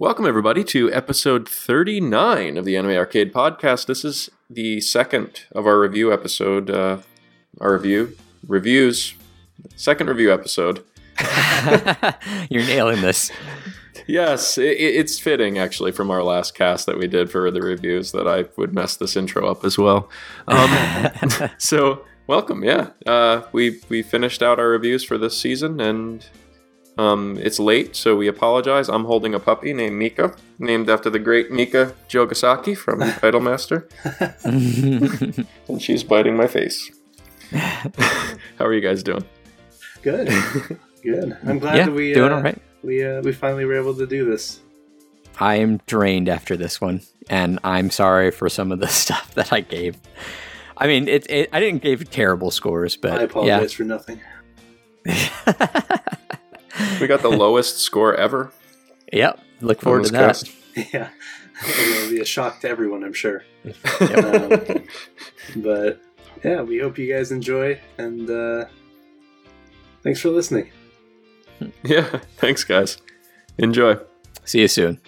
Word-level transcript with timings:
Welcome, 0.00 0.26
everybody, 0.26 0.62
to 0.62 0.92
episode 0.92 1.48
39 1.48 2.56
of 2.56 2.64
the 2.64 2.76
Anime 2.76 2.92
Arcade 2.92 3.32
Podcast. 3.32 3.86
This 3.86 4.04
is 4.04 4.30
the 4.48 4.80
second 4.80 5.40
of 5.50 5.66
our 5.66 5.80
review 5.80 6.12
episode, 6.12 6.70
uh, 6.70 6.98
our 7.60 7.72
review, 7.72 8.16
reviews, 8.46 9.16
second 9.74 10.06
review 10.06 10.32
episode. 10.32 10.84
You're 12.48 12.62
nailing 12.62 13.00
this. 13.00 13.32
Yes, 14.06 14.56
it, 14.56 14.76
it's 14.78 15.18
fitting, 15.18 15.58
actually, 15.58 15.90
from 15.90 16.12
our 16.12 16.22
last 16.22 16.54
cast 16.54 16.86
that 16.86 16.96
we 16.96 17.08
did 17.08 17.28
for 17.28 17.50
the 17.50 17.60
reviews 17.60 18.12
that 18.12 18.28
I 18.28 18.44
would 18.56 18.72
mess 18.72 18.94
this 18.94 19.16
intro 19.16 19.50
up 19.50 19.64
as 19.64 19.78
well. 19.78 20.08
Um, 20.46 21.10
so, 21.58 22.04
welcome, 22.28 22.62
yeah. 22.62 22.90
Uh, 23.04 23.42
we, 23.50 23.80
we 23.88 24.04
finished 24.04 24.44
out 24.44 24.60
our 24.60 24.68
reviews 24.68 25.02
for 25.02 25.18
this 25.18 25.36
season, 25.36 25.80
and 25.80 26.24
um, 26.98 27.38
it's 27.40 27.60
late, 27.60 27.94
so 27.94 28.16
we 28.16 28.26
apologize. 28.26 28.88
I'm 28.88 29.04
holding 29.04 29.32
a 29.32 29.38
puppy 29.38 29.72
named 29.72 29.96
Mika, 29.96 30.34
named 30.58 30.90
after 30.90 31.08
the 31.08 31.20
great 31.20 31.50
Mika 31.52 31.94
Jogasaki 32.08 32.76
from 32.76 33.00
Idolmaster. 33.22 33.88
and 35.68 35.80
she's 35.80 36.02
biting 36.02 36.36
my 36.36 36.48
face. 36.48 36.90
How 37.52 38.66
are 38.66 38.74
you 38.74 38.80
guys 38.80 39.04
doing? 39.04 39.24
Good, 40.02 40.28
good. 41.02 41.36
I'm 41.46 41.60
glad 41.60 41.76
yeah, 41.76 41.84
that 41.86 41.92
we 41.92 42.12
doing 42.12 42.32
uh, 42.32 42.36
all 42.36 42.42
right. 42.42 42.60
we 42.82 43.04
uh, 43.04 43.22
we 43.22 43.32
finally 43.32 43.64
were 43.64 43.76
able 43.76 43.94
to 43.94 44.06
do 44.06 44.28
this. 44.28 44.60
I 45.38 45.54
am 45.56 45.78
drained 45.86 46.28
after 46.28 46.56
this 46.56 46.80
one, 46.80 47.02
and 47.30 47.60
I'm 47.62 47.90
sorry 47.90 48.32
for 48.32 48.48
some 48.48 48.72
of 48.72 48.80
the 48.80 48.88
stuff 48.88 49.34
that 49.34 49.52
I 49.52 49.60
gave. 49.60 49.96
I 50.76 50.88
mean, 50.88 51.06
it, 51.06 51.30
it 51.30 51.48
I 51.52 51.60
didn't 51.60 51.82
give 51.82 52.10
terrible 52.10 52.50
scores, 52.50 52.96
but 52.96 53.20
I 53.20 53.22
apologize 53.22 53.72
for 53.72 53.84
nothing. 53.84 54.20
Yeah. 56.78 57.00
We 57.00 57.06
got 57.06 57.22
the 57.22 57.28
lowest 57.44 57.78
score 57.78 58.14
ever. 58.14 58.52
yep. 59.12 59.40
Look 59.60 59.80
forward 59.80 60.04
to 60.04 60.16
on 60.16 60.28
this 60.28 60.42
that. 60.42 60.84
cast. 60.84 60.94
Yeah, 60.94 61.10
it'll 61.96 62.10
be 62.10 62.20
a 62.20 62.24
shock 62.24 62.60
to 62.60 62.68
everyone, 62.68 63.02
I'm 63.04 63.12
sure. 63.12 63.44
Yep. 64.00 64.70
Um, 64.70 64.84
but 65.56 66.00
yeah, 66.44 66.62
we 66.62 66.78
hope 66.78 66.96
you 66.98 67.12
guys 67.12 67.32
enjoy, 67.32 67.80
and 67.98 68.30
uh, 68.30 68.66
thanks 70.02 70.20
for 70.20 70.30
listening. 70.30 70.70
Yeah, 71.82 72.20
thanks, 72.36 72.62
guys. 72.62 72.98
Enjoy. 73.58 73.96
See 74.44 74.60
you 74.60 74.68
soon. 74.68 75.00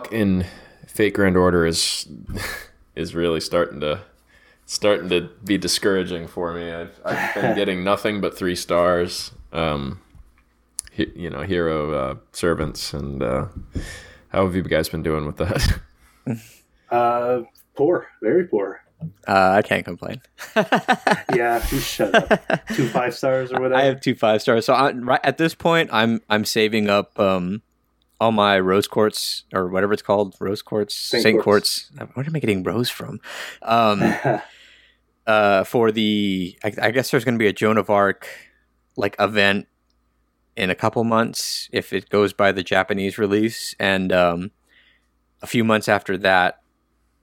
Luck 0.00 0.12
in 0.12 0.46
Fate 0.86 1.14
Grand 1.14 1.36
Order 1.36 1.66
is 1.66 2.08
is 2.96 3.14
really 3.14 3.40
starting 3.40 3.80
to 3.80 4.00
starting 4.66 5.08
to 5.10 5.28
be 5.44 5.58
discouraging 5.58 6.26
for 6.26 6.54
me. 6.54 6.72
I've, 6.72 7.00
I've 7.04 7.34
been 7.34 7.56
getting 7.60 7.84
nothing 7.84 8.20
but 8.20 8.36
three 8.36 8.56
stars. 8.56 9.32
Um, 9.52 10.00
he, 10.92 11.10
you 11.14 11.30
know, 11.30 11.42
hero 11.42 11.92
uh, 11.92 12.14
servants, 12.32 12.94
and 12.94 13.22
uh, 13.22 13.46
how 14.28 14.44
have 14.44 14.54
you 14.54 14.62
guys 14.62 14.88
been 14.88 15.02
doing 15.02 15.26
with 15.26 15.36
that? 15.36 15.80
Uh, 16.90 17.42
poor, 17.76 18.08
very 18.20 18.48
poor. 18.48 18.82
Uh, 19.28 19.52
I 19.54 19.62
can't 19.62 19.84
complain. 19.84 20.20
Yeah, 21.32 21.64
you 21.70 21.78
shut 21.78 22.12
up. 22.12 22.66
Two 22.74 22.88
five 22.88 23.14
stars 23.14 23.52
or 23.52 23.60
whatever. 23.60 23.80
I 23.80 23.84
have 23.84 24.00
two 24.00 24.16
five 24.16 24.42
stars. 24.42 24.66
So 24.66 24.74
I, 24.74 24.90
right 24.90 25.20
at 25.22 25.38
this 25.38 25.54
point, 25.54 25.90
I'm 25.92 26.20
I'm 26.28 26.44
saving 26.44 26.90
up 26.90 27.16
um 27.20 27.62
all 28.20 28.32
my 28.32 28.58
rose 28.60 28.86
quartz 28.86 29.44
or 29.54 29.68
whatever 29.68 29.92
it's 29.94 30.02
called, 30.02 30.36
rose 30.40 30.60
quartz, 30.62 30.94
Saint 30.94 31.22
Saint, 31.22 31.42
quartz. 31.42 31.90
quartz. 31.96 32.14
Where 32.14 32.26
am 32.26 32.36
I 32.36 32.38
getting 32.38 32.62
rose 32.62 32.90
from? 32.90 33.18
Um, 33.62 34.02
uh, 35.26 35.64
for 35.64 35.90
the 35.92 36.58
I, 36.64 36.72
I 36.82 36.90
guess 36.90 37.10
there's 37.10 37.24
going 37.24 37.34
to 37.36 37.38
be 37.42 37.46
a 37.48 37.52
Joan 37.52 37.78
of 37.78 37.88
Arc 37.90 38.26
like 38.96 39.16
event 39.18 39.66
in 40.56 40.68
a 40.70 40.74
couple 40.74 41.02
months 41.04 41.68
if 41.72 41.92
it 41.92 42.10
goes 42.10 42.32
by 42.32 42.52
the 42.52 42.62
Japanese 42.62 43.16
release, 43.18 43.74
and 43.78 44.12
um, 44.12 44.50
a 45.42 45.46
few 45.46 45.64
months 45.64 45.88
after 45.88 46.18
that 46.18 46.60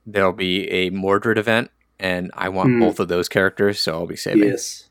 there'll 0.06 0.32
be 0.32 0.68
a 0.70 0.90
Mordred 0.90 1.36
event, 1.38 1.70
and 2.00 2.30
I 2.34 2.48
want 2.48 2.70
Hmm. 2.70 2.80
both 2.80 2.98
of 2.98 3.08
those 3.08 3.28
characters, 3.28 3.80
so 3.80 3.92
I'll 3.92 4.06
be 4.06 4.16
saving. 4.16 4.48
yes, 4.48 4.88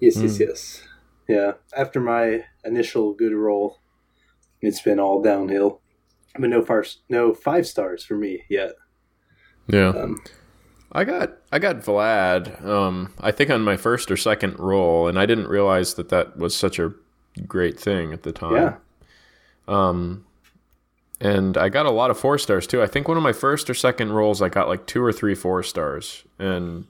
yes, 0.00 0.16
yes, 0.16 0.36
Mm. 0.36 0.40
yes. 0.40 0.82
Yeah. 1.28 1.52
After 1.76 2.00
my 2.00 2.44
initial 2.64 3.12
good 3.12 3.32
roll, 3.34 3.78
it's 4.66 4.82
been 4.82 5.00
all 5.00 5.22
downhill. 5.22 5.80
But 6.38 6.50
no 6.50 6.62
far, 6.62 6.84
no 7.08 7.32
five 7.34 7.66
stars 7.66 8.04
for 8.04 8.14
me 8.16 8.42
yet. 8.50 8.72
yeah, 9.68 9.88
Um, 9.88 10.22
I 10.92 11.04
got 11.04 11.32
I 11.50 11.58
got 11.58 11.76
Vlad. 11.80 12.62
Um, 12.64 13.12
I 13.20 13.32
think 13.32 13.50
on 13.50 13.62
my 13.62 13.76
first 13.76 14.10
or 14.10 14.16
second 14.16 14.58
roll, 14.58 15.08
and 15.08 15.18
I 15.18 15.24
didn't 15.26 15.48
realize 15.48 15.94
that 15.94 16.10
that 16.10 16.36
was 16.36 16.54
such 16.54 16.78
a 16.78 16.92
great 17.46 17.78
thing 17.80 18.12
at 18.12 18.22
the 18.22 18.32
time. 18.32 18.54
yeah, 18.54 18.76
Um, 19.66 20.26
and 21.20 21.56
I 21.56 21.70
got 21.70 21.86
a 21.86 21.90
lot 21.90 22.10
of 22.10 22.18
four 22.18 22.36
stars 22.38 22.66
too. 22.66 22.82
I 22.82 22.86
think 22.86 23.08
one 23.08 23.16
of 23.16 23.22
my 23.22 23.32
first 23.32 23.70
or 23.70 23.74
second 23.74 24.12
rolls, 24.12 24.42
I 24.42 24.48
got 24.50 24.68
like 24.68 24.86
two 24.86 25.02
or 25.02 25.12
three 25.12 25.34
four 25.34 25.62
stars, 25.62 26.24
and 26.38 26.86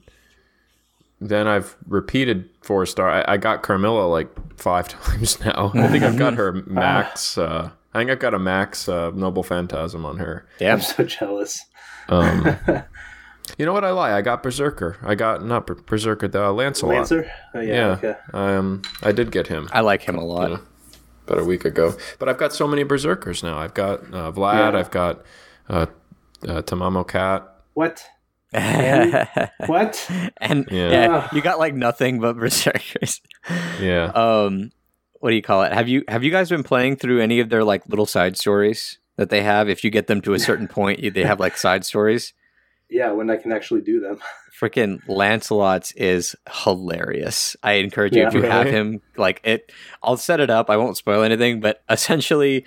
then 1.19 1.47
I've 1.47 1.75
repeated 1.87 2.49
four 2.61 2.85
star. 2.85 3.09
I, 3.09 3.33
I 3.33 3.37
got 3.37 3.63
Carmilla 3.63 4.05
like 4.07 4.29
five 4.57 4.87
times 4.89 5.39
now. 5.39 5.71
I 5.73 5.87
think 5.87 6.03
I've 6.03 6.17
got 6.17 6.35
her 6.35 6.51
max. 6.67 7.37
Uh, 7.37 7.71
I 7.93 7.99
think 7.99 8.11
I've 8.11 8.19
got 8.19 8.33
a 8.33 8.39
max 8.39 8.87
uh, 8.87 9.11
Noble 9.11 9.43
Phantasm 9.43 10.05
on 10.05 10.17
her. 10.17 10.45
Yeah. 10.59 10.73
I'm 10.73 10.81
so 10.81 11.03
jealous. 11.03 11.65
Um, 12.09 12.57
you 13.57 13.65
know 13.65 13.73
what? 13.73 13.83
I 13.83 13.91
lie. 13.91 14.13
I 14.13 14.21
got 14.21 14.43
Berserker. 14.43 14.97
I 15.01 15.15
got 15.15 15.43
not 15.43 15.65
Ber- 15.67 15.75
Berserker. 15.75 16.27
The 16.27 16.51
Lancelot. 16.51 16.95
Lancer. 16.95 17.31
Oh, 17.55 17.59
yeah. 17.61 17.73
Yeah. 17.73 17.87
Okay. 18.09 18.15
Um, 18.33 18.81
I 19.01 19.11
did 19.11 19.31
get 19.31 19.47
him. 19.47 19.67
I 19.71 19.81
like 19.81 20.03
him 20.03 20.15
a 20.17 20.23
lot. 20.23 20.51
Yeah. 20.51 20.57
about 21.25 21.39
a 21.39 21.43
week 21.45 21.65
ago. 21.65 21.95
But 22.19 22.29
I've 22.29 22.37
got 22.37 22.53
so 22.53 22.67
many 22.67 22.83
berserkers 22.83 23.41
now. 23.41 23.57
I've 23.57 23.73
got 23.73 24.01
uh, 24.13 24.31
Vlad. 24.31 24.73
Yeah. 24.73 24.79
I've 24.79 24.91
got 24.91 25.21
uh, 25.69 25.87
uh, 26.47 26.61
Tamamo 26.61 27.07
Cat. 27.07 27.47
What? 27.73 28.05
And 28.53 29.27
What? 29.65 30.05
Yeah. 30.41 30.63
yeah. 30.71 31.29
you 31.33 31.41
got 31.41 31.59
like 31.59 31.73
nothing 31.73 32.19
but 32.19 32.35
berserkers. 32.37 33.21
Yeah. 33.79 34.05
Um, 34.15 34.71
what 35.19 35.31
do 35.31 35.35
you 35.35 35.41
call 35.41 35.63
it? 35.63 35.71
Have 35.73 35.87
you 35.87 36.03
have 36.07 36.23
you 36.23 36.31
guys 36.31 36.49
been 36.49 36.63
playing 36.63 36.97
through 36.97 37.21
any 37.21 37.39
of 37.39 37.49
their 37.49 37.63
like 37.63 37.87
little 37.87 38.05
side 38.05 38.37
stories 38.37 38.99
that 39.17 39.29
they 39.29 39.41
have? 39.41 39.67
If 39.69 39.83
you 39.83 39.89
get 39.89 40.07
them 40.07 40.21
to 40.21 40.33
a 40.33 40.39
certain 40.39 40.67
point, 40.67 40.99
you, 40.99 41.11
they 41.11 41.23
have 41.23 41.39
like 41.39 41.57
side 41.57 41.85
stories. 41.85 42.33
Yeah, 42.89 43.11
when 43.11 43.29
I 43.29 43.35
can 43.35 43.51
actually 43.51 43.81
do 43.81 43.99
them. 43.99 44.19
Freaking 44.59 44.99
Lancelot's 45.07 45.91
is 45.91 46.35
hilarious. 46.63 47.55
I 47.61 47.73
encourage 47.73 48.15
you 48.15 48.21
Yeah. 48.23 48.27
if 48.29 48.33
you 48.33 48.41
have 48.43 48.65
him, 48.67 49.01
like 49.17 49.39
it. 49.43 49.71
I'll 50.01 50.17
set 50.17 50.39
it 50.39 50.49
up. 50.49 50.69
I 50.69 50.77
won't 50.77 50.97
spoil 50.97 51.21
anything, 51.23 51.59
but 51.59 51.83
essentially, 51.89 52.65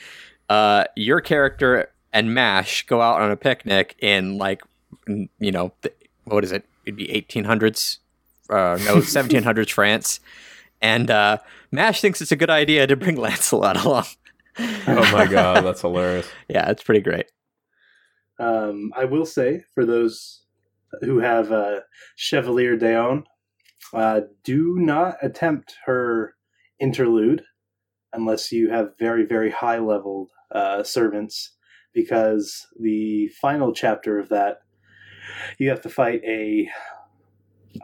uh, 0.48 0.84
your 0.94 1.20
character 1.20 1.90
and 2.12 2.32
Mash 2.34 2.86
go 2.86 3.00
out 3.00 3.20
on 3.20 3.30
a 3.30 3.36
picnic 3.36 3.96
in 3.98 4.36
like, 4.38 4.62
n- 4.62 4.68
you 5.06 5.52
know, 5.52 5.72
th- 5.82 5.94
what 6.24 6.44
is 6.44 6.52
it? 6.52 6.64
It'd 6.84 6.96
be 6.96 7.06
1800s, 7.08 7.98
uh, 8.48 8.78
no, 8.84 8.96
1700s 8.96 9.70
France, 9.70 10.20
and 10.80 11.10
uh, 11.10 11.38
Mash 11.70 12.00
thinks 12.00 12.20
it's 12.20 12.32
a 12.32 12.36
good 12.36 12.50
idea 12.50 12.86
to 12.86 12.96
bring 12.96 13.16
Lancelot 13.20 13.84
along. 13.84 14.06
oh 14.58 15.10
my 15.12 15.26
god, 15.26 15.64
that's 15.64 15.82
hilarious. 15.82 16.28
Yeah, 16.48 16.70
it's 16.70 16.82
pretty 16.82 17.00
great. 17.00 17.26
Um, 18.38 18.92
I 18.96 19.04
will 19.04 19.26
say 19.26 19.64
for 19.74 19.84
those 19.84 20.42
who 21.02 21.18
have 21.20 21.52
uh, 21.52 21.80
Chevalier 22.16 22.76
d'Eon, 22.76 23.24
uh, 23.92 24.22
do 24.44 24.76
not 24.78 25.16
attempt 25.22 25.76
her 25.84 26.34
interlude 26.80 27.44
unless 28.12 28.50
you 28.50 28.70
have 28.70 28.98
very 28.98 29.24
very 29.24 29.50
high 29.50 29.78
leveled 29.78 30.30
uh, 30.52 30.82
servants, 30.82 31.52
because 31.92 32.66
the 32.80 33.28
final 33.40 33.72
chapter 33.72 34.18
of 34.18 34.28
that 34.30 34.60
you 35.58 35.68
have 35.70 35.80
to 35.82 35.88
fight 35.88 36.22
a 36.24 36.68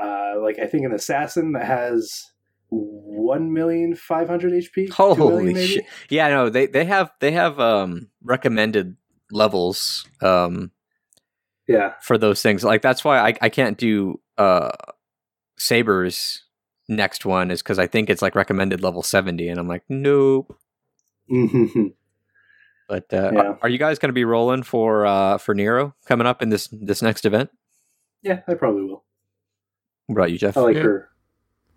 uh, 0.00 0.34
like 0.40 0.58
I 0.58 0.66
think 0.66 0.84
an 0.84 0.92
assassin 0.92 1.52
that 1.52 1.64
has 1.64 2.30
one 2.68 3.52
million 3.52 3.94
five 3.94 4.28
hundred 4.28 4.52
HP. 4.52 4.90
Holy 4.92 5.54
shit! 5.66 5.84
Yeah, 6.08 6.28
no, 6.28 6.50
they 6.50 6.66
they 6.66 6.84
have 6.84 7.10
they 7.20 7.32
have 7.32 7.58
um 7.60 8.08
recommended 8.22 8.96
levels. 9.30 10.06
Um, 10.20 10.70
Yeah. 11.66 11.94
for 12.02 12.18
those 12.18 12.42
things. 12.42 12.62
Like 12.64 12.82
that's 12.82 13.04
why 13.04 13.18
I, 13.18 13.34
I 13.40 13.48
can't 13.48 13.78
do 13.78 14.20
uh 14.38 14.70
Saber's 15.58 16.42
next 16.88 17.24
one 17.24 17.50
is 17.50 17.62
because 17.62 17.78
I 17.78 17.86
think 17.86 18.10
it's 18.10 18.22
like 18.22 18.34
recommended 18.34 18.82
level 18.82 19.02
70 19.02 19.48
and 19.48 19.58
I'm 19.58 19.66
like, 19.68 19.82
nope. 19.88 20.56
But 22.88 23.12
uh, 23.12 23.30
Yeah. 23.34 23.40
are, 23.40 23.58
are 23.62 23.68
you 23.68 23.78
guys 23.78 23.98
going 23.98 24.10
to 24.10 24.14
be 24.14 24.24
rolling 24.24 24.62
for 24.62 25.06
uh 25.06 25.38
for 25.38 25.54
Nero 25.54 25.94
coming 26.06 26.26
up 26.26 26.42
in 26.42 26.50
this 26.50 26.68
this 26.72 27.02
next 27.02 27.24
event? 27.24 27.50
yeah, 28.22 28.40
I 28.48 28.54
probably 28.54 28.82
will. 28.84 29.04
What 30.06 30.16
about 30.16 30.30
you, 30.32 30.38
Jeff? 30.38 30.56
I 30.56 30.60
like 30.60 30.76
Yeah. 30.76 30.82
her. 30.82 31.08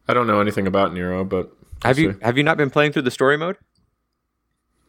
I 0.07 0.13
don't 0.13 0.27
know 0.27 0.39
anything 0.41 0.65
about 0.67 0.93
Nero, 0.93 1.23
but 1.23 1.51
have 1.83 1.97
you 1.99 2.17
have 2.21 2.37
you 2.37 2.43
not 2.43 2.57
been 2.57 2.69
playing 2.69 2.91
through 2.91 3.03
the 3.03 3.11
story 3.11 3.37
mode? 3.37 3.57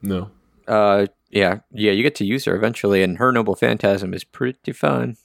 no. 0.03 0.31
Uh, 0.69 1.07
yeah, 1.31 1.61
yeah, 1.73 1.91
you 1.91 2.03
get 2.03 2.15
to 2.17 2.25
use 2.25 2.45
her 2.45 2.55
eventually, 2.55 3.03
and 3.03 3.19
her 3.19 3.33
noble 3.33 3.57
phantasm 3.57 4.15
is 4.15 4.23
pretty 4.25 4.71
fun. 4.73 5.17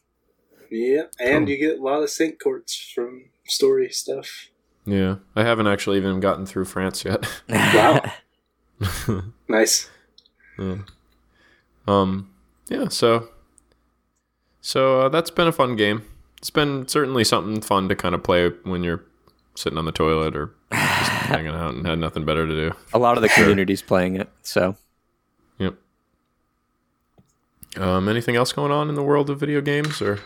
Yeah, 0.72 1.04
and 1.20 1.46
Oh. 1.46 1.52
you 1.52 1.58
get 1.58 1.78
a 1.80 1.82
lot 1.82 2.02
of 2.02 2.10
saint 2.10 2.40
quartz 2.40 2.76
from 2.94 3.26
story 3.46 3.90
stuff. 3.90 4.50
Yeah, 4.86 5.18
I 5.36 5.44
haven't 5.44 5.68
actually 5.68 5.98
even 5.98 6.20
gotten 6.20 6.46
through 6.48 6.66
France 6.66 7.06
yet. 7.06 7.26
Wow. 7.50 8.02
Nice. 9.48 9.90
Yeah. 10.58 10.78
Um. 11.88 12.30
Yeah. 12.70 12.88
So. 12.90 13.30
So 14.62 15.02
uh, 15.02 15.10
that's 15.10 15.30
been 15.30 15.48
a 15.48 15.52
fun 15.52 15.76
game. 15.76 16.04
It's 16.40 16.50
been 16.50 16.88
certainly 16.88 17.24
something 17.24 17.62
fun 17.62 17.88
to 17.90 17.96
kind 17.96 18.16
of 18.16 18.24
play 18.24 18.50
when 18.64 18.84
you're 18.84 19.04
sitting 19.56 19.78
on 19.78 19.86
the 19.86 19.92
toilet 19.92 20.36
or 20.36 20.54
just 20.72 21.12
hanging 21.12 21.54
out 21.54 21.76
and 21.76 21.86
had 21.86 22.00
nothing 22.00 22.26
better 22.26 22.48
to 22.48 22.70
do. 22.70 22.76
A 22.94 23.00
lot 23.00 23.18
of 23.18 23.22
the 23.22 23.30
community's 23.30 23.82
playing 23.82 24.16
it, 24.16 24.30
so 24.42 24.76
Yep. 25.60 25.76
Um. 27.78 28.10
Anything 28.10 28.36
else 28.36 28.52
going 28.52 28.72
on 28.72 28.90
in 28.90 28.96
the 28.96 29.04
world 29.04 29.30
of 29.30 29.40
video 29.40 29.62
games 29.62 30.02
or? 30.02 30.20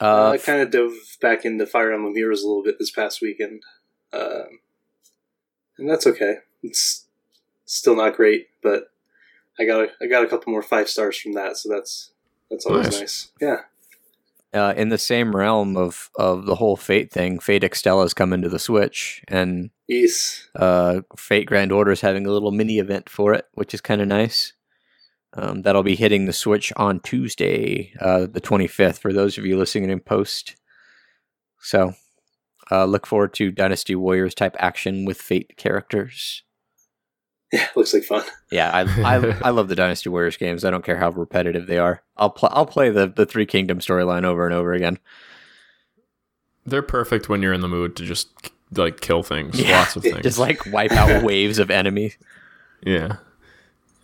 uh, 0.00 0.30
I 0.30 0.38
kind 0.38 0.60
of 0.60 0.70
dove 0.70 0.94
back 1.20 1.44
into 1.44 1.66
Fire 1.66 1.92
Emblem 1.92 2.14
Heroes 2.14 2.42
a 2.42 2.46
little 2.46 2.64
bit 2.64 2.78
this 2.78 2.90
past 2.90 3.20
weekend, 3.22 3.62
um, 4.12 4.58
and 5.78 5.88
that's 5.88 6.06
okay. 6.06 6.38
It's 6.62 7.06
still 7.64 7.96
not 7.96 8.16
great, 8.16 8.48
but 8.62 8.90
I 9.58 9.64
got 9.64 9.80
a, 9.84 9.88
I 10.02 10.06
got 10.06 10.24
a 10.24 10.28
couple 10.28 10.52
more 10.52 10.62
five 10.62 10.88
stars 10.88 11.18
from 11.18 11.32
that, 11.34 11.56
so 11.56 11.68
that's 11.68 12.10
that's 12.50 12.66
always 12.66 12.86
Nice. 12.86 13.00
nice. 13.00 13.32
Yeah, 13.40 13.56
uh, 14.60 14.74
in 14.76 14.88
the 14.88 14.98
same 14.98 15.34
realm 15.34 15.76
of 15.76 16.10
of 16.16 16.46
the 16.46 16.56
whole 16.56 16.76
Fate 16.76 17.12
thing, 17.12 17.38
Fate 17.38 17.62
Extella's 17.64 18.14
coming 18.14 18.42
to 18.42 18.48
the 18.48 18.58
Switch, 18.58 19.22
and 19.28 19.70
yes, 19.88 20.48
uh, 20.56 21.00
Fate 21.16 21.46
Grand 21.46 21.72
Order's 21.72 22.00
having 22.00 22.26
a 22.26 22.30
little 22.30 22.52
mini 22.52 22.78
event 22.78 23.08
for 23.08 23.34
it, 23.34 23.46
which 23.54 23.74
is 23.74 23.80
kind 23.80 24.00
of 24.00 24.08
nice. 24.08 24.52
Um, 25.36 25.62
that'll 25.62 25.82
be 25.82 25.96
hitting 25.96 26.26
the 26.26 26.32
Switch 26.32 26.72
on 26.76 27.00
Tuesday, 27.00 27.92
uh, 28.00 28.26
the 28.30 28.40
25th, 28.40 28.98
for 28.98 29.12
those 29.12 29.36
of 29.36 29.44
you 29.44 29.58
listening 29.58 29.90
in 29.90 29.98
post. 29.98 30.54
So, 31.60 31.94
uh, 32.70 32.84
look 32.84 33.04
forward 33.04 33.34
to 33.34 33.50
Dynasty 33.50 33.96
Warriors 33.96 34.32
type 34.36 34.54
action 34.60 35.04
with 35.04 35.20
Fate 35.20 35.56
characters. 35.56 36.43
Yeah, 37.54 37.68
looks 37.76 37.94
like 37.94 38.02
fun. 38.02 38.24
Yeah, 38.50 38.70
I, 38.72 38.80
I 39.02 39.38
I 39.44 39.50
love 39.50 39.68
the 39.68 39.76
Dynasty 39.76 40.08
Warriors 40.08 40.36
games. 40.36 40.64
I 40.64 40.70
don't 40.72 40.84
care 40.84 40.96
how 40.96 41.10
repetitive 41.10 41.68
they 41.68 41.78
are. 41.78 42.02
I'll 42.16 42.30
play 42.30 42.50
I'll 42.52 42.66
play 42.66 42.90
the 42.90 43.06
the 43.06 43.24
Three 43.24 43.46
Kingdom 43.46 43.78
storyline 43.78 44.24
over 44.24 44.44
and 44.44 44.52
over 44.52 44.72
again. 44.72 44.98
They're 46.66 46.82
perfect 46.82 47.28
when 47.28 47.42
you're 47.42 47.52
in 47.52 47.60
the 47.60 47.68
mood 47.68 47.94
to 47.96 48.04
just 48.04 48.28
like 48.72 49.00
kill 49.00 49.22
things. 49.22 49.60
Yeah. 49.60 49.78
Lots 49.78 49.94
of 49.94 50.02
things. 50.02 50.22
Just 50.22 50.38
like 50.38 50.66
wipe 50.66 50.90
out 50.90 51.22
waves 51.24 51.60
of 51.60 51.70
enemies. 51.70 52.18
Yeah. 52.84 53.16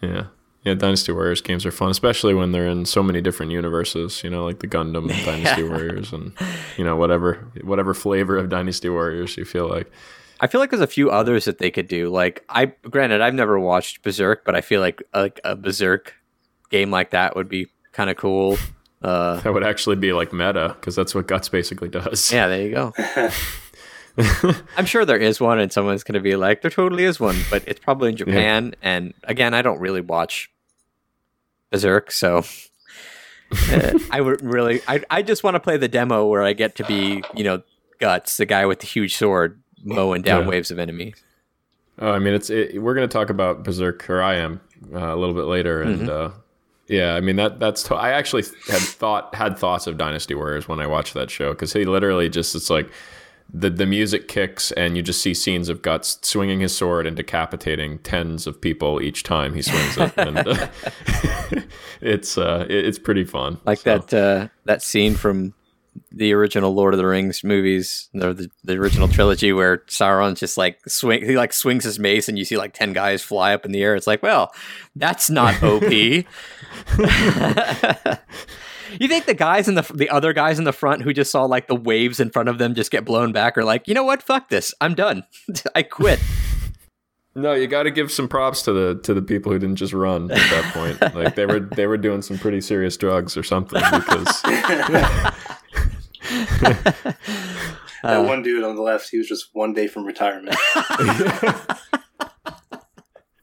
Yeah. 0.00 0.26
Yeah, 0.62 0.74
Dynasty 0.74 1.10
Warriors 1.10 1.40
games 1.40 1.64
are 1.64 1.70
fun, 1.70 1.90
especially 1.90 2.34
when 2.34 2.52
they're 2.52 2.68
in 2.68 2.84
so 2.84 3.02
many 3.02 3.22
different 3.22 3.50
universes, 3.50 4.22
you 4.22 4.28
know, 4.28 4.44
like 4.44 4.58
the 4.58 4.68
Gundam 4.68 5.08
Dynasty 5.24 5.62
Warriors 5.62 6.12
and 6.12 6.32
you 6.76 6.84
know, 6.84 6.96
whatever 6.96 7.50
whatever 7.64 7.94
flavor 7.94 8.36
of 8.36 8.50
Dynasty 8.50 8.90
Warriors 8.90 9.36
you 9.36 9.44
feel 9.44 9.68
like. 9.68 9.90
I 10.40 10.46
feel 10.46 10.60
like 10.60 10.70
there's 10.70 10.80
a 10.82 10.86
few 10.86 11.10
others 11.10 11.44
that 11.44 11.58
they 11.58 11.70
could 11.70 11.86
do. 11.86 12.08
Like 12.08 12.44
I, 12.48 12.66
granted, 12.88 13.20
I've 13.20 13.34
never 13.34 13.58
watched 13.60 14.02
Berserk, 14.02 14.44
but 14.44 14.54
I 14.56 14.60
feel 14.62 14.80
like 14.80 15.02
like 15.14 15.40
a 15.44 15.54
Berserk 15.54 16.14
game 16.70 16.90
like 16.90 17.10
that 17.10 17.36
would 17.36 17.48
be 17.48 17.68
kind 17.92 18.08
of 18.10 18.16
cool. 18.16 18.56
Uh, 19.02 19.40
That 19.40 19.52
would 19.54 19.64
actually 19.64 19.96
be 19.96 20.12
like 20.12 20.32
meta 20.32 20.76
because 20.78 20.94
that's 20.96 21.14
what 21.14 21.26
Guts 21.26 21.48
basically 21.48 21.88
does. 21.88 22.32
yeah, 22.32 22.48
there 22.48 22.62
you 22.62 22.74
go. 22.74 22.92
I'm 24.76 24.86
sure 24.86 25.04
there 25.04 25.16
is 25.16 25.40
one, 25.40 25.58
and 25.60 25.72
someone's 25.72 26.02
going 26.02 26.14
to 26.14 26.20
be 26.20 26.36
like, 26.36 26.62
"There 26.62 26.70
totally 26.70 27.04
is 27.04 27.20
one," 27.20 27.36
but 27.50 27.62
it's 27.66 27.80
probably 27.80 28.10
in 28.10 28.16
Japan. 28.16 28.74
And 28.82 29.14
again, 29.24 29.54
I 29.54 29.62
don't 29.62 29.80
really 29.80 30.00
watch 30.00 30.50
Berserk, 31.70 32.10
so 32.10 32.44
uh, 33.70 33.98
I 34.10 34.20
would 34.20 34.42
really. 34.42 34.82
I 34.88 35.02
I 35.10 35.22
just 35.22 35.44
want 35.44 35.54
to 35.54 35.60
play 35.60 35.76
the 35.76 35.88
demo 35.88 36.26
where 36.26 36.42
I 36.42 36.52
get 36.52 36.76
to 36.76 36.84
be, 36.84 37.22
you 37.34 37.44
know, 37.44 37.62
guts, 38.00 38.36
the 38.36 38.46
guy 38.46 38.66
with 38.66 38.80
the 38.80 38.86
huge 38.86 39.16
sword 39.16 39.62
mowing 39.84 40.22
down 40.22 40.42
Yeah. 40.42 40.48
waves 40.48 40.70
of 40.70 40.78
enemies. 40.78 41.14
Oh, 41.98 42.12
I 42.12 42.18
mean, 42.18 42.32
it's 42.34 42.48
it, 42.50 42.80
we're 42.82 42.94
going 42.94 43.08
to 43.08 43.12
talk 43.12 43.28
about 43.30 43.62
Berserk, 43.62 44.08
or 44.08 44.22
I 44.22 44.36
am, 44.36 44.60
uh, 44.94 44.98
a 44.98 45.16
little 45.16 45.34
bit 45.34 45.44
later, 45.44 45.82
and 45.82 46.08
uh, 46.08 46.30
yeah, 46.88 47.14
I 47.14 47.20
mean 47.20 47.36
that 47.36 47.60
that's. 47.60 47.82
To- 47.84 47.94
I 47.94 48.10
actually 48.12 48.44
had 48.68 48.80
thought 48.80 49.34
had 49.34 49.58
thoughts 49.58 49.86
of 49.86 49.98
Dynasty 49.98 50.34
Warriors 50.34 50.66
when 50.66 50.80
I 50.80 50.86
watched 50.86 51.12
that 51.14 51.30
show 51.30 51.50
because 51.52 51.72
he 51.74 51.84
literally 51.84 52.28
just 52.30 52.54
it's 52.54 52.70
like 52.70 52.90
the 53.52 53.68
the 53.68 53.84
music 53.84 54.28
kicks 54.28 54.70
and 54.72 54.96
you 54.96 55.02
just 55.02 55.20
see 55.20 55.34
scenes 55.34 55.68
of 55.68 55.82
Guts 55.82 56.18
swinging 56.22 56.60
his 56.60 56.74
sword 56.74 57.06
and 57.06 57.16
decapitating 57.16 57.98
tens 57.98 58.46
of 58.46 58.60
people 58.60 59.02
each 59.02 59.22
time 59.22 59.52
he 59.54 59.60
swings 59.60 59.98
it, 59.98 60.12
and 60.16 60.38
uh, 60.38 60.66
it's 62.00 62.38
uh, 62.38 62.66
it- 62.68 62.84
it's 62.86 62.98
pretty 62.98 63.24
fun. 63.24 63.58
like 63.66 63.78
So, 63.80 63.98
that 63.98 64.14
uh, 64.14 64.48
that 64.64 64.82
scene 64.82 65.14
from 65.14 65.52
the 66.12 66.32
original 66.32 66.74
Lord 66.74 66.94
of 66.94 66.98
the 66.98 67.06
Rings 67.06 67.44
movies, 67.44 68.08
or 68.14 68.34
the, 68.34 68.50
the 68.64 68.74
original 68.74 69.08
trilogy, 69.08 69.52
where 69.52 69.78
Sauron's 69.88 70.40
just 70.40 70.56
like 70.56 70.78
swing, 70.88 71.24
he 71.24 71.36
like 71.36 71.52
swings 71.52 71.84
his 71.84 71.98
mace, 71.98 72.28
and 72.28 72.38
you 72.38 72.44
see 72.44 72.56
like 72.56 72.74
ten 72.74 72.92
guys 72.92 73.22
fly 73.22 73.54
up 73.54 73.64
in 73.64 73.72
the 73.72 73.82
air. 73.82 73.94
It's 73.94 74.06
like, 74.06 74.22
well, 74.22 74.52
that's 74.96 75.30
not 75.30 75.62
OP. 75.62 75.82
you 79.00 79.08
think 79.08 79.26
the 79.26 79.34
guys 79.36 79.68
in 79.68 79.74
the 79.74 79.82
the 79.94 80.10
other 80.10 80.32
guys 80.32 80.58
in 80.58 80.64
the 80.64 80.72
front 80.72 81.02
who 81.02 81.12
just 81.12 81.30
saw 81.30 81.44
like 81.44 81.68
the 81.68 81.76
waves 81.76 82.20
in 82.20 82.30
front 82.30 82.48
of 82.48 82.58
them 82.58 82.74
just 82.74 82.90
get 82.90 83.04
blown 83.04 83.32
back 83.32 83.56
are 83.56 83.64
like, 83.64 83.86
you 83.86 83.94
know 83.94 84.04
what? 84.04 84.22
Fuck 84.22 84.48
this. 84.48 84.74
I'm 84.80 84.94
done. 84.94 85.24
I 85.74 85.82
quit. 85.82 86.20
No, 87.36 87.52
you 87.52 87.68
got 87.68 87.84
to 87.84 87.92
give 87.92 88.10
some 88.10 88.26
props 88.26 88.62
to 88.62 88.72
the 88.72 89.00
to 89.04 89.14
the 89.14 89.22
people 89.22 89.52
who 89.52 89.58
didn't 89.58 89.76
just 89.76 89.92
run 89.92 90.30
at 90.32 90.50
that 90.50 90.74
point. 90.74 91.14
like 91.14 91.36
they 91.36 91.46
were 91.46 91.60
they 91.60 91.86
were 91.86 91.96
doing 91.96 92.22
some 92.22 92.38
pretty 92.38 92.60
serious 92.60 92.96
drugs 92.96 93.36
or 93.36 93.44
something 93.44 93.80
because 93.92 94.42
that 96.60 97.16
Uh, 98.02 98.24
one 98.24 98.42
dude 98.42 98.64
on 98.64 98.76
the 98.76 98.82
left, 98.82 99.10
he 99.10 99.18
was 99.18 99.28
just 99.28 99.50
one 99.52 99.74
day 99.74 99.86
from 99.86 100.04
retirement. 100.04 100.56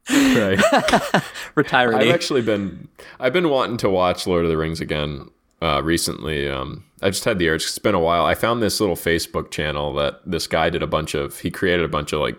right. 0.10 1.24
Retiring. 1.56 1.98
I've 1.98 2.14
actually 2.14 2.42
been 2.42 2.88
I've 3.20 3.34
been 3.34 3.50
wanting 3.50 3.78
to 3.78 3.90
watch 3.90 4.26
Lord 4.26 4.46
of 4.46 4.50
the 4.50 4.58
Rings 4.58 4.82
again 4.82 5.30
uh, 5.62 5.82
recently. 5.84 6.48
Um, 6.48 6.86
I 7.02 7.10
just 7.10 7.26
had 7.26 7.40
the 7.40 7.50
urge. 7.50 7.64
It's 7.64 7.80
been 7.80 7.96
a 7.96 8.00
while. 8.00 8.26
I 8.26 8.36
found 8.36 8.62
this 8.62 8.80
little 8.80 8.96
Facebook 8.96 9.52
channel 9.52 9.94
that 9.96 10.22
this 10.26 10.48
guy 10.48 10.70
did 10.70 10.82
a 10.84 10.88
bunch 10.88 11.14
of. 11.14 11.40
He 11.40 11.52
created 11.52 11.86
a 11.86 11.90
bunch 11.90 12.14
of 12.14 12.22
like 12.22 12.38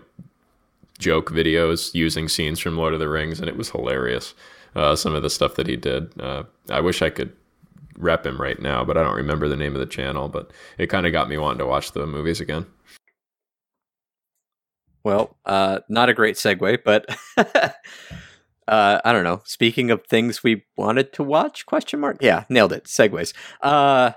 joke 0.97 1.31
videos 1.31 1.93
using 1.93 2.27
scenes 2.27 2.59
from 2.59 2.75
Lord 2.77 2.93
of 2.93 2.99
the 2.99 3.07
Rings, 3.09 3.39
and 3.39 3.47
it 3.47 3.55
was 3.55 3.69
hilarious. 3.69 4.33
Uh, 4.75 4.95
some 4.95 5.15
of 5.15 5.23
the 5.23 5.29
stuff 5.29 5.55
that 5.55 5.67
he 5.67 5.75
did. 5.75 6.11
Uh, 6.19 6.43
I 6.69 6.81
wish 6.81 7.01
I 7.01 7.09
could 7.09 7.33
rep 7.99 8.25
him 8.25 8.41
right 8.41 8.59
now, 8.59 8.83
but 8.83 8.97
I 8.97 9.03
don't 9.03 9.15
remember 9.15 9.47
the 9.47 9.57
name 9.57 9.75
of 9.75 9.79
the 9.79 9.85
channel. 9.85 10.27
But 10.29 10.51
it 10.77 10.87
kind 10.87 11.05
of 11.05 11.11
got 11.11 11.29
me 11.29 11.37
wanting 11.37 11.59
to 11.59 11.65
watch 11.67 11.91
the 11.91 12.07
movies 12.07 12.41
again. 12.41 12.65
Well, 15.03 15.37
uh, 15.45 15.79
not 15.87 16.09
a 16.09 16.13
great 16.13 16.35
segue, 16.35 16.79
but 16.83 17.05
uh, 18.67 19.01
I 19.03 19.11
don't 19.11 19.23
know. 19.23 19.41
Speaking 19.45 19.91
of 19.91 20.05
things 20.05 20.43
we 20.43 20.65
wanted 20.75 21.13
to 21.13 21.23
watch, 21.23 21.65
question 21.65 21.99
mark? 21.99 22.17
Yeah, 22.21 22.45
nailed 22.49 22.73
it. 22.73 22.85
Segues. 22.85 23.33
Uh, 23.61 24.11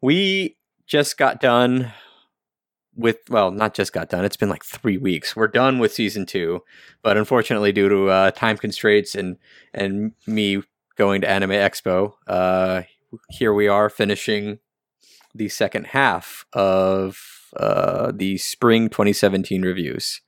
we 0.00 0.56
just 0.86 1.16
got 1.16 1.40
done 1.40 1.92
with, 2.96 3.18
well, 3.30 3.50
not 3.50 3.74
just 3.74 3.92
got 3.92 4.08
done. 4.08 4.24
It's 4.24 4.36
been 4.36 4.48
like 4.48 4.64
three 4.64 4.98
weeks. 4.98 5.36
We're 5.36 5.48
done 5.48 5.78
with 5.78 5.94
season 5.94 6.26
two, 6.26 6.62
but 7.02 7.16
unfortunately, 7.16 7.72
due 7.72 7.88
to 7.88 8.08
uh, 8.08 8.30
time 8.32 8.56
constraints 8.56 9.14
and 9.14 9.36
and 9.72 10.12
me 10.26 10.62
going 10.96 11.20
to 11.22 11.28
Anime 11.28 11.50
Expo, 11.50 12.12
uh, 12.26 12.82
here 13.30 13.52
we 13.52 13.68
are 13.68 13.88
finishing 13.88 14.58
the 15.34 15.48
second 15.48 15.88
half 15.88 16.46
of 16.52 17.18
uh, 17.56 18.12
the 18.14 18.38
spring 18.38 18.88
2017 18.88 19.62
reviews. 19.62 20.20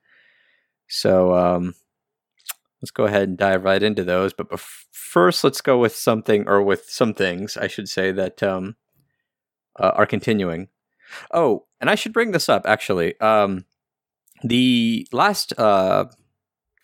So 0.88 1.34
um, 1.34 1.74
let's 2.80 2.90
go 2.90 3.04
ahead 3.04 3.28
and 3.28 3.38
dive 3.38 3.64
right 3.64 3.82
into 3.82 4.04
those. 4.04 4.32
But 4.32 4.50
bef- 4.50 4.84
first, 4.92 5.44
let's 5.44 5.60
go 5.60 5.78
with 5.78 5.94
something, 5.94 6.48
or 6.48 6.62
with 6.62 6.84
some 6.88 7.14
things, 7.14 7.56
I 7.56 7.66
should 7.66 7.88
say, 7.88 8.12
that 8.12 8.42
um, 8.42 8.76
uh, 9.78 9.92
are 9.94 10.06
continuing. 10.06 10.68
Oh, 11.32 11.66
and 11.80 11.90
I 11.90 11.94
should 11.94 12.12
bring 12.12 12.32
this 12.32 12.48
up 12.48 12.62
actually. 12.66 13.18
Um, 13.20 13.64
the 14.42 15.06
last 15.12 15.58
uh, 15.58 16.06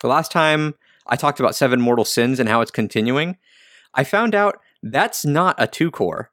the 0.01 0.07
last 0.07 0.31
time 0.31 0.75
I 1.07 1.15
talked 1.15 1.39
about 1.39 1.55
Seven 1.55 1.81
Mortal 1.81 2.05
Sins 2.05 2.39
and 2.39 2.49
how 2.49 2.61
it's 2.61 2.71
continuing, 2.71 3.37
I 3.93 4.03
found 4.03 4.33
out 4.35 4.59
that's 4.83 5.25
not 5.25 5.55
a 5.57 5.65
two 5.67 5.89
cour. 5.89 6.29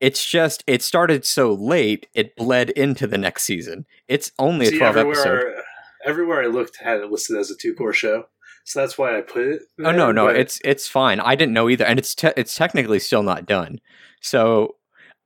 It's 0.00 0.24
just 0.24 0.62
it 0.66 0.82
started 0.82 1.24
so 1.26 1.52
late, 1.52 2.06
it 2.14 2.36
bled 2.36 2.70
into 2.70 3.06
the 3.06 3.18
next 3.18 3.42
season. 3.44 3.84
It's 4.08 4.32
only 4.38 4.66
See, 4.66 4.76
a 4.76 4.78
twelve 4.78 4.96
everywhere, 4.96 5.48
episode. 5.48 5.62
everywhere 6.06 6.42
I 6.42 6.46
looked 6.46 6.76
had 6.76 7.00
it 7.00 7.10
listed 7.10 7.36
as 7.36 7.50
a 7.50 7.56
two 7.56 7.74
cour 7.74 7.92
show, 7.92 8.26
so 8.64 8.80
that's 8.80 8.96
why 8.96 9.18
I 9.18 9.20
put 9.20 9.46
it. 9.46 9.62
Oh 9.84 9.92
no, 9.92 10.10
no, 10.12 10.26
but- 10.26 10.36
it's 10.36 10.60
it's 10.64 10.86
fine. 10.88 11.20
I 11.20 11.34
didn't 11.34 11.52
know 11.52 11.68
either, 11.68 11.84
and 11.84 11.98
it's 11.98 12.14
te- 12.14 12.32
it's 12.36 12.54
technically 12.54 12.98
still 12.98 13.22
not 13.22 13.44
done. 13.46 13.80
So 14.22 14.76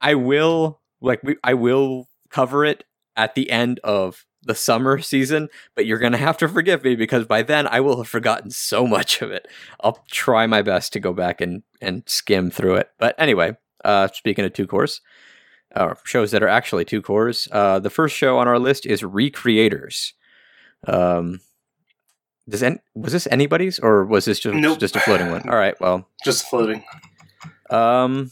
I 0.01 0.15
will 0.15 0.81
like 1.01 1.23
we, 1.23 1.37
I 1.45 1.55
will 1.55 2.09
cover 2.31 2.65
it 2.65 2.85
at 3.17 3.37
the 3.37 3.51
end 3.51 3.79
of 3.85 4.27
the 4.45 4.55
summer 4.55 4.99
season, 5.01 5.49
but 5.75 5.87
you're 5.87 5.99
gonna 5.99 6.17
have 6.19 6.37
to 6.39 6.49
forgive 6.49 6.85
me 6.85 6.95
because 6.97 7.27
by 7.27 7.43
then 7.43 7.67
I 7.67 7.81
will 7.81 7.97
have 7.99 8.09
forgotten 8.09 8.51
so 8.51 8.87
much 8.87 9.21
of 9.23 9.31
it. 9.31 9.49
I'll 9.81 10.05
try 10.11 10.47
my 10.47 10.63
best 10.63 10.93
to 10.95 11.01
go 11.01 11.13
back 11.13 11.41
and 11.41 11.63
and 11.81 12.03
skim 12.07 12.51
through 12.51 12.77
it. 12.77 12.91
But 12.99 13.15
anyway, 13.19 13.57
uh, 13.85 14.09
speaking 14.13 14.45
of 14.45 14.53
two 14.53 14.67
cours, 14.67 15.01
uh, 15.75 15.95
shows 16.05 16.31
that 16.31 16.43
are 16.43 16.49
actually 16.49 16.85
two 16.85 17.03
cours, 17.03 17.49
uh, 17.53 17.79
the 17.81 17.91
first 17.91 18.15
show 18.17 18.39
on 18.39 18.47
our 18.49 18.59
list 18.59 18.87
is 18.87 19.03
Recreators. 19.03 20.13
Um, 20.87 21.41
does 22.49 22.63
any, 22.63 22.77
was 22.95 23.13
this 23.13 23.27
anybody's 23.31 23.79
or 23.79 24.05
was 24.05 24.27
this 24.27 24.39
just 24.39 24.55
Nope. 24.55 24.79
just 24.79 24.97
a 24.97 25.01
floating 25.01 25.31
one? 25.31 25.49
All 25.49 25.57
right, 25.57 25.75
well, 25.81 26.09
just 26.25 26.47
floating. 26.49 26.85
um, 27.71 28.31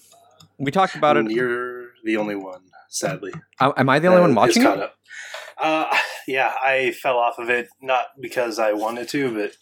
we 0.58 0.70
talked 0.70 0.94
about 0.94 1.16
it. 1.16 1.30
You're 1.30 1.88
the 2.04 2.16
only 2.18 2.34
one, 2.36 2.60
sadly. 2.88 3.32
Uh, 3.58 3.72
Am 3.76 3.88
I 3.88 3.98
the 3.98 4.08
only 4.08 4.18
that 4.20 4.22
one 4.28 4.34
watching 4.34 4.62
it? 4.64 4.92
Uh, 5.58 5.96
yeah, 6.28 6.52
I 6.62 6.92
fell 6.92 7.18
off 7.18 7.38
of 7.38 7.50
it 7.50 7.68
not 7.80 8.06
because 8.20 8.58
I 8.58 8.72
wanted 8.72 9.08
to, 9.08 9.34
but 9.34 9.52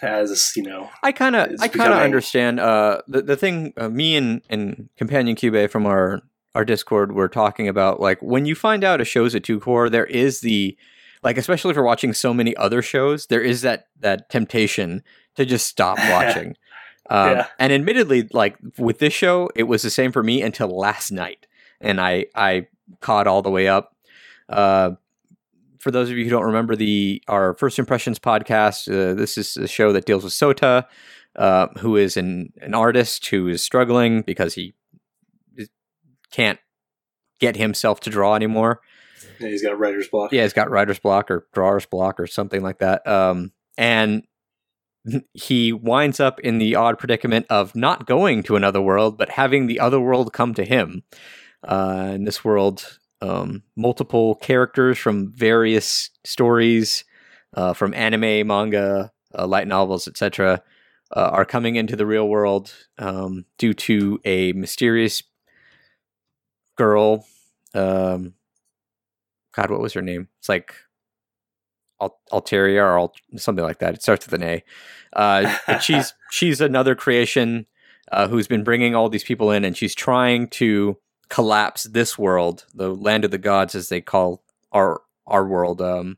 as 0.00 0.52
you 0.56 0.62
know, 0.62 0.88
I 1.02 1.12
kind 1.12 1.34
of, 1.34 1.50
I 1.60 1.68
kind 1.68 1.92
of 1.92 1.98
understand. 1.98 2.60
Uh, 2.60 3.02
the 3.08 3.22
the 3.22 3.36
thing, 3.36 3.72
uh, 3.76 3.88
me 3.88 4.16
and 4.16 4.42
and 4.48 4.88
companion 4.96 5.36
Cube 5.36 5.70
from 5.70 5.86
our 5.86 6.22
our 6.54 6.64
Discord 6.64 7.12
were 7.12 7.28
talking 7.28 7.68
about 7.68 8.00
like 8.00 8.20
when 8.22 8.46
you 8.46 8.54
find 8.54 8.84
out 8.84 9.00
a 9.00 9.04
show's 9.04 9.34
a 9.34 9.40
two 9.40 9.60
cour, 9.60 9.88
there 9.88 10.06
is 10.06 10.40
the 10.40 10.76
like, 11.22 11.36
especially 11.36 11.74
for 11.74 11.82
watching 11.82 12.12
so 12.12 12.32
many 12.32 12.56
other 12.56 12.82
shows, 12.82 13.26
there 13.26 13.40
is 13.40 13.62
that 13.62 13.88
that 14.00 14.28
temptation 14.30 15.02
to 15.34 15.44
just 15.44 15.66
stop 15.66 15.98
watching. 16.10 16.56
Um, 17.10 17.30
Yeah. 17.30 17.46
And 17.58 17.72
admittedly, 17.72 18.28
like 18.32 18.56
with 18.76 18.98
this 18.98 19.12
show, 19.12 19.50
it 19.56 19.64
was 19.64 19.82
the 19.82 19.90
same 19.90 20.12
for 20.12 20.22
me 20.22 20.42
until 20.42 20.68
last 20.68 21.10
night, 21.10 21.46
and 21.80 22.00
I 22.00 22.26
I 22.34 22.68
caught 23.00 23.26
all 23.26 23.42
the 23.42 23.50
way 23.50 23.68
up. 23.68 23.96
Uh, 24.48 24.92
for 25.78 25.90
those 25.90 26.10
of 26.10 26.16
you 26.16 26.24
who 26.24 26.30
don't 26.30 26.44
remember 26.44 26.76
the 26.76 27.22
our 27.28 27.54
first 27.54 27.78
impressions 27.78 28.18
podcast, 28.18 28.88
uh, 28.88 29.14
this 29.14 29.38
is 29.38 29.56
a 29.56 29.68
show 29.68 29.92
that 29.92 30.04
deals 30.04 30.24
with 30.24 30.32
Sota, 30.32 30.84
uh, 31.36 31.68
who 31.78 31.96
is 31.96 32.16
an 32.16 32.52
an 32.60 32.74
artist 32.74 33.26
who 33.26 33.48
is 33.48 33.62
struggling 33.62 34.22
because 34.22 34.54
he 34.54 34.74
can't 36.30 36.58
get 37.40 37.56
himself 37.56 38.00
to 38.00 38.10
draw 38.10 38.34
anymore. 38.34 38.80
yeah, 39.40 39.48
he's 39.48 39.62
got 39.62 39.78
writer's 39.78 40.08
block. 40.08 40.32
Yeah, 40.32 40.42
he's 40.42 40.52
got 40.52 40.70
writer's 40.70 40.98
block 40.98 41.30
or 41.30 41.46
drawer's 41.52 41.86
block 41.86 42.20
or 42.20 42.26
something 42.26 42.62
like 42.62 42.78
that. 42.78 43.06
Um, 43.06 43.52
and 43.76 44.24
he 45.32 45.72
winds 45.72 46.20
up 46.20 46.40
in 46.40 46.58
the 46.58 46.74
odd 46.74 46.98
predicament 46.98 47.46
of 47.48 47.74
not 47.74 48.06
going 48.06 48.42
to 48.44 48.56
another 48.56 48.80
world, 48.80 49.16
but 49.16 49.30
having 49.30 49.66
the 49.66 49.80
other 49.80 50.00
world 50.00 50.32
come 50.32 50.54
to 50.54 50.64
him. 50.64 51.02
Uh, 51.66 52.12
in 52.14 52.22
this 52.22 52.44
world, 52.44 52.98
um, 53.20 53.62
multiple 53.76 54.36
characters 54.36 54.98
from 54.98 55.32
various 55.32 56.10
stories, 56.24 57.04
uh, 57.54 57.72
from 57.72 57.94
anime, 57.94 58.46
manga, 58.46 59.12
uh, 59.36 59.46
light 59.46 59.66
novels, 59.66 60.06
etc., 60.08 60.62
uh, 61.16 61.30
are 61.32 61.44
coming 61.44 61.76
into 61.76 61.96
the 61.96 62.06
real 62.06 62.28
world 62.28 62.74
um, 62.98 63.44
due 63.56 63.72
to 63.72 64.20
a 64.24 64.52
mysterious 64.52 65.22
girl. 66.76 67.26
Um, 67.74 68.34
God, 69.54 69.70
what 69.70 69.80
was 69.80 69.94
her 69.94 70.02
name? 70.02 70.28
It's 70.38 70.48
like 70.48 70.74
Al- 72.00 72.20
Alteria 72.30 72.82
or 72.82 72.98
Al- 72.98 73.14
something 73.36 73.64
like 73.64 73.78
that. 73.78 73.94
It 73.94 74.02
starts 74.02 74.26
with 74.26 74.40
an 74.40 74.46
A. 74.46 74.64
Uh, 75.14 75.56
but 75.66 75.82
she's 75.82 76.12
she's 76.30 76.60
another 76.60 76.94
creation 76.94 77.66
uh, 78.12 78.28
who's 78.28 78.46
been 78.46 78.64
bringing 78.64 78.94
all 78.94 79.08
these 79.08 79.24
people 79.24 79.50
in, 79.50 79.64
and 79.64 79.76
she's 79.76 79.94
trying 79.94 80.48
to 80.48 80.98
collapse 81.28 81.84
this 81.84 82.18
world, 82.18 82.64
the 82.74 82.94
land 82.94 83.24
of 83.24 83.30
the 83.30 83.38
gods, 83.38 83.74
as 83.74 83.88
they 83.88 84.00
call 84.00 84.42
our 84.72 85.02
our 85.26 85.46
world, 85.46 85.82
um, 85.82 86.16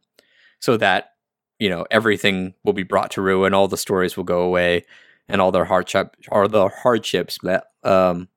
so 0.61 0.77
that 0.77 1.13
you 1.59 1.69
know 1.69 1.87
everything 1.91 2.55
will 2.65 2.73
be 2.73 2.83
brought 2.83 3.11
to 3.13 3.23
ruin, 3.23 3.55
all 3.55 3.69
the 3.69 3.77
stories 3.77 4.17
will 4.17 4.25
go 4.25 4.43
away, 4.43 4.85
and 5.29 5.41
all 5.41 5.53
their 5.53 5.65
hardship 5.65 6.17
or 6.31 6.49
the 6.49 6.69
hardships 6.69 7.39
that 7.43 7.65
um, 7.83 8.29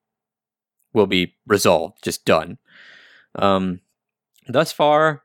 will 0.93 1.07
be 1.07 1.35
resolved, 1.47 2.03
just 2.03 2.25
done. 2.25 2.57
Um, 3.35 3.81
thus 4.47 4.71
far, 4.71 5.23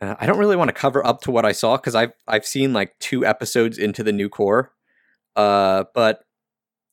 uh, 0.00 0.14
I 0.18 0.26
don't 0.26 0.38
really 0.38 0.56
want 0.56 0.68
to 0.68 0.74
cover 0.74 1.04
up 1.06 1.20
to 1.22 1.30
what 1.30 1.44
I 1.44 1.52
saw 1.52 1.76
because 1.76 1.94
I've 1.94 2.12
I've 2.26 2.46
seen 2.46 2.72
like 2.72 2.98
two 2.98 3.24
episodes 3.24 3.78
into 3.78 4.02
the 4.02 4.12
new 4.12 4.28
cour, 4.28 4.72
uh, 5.36 5.84
but 5.94 6.24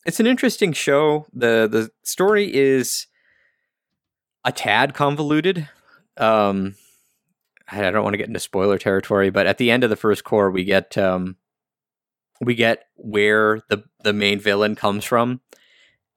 it's 0.05 0.19
an 0.19 0.27
interesting 0.27 0.73
show. 0.73 1.25
the 1.33 1.67
The 1.71 1.91
story 2.03 2.53
is 2.53 3.07
a 4.45 4.51
tad 4.51 4.93
convoluted. 4.93 5.67
Um, 6.15 6.75
I 7.67 7.81
don't 7.91 8.03
want 8.03 8.13
to 8.13 8.17
get 8.17 8.27
into 8.27 8.39
spoiler 8.39 8.77
territory, 8.77 9.31
but 9.31 9.47
at 9.47 9.57
the 9.57 9.71
end 9.71 9.83
of 9.83 9.89
the 9.89 9.95
first 9.95 10.23
cour, 10.23 10.51
we 10.51 10.63
get 10.63 10.97
um, 10.97 11.35
we 12.39 12.55
get 12.55 12.85
where 12.95 13.61
the 13.69 13.83
the 14.03 14.13
main 14.13 14.39
villain 14.39 14.75
comes 14.75 15.03
from, 15.03 15.41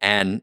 and 0.00 0.42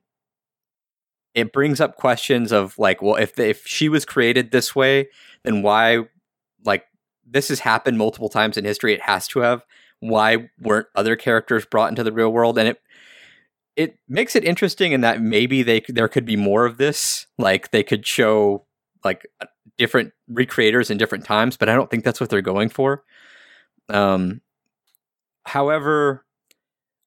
it 1.35 1.53
brings 1.53 1.79
up 1.79 1.97
questions 1.97 2.51
of 2.51 2.77
like, 2.79 3.01
well, 3.01 3.15
if 3.15 3.35
the, 3.35 3.47
if 3.47 3.67
she 3.67 3.87
was 3.87 4.05
created 4.05 4.51
this 4.51 4.75
way, 4.75 5.09
then 5.43 5.61
why, 5.61 5.99
like, 6.63 6.85
this 7.29 7.49
has 7.49 7.59
happened 7.59 7.97
multiple 7.97 8.29
times 8.29 8.57
in 8.57 8.65
history. 8.65 8.93
It 8.93 9.01
has 9.01 9.27
to 9.29 9.39
have. 9.39 9.63
Why 9.99 10.49
weren't 10.59 10.87
other 10.95 11.15
characters 11.15 11.65
brought 11.65 11.89
into 11.89 12.03
the 12.03 12.11
real 12.11 12.31
world? 12.31 12.57
And 12.57 12.67
it 12.69 12.79
it 13.75 13.97
makes 14.07 14.35
it 14.35 14.43
interesting 14.43 14.91
in 14.91 15.01
that 15.01 15.21
maybe 15.21 15.63
they 15.63 15.81
there 15.89 16.07
could 16.07 16.25
be 16.25 16.35
more 16.35 16.65
of 16.65 16.77
this. 16.77 17.27
Like 17.37 17.71
they 17.71 17.83
could 17.83 18.05
show 18.05 18.65
like 19.03 19.27
different 19.77 20.13
recreators 20.31 20.89
in 20.89 20.97
different 20.97 21.25
times, 21.25 21.57
but 21.57 21.69
I 21.69 21.75
don't 21.75 21.89
think 21.89 22.03
that's 22.03 22.19
what 22.19 22.29
they're 22.29 22.41
going 22.41 22.69
for. 22.69 23.03
Um, 23.89 24.41
however, 25.45 26.25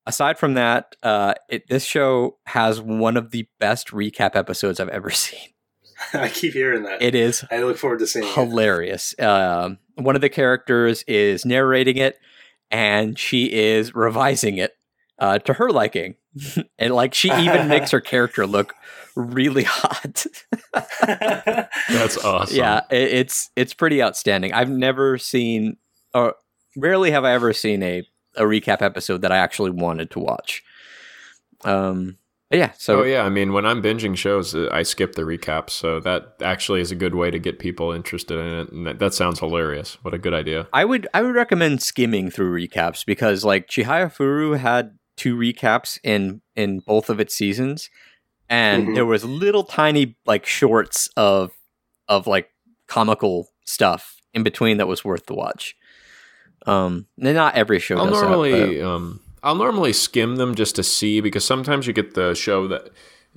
aside 0.06 0.38
from 0.38 0.54
that, 0.54 0.96
uh, 1.02 1.34
it, 1.48 1.68
this 1.68 1.84
show 1.84 2.38
has 2.46 2.80
one 2.80 3.16
of 3.16 3.30
the 3.30 3.48
best 3.58 3.88
recap 3.88 4.36
episodes 4.36 4.80
I've 4.80 4.88
ever 4.90 5.10
seen. 5.10 5.48
I 6.14 6.28
keep 6.28 6.52
hearing 6.52 6.84
that. 6.84 7.02
It 7.02 7.14
is 7.14 7.44
I 7.50 7.62
look 7.62 7.76
forward 7.76 7.98
to 8.00 8.06
seeing 8.06 8.26
it. 8.26 8.34
hilarious. 8.34 9.18
Um, 9.18 9.78
one 9.96 10.14
of 10.14 10.20
the 10.20 10.28
characters 10.28 11.02
is 11.08 11.44
narrating 11.44 11.96
it, 11.96 12.18
and 12.70 13.18
she 13.18 13.52
is 13.52 13.94
revising 13.94 14.58
it 14.58 14.76
uh, 15.18 15.38
to 15.40 15.54
her 15.54 15.70
liking, 15.70 16.14
and 16.78 16.94
like 16.94 17.14
she 17.14 17.30
even 17.32 17.68
makes 17.68 17.90
her 17.90 18.00
character 18.00 18.46
look 18.46 18.74
really 19.18 19.64
hot. 19.66 20.26
That's 21.88 22.16
awesome. 22.24 22.56
Yeah, 22.56 22.80
it, 22.90 23.12
it's 23.12 23.50
it's 23.56 23.74
pretty 23.74 24.02
outstanding. 24.02 24.52
I've 24.52 24.70
never 24.70 25.18
seen, 25.18 25.76
or 26.14 26.34
rarely 26.76 27.10
have 27.10 27.24
I 27.24 27.32
ever 27.32 27.52
seen 27.52 27.82
a 27.82 28.02
a 28.36 28.42
recap 28.42 28.82
episode 28.82 29.22
that 29.22 29.32
I 29.32 29.38
actually 29.38 29.70
wanted 29.70 30.10
to 30.12 30.20
watch. 30.20 30.62
Um, 31.64 32.18
yeah. 32.50 32.72
So 32.78 33.00
oh 33.00 33.04
yeah, 33.04 33.22
I 33.22 33.28
mean, 33.28 33.52
when 33.52 33.66
I'm 33.66 33.82
binging 33.82 34.16
shows, 34.16 34.54
uh, 34.54 34.68
I 34.72 34.82
skip 34.82 35.14
the 35.14 35.22
recaps, 35.22 35.70
so 35.70 36.00
that 36.00 36.36
actually 36.40 36.80
is 36.80 36.90
a 36.90 36.96
good 36.96 37.14
way 37.14 37.30
to 37.30 37.38
get 37.38 37.58
people 37.58 37.92
interested 37.92 38.38
in 38.38 38.46
it. 38.46 38.72
And 38.72 38.86
that, 38.86 38.98
that 39.00 39.14
sounds 39.14 39.40
hilarious. 39.40 39.98
What 40.02 40.14
a 40.14 40.18
good 40.18 40.32
idea. 40.32 40.66
I 40.72 40.84
would 40.84 41.06
I 41.12 41.22
would 41.22 41.34
recommend 41.34 41.82
skimming 41.82 42.30
through 42.30 42.56
recaps 42.58 43.04
because 43.04 43.44
like 43.44 43.68
Chihaya 43.68 44.14
Furu 44.14 44.58
had 44.58 44.97
two 45.18 45.36
recaps 45.36 45.98
in 46.02 46.40
in 46.56 46.80
both 46.80 47.10
of 47.10 47.20
its 47.20 47.34
seasons, 47.34 47.90
and 48.48 48.88
Mhm. 48.88 48.94
there 48.94 49.04
was 49.06 49.24
little 49.24 49.64
tiny 49.64 50.16
like 50.24 50.46
shorts 50.46 51.10
of 51.16 51.52
of 52.08 52.26
like 52.26 52.48
comical 52.86 53.50
stuff 53.66 54.16
in 54.32 54.42
between 54.42 54.78
that 54.78 54.88
was 54.88 55.04
worth 55.04 55.26
the 55.26 55.34
watch. 55.34 55.76
Um, 56.66 57.06
not 57.16 57.54
every 57.54 57.78
show 57.78 57.96
I'll 57.98 58.06
does 58.06 58.14
that, 58.20 58.26
but- 58.26 58.30
normally 58.30 58.80
um, 58.82 59.20
I'll 59.42 59.54
normally 59.54 59.92
skim 59.92 60.36
them 60.36 60.54
just 60.54 60.74
to 60.76 60.82
see 60.82 61.20
because 61.20 61.44
sometimes 61.44 61.86
you 61.86 61.92
get 61.92 62.14
the 62.14 62.34
show 62.34 62.66
that 62.68 62.88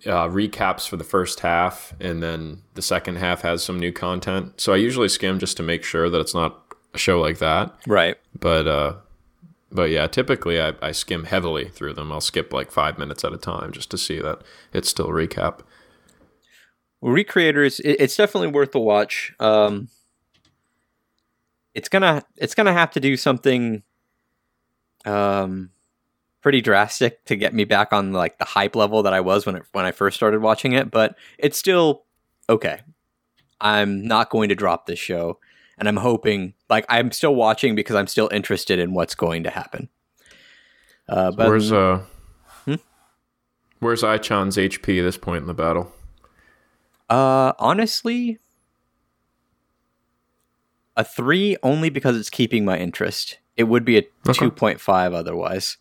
uh, 0.06 0.28
recaps 0.28 0.88
for 0.90 0.98
the 0.98 1.04
first 1.04 1.42
half 1.42 1.94
and 2.00 2.24
then 2.24 2.64
the 2.74 2.82
second 2.82 3.18
half 3.18 3.42
has 3.42 3.64
some 3.64 3.80
new 3.80 3.92
content. 3.92 4.60
So 4.60 4.74
I 4.74 4.78
usually 4.78 5.10
skim 5.10 5.38
just 5.38 5.58
to 5.58 5.64
make 5.64 5.84
sure 5.84 6.10
that 6.10 6.20
it's 6.20 6.34
not 6.34 6.60
a 6.94 6.98
show 6.98 7.22
like 7.22 7.38
that. 7.38 7.74
right. 7.88 8.18
But 8.40 8.68
uh, 8.68 8.96
but 9.72 9.90
yeah, 9.90 10.08
typically 10.08 10.62
I, 10.62 10.74
I 10.82 10.92
skim 10.92 11.26
heavily 11.26 11.70
through 11.70 11.94
them. 11.94 12.12
I'll 12.12 12.22
skip 12.22 12.54
like 12.54 12.72
five 12.72 12.98
minutes 12.98 13.24
at 13.24 13.34
a 13.34 13.38
time 13.38 13.72
just 13.72 13.92
to 13.92 13.98
see 13.98 14.20
that 14.20 14.42
it's 14.74 14.90
still 14.90 15.08
a 15.08 15.12
recap. 15.12 15.60
Recreators, 17.04 17.80
it, 17.80 17.98
it's 18.00 18.16
definitely 18.16 18.50
worth 18.50 18.72
the 18.72 18.80
watch. 18.80 19.34
Um, 19.40 19.90
it's 21.74 21.90
gonna 21.90 22.24
it's 22.38 22.54
gonna 22.54 22.74
have 22.74 22.92
to 22.92 23.00
do 23.00 23.18
something. 23.18 23.84
Um, 25.06 25.72
pretty 26.42 26.62
drastic 26.62 27.24
to 27.26 27.36
get 27.36 27.54
me 27.54 27.64
back 27.64 27.94
on 27.94 28.14
like 28.14 28.38
the 28.40 28.46
hype 28.46 28.76
level 28.76 29.04
that 29.04 29.14
I 29.14 29.22
was 29.22 29.46
when 29.46 29.56
it, 29.56 29.64
when 29.72 29.86
I 29.86 29.92
first 29.92 30.16
started 30.16 30.42
watching 30.42 30.74
it, 30.74 30.92
but 30.92 31.16
it's 31.38 31.58
still 31.58 32.04
okay. 32.50 32.82
I'm 33.60 34.06
not 34.06 34.32
going 34.32 34.50
to 34.50 34.56
drop 34.56 34.88
this 34.88 35.00
show, 35.00 35.40
and 35.78 35.88
I'm 35.88 35.98
hoping 35.98 36.54
like 36.70 36.86
I'm 36.90 37.12
still 37.12 37.36
watching 37.36 37.76
because 37.76 37.96
I'm 37.96 38.08
still 38.08 38.30
interested 38.32 38.80
in 38.80 38.94
what's 38.94 39.16
going 39.16 39.44
to 39.44 39.50
happen. 39.50 39.90
Uh, 41.10 41.32
but 41.32 41.48
where's 41.48 41.72
uh, 41.72 42.04
hmm? 42.66 42.76
where's 43.80 44.04
Ai-chan's 44.04 44.58
HP 44.58 45.00
at 45.00 45.04
this 45.04 45.18
point 45.18 45.42
in 45.42 45.48
the 45.48 45.54
battle? 45.54 45.92
Uh, 47.10 47.54
honestly, 47.60 48.40
a 50.96 51.04
three 51.04 51.58
only 51.64 51.90
because 51.90 52.18
it's 52.18 52.30
keeping 52.30 52.64
my 52.64 52.78
interest. 52.78 53.40
It 53.58 53.66
would 53.66 53.84
be 53.84 53.98
a 53.98 54.04
okay. 54.28 54.34
two 54.34 54.52
point 54.52 54.80
five 54.80 55.14
otherwise. 55.14 55.78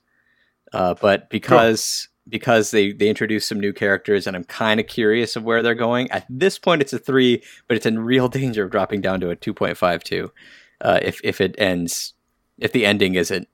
Uh, 0.72 0.94
but 0.94 1.30
because. 1.30 2.08
Because 2.30 2.70
they 2.70 2.92
they 2.92 3.08
introduced 3.08 3.48
some 3.48 3.60
new 3.60 3.72
characters 3.72 4.26
and 4.26 4.36
I'm 4.36 4.44
kind 4.44 4.80
of 4.80 4.86
curious 4.86 5.36
of 5.36 5.42
where 5.42 5.62
they're 5.62 5.74
going. 5.74 6.10
At 6.10 6.26
this 6.30 6.58
point, 6.58 6.80
it's 6.80 6.92
a 6.92 6.98
three, 6.98 7.42
but 7.68 7.76
it's 7.76 7.86
in 7.86 7.98
real 7.98 8.28
danger 8.40 8.64
of 8.64 8.70
dropping 8.70 9.00
down 9.00 9.20
to 9.20 9.30
a 9.30 9.36
two 9.36 9.52
point 9.52 9.76
five 9.76 10.02
two. 10.02 10.32
Uh, 10.80 11.00
if 11.02 11.20
if 11.22 11.40
it 11.40 11.54
ends, 11.58 12.14
if 12.58 12.72
the 12.72 12.86
ending 12.86 13.14
isn't 13.14 13.48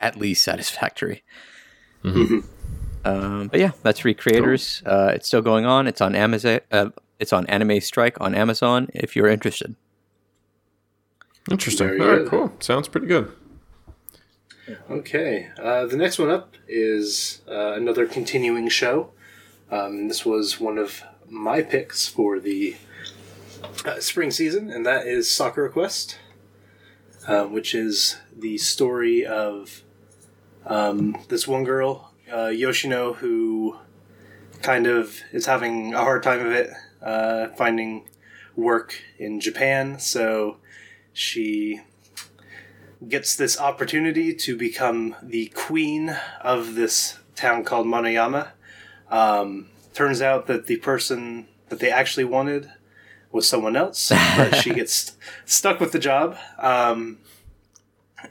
at 0.00 0.16
least 0.16 0.42
satisfactory. 0.42 1.22
Mm-hmm. 2.02 2.40
Um, 3.04 3.48
but 3.48 3.60
yeah, 3.60 3.72
that's 3.82 4.00
Recreators. 4.00 4.82
Cool. 4.84 4.92
Uh, 4.92 5.12
it's 5.14 5.26
still 5.26 5.42
going 5.42 5.66
on. 5.66 5.86
It's 5.86 6.00
on 6.00 6.14
Amazon. 6.14 6.60
Uh, 6.70 6.90
it's 7.18 7.32
on 7.32 7.46
Anime 7.46 7.80
Strike 7.80 8.20
on 8.20 8.34
Amazon. 8.34 8.88
If 8.94 9.14
you're 9.14 9.28
interested. 9.28 9.76
Interesting. 11.50 12.00
All 12.00 12.08
right, 12.08 12.26
cool. 12.26 12.52
Sounds 12.60 12.88
pretty 12.88 13.06
good. 13.06 13.32
Okay. 14.90 15.48
Uh, 15.60 15.86
the 15.86 15.96
next 15.96 16.18
one 16.18 16.30
up 16.30 16.54
is 16.68 17.42
uh, 17.48 17.72
another 17.72 18.06
continuing 18.06 18.68
show. 18.68 19.10
Um, 19.70 20.08
this 20.08 20.24
was 20.24 20.60
one 20.60 20.78
of 20.78 21.02
my 21.28 21.62
picks 21.62 22.06
for 22.06 22.38
the 22.38 22.76
uh, 23.84 24.00
spring 24.00 24.30
season, 24.30 24.70
and 24.70 24.84
that 24.86 25.06
is 25.06 25.28
Sakura 25.30 25.70
Quest, 25.70 26.18
uh, 27.26 27.44
which 27.44 27.74
is 27.74 28.18
the 28.36 28.58
story 28.58 29.24
of 29.26 29.82
um, 30.66 31.16
this 31.28 31.48
one 31.48 31.64
girl, 31.64 32.12
uh, 32.32 32.48
Yoshino, 32.48 33.14
who 33.14 33.78
kind 34.60 34.86
of 34.86 35.20
is 35.32 35.46
having 35.46 35.94
a 35.94 35.98
hard 35.98 36.22
time 36.22 36.46
of 36.46 36.52
it 36.52 36.70
uh, 37.02 37.48
finding 37.56 38.08
work 38.54 39.00
in 39.18 39.40
Japan. 39.40 39.98
So 39.98 40.58
she 41.12 41.80
gets 43.08 43.34
this 43.36 43.58
opportunity 43.58 44.34
to 44.34 44.56
become 44.56 45.16
the 45.22 45.46
queen 45.48 46.16
of 46.40 46.74
this 46.74 47.18
town 47.34 47.64
called 47.64 47.86
Manoyama. 47.86 48.48
Um, 49.10 49.68
turns 49.94 50.22
out 50.22 50.46
that 50.46 50.66
the 50.66 50.76
person 50.76 51.48
that 51.68 51.80
they 51.80 51.90
actually 51.90 52.24
wanted 52.24 52.70
was 53.30 53.48
someone 53.48 53.76
else, 53.76 54.10
but 54.36 54.56
she 54.56 54.74
gets 54.74 55.16
stuck 55.44 55.80
with 55.80 55.92
the 55.92 55.98
job. 55.98 56.36
Um, 56.58 57.18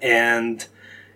and 0.01 0.65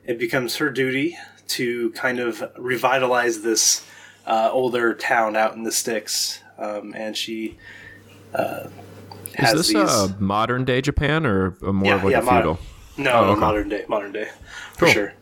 it 0.06 0.20
becomes 0.20 0.58
her 0.58 0.70
duty 0.70 1.18
to 1.48 1.92
kind 1.92 2.20
of 2.20 2.44
revitalize 2.58 3.42
this 3.42 3.86
uh, 4.26 4.50
older 4.52 4.94
town 4.94 5.36
out 5.36 5.56
in 5.56 5.64
the 5.64 5.72
sticks. 5.72 6.42
Um, 6.58 6.94
and 6.96 7.16
she 7.16 7.58
uh, 8.34 8.68
is 9.38 9.54
this 9.54 9.68
these... 9.68 9.76
a 9.76 10.16
modern 10.20 10.66
day 10.66 10.82
Japan 10.82 11.26
or 11.26 11.52
more 11.62 11.86
yeah, 11.86 11.96
of 11.96 12.04
like 12.04 12.12
yeah, 12.12 12.20
a 12.20 12.22
feudal? 12.22 12.54
Modern, 12.54 12.58
no, 12.98 13.12
oh, 13.12 13.24
okay. 13.32 13.40
modern 13.40 13.70
day, 13.70 13.86
modern 13.88 14.12
day, 14.12 14.30
for 14.74 14.86
cool. 14.86 14.94
sure. 14.94 15.14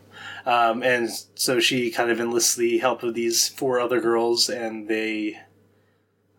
Um, 0.46 0.84
and 0.84 1.10
so 1.36 1.60
she 1.60 1.90
kind 1.90 2.12
of 2.12 2.20
enlists 2.20 2.56
the 2.56 2.78
help 2.80 3.04
of 3.04 3.14
these 3.14 3.48
four 3.48 3.80
other 3.80 4.02
girls, 4.02 4.50
and 4.50 4.88
they, 4.88 5.40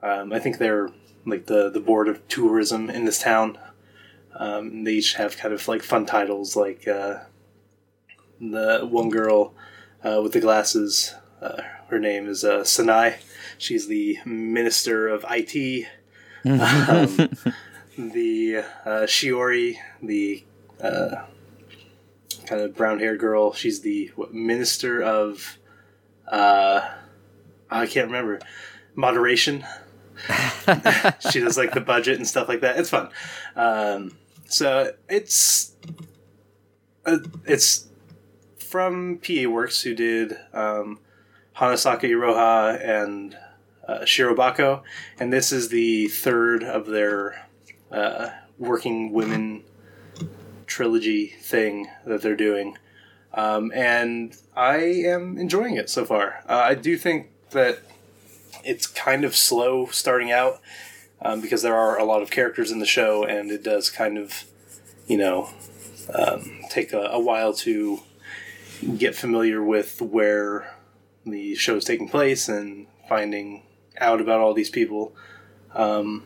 um, 0.02 0.32
I 0.32 0.38
think 0.38 0.58
they're 0.58 0.90
like 1.26 1.46
the 1.46 1.70
the 1.70 1.80
board 1.80 2.08
of 2.08 2.26
tourism 2.28 2.90
in 2.90 3.04
this 3.04 3.18
town. 3.18 3.58
Um, 4.38 4.84
they 4.84 4.92
each 4.94 5.14
have 5.14 5.38
kind 5.38 5.54
of 5.54 5.66
like 5.68 5.82
fun 5.82 6.06
titles, 6.06 6.56
like 6.56 6.86
uh, 6.86 7.20
the 8.40 8.86
one 8.88 9.08
girl 9.08 9.54
uh, 10.02 10.20
with 10.22 10.32
the 10.32 10.40
glasses. 10.40 11.14
Uh, 11.40 11.62
her 11.88 11.98
name 11.98 12.28
is 12.28 12.44
uh, 12.44 12.60
Sanae. 12.60 13.16
She's 13.58 13.86
the 13.86 14.18
minister 14.26 15.08
of 15.08 15.24
IT. 15.30 15.86
um, 16.44 17.30
the 17.96 18.64
uh, 18.84 19.06
Shiori, 19.06 19.76
the 20.02 20.44
uh, 20.84 21.24
kind 22.46 22.60
of 22.60 22.76
brown 22.76 22.98
haired 22.98 23.18
girl. 23.18 23.52
She's 23.52 23.80
the 23.80 24.12
what, 24.16 24.34
minister 24.34 25.02
of, 25.02 25.58
uh, 26.28 26.88
I 27.70 27.86
can't 27.86 28.06
remember, 28.06 28.40
moderation. 28.94 29.64
she 31.30 31.40
does 31.40 31.56
like 31.56 31.72
the 31.72 31.82
budget 31.84 32.18
and 32.18 32.26
stuff 32.26 32.48
like 32.48 32.60
that. 32.60 32.78
It's 32.78 32.90
fun. 32.90 33.08
Um, 33.56 34.16
so 34.46 34.92
it's 35.08 35.74
uh, 37.04 37.18
it's 37.46 37.88
from 38.58 39.18
PA 39.18 39.48
Works 39.48 39.82
who 39.82 39.94
did 39.94 40.36
um, 40.52 41.00
Hanasaku 41.56 42.10
Iroha 42.10 42.80
and 42.82 43.36
uh, 43.86 44.00
Shirobako, 44.00 44.82
and 45.18 45.32
this 45.32 45.52
is 45.52 45.68
the 45.68 46.08
third 46.08 46.62
of 46.62 46.86
their 46.86 47.46
uh, 47.90 48.30
working 48.58 49.12
women 49.12 49.64
trilogy 50.74 51.28
thing 51.40 51.88
that 52.04 52.20
they're 52.20 52.34
doing. 52.34 52.76
Um, 53.32 53.70
and 53.72 54.36
I 54.56 54.78
am 54.78 55.38
enjoying 55.38 55.76
it 55.76 55.88
so 55.88 56.04
far. 56.04 56.42
Uh, 56.48 56.62
I 56.64 56.74
do 56.74 56.98
think 56.98 57.28
that 57.50 57.78
it's 58.64 58.88
kind 58.88 59.24
of 59.24 59.36
slow 59.36 59.86
starting 59.86 60.32
out 60.32 60.60
um, 61.22 61.40
because 61.40 61.62
there 61.62 61.76
are 61.76 61.96
a 61.96 62.04
lot 62.04 62.22
of 62.22 62.32
characters 62.32 62.72
in 62.72 62.80
the 62.80 62.86
show, 62.86 63.24
and 63.24 63.52
it 63.52 63.62
does 63.62 63.88
kind 63.88 64.18
of, 64.18 64.44
you 65.06 65.16
know, 65.16 65.50
um, 66.12 66.60
take 66.70 66.92
a, 66.92 67.02
a, 67.02 67.20
while 67.20 67.52
to 67.52 68.00
get 68.98 69.14
familiar 69.14 69.62
with 69.62 70.02
where 70.02 70.74
the 71.24 71.54
show 71.54 71.76
is 71.76 71.84
taking 71.84 72.08
place 72.08 72.48
and 72.48 72.88
finding 73.08 73.62
out 73.98 74.20
about 74.20 74.40
all 74.40 74.54
these 74.54 74.70
people. 74.70 75.14
Um, 75.72 76.24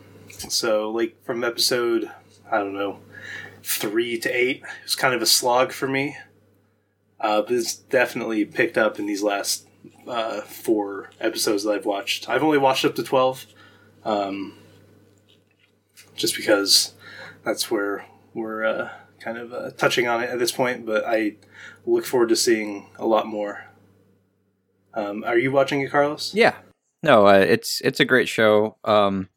so, 0.49 0.89
like 0.89 1.23
from 1.23 1.43
episode, 1.43 2.09
I 2.51 2.57
don't 2.57 2.73
know, 2.73 2.99
three 3.69 4.17
to 4.17 4.29
eight, 4.29 4.57
it 4.63 4.83
was 4.83 4.95
kind 4.95 5.13
of 5.13 5.21
a 5.21 5.27
slog 5.27 5.71
for 5.71 5.87
me. 5.87 6.17
Uh, 7.19 7.41
but 7.41 7.51
it's 7.51 7.75
definitely 7.75 8.45
picked 8.45 8.77
up 8.77 8.97
in 8.97 9.05
these 9.05 9.21
last 9.21 9.67
uh, 10.07 10.41
four 10.41 11.11
episodes 11.19 11.63
that 11.63 11.71
I've 11.71 11.85
watched. 11.85 12.29
I've 12.29 12.43
only 12.43 12.57
watched 12.57 12.85
up 12.85 12.95
to 12.95 13.03
12, 13.03 13.45
um, 14.05 14.57
just 16.15 16.35
because 16.35 16.93
that's 17.43 17.69
where 17.69 18.05
we're 18.33 18.63
uh, 18.65 18.89
kind 19.19 19.37
of 19.37 19.53
uh, 19.53 19.71
touching 19.71 20.07
on 20.07 20.23
it 20.23 20.29
at 20.29 20.39
this 20.39 20.51
point, 20.51 20.85
but 20.85 21.03
I 21.05 21.35
look 21.85 22.05
forward 22.05 22.29
to 22.29 22.35
seeing 22.35 22.89
a 22.97 23.05
lot 23.05 23.27
more. 23.27 23.65
Um, 24.93 25.23
are 25.23 25.37
you 25.37 25.51
watching 25.51 25.81
it, 25.81 25.91
Carlos? 25.91 26.33
Yeah. 26.33 26.55
No, 27.03 27.27
uh, 27.27 27.33
it's 27.33 27.81
it's 27.81 27.99
a 27.99 28.05
great 28.05 28.27
show. 28.27 28.77
Um, 28.83 29.29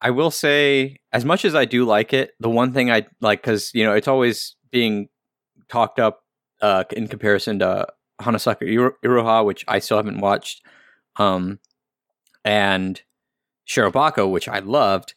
I 0.00 0.10
will 0.10 0.30
say, 0.30 0.98
as 1.12 1.24
much 1.24 1.44
as 1.44 1.54
I 1.54 1.64
do 1.64 1.84
like 1.84 2.12
it, 2.12 2.32
the 2.40 2.50
one 2.50 2.72
thing 2.72 2.90
I 2.90 3.06
like 3.20 3.42
because 3.42 3.70
you 3.74 3.84
know 3.84 3.92
it's 3.92 4.08
always 4.08 4.56
being 4.70 5.08
talked 5.68 5.98
up 5.98 6.24
uh, 6.60 6.84
in 6.92 7.08
comparison 7.08 7.58
to 7.60 7.86
Hanasaku 8.20 8.92
Iroha, 9.04 9.44
which 9.44 9.64
I 9.68 9.78
still 9.78 9.98
haven't 9.98 10.18
watched, 10.18 10.62
um, 11.16 11.58
and 12.44 13.00
Shirobako, 13.66 14.30
which 14.30 14.48
I 14.48 14.60
loved. 14.60 15.14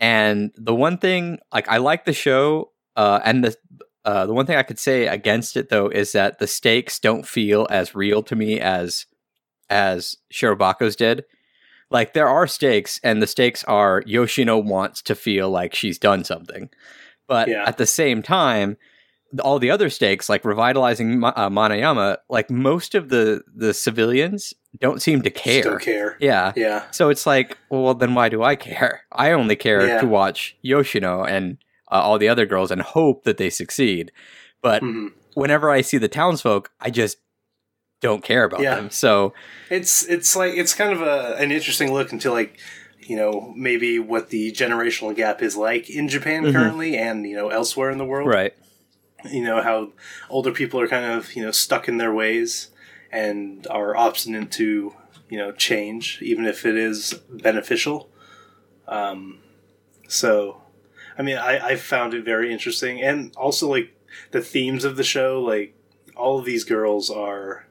And 0.00 0.50
the 0.56 0.74
one 0.74 0.98
thing, 0.98 1.38
like, 1.52 1.68
I 1.68 1.76
like 1.76 2.04
the 2.04 2.12
show, 2.12 2.72
uh, 2.96 3.20
and 3.24 3.44
the 3.44 3.56
uh, 4.04 4.26
the 4.26 4.34
one 4.34 4.46
thing 4.46 4.56
I 4.56 4.64
could 4.64 4.80
say 4.80 5.06
against 5.06 5.56
it 5.56 5.68
though 5.68 5.86
is 5.86 6.12
that 6.12 6.40
the 6.40 6.48
stakes 6.48 6.98
don't 6.98 7.26
feel 7.26 7.68
as 7.70 7.94
real 7.94 8.22
to 8.24 8.34
me 8.34 8.58
as 8.60 9.06
as 9.70 10.16
Shirobako's 10.32 10.96
did. 10.96 11.24
Like 11.92 12.14
there 12.14 12.28
are 12.28 12.46
stakes, 12.46 12.98
and 13.02 13.22
the 13.22 13.26
stakes 13.26 13.62
are 13.64 14.02
Yoshino 14.06 14.58
wants 14.58 15.02
to 15.02 15.14
feel 15.14 15.50
like 15.50 15.74
she's 15.74 15.98
done 15.98 16.24
something, 16.24 16.70
but 17.28 17.48
yeah. 17.48 17.64
at 17.66 17.78
the 17.78 17.86
same 17.86 18.22
time, 18.22 18.76
all 19.40 19.58
the 19.58 19.70
other 19.70 19.88
stakes, 19.90 20.28
like 20.28 20.44
revitalizing 20.44 21.22
uh, 21.24 21.48
Manoyama, 21.48 22.18
like 22.28 22.50
most 22.50 22.94
of 22.94 23.08
the 23.08 23.42
the 23.54 23.72
civilians 23.72 24.54
don't 24.80 25.02
seem 25.02 25.22
to 25.22 25.30
care. 25.30 25.62
Still 25.62 25.78
care. 25.78 26.16
Yeah. 26.20 26.52
Yeah. 26.56 26.84
So 26.90 27.10
it's 27.10 27.26
like, 27.26 27.58
well, 27.70 27.94
then 27.94 28.14
why 28.14 28.28
do 28.28 28.42
I 28.42 28.56
care? 28.56 29.02
I 29.12 29.32
only 29.32 29.56
care 29.56 29.86
yeah. 29.86 30.00
to 30.00 30.06
watch 30.06 30.56
Yoshino 30.62 31.24
and 31.24 31.58
uh, 31.90 32.00
all 32.00 32.18
the 32.18 32.28
other 32.28 32.46
girls 32.46 32.70
and 32.70 32.80
hope 32.80 33.24
that 33.24 33.36
they 33.36 33.50
succeed. 33.50 34.12
But 34.62 34.82
mm-hmm. 34.82 35.08
whenever 35.34 35.70
I 35.70 35.82
see 35.82 35.98
the 35.98 36.08
townsfolk, 36.08 36.70
I 36.80 36.90
just 36.90 37.18
don't 38.02 38.22
care 38.22 38.44
about 38.44 38.60
yeah. 38.60 38.74
them. 38.74 38.90
So 38.90 39.32
it's 39.70 40.04
it's 40.04 40.36
like 40.36 40.54
it's 40.54 40.74
kind 40.74 40.92
of 40.92 41.00
a 41.00 41.36
an 41.38 41.50
interesting 41.50 41.92
look 41.92 42.12
into 42.12 42.30
like 42.30 42.58
you 43.00 43.16
know 43.16 43.52
maybe 43.56 43.98
what 43.98 44.28
the 44.28 44.52
generational 44.52 45.16
gap 45.16 45.40
is 45.40 45.56
like 45.56 45.88
in 45.88 46.08
Japan 46.08 46.42
mm-hmm. 46.42 46.52
currently 46.52 46.96
and 46.98 47.26
you 47.26 47.34
know 47.34 47.48
elsewhere 47.48 47.90
in 47.90 47.96
the 47.96 48.04
world. 48.04 48.28
Right. 48.28 48.54
you 49.30 49.42
know 49.42 49.62
how 49.62 49.92
older 50.28 50.50
people 50.50 50.80
are 50.80 50.88
kind 50.88 51.04
of 51.04 51.34
you 51.34 51.42
know 51.42 51.52
stuck 51.52 51.88
in 51.88 51.96
their 51.96 52.12
ways 52.12 52.70
and 53.10 53.66
are 53.68 53.96
obstinate 53.96 54.50
to 54.50 54.94
you 55.28 55.38
know 55.38 55.52
change 55.52 56.18
even 56.22 56.44
if 56.44 56.66
it 56.66 56.76
is 56.76 57.14
beneficial 57.30 58.10
um, 58.88 59.38
so 60.08 60.62
i 61.16 61.22
mean 61.22 61.36
I, 61.36 61.68
I 61.68 61.76
found 61.76 62.14
it 62.14 62.24
very 62.24 62.52
interesting 62.52 63.00
and 63.00 63.32
also 63.36 63.68
like 63.68 63.96
the 64.32 64.40
themes 64.40 64.84
of 64.84 64.96
the 64.96 65.04
show 65.04 65.40
like 65.40 65.76
all 66.16 66.38
of 66.38 66.44
these 66.44 66.64
girls 66.64 67.10
are 67.10 67.66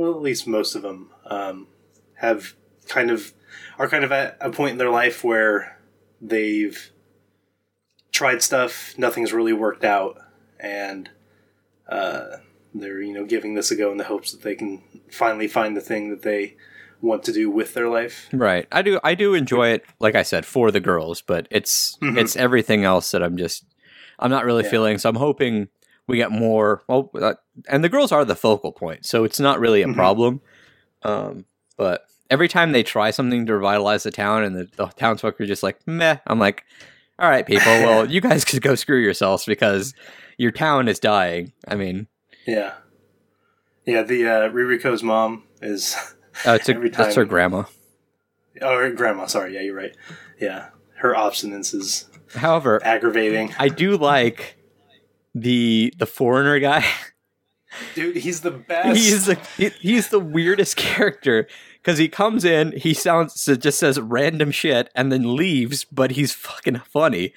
well 0.00 0.12
at 0.14 0.22
least 0.22 0.46
most 0.46 0.74
of 0.74 0.82
them 0.82 1.10
um, 1.26 1.66
have 2.14 2.54
kind 2.88 3.10
of 3.10 3.32
are 3.78 3.88
kind 3.88 4.04
of 4.04 4.12
at 4.12 4.36
a 4.40 4.50
point 4.50 4.72
in 4.72 4.78
their 4.78 4.90
life 4.90 5.22
where 5.24 5.78
they've 6.20 6.90
tried 8.12 8.42
stuff, 8.42 8.94
nothing's 8.98 9.32
really 9.32 9.52
worked 9.52 9.84
out, 9.84 10.18
and 10.58 11.10
uh, 11.88 12.36
they're 12.74 13.00
you 13.00 13.12
know 13.12 13.24
giving 13.24 13.54
this 13.54 13.70
a 13.70 13.76
go 13.76 13.90
in 13.92 13.98
the 13.98 14.04
hopes 14.04 14.32
that 14.32 14.42
they 14.42 14.54
can 14.54 14.82
finally 15.10 15.48
find 15.48 15.76
the 15.76 15.80
thing 15.80 16.10
that 16.10 16.22
they 16.22 16.56
want 17.00 17.22
to 17.24 17.32
do 17.32 17.50
with 17.50 17.72
their 17.74 17.88
life. 17.88 18.28
Right. 18.32 18.66
I 18.70 18.82
do. 18.82 19.00
I 19.02 19.14
do 19.14 19.34
enjoy 19.34 19.68
it. 19.68 19.84
Like 20.00 20.14
I 20.14 20.22
said, 20.22 20.44
for 20.44 20.70
the 20.70 20.80
girls, 20.80 21.22
but 21.22 21.46
it's 21.50 21.96
Mhm. 22.02 22.18
it's 22.18 22.36
everything 22.36 22.84
else 22.84 23.10
that 23.12 23.22
I'm 23.22 23.36
just 23.36 23.64
I'm 24.18 24.30
not 24.30 24.44
really 24.44 24.64
Yeah. 24.64 24.70
feeling. 24.70 24.98
So 24.98 25.08
I'm 25.08 25.16
hoping 25.16 25.68
we 26.10 26.16
get 26.18 26.30
more. 26.32 26.82
Well, 26.88 27.10
uh, 27.14 27.34
and 27.68 27.82
the 27.84 27.88
girls 27.88 28.12
are 28.12 28.24
the 28.24 28.36
focal 28.36 28.72
point, 28.72 29.06
so 29.06 29.24
it's 29.24 29.40
not 29.40 29.60
really 29.60 29.82
a 29.82 29.86
Mhm. 29.86 29.94
problem. 29.94 30.40
Um, 31.02 31.46
but 31.76 32.04
every 32.30 32.48
time 32.48 32.72
they 32.72 32.82
try 32.82 33.10
something 33.10 33.46
to 33.46 33.54
revitalize 33.54 34.02
the 34.02 34.10
town, 34.10 34.42
and 34.44 34.54
the, 34.56 34.68
the 34.76 34.86
townsfolk 34.88 35.40
are 35.40 35.46
just 35.46 35.62
like 35.62 35.78
meh, 35.86 36.16
I'm 36.26 36.38
like, 36.38 36.64
all 37.18 37.28
right, 37.30 37.46
people. 37.46 37.64
Well, 37.64 38.10
you 38.10 38.20
guys 38.20 38.44
could 38.44 38.62
go 38.62 38.74
screw 38.74 38.98
yourselves 38.98 39.44
because 39.46 39.94
your 40.36 40.50
town 40.50 40.88
is 40.88 40.98
dying. 40.98 41.52
I 41.66 41.74
mean, 41.76 42.06
Yeah, 42.46 42.72
yeah. 43.86 44.02
The 44.02 44.26
uh, 44.26 44.48
Ririko's 44.50 45.02
mom 45.02 45.44
is 45.62 45.96
uh, 46.46 46.52
it's 46.52 46.68
a, 46.68 46.74
Every 46.74 46.90
that's 46.90 47.14
her 47.16 47.24
grandma. 47.24 47.64
oh 48.62 48.78
her 48.78 48.90
grandma. 48.90 49.26
Sorry, 49.26 49.54
yeah, 49.54 49.60
you're 49.60 49.74
right. 49.76 49.96
Yeah, 50.40 50.68
her 50.96 51.14
obstinance 51.14 51.74
is 51.74 52.08
However, 52.34 52.80
aggravating. 52.84 53.54
I 53.58 53.68
do 53.68 53.96
like 53.96 54.56
the 55.34 55.92
the 55.98 56.06
foreigner 56.06 56.58
guy. 56.58 56.84
Dude, 57.94 58.16
he's 58.16 58.40
the 58.40 58.50
best. 58.68 58.98
he's 58.98 59.26
the 59.26 59.38
he's 59.80 60.08
the 60.08 60.18
weirdest 60.20 60.76
character 60.76 61.46
because 61.82 61.98
he 61.98 62.08
comes 62.08 62.44
in, 62.44 62.72
he 62.72 62.92
sounds 62.94 63.44
just 63.44 63.78
says 63.78 63.98
random 64.00 64.50
shit 64.50 64.90
and 64.94 65.10
then 65.12 65.36
leaves, 65.36 65.84
but 65.84 66.12
he's 66.12 66.32
fucking 66.32 66.78
funny. 66.80 67.32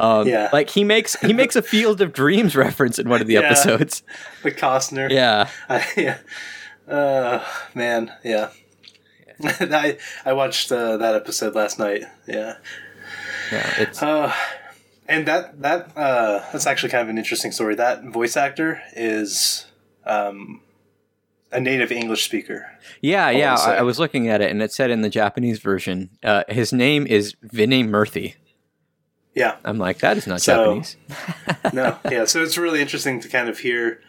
Um, 0.00 0.26
Yeah. 0.26 0.48
like 0.52 0.70
he 0.70 0.84
makes 0.84 1.14
he 1.20 1.32
makes 1.42 1.54
a 1.56 1.62
Field 1.62 2.00
of 2.00 2.12
Dreams 2.12 2.56
reference 2.56 2.98
in 2.98 3.08
one 3.08 3.20
of 3.20 3.26
the 3.26 3.34
Yeah. 3.34 3.40
episodes. 3.40 4.02
the 4.42 4.50
Costner. 4.52 5.10
Yeah, 5.10 5.48
I, 5.68 5.86
yeah. 5.96 6.18
Uh, 6.88 7.44
man, 7.74 8.12
yeah. 8.24 8.50
I 9.42 9.98
I 10.24 10.32
watched 10.34 10.70
uh, 10.70 10.96
that 10.98 11.14
episode 11.16 11.54
last 11.56 11.78
night. 11.78 12.02
Yeah. 12.28 12.56
yeah, 13.52 13.74
it's 13.78 14.02
Uh, 14.02 14.32
and 15.08 15.26
that 15.26 15.60
that 15.62 15.96
uh, 15.96 16.44
that's 16.52 16.66
actually 16.66 16.90
kind 16.90 17.02
of 17.02 17.08
an 17.08 17.18
interesting 17.18 17.52
story. 17.52 17.74
That 17.74 18.04
voice 18.04 18.36
actor 18.36 18.80
is 18.96 19.66
um, 20.04 20.60
a 21.52 21.60
native 21.60 21.92
English 21.92 22.24
speaker. 22.24 22.66
yeah, 23.00 23.30
yeah. 23.30 23.52
to 23.52 23.58
say. 23.58 23.70
I, 23.72 23.76
I 23.78 23.82
was 23.82 23.98
looking 23.98 24.28
at 24.28 24.40
it 24.40 24.50
and 24.50 24.62
it 24.62 24.72
said 24.72 24.90
in 24.90 25.02
the 25.02 25.10
Japanese 25.10 25.58
version, 25.60 26.10
uh, 26.22 26.44
his 26.48 26.72
name 26.72 27.06
is 27.06 27.34
Vinay 27.46 27.86
Murthy. 27.88 28.34
Yeah. 29.34 29.56
I'm 29.64 29.78
like, 29.78 29.98
that 29.98 30.16
is 30.16 30.26
not 30.28 30.40
So- 30.40 30.80
Japanese. 30.82 30.96
No. 31.72 31.98
yeah. 32.10 32.24
So 32.24 32.42
it's 32.42 32.56
really 32.56 32.80
interesting 32.80 33.18
to 33.20 33.28
kind 33.28 33.48
of 33.48 33.58
hear, 33.58 34.00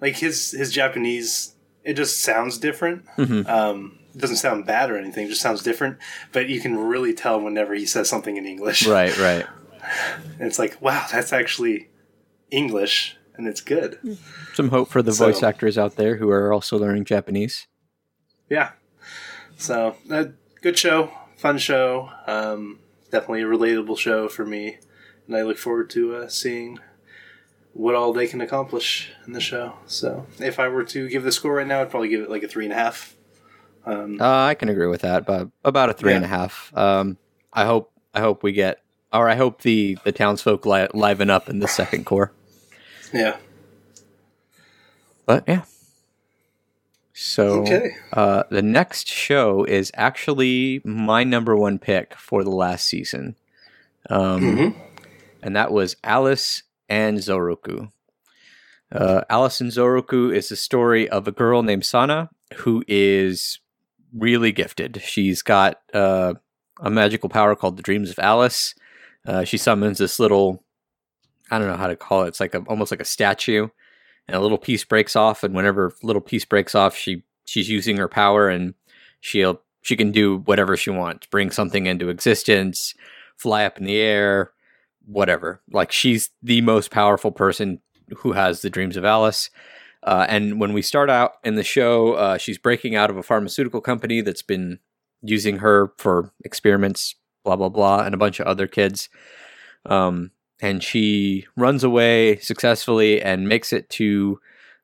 like 0.00 0.16
his 0.16 0.52
his 0.52 0.72
Japanese. 0.72 1.54
It 1.84 1.94
just 1.94 2.20
sounds 2.22 2.58
different. 2.58 3.04
Mhm. 3.18 3.46
Um, 3.48 3.98
it 4.14 4.18
doesn't 4.20 4.36
sound 4.36 4.66
bad 4.66 4.90
or 4.90 4.96
anything. 4.96 5.26
It 5.26 5.30
just 5.30 5.40
sounds 5.42 5.62
different. 5.62 5.98
But 6.32 6.48
you 6.48 6.60
can 6.60 6.76
really 6.78 7.12
tell 7.12 7.40
whenever 7.40 7.74
he 7.74 7.84
says 7.86 8.08
something 8.08 8.36
in 8.36 8.46
English. 8.46 8.86
Right, 8.86 9.16
right. 9.18 9.46
And 10.38 10.42
it's 10.42 10.58
like, 10.58 10.80
wow, 10.80 11.06
that's 11.10 11.32
actually 11.32 11.88
English, 12.50 13.16
and 13.36 13.46
it's 13.48 13.60
good. 13.60 13.98
Some 14.54 14.68
hope 14.68 14.88
for 14.88 15.02
the 15.02 15.12
So- 15.12 15.26
voice 15.26 15.42
actors 15.42 15.76
out 15.78 15.96
there 15.96 16.16
who 16.16 16.30
are 16.30 16.52
also 16.52 16.78
learning 16.78 17.04
Japanese. 17.04 17.66
Yeah. 18.48 18.72
So, 19.56 19.96
uh, 20.10 20.26
good 20.60 20.78
show, 20.78 21.10
fun 21.36 21.58
show. 21.58 22.10
Um, 22.26 22.78
definitely 23.10 23.42
a 23.42 23.46
relatable 23.46 23.98
show 23.98 24.28
for 24.28 24.44
me, 24.44 24.78
and 25.26 25.36
I 25.36 25.42
look 25.42 25.58
forward 25.58 25.90
to 25.90 26.16
uh, 26.16 26.28
seeing 26.28 26.78
what 27.72 27.94
all 27.94 28.12
they 28.12 28.26
can 28.26 28.40
accomplish 28.40 29.10
in 29.26 29.32
the 29.32 29.40
show. 29.40 29.74
So, 29.86 30.26
if 30.38 30.58
I 30.58 30.68
were 30.68 30.84
to 30.84 31.08
give 31.08 31.22
the 31.24 31.32
score 31.32 31.54
right 31.54 31.66
now, 31.66 31.80
I'd 31.80 31.90
probably 31.90 32.08
give 32.08 32.20
it 32.22 32.30
like 32.30 32.42
a 32.42 32.48
three 32.48 32.64
and 32.64 32.72
a 32.72 32.76
half. 32.76 33.16
Um, 33.86 34.20
Uh, 34.20 34.44
I 34.46 34.54
can 34.54 34.68
agree 34.68 34.86
with 34.88 35.00
that, 35.02 35.24
but 35.26 35.48
about 35.64 35.88
a 35.90 35.92
three 35.94 36.12
and 36.12 36.24
a 36.24 36.28
half. 36.28 36.70
Um, 36.76 37.16
I 37.52 37.64
hope 37.64 37.90
I 38.14 38.20
hope 38.20 38.42
we 38.42 38.52
get, 38.52 38.78
or 39.12 39.28
I 39.28 39.34
hope 39.36 39.62
the 39.62 39.98
the 40.04 40.12
townsfolk 40.12 40.64
li- 40.66 40.88
liven 40.94 41.30
up 41.30 41.48
in 41.48 41.58
the 41.60 41.68
second 41.68 42.06
cour. 42.06 42.32
yeah. 43.12 43.36
But 45.26 45.44
yeah. 45.46 45.62
So 47.14 47.60
Okay. 47.62 47.90
uh, 48.12 48.44
the 48.50 48.62
next 48.62 49.06
show 49.08 49.64
is 49.64 49.90
actually 49.94 50.80
my 50.84 51.24
number 51.24 51.54
one 51.56 51.78
pick 51.78 52.14
for 52.14 52.42
the 52.42 52.50
last 52.50 52.86
season, 52.86 53.36
um, 54.08 54.40
Mhm. 54.40 54.74
and 55.42 55.54
that 55.54 55.70
was 55.70 55.96
Alice 56.02 56.62
and 56.88 57.18
Zoroku. 57.18 57.92
Uh, 58.90 59.22
Alice 59.30 59.60
and 59.60 59.70
Zoroku 59.70 60.34
is 60.34 60.48
the 60.48 60.56
story 60.56 61.08
of 61.08 61.28
a 61.28 61.32
girl 61.32 61.62
named 61.62 61.84
Sana 61.84 62.30
who 62.56 62.82
is 62.88 63.58
really 64.12 64.52
gifted. 64.52 65.00
She's 65.04 65.42
got 65.42 65.80
uh, 65.94 66.34
a 66.80 66.90
magical 66.90 67.28
power 67.28 67.54
called 67.54 67.76
the 67.76 67.82
Dreams 67.82 68.10
of 68.10 68.18
Alice. 68.18 68.74
Uh, 69.26 69.44
she 69.44 69.56
summons 69.56 69.98
this 69.98 70.18
little, 70.18 70.64
I 71.50 71.58
don't 71.58 71.68
know 71.68 71.76
how 71.76 71.86
to 71.86 71.96
call 71.96 72.24
it. 72.24 72.28
It's 72.28 72.40
like 72.40 72.54
a, 72.54 72.60
almost 72.62 72.90
like 72.90 73.00
a 73.00 73.04
statue, 73.04 73.68
and 74.26 74.36
a 74.36 74.40
little 74.40 74.58
piece 74.58 74.84
breaks 74.84 75.16
off. 75.16 75.42
And 75.42 75.54
whenever 75.54 75.94
little 76.02 76.22
piece 76.22 76.44
breaks 76.44 76.74
off, 76.74 76.96
she 76.96 77.24
she's 77.44 77.68
using 77.68 77.96
her 77.96 78.08
power, 78.08 78.48
and 78.48 78.74
she'll 79.20 79.60
she 79.82 79.96
can 79.96 80.12
do 80.12 80.38
whatever 80.38 80.76
she 80.76 80.90
wants, 80.90 81.26
bring 81.26 81.50
something 81.50 81.86
into 81.86 82.08
existence, 82.08 82.94
fly 83.36 83.64
up 83.64 83.78
in 83.78 83.84
the 83.84 83.96
air, 83.96 84.52
whatever. 85.06 85.60
Like 85.70 85.92
she's 85.92 86.30
the 86.42 86.60
most 86.60 86.90
powerful 86.90 87.32
person 87.32 87.80
who 88.18 88.32
has 88.32 88.62
the 88.62 88.70
Dreams 88.70 88.96
of 88.96 89.04
Alice. 89.04 89.50
Uh, 90.04 90.26
and 90.28 90.60
when 90.60 90.72
we 90.72 90.82
start 90.82 91.10
out 91.10 91.32
in 91.44 91.54
the 91.54 91.62
show, 91.62 92.14
uh, 92.14 92.38
she's 92.38 92.58
breaking 92.58 92.96
out 92.96 93.10
of 93.10 93.16
a 93.16 93.22
pharmaceutical 93.22 93.80
company 93.80 94.20
that's 94.20 94.42
been 94.42 94.78
using 95.22 95.58
her 95.58 95.92
for 95.98 96.32
experiments, 96.44 97.14
blah 97.44 97.56
blah 97.56 97.68
blah, 97.68 98.00
and 98.00 98.14
a 98.14 98.18
bunch 98.18 98.40
of 98.40 98.46
other 98.46 98.66
kids. 98.66 99.08
Um, 99.86 100.30
and 100.60 100.82
she 100.82 101.46
runs 101.56 101.82
away 101.82 102.36
successfully 102.36 103.20
and 103.20 103.48
makes 103.48 103.72
it 103.72 103.90
to 103.90 104.40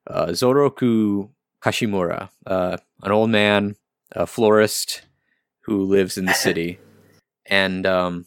uh, 0.08 0.26
Zoroku 0.26 1.30
Kashimura, 1.62 2.30
uh, 2.46 2.78
an 3.02 3.12
old 3.12 3.30
man, 3.30 3.76
a 4.12 4.26
florist 4.26 5.02
who 5.62 5.84
lives 5.84 6.18
in 6.18 6.24
the 6.24 6.34
city. 6.46 6.78
and 7.46 7.86
um, 7.86 8.26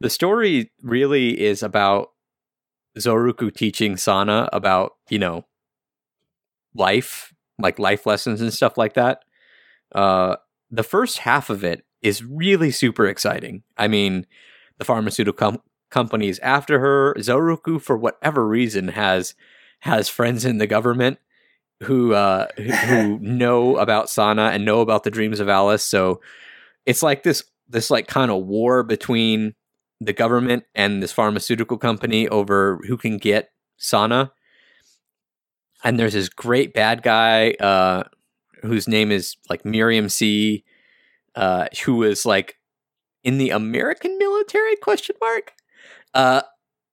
the 0.00 0.10
story 0.10 0.70
really 0.82 1.40
is 1.40 1.62
about 1.62 2.10
Zoroku 2.96 3.54
teaching 3.54 3.96
Sana 3.96 4.48
about, 4.52 4.92
you 5.08 5.18
know, 5.18 5.44
life, 6.74 7.34
like 7.58 7.78
life 7.78 8.06
lessons 8.06 8.40
and 8.40 8.52
stuff 8.52 8.78
like 8.78 8.94
that. 8.94 9.24
Uh, 9.92 10.36
the 10.70 10.82
first 10.82 11.18
half 11.18 11.50
of 11.50 11.64
it 11.64 11.84
is 12.02 12.24
really 12.24 12.70
super 12.70 13.06
exciting. 13.06 13.62
I 13.76 13.88
mean, 13.88 14.26
the 14.78 14.84
pharmaceutical 14.84 15.52
com- 15.52 15.62
company 15.90 16.28
is 16.28 16.38
after 16.40 16.78
her. 16.80 17.14
Zoroku, 17.18 17.80
for 17.80 17.96
whatever 17.96 18.46
reason, 18.46 18.88
has 18.88 19.34
has 19.80 20.08
friends 20.08 20.44
in 20.44 20.58
the 20.58 20.66
government 20.66 21.18
who 21.84 22.12
uh, 22.14 22.46
who- 22.56 22.62
who 22.70 23.18
know 23.22 23.76
about 23.78 24.10
Sana 24.10 24.50
and 24.52 24.64
know 24.64 24.80
about 24.80 25.04
the 25.04 25.10
dreams 25.10 25.40
of 25.40 25.48
Alice. 25.48 25.84
So 25.84 26.20
it's 26.86 27.02
like 27.02 27.22
this 27.22 27.42
this 27.68 27.90
like 27.90 28.06
kind 28.06 28.30
of 28.30 28.44
war 28.46 28.82
between 28.82 29.54
the 30.00 30.12
government 30.12 30.64
and 30.74 31.02
this 31.02 31.12
pharmaceutical 31.12 31.76
company 31.76 32.28
over 32.28 32.78
who 32.86 32.96
can 32.96 33.18
get 33.18 33.50
Sana. 33.76 34.32
And 35.84 35.98
there's 35.98 36.12
this 36.14 36.28
great 36.28 36.72
bad 36.74 37.02
guy 37.02 37.50
uh, 37.60 38.04
whose 38.62 38.88
name 38.88 39.12
is 39.12 39.36
like 39.48 39.64
Miriam 39.64 40.08
C, 40.08 40.64
uh, 41.34 41.66
who 41.84 41.96
was 41.96 42.24
like 42.26 42.56
in 43.24 43.38
the 43.38 43.50
American 43.50 44.16
military 44.18 44.76
question 44.76 45.16
mark, 45.20 45.52
uh, 46.14 46.42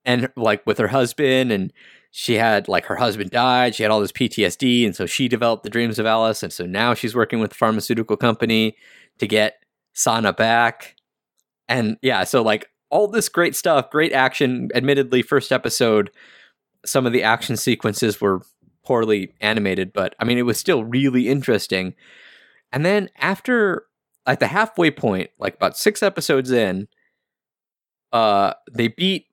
and 0.03 0.31
like 0.35 0.65
with 0.65 0.77
her 0.77 0.87
husband, 0.87 1.51
and 1.51 1.71
she 2.11 2.35
had 2.35 2.67
like 2.67 2.85
her 2.85 2.95
husband 2.95 3.31
died, 3.31 3.75
she 3.75 3.83
had 3.83 3.91
all 3.91 4.01
this 4.01 4.11
PTSD, 4.11 4.85
and 4.85 4.95
so 4.95 5.05
she 5.05 5.27
developed 5.27 5.63
the 5.63 5.69
dreams 5.69 5.99
of 5.99 6.05
Alice, 6.05 6.43
and 6.43 6.53
so 6.53 6.65
now 6.65 6.93
she's 6.93 7.15
working 7.15 7.39
with 7.39 7.51
the 7.51 7.57
pharmaceutical 7.57 8.17
company 8.17 8.75
to 9.19 9.27
get 9.27 9.63
Sana 9.93 10.33
back, 10.33 10.95
and 11.67 11.97
yeah, 12.01 12.23
so 12.23 12.41
like 12.41 12.69
all 12.89 13.07
this 13.07 13.29
great 13.29 13.55
stuff, 13.55 13.89
great 13.89 14.13
action. 14.13 14.69
Admittedly, 14.75 15.21
first 15.21 15.51
episode, 15.51 16.11
some 16.85 17.05
of 17.05 17.13
the 17.13 17.23
action 17.23 17.57
sequences 17.57 18.21
were 18.21 18.41
poorly 18.85 19.33
animated, 19.41 19.91
but 19.91 20.15
I 20.19 20.25
mean, 20.25 20.37
it 20.37 20.43
was 20.43 20.59
still 20.59 20.83
really 20.85 21.27
interesting. 21.27 21.95
And 22.71 22.85
then 22.85 23.09
after, 23.17 23.85
at 24.25 24.39
the 24.39 24.47
halfway 24.47 24.91
point, 24.91 25.29
like 25.39 25.55
about 25.55 25.77
six 25.77 26.01
episodes 26.01 26.51
in, 26.51 26.87
uh, 28.11 28.53
they 28.71 28.87
beat 28.87 29.27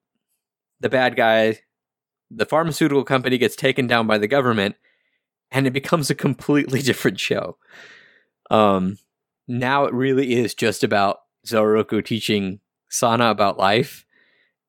the 0.80 0.88
bad 0.88 1.16
guy. 1.16 1.60
The 2.30 2.46
pharmaceutical 2.46 3.04
company 3.04 3.38
gets 3.38 3.56
taken 3.56 3.86
down 3.86 4.06
by 4.06 4.18
the 4.18 4.28
government, 4.28 4.76
and 5.50 5.66
it 5.66 5.72
becomes 5.72 6.10
a 6.10 6.14
completely 6.14 6.82
different 6.82 7.20
show. 7.20 7.56
Um, 8.50 8.98
now 9.48 9.84
it 9.84 9.94
really 9.94 10.34
is 10.34 10.54
just 10.54 10.84
about 10.84 11.20
Zoroku 11.46 12.04
teaching 12.04 12.60
Sana 12.88 13.30
about 13.30 13.58
life 13.58 14.04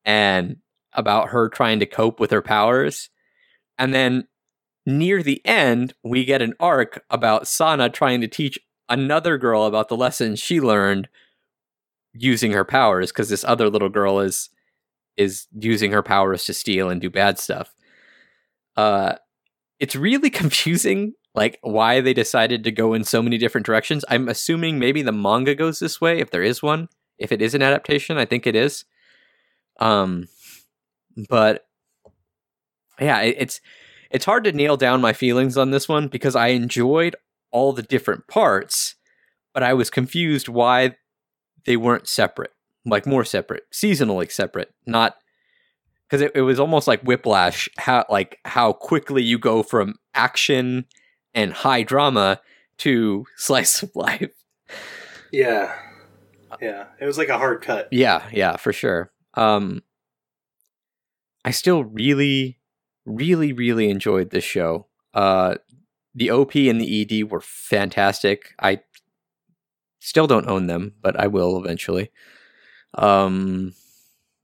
and 0.04 0.56
about 0.92 1.28
her 1.30 1.48
trying 1.48 1.80
to 1.80 1.86
cope 1.86 2.20
with 2.20 2.30
her 2.30 2.42
powers. 2.42 3.10
And 3.78 3.92
then 3.92 4.28
near 4.86 5.22
the 5.22 5.44
end, 5.44 5.94
we 6.02 6.24
get 6.24 6.42
an 6.42 6.54
arc 6.60 7.04
about 7.10 7.48
Sana 7.48 7.90
trying 7.90 8.20
to 8.20 8.28
teach 8.28 8.58
another 8.88 9.38
girl 9.38 9.64
about 9.64 9.88
the 9.88 9.96
lessons 9.96 10.38
she 10.38 10.60
learned 10.60 11.08
using 12.12 12.52
her 12.52 12.64
powers 12.64 13.10
because 13.10 13.28
this 13.28 13.44
other 13.44 13.68
little 13.68 13.88
girl 13.88 14.20
is 14.20 14.50
is 15.16 15.46
using 15.58 15.92
her 15.92 16.02
powers 16.02 16.44
to 16.44 16.54
steal 16.54 16.88
and 16.90 17.00
do 17.00 17.10
bad 17.10 17.38
stuff. 17.38 17.74
Uh 18.76 19.14
it's 19.80 19.96
really 19.96 20.30
confusing 20.42 21.14
like 21.34 21.58
why 21.62 22.00
they 22.00 22.14
decided 22.14 22.62
to 22.64 22.70
go 22.70 22.94
in 22.94 23.02
so 23.02 23.20
many 23.20 23.38
different 23.38 23.66
directions. 23.66 24.04
I'm 24.08 24.28
assuming 24.28 24.78
maybe 24.78 25.02
the 25.02 25.12
manga 25.12 25.54
goes 25.54 25.80
this 25.80 26.00
way 26.00 26.20
if 26.20 26.30
there 26.30 26.42
is 26.42 26.62
one. 26.62 26.88
If 27.18 27.32
it 27.32 27.42
is 27.42 27.54
an 27.54 27.62
adaptation, 27.62 28.16
I 28.18 28.24
think 28.24 28.46
it 28.46 28.54
is. 28.54 28.84
Um 29.80 30.28
but 31.28 31.66
yeah, 33.00 33.20
it, 33.20 33.36
it's 33.38 33.60
it's 34.10 34.24
hard 34.24 34.44
to 34.44 34.52
nail 34.52 34.76
down 34.76 35.00
my 35.00 35.12
feelings 35.12 35.56
on 35.56 35.72
this 35.72 35.88
one 35.88 36.06
because 36.06 36.36
I 36.36 36.48
enjoyed 36.48 37.16
all 37.54 37.72
the 37.72 37.82
different 37.82 38.26
parts, 38.28 38.96
but 39.54 39.62
I 39.62 39.72
was 39.72 39.88
confused 39.88 40.48
why 40.48 40.96
they 41.64 41.76
weren't 41.78 42.08
separate, 42.08 42.50
like 42.84 43.06
more 43.06 43.24
separate, 43.24 43.62
seasonally 43.72 44.30
separate, 44.30 44.74
not 44.86 45.14
because 46.06 46.20
it, 46.20 46.32
it 46.34 46.42
was 46.42 46.60
almost 46.60 46.86
like 46.86 47.00
whiplash 47.02 47.68
how 47.78 48.04
like 48.10 48.38
how 48.44 48.72
quickly 48.72 49.22
you 49.22 49.38
go 49.38 49.62
from 49.62 49.94
action 50.14 50.84
and 51.34 51.52
high 51.52 51.82
drama 51.82 52.40
to 52.78 53.24
slice 53.36 53.82
of 53.82 53.90
life 53.94 54.30
Yeah. 55.32 55.74
Yeah. 56.60 56.84
It 57.00 57.06
was 57.06 57.16
like 57.18 57.28
a 57.30 57.38
hard 57.38 57.62
cut. 57.62 57.88
yeah 57.90 58.28
yeah 58.32 58.56
for 58.56 58.72
sure 58.72 59.10
um 59.34 59.82
i 61.44 61.50
still 61.50 61.82
really 61.84 62.60
really 63.06 63.52
really 63.52 63.88
enjoyed 63.90 64.30
this 64.30 64.44
show 64.44 64.86
uh 65.14 65.56
the 66.14 66.30
op 66.30 66.54
and 66.54 66.80
the 66.80 67.02
ed 67.02 67.30
were 67.30 67.40
fantastic. 67.40 68.54
I 68.60 68.80
still 70.00 70.26
don't 70.26 70.48
own 70.48 70.66
them 70.66 70.92
but 71.00 71.18
i 71.18 71.26
will 71.26 71.58
eventually. 71.58 72.10
Um 72.96 73.74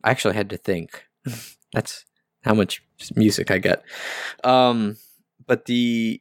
i 0.02 0.10
actually 0.10 0.34
had 0.34 0.50
to 0.50 0.56
think. 0.56 1.04
That's 1.72 2.04
how 2.42 2.54
much 2.54 2.82
music 3.14 3.50
i 3.50 3.58
get. 3.58 3.82
Um 4.44 4.96
but 5.46 5.66
the 5.66 6.20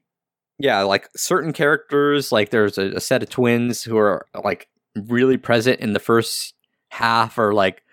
yeah 0.57 0.81
like 0.81 1.09
certain 1.15 1.53
characters 1.53 2.31
like 2.31 2.49
there's 2.49 2.77
a, 2.77 2.95
a 2.95 2.99
set 2.99 3.23
of 3.23 3.29
twins 3.29 3.83
who 3.83 3.97
are 3.97 4.27
like 4.43 4.67
really 4.95 5.37
present 5.37 5.79
in 5.79 5.93
the 5.93 5.99
first 5.99 6.53
half 6.91 7.37
or 7.37 7.53
like 7.53 7.83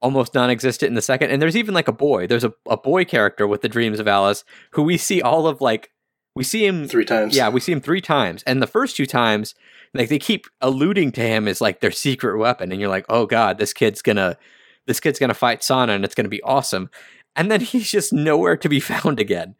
almost 0.00 0.34
non-existent 0.34 0.88
in 0.88 0.94
the 0.94 1.02
second. 1.02 1.30
And 1.30 1.42
there's 1.42 1.56
even 1.56 1.74
like 1.74 1.88
a 1.88 1.92
boy. 1.92 2.26
There's 2.26 2.44
a, 2.44 2.52
a 2.68 2.76
boy 2.76 3.04
character 3.04 3.46
with 3.46 3.62
the 3.62 3.68
dreams 3.68 4.00
of 4.00 4.08
alice 4.08 4.44
who 4.72 4.82
we 4.82 4.96
see 4.96 5.20
all 5.20 5.46
of 5.46 5.60
like 5.60 5.90
we 6.38 6.44
see 6.44 6.64
him 6.64 6.86
Three 6.88 7.04
times. 7.04 7.36
yeah 7.36 7.48
we 7.48 7.60
see 7.60 7.72
him 7.72 7.80
three 7.80 8.00
times 8.00 8.42
and 8.44 8.62
the 8.62 8.66
first 8.66 8.96
two 8.96 9.06
times 9.06 9.54
like 9.92 10.08
they 10.08 10.18
keep 10.18 10.46
alluding 10.60 11.12
to 11.12 11.20
him 11.20 11.48
as 11.48 11.60
like 11.60 11.80
their 11.80 11.90
secret 11.90 12.38
weapon 12.38 12.70
and 12.72 12.80
you're 12.80 12.88
like 12.88 13.04
oh 13.08 13.26
god 13.26 13.58
this 13.58 13.72
kid's 13.72 14.00
gonna 14.02 14.38
this 14.86 15.00
kid's 15.00 15.18
gonna 15.18 15.34
fight 15.34 15.62
sana 15.64 15.92
and 15.94 16.04
it's 16.04 16.14
gonna 16.14 16.28
be 16.28 16.42
awesome 16.42 16.88
and 17.36 17.50
then 17.50 17.60
he's 17.70 17.90
just 17.90 18.12
nowhere 18.12 18.56
to 18.56 18.68
be 18.68 18.80
found 18.92 19.18
again 19.20 19.56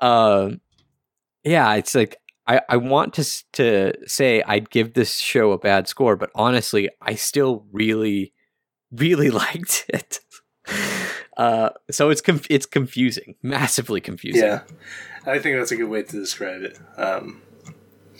um 0.00 0.60
yeah 1.44 1.74
it's 1.74 1.94
like 1.94 2.16
I, 2.46 2.62
I 2.68 2.76
want 2.78 3.12
to 3.14 3.24
to 3.54 3.92
say 4.08 4.42
I'd 4.42 4.70
give 4.70 4.94
this 4.94 5.16
show 5.18 5.52
a 5.52 5.58
bad 5.58 5.86
score, 5.86 6.16
but 6.16 6.30
honestly, 6.34 6.88
I 7.02 7.14
still 7.14 7.66
really, 7.72 8.32
really 8.90 9.28
liked 9.44 9.84
it. 9.90 10.20
Uh, 11.38 11.70
so 11.88 12.10
it's 12.10 12.20
conf- 12.20 12.48
it's 12.50 12.66
confusing, 12.66 13.36
massively 13.42 14.00
confusing. 14.00 14.42
Yeah. 14.42 14.62
I 15.24 15.38
think 15.38 15.56
that's 15.56 15.70
a 15.70 15.76
good 15.76 15.88
way 15.88 16.02
to 16.02 16.12
describe 16.12 16.62
it. 16.62 16.78
Um, 16.96 17.42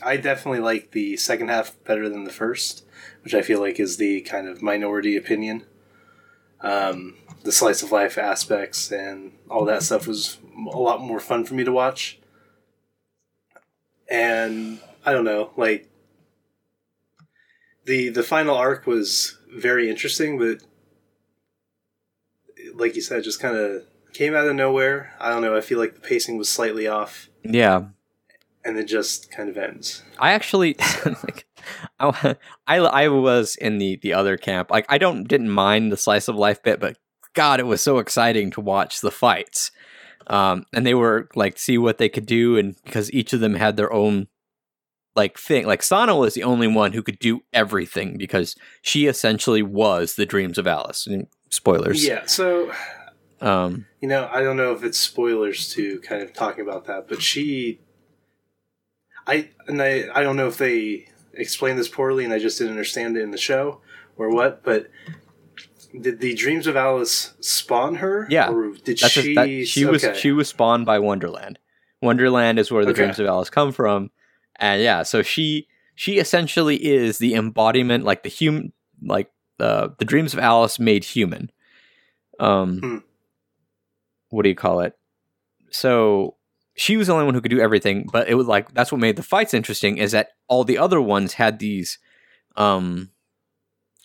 I 0.03 0.17
definitely 0.17 0.61
like 0.61 0.93
the 0.93 1.17
second 1.17 1.49
half 1.49 1.75
better 1.85 2.09
than 2.09 2.25
the 2.25 2.33
first, 2.33 2.85
which 3.23 3.35
I 3.35 3.43
feel 3.43 3.61
like 3.61 3.81
is 3.81 3.97
the 3.97 4.21
kind 4.21 4.47
of 4.47 4.63
minority 4.63 5.17
opinion. 5.17 5.65
Um, 6.61 7.17
the 7.43 7.53
slice 7.53 7.83
of 7.83 7.91
life 7.93 8.19
aspects 8.19 8.93
and 8.93 9.33
all 9.51 9.65
that 9.65 9.83
stuff 9.83 10.07
was 10.07 10.39
a 10.57 10.79
lot 10.79 11.01
more 11.01 11.21
fun 11.21 11.45
for 11.45 11.55
me 11.55 11.65
to 11.65 11.73
watch. 11.73 12.19
And 14.09 14.81
I 15.05 15.13
don't 15.13 15.25
know, 15.25 15.51
like 15.57 15.89
the 17.85 18.11
the 18.11 18.23
final 18.23 18.57
arc 18.57 18.87
was 18.87 19.39
very 19.51 19.91
interesting, 19.91 20.39
but 20.39 20.63
like 22.75 22.95
you 22.95 23.03
said, 23.03 23.25
just 23.25 23.41
kind 23.41 23.57
of 23.57 23.85
came 24.13 24.35
out 24.35 24.47
of 24.47 24.57
nowhere. 24.57 25.15
I 25.21 25.31
don't 25.31 25.43
know. 25.43 25.57
I 25.57 25.61
feel 25.61 25.79
like 25.79 25.95
the 25.95 26.01
pacing 26.01 26.39
was 26.39 26.49
slightly 26.49 26.87
off, 26.87 27.29
yeah. 27.43 27.87
and 28.65 28.77
it 28.79 28.87
just 28.87 29.31
kind 29.31 29.49
of 29.49 29.57
ends. 29.57 30.03
I 30.19 30.33
actually 30.33 30.77
like 31.05 31.47
I, 32.01 32.37
I 32.67 32.77
I 32.79 33.09
was 33.09 33.57
in 33.57 33.79
the 33.79 33.97
the 33.97 34.15
other 34.15 34.37
camp. 34.37 34.71
Like 34.71 34.87
I 34.89 34.99
don't 34.99 35.25
didn't 35.25 35.51
mind 35.51 35.93
the 35.93 35.97
slice 35.97 36.29
of 36.29 36.37
life 36.37 36.63
bit, 36.63 36.81
but 36.81 36.97
God, 37.35 37.61
it 37.61 37.67
was 37.67 37.81
so 37.81 37.99
exciting 37.99 38.51
to 38.53 38.61
watch 38.61 39.01
the 39.01 39.11
fights. 39.11 39.71
Um, 40.27 40.67
and 40.75 40.85
they 40.85 40.95
were 40.95 41.29
like 41.35 41.59
see 41.59 41.79
what 41.79 41.99
they 41.99 42.09
could 42.09 42.27
do, 42.27 42.57
and 42.57 42.77
because 42.85 43.13
each 43.13 43.33
of 43.33 43.41
them 43.41 43.55
had 43.55 43.77
their 43.77 43.93
own 43.93 44.29
like 45.19 45.37
thing. 45.39 45.67
Like 45.67 45.83
Sana 45.83 46.17
was 46.17 46.35
the 46.35 46.45
only 46.45 46.69
one 46.69 46.93
who 46.93 47.03
could 47.03 47.19
do 47.19 47.41
everything 47.53 48.17
because 48.17 48.55
she 48.83 49.07
essentially 49.07 49.63
was 49.63 50.15
the 50.15 50.27
dreams 50.27 50.59
of 50.59 50.67
Alice. 50.67 51.07
And 51.07 51.27
spoilers. 51.51 52.05
Yeah. 52.07 52.27
So 52.27 52.73
Um. 53.41 53.87
you 54.01 54.09
know, 54.09 54.29
I 54.33 54.43
don't 54.43 54.57
know 54.57 54.73
if 54.73 54.83
it's 54.83 54.99
spoilers 54.99 55.69
to 55.75 56.01
kind 56.01 56.23
of 56.23 56.33
talking 56.33 56.63
about 56.67 56.87
that, 56.87 57.09
but 57.09 57.23
she, 57.23 57.81
I 59.27 59.51
and 59.67 59.81
I 59.83 60.09
I 60.15 60.23
don't 60.23 60.37
know 60.37 60.49
if 60.49 60.59
they 60.59 61.09
explained 61.35 61.79
this 61.79 61.89
poorly 61.89 62.25
and 62.25 62.33
I 62.33 62.39
just 62.39 62.59
didn't 62.59 62.73
understand 62.73 63.17
it 63.17 63.23
in 63.23 63.31
the 63.31 63.39
show 63.39 63.81
or 64.17 64.31
what, 64.31 64.63
but. 64.63 64.91
Did 65.99 66.21
the 66.21 66.35
dreams 66.35 66.67
of 66.67 66.77
Alice 66.77 67.33
spawn 67.41 67.95
her? 67.97 68.27
Yeah. 68.29 68.51
or 68.51 68.73
did 68.75 68.99
That's 68.99 69.11
she? 69.15 69.33
a, 69.33 69.35
that, 69.37 69.67
she 69.67 69.87
was 69.87 70.05
okay. 70.05 70.19
she 70.19 70.33
was 70.33 70.47
spawned 70.47 70.85
by 70.85 70.99
Wonderland. 70.99 71.59
Wonderland 72.03 72.59
is 72.59 72.71
where 72.71 72.85
the 72.85 72.91
Okay. 72.91 73.05
dreams 73.05 73.19
of 73.19 73.27
Alice 73.27 73.49
come 73.49 73.73
from, 73.73 74.11
and 74.57 74.83
yeah, 74.83 75.03
so 75.03 75.23
she 75.23 75.67
she 75.95 76.19
essentially 76.19 76.77
is 76.77 77.17
the 77.17 77.35
embodiment, 77.35 78.05
like 78.05 78.23
the 78.23 78.29
human, 78.29 78.75
like 79.03 79.31
the 79.59 79.95
the 79.99 80.05
dreams 80.05 80.33
of 80.33 80.39
Alice 80.41 80.79
made 80.79 81.05
human. 81.05 81.51
Um, 82.41 82.81
Hmm. 82.81 82.97
what 84.31 84.43
do 84.45 84.49
you 84.49 84.55
call 84.55 84.81
it? 84.81 84.95
So 85.71 86.37
she 86.77 86.97
was 86.97 87.09
the 87.09 87.13
only 87.13 87.25
one 87.25 87.35
who 87.35 87.41
could 87.41 87.51
do 87.51 87.61
everything, 87.61 88.09
but 88.13 88.29
it 88.29 88.35
was 88.35 88.47
like 88.47 88.73
that's 88.75 88.91
what 88.93 89.01
made 89.01 89.17
the 89.17 89.23
fights 89.23 89.53
interesting 89.55 89.99
is 89.99 90.13
that 90.13 90.29
all 90.49 90.65
the 90.65 90.79
other 90.79 91.01
ones 91.01 91.35
had 91.35 91.59
these, 91.59 91.99
um, 92.57 93.11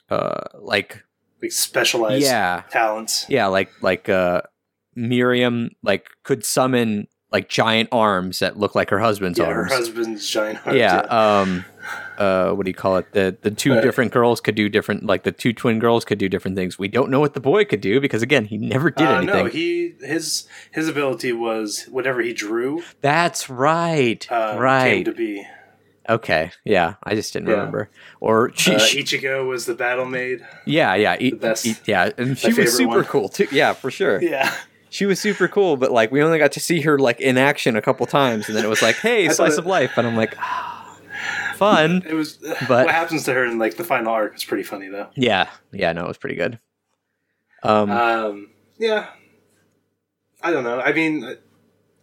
uh, 0.09 0.41
like 0.55 1.03
like 1.41 1.51
specialized 1.51 2.23
yeah, 2.23 2.63
talents. 2.71 3.25
yeah, 3.29 3.47
like 3.47 3.69
like 3.81 4.09
uh 4.09 4.41
Miriam 4.95 5.71
like 5.83 6.07
could 6.23 6.43
summon 6.45 7.07
like 7.31 7.49
giant 7.49 7.89
arms 7.91 8.39
that 8.39 8.57
look 8.57 8.75
like 8.75 8.89
her 8.91 8.99
husband's 8.99 9.39
Yeah, 9.39 9.45
her 9.51 9.61
arms. 9.61 9.71
husband's 9.73 10.29
giant 10.29 10.57
heart. 10.59 10.75
yeah, 10.77 10.99
um 10.99 11.65
uh 12.17 12.51
what 12.51 12.65
do 12.65 12.69
you 12.69 12.73
call 12.75 12.97
it? 12.97 13.11
The 13.11 13.35
the 13.41 13.51
two 13.51 13.73
Uh, 13.73 13.81
different 13.81 14.11
girls 14.11 14.39
could 14.41 14.55
do 14.55 14.69
different 14.69 15.05
like 15.05 15.23
the 15.23 15.31
two 15.31 15.53
twin 15.53 15.79
girls 15.79 16.05
could 16.05 16.17
do 16.17 16.29
different 16.29 16.55
things. 16.57 16.77
We 16.79 16.87
don't 16.87 17.09
know 17.09 17.19
what 17.19 17.33
the 17.33 17.39
boy 17.39 17.65
could 17.65 17.81
do 17.81 17.99
because 17.99 18.21
again, 18.21 18.45
he 18.45 18.57
never 18.57 18.89
did 18.91 19.07
Uh, 19.07 19.11
anything. 19.17 19.45
no, 19.45 19.45
he 19.45 19.93
his 20.01 20.47
his 20.71 20.87
ability 20.87 21.33
was 21.33 21.85
whatever 21.91 22.21
he 22.21 22.33
drew. 22.33 22.83
That's 23.01 23.49
right. 23.49 24.25
Uh, 24.31 24.51
Came 24.53 24.59
right. 24.59 25.05
to 25.05 25.11
be. 25.13 25.45
Okay. 26.09 26.51
Yeah, 26.65 26.95
I 27.03 27.15
just 27.15 27.31
didn't 27.31 27.47
Yeah. 27.47 27.55
remember. 27.55 27.89
Or 28.19 28.51
she, 28.55 28.75
Uh, 28.75 28.79
she- 28.79 29.03
Ichigo 29.03 29.47
was 29.47 29.65
the 29.65 29.73
battle 29.73 30.05
maid. 30.05 30.41
yeah, 30.65 30.95
yeah, 30.95 31.15
best. 31.35 31.65
yeah, 31.87 32.09
and 32.17 32.37
she 32.37 32.51
was 32.53 32.75
super 32.75 32.97
one. 32.97 33.05
cool 33.05 33.29
too. 33.29 33.47
Yeah, 33.53 33.71
for 33.73 33.89
sure. 33.89 34.21
Yeah, 34.21 34.51
she 34.89 35.05
was 35.05 35.19
super 35.21 35.47
cool, 35.47 35.77
but 35.77 35.91
like 35.93 36.11
we 36.11 36.21
only 36.21 36.39
got 36.39 36.51
to 36.53 36.59
see 36.59 36.81
her 36.81 36.99
like 36.99 37.21
in 37.21 37.37
action 37.37 37.77
a 37.77 37.81
couple 37.81 38.05
times, 38.05 38.47
and 38.49 38.57
then 38.57 38.65
it 38.65 38.67
was 38.67 38.81
like, 38.81 38.97
"Hey, 38.97 39.29
slice 39.29 39.53
it- 39.53 39.59
of 39.59 39.65
life," 39.65 39.91
and 39.97 40.05
I'm 40.05 40.17
like, 40.17 40.35
ah, 40.37 40.72
fun. 41.71 42.03
It 42.09 42.13
was. 42.13 42.37
But- 42.67 42.85
what 42.85 42.91
happens 42.95 43.23
to 43.25 43.33
her 43.33 43.45
in 43.45 43.57
like 43.59 43.77
the 43.77 43.83
final 43.83 44.11
arc 44.13 44.35
is 44.35 44.43
pretty 44.43 44.63
funny 44.63 44.89
though. 44.89 45.07
Yeah, 45.15 45.49
yeah, 45.71 45.91
no, 45.93 46.05
it 46.05 46.07
was 46.07 46.17
pretty 46.17 46.35
good. 46.35 46.59
Um, 47.63 47.89
Um, 47.89 48.49
yeah. 48.77 49.07
I 50.41 50.51
don't 50.51 50.63
know. 50.65 50.79
I 50.81 50.91
mean, 50.91 51.37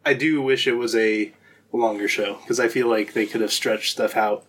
I 0.06 0.14
do 0.14 0.40
wish 0.40 0.66
it 0.66 0.72
was 0.72 0.94
a 0.96 1.32
longer 1.72 2.08
show 2.08 2.34
because 2.36 2.58
I 2.58 2.68
feel 2.68 2.88
like 2.88 3.12
they 3.12 3.26
could 3.26 3.42
have 3.42 3.52
stretched 3.52 3.92
stuff 3.92 4.16
out 4.16 4.46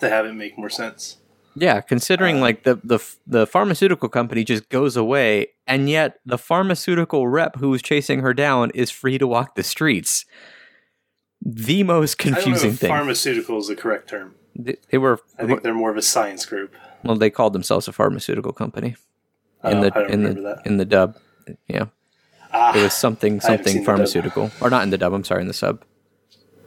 to 0.00 0.08
have 0.08 0.26
it 0.26 0.34
make 0.34 0.58
more 0.58 0.68
sense. 0.70 1.16
yeah, 1.56 1.80
considering 1.80 2.36
uh, 2.38 2.40
like 2.42 2.62
the 2.64 2.78
the 2.84 2.98
the 3.26 3.46
pharmaceutical 3.46 4.08
company 4.08 4.44
just 4.44 4.68
goes 4.68 4.96
away, 4.96 5.48
and 5.66 5.88
yet 5.88 6.20
the 6.26 6.38
pharmaceutical 6.38 7.26
rep 7.26 7.56
who's 7.56 7.80
chasing 7.82 8.20
her 8.20 8.34
down 8.34 8.70
is 8.74 8.90
free 8.90 9.16
to 9.18 9.26
walk 9.26 9.54
the 9.54 9.62
streets. 9.64 10.24
The 11.42 11.82
most 11.82 12.20
I 12.20 12.24
don't 12.24 12.32
know 12.32 12.42
confusing 12.42 12.72
thing. 12.72 12.88
pharmaceutical 12.90 13.58
is 13.58 13.68
the 13.68 13.76
correct 13.76 14.08
term. 14.08 14.34
they, 14.56 14.76
they 14.90 14.98
were 14.98 15.20
I 15.38 15.46
think 15.46 15.62
they're 15.62 15.74
more 15.74 15.90
of 15.90 15.96
a 15.96 16.02
science 16.02 16.44
group. 16.46 16.74
well, 17.04 17.16
they 17.16 17.30
called 17.30 17.52
themselves 17.52 17.86
a 17.88 17.92
pharmaceutical 17.92 18.52
company 18.52 18.96
in 19.64 19.80
the 19.80 20.06
in 20.10 20.22
the 20.24 20.34
that. 20.34 20.62
in 20.66 20.76
the 20.78 20.84
dub. 20.84 21.16
Yeah, 21.68 21.86
Ah, 22.52 22.76
it 22.76 22.82
was 22.82 22.92
something 22.94 23.40
something 23.40 23.66
seen 23.66 23.74
the 23.74 23.78
dub. 23.80 23.86
pharmaceutical, 23.86 24.50
or 24.60 24.68
not 24.70 24.82
in 24.82 24.90
the 24.90 24.98
dub. 24.98 25.12
I'm 25.12 25.24
sorry, 25.24 25.42
in 25.42 25.48
the 25.48 25.54
sub. 25.54 25.84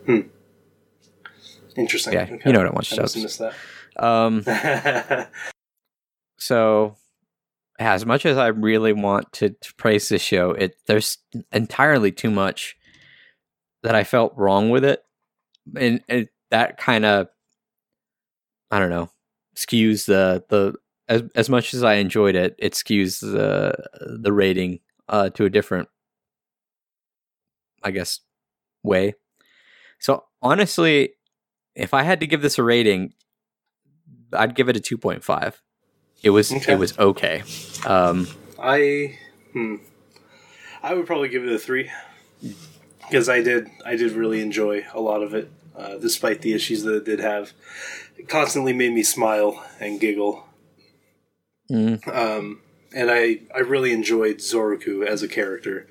Hmm. 0.06 0.20
interesting. 1.76 2.14
Yeah, 2.14 2.28
you 2.44 2.52
know 2.52 2.58
what 2.60 2.68
I 2.68 2.70
watch 2.70 2.92
I 2.98 3.02
must 3.02 3.38
have 3.38 3.54
Um, 3.96 4.42
so 6.38 6.96
as 7.78 8.04
much 8.06 8.26
as 8.26 8.36
I 8.36 8.48
really 8.48 8.92
want 8.92 9.32
to, 9.34 9.50
to 9.50 9.74
praise 9.74 10.08
this 10.08 10.22
show, 10.22 10.50
it 10.52 10.76
there's 10.86 11.18
entirely 11.52 12.10
too 12.12 12.30
much 12.30 12.76
that 13.82 13.94
I 13.94 14.04
felt 14.04 14.32
wrong 14.36 14.70
with 14.70 14.84
it, 14.84 15.02
and, 15.76 16.02
and 16.08 16.28
that 16.50 16.76
kind 16.78 17.04
of 17.04 17.28
I 18.70 18.78
don't 18.78 18.90
know 18.90 19.10
skews 19.56 20.06
the 20.06 20.44
the 20.48 20.74
as 21.08 21.22
as 21.34 21.50
much 21.50 21.74
as 21.74 21.82
I 21.82 21.94
enjoyed 21.94 22.34
it, 22.34 22.54
it 22.58 22.72
skews 22.72 23.20
the 23.20 23.74
the 24.20 24.32
rating 24.32 24.80
uh, 25.08 25.30
to 25.30 25.44
a 25.44 25.50
different, 25.50 25.88
I 27.82 27.90
guess, 27.90 28.20
way. 28.82 29.14
So 29.98 30.24
honestly, 30.40 31.14
if 31.74 31.92
I 31.92 32.02
had 32.02 32.20
to 32.20 32.26
give 32.26 32.40
this 32.42 32.58
a 32.58 32.62
rating, 32.62 33.12
I'd 34.32 34.54
give 34.54 34.68
it 34.68 34.76
a 34.76 34.80
two 34.80 34.96
point 34.96 35.22
five. 35.24 35.60
It 36.22 36.30
was 36.30 36.52
Okay. 36.52 36.72
it 36.72 36.76
was 36.76 36.98
okay. 36.98 37.42
Um, 37.84 38.28
I 38.58 39.18
hmm, 39.52 39.76
I 40.82 40.94
would 40.94 41.06
probably 41.06 41.28
give 41.28 41.44
it 41.44 41.52
a 41.52 41.58
three 41.58 41.90
because 43.12 43.28
I 43.28 43.42
did 43.42 43.68
I 43.84 43.94
did 43.96 44.12
really 44.12 44.40
enjoy 44.40 44.86
a 44.94 45.00
lot 45.00 45.22
of 45.22 45.34
it, 45.34 45.50
uh, 45.76 45.96
despite 45.98 46.40
the 46.40 46.54
issues 46.54 46.82
that 46.84 46.94
it 46.94 47.04
did 47.04 47.20
have. 47.20 47.52
It 48.16 48.26
constantly 48.28 48.72
made 48.72 48.92
me 48.94 49.02
smile 49.02 49.62
and 49.80 50.00
giggle, 50.00 50.44
mm, 51.70 52.06
um, 52.08 52.62
and 52.94 53.10
I 53.10 53.40
I 53.54 53.58
really 53.58 53.92
enjoyed 53.92 54.38
Zoroku 54.38 55.06
as 55.06 55.22
a 55.22 55.28
character. 55.28 55.86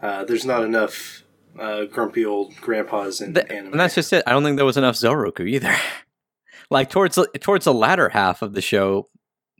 Uh, 0.00 0.24
there's 0.24 0.44
not 0.44 0.62
enough 0.62 1.22
uh, 1.58 1.86
grumpy 1.86 2.24
old 2.24 2.54
grandpas 2.60 3.20
in 3.22 3.32
th- 3.34 3.46
anime. 3.48 3.72
and 3.72 3.80
that's 3.80 3.94
just 3.94 4.12
it. 4.12 4.22
I 4.26 4.32
don't 4.32 4.44
think 4.44 4.56
there 4.56 4.66
was 4.66 4.76
enough 4.76 4.96
Zoroku 4.96 5.48
either. 5.48 5.74
like 6.70 6.90
towards 6.90 7.16
the- 7.16 7.30
towards 7.40 7.64
the 7.64 7.74
latter 7.74 8.10
half 8.10 8.42
of 8.42 8.52
the 8.52 8.60
show, 8.60 9.08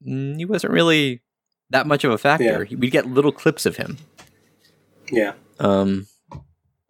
mm, 0.06 0.36
he 0.36 0.44
wasn't 0.44 0.74
really 0.74 1.22
that 1.70 1.86
much 1.86 2.04
of 2.04 2.12
a 2.12 2.18
factor. 2.18 2.66
We'd 2.70 2.90
get 2.92 3.06
little 3.06 3.32
clips 3.32 3.64
of 3.64 3.76
him. 3.76 3.96
yeah. 5.10 5.32
Um, 5.60 6.06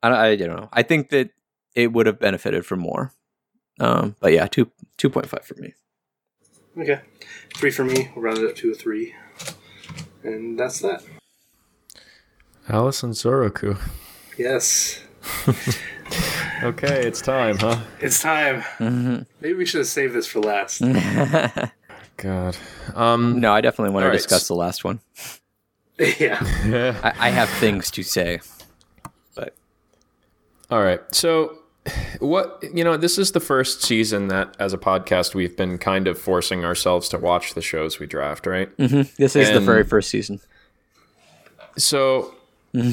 I, 0.03 0.29
I 0.29 0.37
don't 0.37 0.49
know. 0.49 0.69
I 0.73 0.83
think 0.83 1.11
that 1.11 1.31
it 1.75 1.93
would 1.93 2.07
have 2.07 2.19
benefited 2.19 2.65
from 2.67 2.81
more. 2.81 3.13
Um, 3.81 4.17
but 4.21 4.33
yeah, 4.33 4.47
two 4.47 4.71
two 4.97 5.09
point 5.11 5.29
five 5.29 5.45
for 5.45 5.55
me. 5.55 5.75
Okay, 6.77 7.01
three 7.55 7.71
for 7.71 7.85
me. 7.85 8.11
We'll 8.15 8.25
round 8.25 8.39
it 8.39 8.49
up 8.51 8.57
to 8.57 8.71
a 8.73 8.75
three, 8.75 9.15
and 10.23 10.59
that's 10.59 10.81
that. 10.81 11.03
Alice 12.69 13.03
and 13.03 13.15
Zoroku. 13.15 13.79
Yes, 14.37 15.03
Okay, 16.63 17.07
it's 17.07 17.21
time, 17.21 17.57
huh? 17.59 17.81
it's 18.01 18.21
time. 18.21 18.63
Mhm. 18.79 19.27
Maybe 19.41 19.55
we 19.55 19.65
should 19.67 19.79
have 19.79 19.87
saved 19.87 20.15
this 20.15 20.27
for 20.27 20.41
last. 20.41 20.83
God. 22.17 22.57
Um. 22.95 23.39
no, 23.41 23.53
I 23.53 23.61
definitely 23.61 23.95
want 23.95 24.03
to 24.03 24.07
All 24.07 24.11
right, 24.11 24.17
discuss 24.17 24.49
the 24.49 24.55
last 24.55 24.83
one. 24.85 25.01
yeah. 26.19 26.39
I, 27.03 27.29
I 27.29 27.31
have 27.31 27.49
things 27.49 27.91
to 27.93 28.03
say, 28.03 28.41
but 28.41 28.58
All 30.71 30.83
right. 30.83 31.01
So, 31.15 31.59
what 32.19 32.63
you 32.75 32.85
know, 32.85 32.97
this 32.97 33.19
is 33.19 33.33
the 33.33 33.41
first 33.41 33.83
season 33.83 34.29
that, 34.29 34.55
as 34.59 34.73
a 34.73 34.79
podcast, 34.79 35.35
we've 35.35 35.57
been 35.57 35.79
kind 35.79 36.07
of 36.07 36.19
forcing 36.19 36.65
ourselves 36.65 37.09
to 37.11 37.19
watch 37.19 37.55
the 37.55 37.63
shows 37.63 37.99
we 37.99 38.07
draft, 38.07 38.47
right? 38.47 38.75
Mhm. 38.77 39.15
this 39.17 39.35
is 39.35 39.51
the 39.51 39.61
very 39.61 39.85
first 39.85 40.11
season. 40.11 40.41
So, 41.77 42.35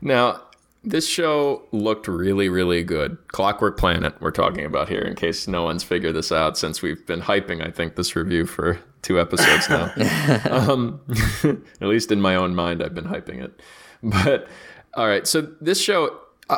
now 0.00 0.42
this 0.82 1.06
show 1.06 1.62
looked 1.72 2.08
really, 2.08 2.48
really 2.48 2.82
good. 2.82 3.18
Clockwork 3.28 3.78
Planet, 3.78 4.14
we're 4.20 4.30
talking 4.30 4.64
about 4.64 4.88
here, 4.88 5.02
in 5.02 5.14
case 5.14 5.46
no 5.46 5.64
one's 5.64 5.82
figured 5.82 6.14
this 6.14 6.32
out, 6.32 6.56
since 6.56 6.80
we've 6.80 7.04
been 7.06 7.20
hyping, 7.20 7.66
I 7.66 7.70
think, 7.70 7.96
this 7.96 8.16
review 8.16 8.46
for 8.46 8.78
two 9.02 9.20
episodes 9.20 9.68
now. 9.68 9.92
um, 10.50 11.00
at 11.44 11.86
least 11.86 12.10
in 12.10 12.20
my 12.20 12.34
own 12.34 12.54
mind, 12.54 12.82
I've 12.82 12.94
been 12.94 13.04
hyping 13.04 13.44
it. 13.44 13.60
But 14.02 14.48
all 14.94 15.06
right, 15.06 15.26
so 15.26 15.42
this 15.60 15.80
show. 15.80 16.16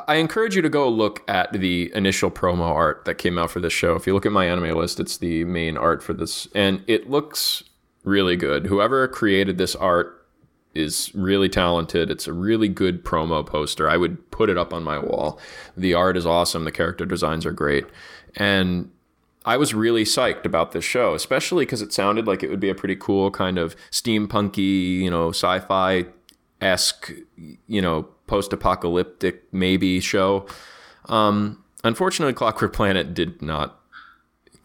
I 0.08 0.14
encourage 0.14 0.56
you 0.56 0.62
to 0.62 0.70
go 0.70 0.88
look 0.88 1.22
at 1.28 1.52
the 1.52 1.92
initial 1.94 2.30
promo 2.30 2.62
art 2.62 3.04
that 3.04 3.16
came 3.16 3.36
out 3.36 3.50
for 3.50 3.60
this 3.60 3.74
show. 3.74 3.94
If 3.94 4.06
you 4.06 4.14
look 4.14 4.24
at 4.24 4.32
my 4.32 4.46
anime 4.46 4.74
list, 4.74 4.98
it's 4.98 5.18
the 5.18 5.44
main 5.44 5.76
art 5.76 6.02
for 6.02 6.14
this, 6.14 6.48
and 6.54 6.82
it 6.86 7.10
looks 7.10 7.62
really 8.02 8.34
good. 8.34 8.66
Whoever 8.66 9.06
created 9.06 9.58
this 9.58 9.76
art 9.76 10.26
is 10.74 11.14
really 11.14 11.50
talented. 11.50 12.10
It's 12.10 12.26
a 12.26 12.32
really 12.32 12.68
good 12.68 13.04
promo 13.04 13.46
poster. 13.46 13.88
I 13.88 13.98
would 13.98 14.30
put 14.30 14.48
it 14.48 14.56
up 14.56 14.72
on 14.72 14.82
my 14.82 14.98
wall. 14.98 15.38
The 15.76 15.92
art 15.92 16.16
is 16.16 16.24
awesome. 16.24 16.64
The 16.64 16.72
character 16.72 17.04
designs 17.04 17.44
are 17.44 17.52
great. 17.52 17.84
And 18.36 18.90
I 19.44 19.56
was 19.58 19.74
really 19.74 20.04
psyched 20.04 20.46
about 20.46 20.72
this 20.72 20.84
show, 20.84 21.14
especially 21.14 21.66
because 21.66 21.82
it 21.82 21.92
sounded 21.92 22.26
like 22.26 22.42
it 22.42 22.48
would 22.48 22.60
be 22.60 22.70
a 22.70 22.74
pretty 22.74 22.96
cool 22.96 23.30
kind 23.30 23.58
of 23.58 23.76
steampunky, 23.90 25.00
you 25.00 25.10
know, 25.10 25.28
sci-fi 25.28 26.06
esque, 26.62 27.12
you 27.66 27.82
know, 27.82 28.04
post-apocalyptic 28.26 29.42
maybe 29.52 30.00
show. 30.00 30.46
Um, 31.06 31.62
unfortunately, 31.84 32.32
Clockwork 32.32 32.72
Planet 32.72 33.12
did 33.12 33.42
not 33.42 33.78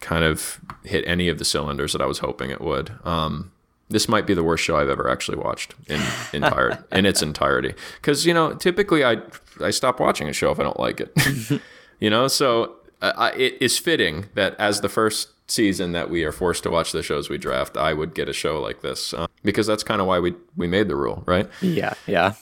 kind 0.00 0.24
of 0.24 0.60
hit 0.84 1.04
any 1.06 1.28
of 1.28 1.38
the 1.38 1.44
cylinders 1.44 1.92
that 1.92 2.00
I 2.00 2.06
was 2.06 2.20
hoping 2.20 2.50
it 2.50 2.60
would. 2.60 2.92
Um, 3.04 3.52
this 3.90 4.08
might 4.08 4.26
be 4.26 4.34
the 4.34 4.44
worst 4.44 4.64
show 4.64 4.76
I've 4.76 4.88
ever 4.88 5.08
actually 5.08 5.38
watched 5.38 5.74
in 5.86 6.00
entire 6.32 6.84
in 6.92 7.06
its 7.06 7.22
entirety. 7.22 7.74
Because 7.96 8.26
you 8.26 8.34
know, 8.34 8.54
typically 8.54 9.04
I 9.04 9.18
I 9.60 9.70
stop 9.70 9.98
watching 9.98 10.28
a 10.28 10.32
show 10.32 10.50
if 10.50 10.60
I 10.60 10.62
don't 10.62 10.78
like 10.78 11.00
it. 11.00 11.60
you 12.00 12.10
know, 12.10 12.28
so 12.28 12.76
uh, 13.00 13.12
I, 13.16 13.30
it 13.32 13.56
is 13.60 13.78
fitting 13.78 14.26
that 14.34 14.54
as 14.58 14.82
the 14.82 14.88
first 14.88 15.30
season 15.48 15.92
that 15.92 16.10
we 16.10 16.24
are 16.24 16.32
forced 16.32 16.62
to 16.62 16.70
watch 16.70 16.92
the 16.92 17.02
shows 17.02 17.28
we 17.28 17.38
draft, 17.38 17.76
I 17.76 17.94
would 17.94 18.14
get 18.14 18.28
a 18.28 18.32
show 18.32 18.60
like 18.60 18.82
this 18.82 19.14
uh, 19.14 19.26
because 19.42 19.66
that's 19.66 19.82
kind 19.82 20.00
of 20.00 20.06
why 20.06 20.18
we 20.18 20.34
we 20.56 20.66
made 20.66 20.88
the 20.88 20.96
rule, 20.96 21.24
right? 21.26 21.48
Yeah, 21.60 21.94
yeah. 22.06 22.34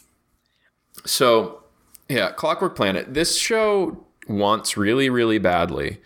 So, 1.04 1.62
yeah, 2.08 2.32
Clockwork 2.32 2.74
Planet. 2.74 3.14
This 3.14 3.38
show 3.38 4.04
wants 4.28 4.76
really, 4.76 5.08
really 5.08 5.38
badly 5.38 6.00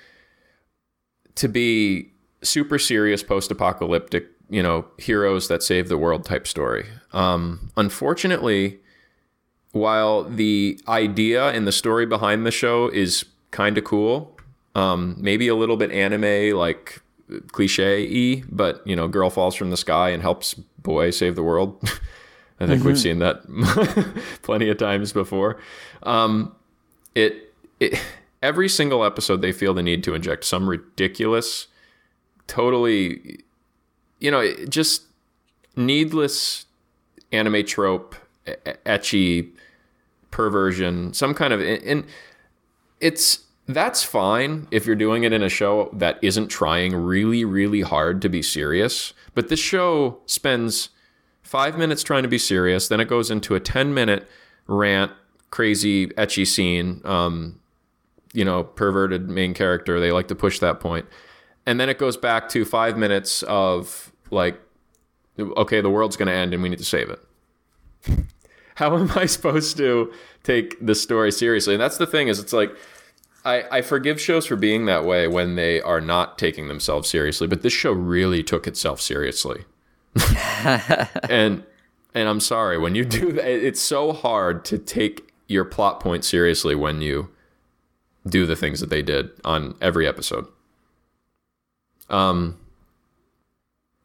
to 1.36 1.48
be 1.48 2.12
super 2.42 2.78
serious 2.78 3.22
post-apocalyptic, 3.22 4.26
you 4.50 4.62
know, 4.62 4.86
heroes 4.98 5.48
that 5.48 5.62
save 5.62 5.88
the 5.88 5.96
world 5.96 6.24
type 6.24 6.46
story. 6.46 6.86
Um, 7.12 7.70
unfortunately, 7.76 8.80
while 9.72 10.24
the 10.24 10.78
idea 10.88 11.48
and 11.50 11.66
the 11.66 11.72
story 11.72 12.04
behind 12.04 12.44
the 12.44 12.50
show 12.50 12.88
is 12.88 13.24
kind 13.52 13.78
of 13.78 13.84
cool, 13.84 14.36
um, 14.74 15.16
maybe 15.18 15.48
a 15.48 15.54
little 15.54 15.76
bit 15.76 15.90
anime 15.90 16.56
like 16.56 17.00
cliche-y, 17.52 18.42
but 18.50 18.86
you 18.86 18.96
know, 18.96 19.08
girl 19.08 19.30
falls 19.30 19.54
from 19.54 19.70
the 19.70 19.76
sky 19.76 20.10
and 20.10 20.22
helps 20.22 20.54
boy 20.54 21.10
save 21.10 21.36
the 21.36 21.42
world. 21.42 21.78
I 22.60 22.66
think 22.66 22.84
we've 22.84 22.98
seen 22.98 23.20
that 23.20 23.42
plenty 24.42 24.68
of 24.68 24.76
times 24.76 25.14
before. 25.14 25.58
Um, 26.02 26.54
it, 27.14 27.54
it 27.80 27.98
every 28.42 28.68
single 28.68 29.02
episode 29.02 29.40
they 29.40 29.52
feel 29.52 29.72
the 29.72 29.82
need 29.82 30.04
to 30.04 30.14
inject 30.14 30.44
some 30.44 30.68
ridiculous, 30.68 31.68
totally, 32.46 33.40
you 34.18 34.30
know, 34.30 34.54
just 34.68 35.04
needless 35.74 36.66
anime 37.32 37.64
trope, 37.64 38.14
e- 38.46 38.52
e- 38.66 38.72
ecchi 38.84 39.50
perversion, 40.30 41.14
some 41.14 41.32
kind 41.32 41.54
of 41.54 41.62
and 41.62 42.04
it's 43.00 43.40
that's 43.74 44.02
fine 44.02 44.66
if 44.70 44.86
you're 44.86 44.96
doing 44.96 45.24
it 45.24 45.32
in 45.32 45.42
a 45.42 45.48
show 45.48 45.90
that 45.92 46.18
isn't 46.22 46.48
trying 46.48 46.94
really 46.94 47.44
really 47.44 47.80
hard 47.80 48.22
to 48.22 48.28
be 48.28 48.42
serious 48.42 49.12
but 49.34 49.48
this 49.48 49.60
show 49.60 50.18
spends 50.26 50.90
five 51.42 51.76
minutes 51.76 52.02
trying 52.02 52.22
to 52.22 52.28
be 52.28 52.38
serious 52.38 52.88
then 52.88 53.00
it 53.00 53.08
goes 53.08 53.30
into 53.30 53.54
a 53.54 53.60
10 53.60 53.92
minute 53.92 54.28
rant 54.66 55.12
crazy 55.50 56.06
ecchi 56.08 56.46
scene 56.46 57.00
um, 57.04 57.60
you 58.32 58.44
know, 58.44 58.64
perverted 58.64 59.28
main 59.28 59.54
character. 59.54 60.00
They 60.00 60.12
like 60.12 60.28
to 60.28 60.34
push 60.34 60.58
that 60.60 60.80
point. 60.80 61.06
And 61.66 61.78
then 61.80 61.88
it 61.88 61.98
goes 61.98 62.16
back 62.16 62.48
to 62.50 62.64
five 62.64 62.96
minutes 62.96 63.42
of 63.44 64.12
like, 64.30 64.60
okay, 65.38 65.80
the 65.80 65.90
world's 65.90 66.16
going 66.16 66.28
to 66.28 66.34
end 66.34 66.54
and 66.54 66.62
we 66.62 66.68
need 66.68 66.78
to 66.78 66.84
save 66.84 67.10
it. 67.10 67.20
How 68.76 68.96
am 68.96 69.10
I 69.14 69.26
supposed 69.26 69.76
to 69.76 70.12
take 70.42 70.78
this 70.80 71.02
story 71.02 71.32
seriously? 71.32 71.74
And 71.74 71.82
that's 71.82 71.98
the 71.98 72.06
thing 72.06 72.28
is 72.28 72.38
it's 72.38 72.52
like, 72.52 72.74
I, 73.44 73.78
I 73.78 73.82
forgive 73.82 74.20
shows 74.20 74.46
for 74.46 74.56
being 74.56 74.86
that 74.86 75.04
way 75.04 75.26
when 75.26 75.54
they 75.54 75.80
are 75.80 76.00
not 76.00 76.38
taking 76.38 76.68
themselves 76.68 77.08
seriously, 77.08 77.46
but 77.46 77.62
this 77.62 77.72
show 77.72 77.92
really 77.92 78.42
took 78.42 78.66
itself 78.66 79.00
seriously. 79.00 79.64
and 81.28 81.64
and 82.12 82.28
I'm 82.28 82.40
sorry 82.40 82.76
when 82.76 82.94
you 82.94 83.04
do 83.04 83.32
that, 83.32 83.46
it's 83.46 83.80
so 83.80 84.12
hard 84.12 84.64
to 84.66 84.78
take 84.78 85.32
your 85.46 85.64
plot 85.64 86.00
point 86.00 86.24
seriously 86.24 86.74
when 86.74 87.00
you 87.00 87.30
do 88.26 88.44
the 88.46 88.56
things 88.56 88.80
that 88.80 88.90
they 88.90 89.02
did 89.02 89.30
on 89.44 89.74
every 89.80 90.06
episode. 90.06 90.46
Um, 92.08 92.58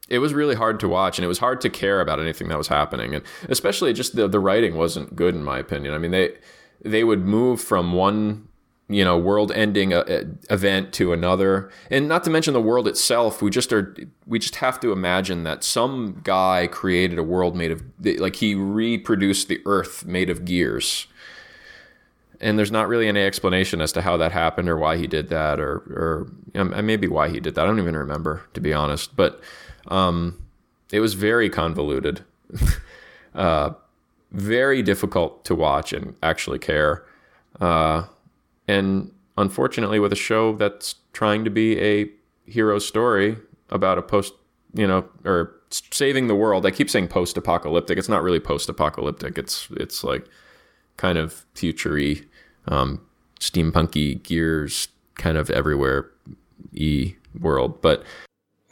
it 0.08 0.20
was 0.20 0.34
really 0.34 0.56
hard 0.56 0.80
to 0.82 0.88
watch, 0.88 1.18
and 1.18 1.26
it 1.26 1.28
was 1.28 1.40
hard 1.40 1.60
to 1.62 1.70
care 1.70 2.00
about 2.00 2.20
anything 2.20 2.48
that 2.50 2.58
was 2.58 2.68
happening, 2.68 3.16
and 3.16 3.24
especially 3.50 3.92
just 3.92 4.16
the 4.16 4.28
the 4.28 4.40
writing 4.40 4.76
wasn't 4.76 5.16
good 5.16 5.36
in 5.36 5.44
my 5.44 5.58
opinion. 5.58 5.94
I 5.94 5.98
mean 5.98 6.12
they 6.12 6.36
they 6.84 7.04
would 7.04 7.26
move 7.26 7.60
from 7.60 7.94
one 7.94 8.48
you 8.88 9.04
know 9.04 9.18
world 9.18 9.52
ending 9.54 9.94
uh, 9.94 10.24
event 10.50 10.94
to 10.94 11.12
another. 11.14 11.72
And 11.90 12.08
not 12.08 12.24
to 12.26 12.30
mention 12.30 12.54
the 12.54 12.62
world 12.62 12.88
itself 12.88 13.42
we 13.42 13.50
just 13.50 13.74
are 13.74 13.96
we 14.26 14.40
just 14.40 14.58
have 14.58 14.80
to 14.82 14.92
imagine 14.92 15.44
that 15.44 15.64
some 15.64 16.22
guy 16.24 16.68
created 16.68 17.18
a 17.18 17.24
world 17.24 17.56
made 17.56 17.72
of 17.72 17.84
like 18.20 18.38
he 18.38 18.56
reproduced 18.56 19.48
the 19.48 19.62
earth 19.66 20.06
made 20.06 20.30
of 20.30 20.46
gears. 20.46 21.08
And 22.42 22.60
there's 22.60 22.72
not 22.72 22.88
really 22.88 23.08
any 23.08 23.22
explanation 23.22 23.82
as 23.82 23.92
to 23.94 24.02
how 24.02 24.18
that 24.18 24.34
happened 24.34 24.70
or 24.70 24.78
why 24.78 24.98
he 24.98 25.08
did 25.08 25.30
that 25.30 25.60
or 25.60 25.78
or 25.78 26.28
you 26.54 26.64
know, 26.64 26.82
maybe 26.82 27.08
why 27.08 27.30
he 27.30 27.40
did 27.40 27.56
that. 27.56 27.64
I 27.64 27.66
don't 27.66 27.80
even 27.80 27.98
remember 27.98 28.44
to 28.54 28.62
be 28.62 28.74
honest. 28.74 29.16
But 29.16 29.42
um, 29.88 30.42
it 30.92 31.00
was 31.00 31.14
very 31.14 31.50
convoluted. 31.50 32.24
Uh, 33.36 33.74
very 34.32 34.82
difficult 34.82 35.44
to 35.44 35.54
watch 35.54 35.92
and 35.92 36.16
actually 36.24 36.58
care. 36.58 37.04
Uh, 37.60 38.04
and 38.68 39.12
unfortunately, 39.38 40.00
with 40.00 40.14
a 40.14 40.18
show 40.18 40.56
that's 40.56 40.96
trying 41.14 41.44
to 41.44 41.50
be 41.50 41.80
a 41.80 42.10
hero 42.46 42.80
story 42.80 43.38
about 43.70 43.98
a 43.98 44.02
post, 44.02 44.34
you 44.74 44.88
know, 44.88 45.06
or 45.24 45.56
saving 45.70 46.28
the 46.28 46.36
world. 46.36 46.66
I 46.66 46.72
keep 46.72 46.90
saying 46.90 47.08
post-apocalyptic. 47.08 47.98
It's 47.98 48.10
not 48.10 48.24
really 48.24 48.40
post-apocalyptic. 48.40 49.38
It's 49.38 49.68
it's 49.72 50.04
like 50.04 50.26
kind 50.98 51.18
of 51.18 51.46
futury, 51.54 52.26
um, 52.68 53.02
steampunky 53.40 54.22
gears, 54.24 54.88
kind 55.16 55.38
of 55.38 55.50
everywhere 55.50 56.10
e 56.74 57.16
world. 57.40 57.82
But 57.82 58.04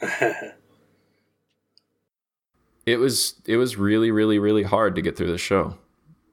it 2.86 2.96
was 2.98 3.34
it 3.46 3.56
was 3.56 3.76
really 3.76 4.10
really 4.10 4.38
really 4.38 4.62
hard 4.62 4.94
to 4.94 5.02
get 5.02 5.16
through 5.16 5.32
the 5.32 5.38
show. 5.38 5.78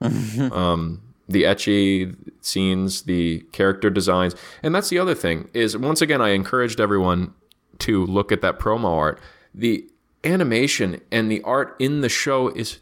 um, 0.52 1.00
the 1.28 1.44
ecchi 1.44 2.14
scenes, 2.40 3.02
the 3.02 3.40
character 3.52 3.90
designs, 3.90 4.34
and 4.62 4.74
that's 4.74 4.88
the 4.88 4.98
other 4.98 5.14
thing 5.14 5.48
is 5.54 5.76
once 5.76 6.00
again 6.02 6.20
I 6.20 6.30
encouraged 6.30 6.80
everyone 6.80 7.34
to 7.80 8.04
look 8.06 8.32
at 8.32 8.40
that 8.42 8.58
promo 8.58 8.96
art. 8.96 9.20
The 9.54 9.88
animation 10.24 11.00
and 11.10 11.30
the 11.30 11.42
art 11.42 11.76
in 11.78 12.00
the 12.00 12.08
show 12.08 12.48
is 12.48 12.78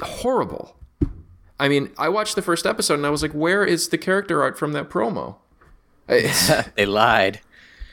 horrible. 0.00 0.76
I 1.58 1.68
mean, 1.68 1.90
I 1.96 2.08
watched 2.08 2.34
the 2.36 2.42
first 2.42 2.66
episode 2.66 2.94
and 2.94 3.06
I 3.06 3.10
was 3.10 3.22
like, 3.22 3.32
"Where 3.32 3.64
is 3.64 3.88
the 3.88 3.98
character 3.98 4.42
art 4.42 4.58
from 4.58 4.72
that 4.72 4.90
promo?" 4.90 5.36
they 6.06 6.86
lied. 6.86 7.40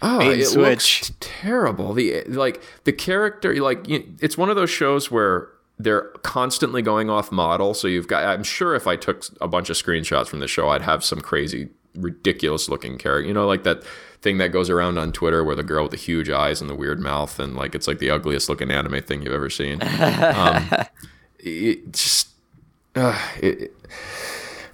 Oh, 0.01 0.19
it 0.19 0.45
switch. 0.47 0.57
looks 0.57 1.11
terrible. 1.21 1.93
The 1.93 2.24
like 2.26 2.61
the 2.84 2.91
character, 2.91 3.55
like 3.61 3.86
it's 3.88 4.38
one 4.38 4.49
of 4.49 4.55
those 4.55 4.69
shows 4.69 5.09
where 5.09 5.49
they're 5.84 6.09
constantly 6.23 6.81
going 6.81 7.09
off 7.09 7.31
model. 7.31 7.73
So 7.73 7.88
you've 7.88 8.07
got, 8.07 8.23
I'm 8.23 8.43
sure 8.43 8.75
if 8.75 8.88
I 8.88 8.95
took 8.95 9.25
a 9.41 9.47
bunch 9.47 9.69
of 9.69 9.75
screenshots 9.75 10.27
from 10.27 10.39
the 10.39 10.47
show, 10.47 10.69
I'd 10.69 10.81
have 10.81 11.03
some 11.03 11.21
crazy, 11.21 11.69
ridiculous 11.95 12.69
looking 12.69 12.97
character. 12.97 13.27
You 13.27 13.34
know, 13.34 13.45
like 13.45 13.63
that 13.63 13.84
thing 14.21 14.38
that 14.38 14.49
goes 14.49 14.69
around 14.69 14.97
on 14.97 15.11
Twitter 15.11 15.43
where 15.43 15.55
the 15.55 15.63
girl 15.63 15.84
with 15.84 15.91
the 15.91 15.97
huge 15.97 16.29
eyes 16.29 16.61
and 16.61 16.69
the 16.69 16.75
weird 16.75 16.99
mouth 16.99 17.39
and 17.39 17.55
like 17.55 17.75
it's 17.75 17.88
like 17.88 17.99
the 17.99 18.09
ugliest 18.09 18.47
looking 18.47 18.71
anime 18.71 19.01
thing 19.03 19.21
you've 19.21 19.34
ever 19.34 19.49
seen. 19.49 19.81
um, 19.99 20.69
it 21.39 21.91
just, 21.91 22.29
uh, 22.95 23.19
it, 23.41 23.73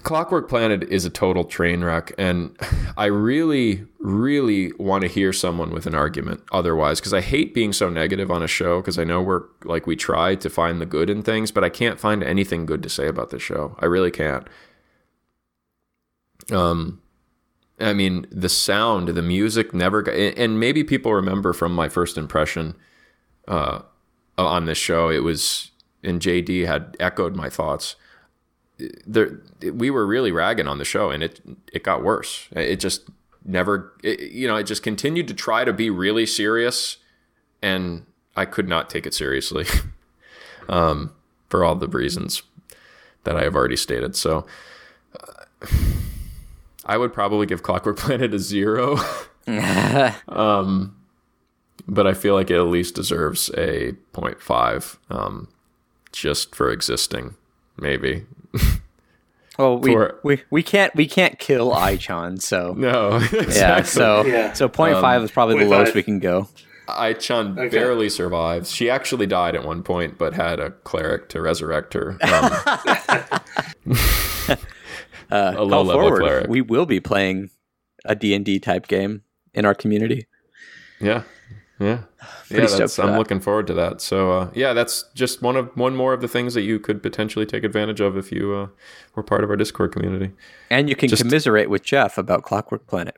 Clockwork 0.04 0.48
Planet 0.48 0.84
is 0.84 1.06
a 1.06 1.10
total 1.10 1.44
train 1.44 1.84
wreck, 1.84 2.14
and 2.18 2.56
I 2.98 3.06
really, 3.06 3.86
really 4.00 4.72
want 4.80 5.02
to 5.02 5.08
hear 5.08 5.34
someone 5.34 5.72
with 5.72 5.86
an 5.86 5.96
argument 5.96 6.42
otherwise, 6.52 7.00
because 7.00 7.14
I 7.14 7.22
hate 7.22 7.54
being 7.54 7.74
so 7.74 7.90
negative 7.90 8.32
on 8.32 8.42
a 8.42 8.48
show, 8.48 8.82
because 8.82 8.98
I 8.98 9.04
know 9.04 9.22
we're 9.22 9.44
like 9.64 9.88
we 9.88 9.96
try 9.96 10.36
to 10.36 10.50
find 10.50 10.80
the 10.80 10.86
good 10.86 11.10
in 11.10 11.22
things, 11.22 11.52
but 11.52 11.64
I 11.64 11.70
can't 11.70 12.00
find 12.00 12.24
anything 12.24 12.66
good 12.66 12.82
to 12.84 12.90
say 12.90 13.08
about 13.08 13.30
the 13.30 13.40
show. 13.40 13.76
I 13.80 13.86
really 13.86 14.12
can't. 14.12 14.48
Um, 16.52 17.02
I 17.80 17.94
mean, 17.94 18.26
the 18.32 18.50
sound, 18.50 19.10
the 19.10 19.22
music 19.22 19.74
never 19.74 20.02
got, 20.02 20.16
and 20.16 20.60
maybe 20.60 20.84
people 20.84 21.14
remember 21.14 21.54
from 21.54 21.74
my 21.74 21.90
first 21.90 22.18
impression 22.18 22.76
uh, 23.48 23.82
on 24.38 24.66
this 24.66 24.78
show, 24.78 25.10
it 25.10 25.24
was, 25.24 25.72
and 26.04 26.22
JD 26.22 26.66
had 26.66 26.96
echoed 27.00 27.36
my 27.36 27.50
thoughts 27.50 27.96
there 29.06 29.42
we 29.74 29.90
were 29.90 30.06
really 30.06 30.32
ragging 30.32 30.68
on 30.68 30.78
the 30.78 30.86
show 30.86 31.10
and 31.12 31.24
it 31.24 31.42
it 31.74 31.84
got 31.84 32.04
worse. 32.04 32.48
It 32.52 32.78
just 32.78 33.10
never 33.46 33.94
it, 34.04 34.32
you 34.32 34.48
know 34.48 34.56
it 34.56 34.64
just 34.64 34.84
continued 34.84 35.28
to 35.28 35.34
try 35.34 35.64
to 35.64 35.74
be 35.74 35.90
really 35.90 36.26
serious 36.26 36.98
and 37.62 38.06
i 38.36 38.46
could 38.46 38.68
not 38.68 38.90
take 38.90 39.06
it 39.06 39.14
seriously 39.14 39.66
um, 40.70 41.14
for 41.48 41.64
all 41.64 41.76
the 41.76 41.88
reasons 41.88 42.44
that 43.24 43.36
i 43.36 43.44
have 43.44 43.56
already 43.56 43.76
stated. 43.76 44.16
So 44.16 44.46
uh, 45.20 45.68
i 46.86 46.98
would 46.98 47.14
probably 47.14 47.46
give 47.46 47.64
clockwork 47.64 47.98
planet 47.98 48.34
a 48.34 48.40
zero 48.40 48.98
um, 50.28 50.96
but 51.88 52.06
i 52.06 52.14
feel 52.14 52.36
like 52.36 52.52
it 52.52 52.58
at 52.58 52.68
least 52.68 52.96
deserves 52.96 53.50
a 53.58 53.94
0.5 54.14 54.98
um, 55.10 55.48
just 56.12 56.54
for 56.54 56.70
existing 56.70 57.36
maybe 57.78 58.26
well, 59.60 59.80
we, 59.80 59.92
for, 59.92 60.20
we 60.24 60.42
we 60.50 60.64
can't 60.64 60.96
we 60.96 61.08
can't 61.08 61.40
kill 61.40 61.74
Ai-chan, 61.74 62.38
so 62.38 62.74
no, 62.78 63.18
exactly. 63.18 63.56
yeah. 63.56 63.82
So 63.84 64.26
yeah. 64.26 64.54
so 64.54 64.70
0.5 64.70 65.04
um, 65.04 65.24
is 65.24 65.32
probably 65.32 65.56
0. 65.56 65.66
the 65.66 65.76
lowest 65.76 65.96
we 65.96 66.04
can 66.04 66.20
go. 66.20 66.48
Ai-chan 66.88 67.60
okay. 67.60 67.70
barely 67.70 68.10
survives. 68.10 68.72
She 68.72 68.90
actually 68.90 69.28
died 69.28 69.56
at 69.56 69.64
one 69.64 69.84
point, 69.84 70.18
but 70.18 70.34
had 70.34 70.60
a 70.60 70.72
cleric 70.72 71.30
to 71.30 71.42
resurrect 71.42 71.94
her. 71.94 72.18
Um, 75.32 75.38
uh, 75.38 75.54
a 75.58 75.64
low 75.64 75.84
level 75.84 76.02
forward. 76.02 76.22
cleric. 76.22 76.48
We 76.48 76.62
will 76.62 76.88
be 76.88 77.00
playing 77.00 77.52
a 78.04 78.16
D 78.16 78.34
and 78.34 78.44
D 78.44 78.60
type 78.60 78.88
game 78.88 79.22
in 79.54 79.64
our 79.64 79.76
community. 79.76 80.26
Yeah, 81.00 81.24
yeah, 81.80 82.00
yeah. 82.50 82.88
I'm 83.00 83.18
looking 83.18 83.40
forward 83.40 83.68
to 83.68 83.74
that. 83.76 84.02
So 84.02 84.32
uh, 84.32 84.52
yeah, 84.54 84.74
that's 84.74 85.06
just 85.14 85.42
one 85.42 85.56
of 85.56 85.76
one 85.76 85.96
more 85.96 86.14
of 86.14 86.22
the 86.22 86.28
things 86.28 86.54
that 86.54 86.62
you 86.62 86.80
could 86.80 87.02
potentially 87.02 87.46
take 87.46 87.64
advantage 87.64 88.02
of 88.02 88.18
if 88.18 88.32
you 88.32 88.54
uh, 88.54 88.68
were 89.16 89.24
part 89.24 89.44
of 89.44 89.50
our 89.50 89.56
Discord 89.56 89.94
community. 89.94 90.34
And 90.70 90.90
you 90.90 90.96
can 90.96 91.10
just, 91.10 91.22
commiserate 91.22 91.70
with 91.70 91.84
Jeff 91.84 92.18
about 92.18 92.44
Clockwork 92.44 92.86
Planet 92.88 93.16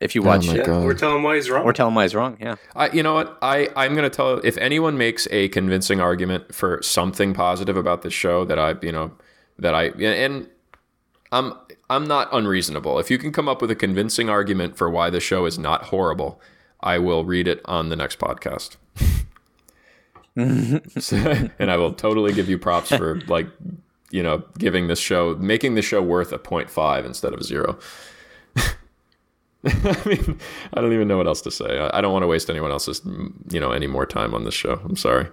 if 0.00 0.16
you 0.16 0.22
oh 0.22 0.26
watch 0.26 0.48
oh 0.48 0.54
it, 0.54 0.68
or 0.68 0.94
tell 0.94 1.14
him 1.16 1.22
why 1.22 1.36
he's 1.36 1.48
wrong, 1.48 1.64
or 1.64 1.72
tell 1.72 1.88
him 1.88 1.94
why 1.94 2.02
he's 2.02 2.14
wrong. 2.14 2.36
Yeah. 2.40 2.56
I, 2.74 2.90
you 2.90 3.02
know 3.04 3.14
what? 3.14 3.38
I 3.40 3.68
I'm 3.76 3.94
gonna 3.94 4.10
tell 4.10 4.38
if 4.38 4.58
anyone 4.58 4.98
makes 4.98 5.28
a 5.30 5.48
convincing 5.48 6.00
argument 6.00 6.54
for 6.54 6.82
something 6.82 7.34
positive 7.34 7.76
about 7.76 8.02
this 8.02 8.12
show 8.12 8.44
that 8.46 8.58
I 8.58 8.74
you 8.82 8.92
know 8.92 9.12
that 9.60 9.74
I 9.74 9.86
and 9.86 10.48
I'm 11.30 11.54
I'm 11.88 12.08
not 12.08 12.28
unreasonable. 12.32 12.98
If 12.98 13.10
you 13.10 13.18
can 13.18 13.32
come 13.32 13.48
up 13.48 13.62
with 13.62 13.70
a 13.70 13.76
convincing 13.76 14.28
argument 14.28 14.76
for 14.76 14.90
why 14.90 15.08
the 15.08 15.20
show 15.20 15.46
is 15.46 15.56
not 15.56 15.84
horrible 15.84 16.40
I 16.82 16.98
will 16.98 17.24
read 17.24 17.46
it 17.48 17.60
on 17.64 17.88
the 17.88 17.96
next 17.96 18.18
podcast. 18.18 18.76
and 20.36 21.70
I 21.70 21.76
will 21.76 21.92
totally 21.92 22.32
give 22.32 22.48
you 22.48 22.58
props 22.58 22.88
for 22.88 23.20
like, 23.26 23.48
you 24.10 24.22
know, 24.22 24.42
giving 24.58 24.86
this 24.86 24.98
show, 24.98 25.34
making 25.34 25.74
the 25.74 25.82
show 25.82 26.00
worth 26.00 26.32
a 26.32 26.38
0.5 26.38 27.04
instead 27.04 27.34
of 27.34 27.40
a 27.40 27.44
zero. 27.44 27.78
I 29.64 30.02
mean, 30.06 30.38
I 30.72 30.80
don't 30.80 30.92
even 30.92 31.06
know 31.06 31.18
what 31.18 31.26
else 31.26 31.42
to 31.42 31.50
say. 31.50 31.78
I, 31.78 31.98
I, 31.98 32.00
don't 32.00 32.12
want 32.12 32.22
to 32.22 32.26
waste 32.26 32.48
anyone 32.48 32.70
else's, 32.70 33.02
you 33.50 33.60
know, 33.60 33.72
any 33.72 33.86
more 33.86 34.06
time 34.06 34.34
on 34.34 34.44
this 34.44 34.54
show. 34.54 34.80
I'm 34.84 34.96
sorry. 34.96 35.28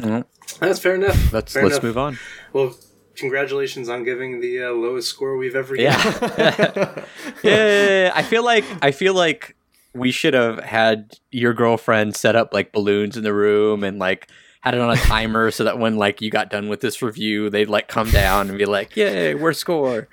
Mm-hmm. 0.00 0.20
That's 0.64 0.78
fair 0.78 0.94
enough. 0.94 1.32
Let's 1.32 1.52
fair 1.52 1.64
let's 1.64 1.74
enough. 1.74 1.82
move 1.82 1.98
on. 1.98 2.18
Well, 2.52 2.76
congratulations 3.16 3.88
on 3.88 4.04
giving 4.04 4.40
the 4.40 4.62
uh, 4.62 4.70
lowest 4.70 5.08
score 5.08 5.36
we've 5.36 5.56
ever 5.56 5.74
yeah. 5.74 7.04
yeah. 7.42 8.12
I 8.14 8.22
feel 8.22 8.44
like 8.44 8.64
I 8.80 8.92
feel 8.92 9.14
like 9.14 9.56
we 9.96 10.10
should 10.10 10.34
have 10.34 10.58
had 10.60 11.18
your 11.30 11.54
girlfriend 11.54 12.14
set 12.16 12.36
up 12.36 12.52
like 12.52 12.72
balloons 12.72 13.16
in 13.16 13.24
the 13.24 13.32
room 13.32 13.82
and 13.82 13.98
like 13.98 14.28
had 14.60 14.74
it 14.74 14.80
on 14.80 14.90
a 14.90 14.96
timer 14.96 15.50
so 15.50 15.64
that 15.64 15.78
when 15.78 15.96
like 15.96 16.20
you 16.20 16.30
got 16.30 16.50
done 16.50 16.68
with 16.68 16.80
this 16.80 17.00
review, 17.00 17.48
they'd 17.50 17.68
like 17.68 17.88
come 17.88 18.10
down 18.10 18.48
and 18.48 18.58
be 18.58 18.64
like, 18.64 18.96
"Yay, 18.96 19.34
we're 19.34 19.52
score." 19.52 20.08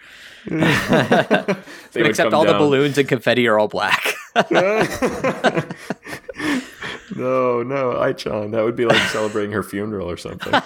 They 0.45 2.03
Except 2.05 2.34
all 2.34 2.43
the 2.43 2.53
balloons 2.53 2.97
and 2.97 3.07
confetti 3.07 3.47
are 3.47 3.59
all 3.59 3.67
black. 3.67 4.15
no, 4.36 4.43
no, 7.15 7.93
Aichan. 8.01 8.51
That 8.51 8.63
would 8.63 8.75
be 8.75 8.86
like 8.86 9.01
celebrating 9.09 9.51
her 9.51 9.61
funeral 9.61 10.09
or 10.09 10.17
something, 10.17 10.51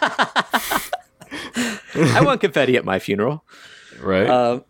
I 1.95 2.22
want 2.22 2.39
confetti 2.39 2.78
at 2.78 2.86
my 2.86 2.99
funeral. 2.99 3.43
right? 3.99 4.30
Um, 4.30 4.63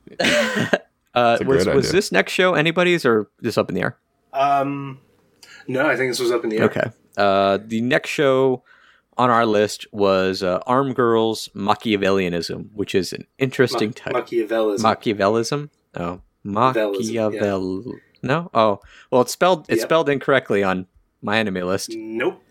uh, 1.14 1.38
was 1.45 1.66
was 1.66 1.68
idea. 1.68 1.91
this 1.91 2.12
next 2.12 2.34
show 2.34 2.56
anybody's 2.56 3.06
or 3.06 3.30
just 3.43 3.58
up 3.58 3.70
in 3.70 3.76
the 3.76 3.82
air? 3.82 3.98
Um, 4.38 5.00
no, 5.68 5.88
I 5.88 5.96
think 5.96 6.12
this 6.12 6.20
was 6.20 6.32
up 6.32 6.44
in 6.44 6.50
the 6.50 6.58
air. 6.58 6.66
Okay. 6.66 6.92
Uh, 7.16 7.58
the 7.66 7.82
next 7.82 8.10
show 8.10 8.64
on 9.18 9.30
our 9.30 9.46
list 9.46 9.88
was 9.92 10.44
uh, 10.44 10.60
Arm 10.68 10.94
Girls 10.94 11.50
Machiavellianism, 11.56 12.70
which 12.74 12.94
is 12.94 13.14
an 13.14 13.26
interesting 13.40 13.90
Ma- 13.90 13.94
type. 14.12 14.14
Machiavellism. 14.28 14.80
Machiavellism? 14.84 15.70
Oh, 15.96 16.22
Vellism, 16.46 17.34
yeah. 17.34 18.00
No. 18.24 18.50
Oh, 18.54 18.80
well, 19.12 19.22
it's 19.22 19.32
spelled 19.32 19.66
it's 19.70 19.80
Yep. 19.80 19.88
spelled 19.88 20.10
incorrectly 20.10 20.64
on 20.64 20.88
my 21.22 21.38
anime 21.38 21.56
list. 21.68 21.92
nope. 21.96 22.42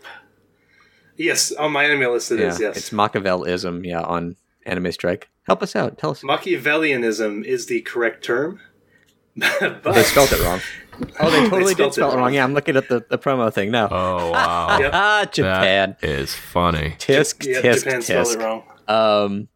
Yes, 1.17 1.51
on 1.53 1.73
my 1.73 1.85
anime 1.85 2.13
list 2.13 2.31
it 2.31 2.41
yeah, 2.41 2.49
is. 2.49 2.61
Yes, 2.61 2.77
it's 2.77 2.91
Machiavellism. 2.91 3.87
Yeah, 3.87 4.03
on 4.03 4.37
Anime 4.67 4.93
Strike. 4.93 5.31
Help 5.45 5.63
us 5.63 5.75
out. 5.75 5.97
Tell 5.97 6.11
us. 6.11 6.23
Machiavellianism 6.23 7.45
is 7.45 7.67
the 7.67 7.81
correct 7.83 8.23
term. 8.25 8.61
but 9.37 9.83
They 9.83 10.03
spelled 10.03 10.33
it 10.33 10.41
wrong. 10.43 10.61
Oh, 11.21 11.31
they 11.31 11.49
totally 11.49 11.73
spelled 11.75 11.91
did 11.93 11.95
spell 11.95 12.11
it 12.11 12.13
it 12.13 12.17
wrong. 12.17 12.25
wrong. 12.25 12.35
Yeah, 12.35 12.45
I'm 12.45 12.55
looking 12.55 12.77
at 12.77 12.89
the, 12.89 13.05
the 13.09 13.19
promo 13.19 13.53
thing 13.53 13.71
now. 13.71 13.89
oh 13.91 14.31
wow, 14.33 14.79
Yep. 14.79 15.33
Japan. 15.33 15.97
that 16.01 16.09
is 16.09 16.35
funny. 16.35 16.95
Tisk, 16.99 17.45
Yeah, 17.47 17.61
tisk, 17.63 17.85
Japan 17.85 18.03
spelled 18.03 18.27
it 18.29 18.39
tisk. 18.39 18.43
wrong. 18.43 18.63
Um. 18.89 19.49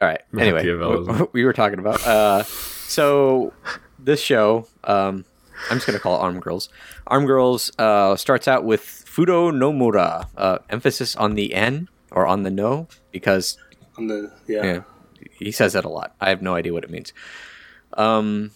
All 0.00 0.08
right. 0.08 0.20
Anyway, 0.38 0.64
Machiavellism. 0.64 1.06
what 1.20 1.32
we 1.34 1.44
were 1.44 1.52
talking 1.52 1.78
about. 1.78 2.04
Uh, 2.06 2.42
so 2.44 3.52
this 3.98 4.20
show, 4.20 4.66
um, 4.84 5.24
I'm 5.70 5.76
just 5.76 5.86
gonna 5.86 5.98
call 5.98 6.16
it 6.16 6.20
Arm 6.22 6.40
Girls. 6.40 6.68
Arm 7.06 7.26
Girls 7.26 7.70
uh, 7.78 8.16
starts 8.16 8.48
out 8.48 8.64
with 8.64 8.80
Fudo 8.82 9.50
Nomura, 9.52 10.28
uh, 10.36 10.58
emphasis 10.70 11.14
on 11.16 11.34
the 11.34 11.52
N 11.54 11.88
or 12.10 12.26
on 12.26 12.42
the 12.44 12.50
no 12.50 12.88
because 13.12 13.58
On 13.98 14.06
the 14.06 14.32
yeah. 14.46 14.64
yeah, 14.64 14.82
he 15.32 15.52
says 15.52 15.74
that 15.74 15.84
a 15.84 15.88
lot. 15.88 16.14
I 16.20 16.30
have 16.30 16.40
no 16.40 16.54
idea 16.54 16.72
what 16.72 16.84
it 16.84 16.90
means. 16.90 17.12
Um, 17.94 18.52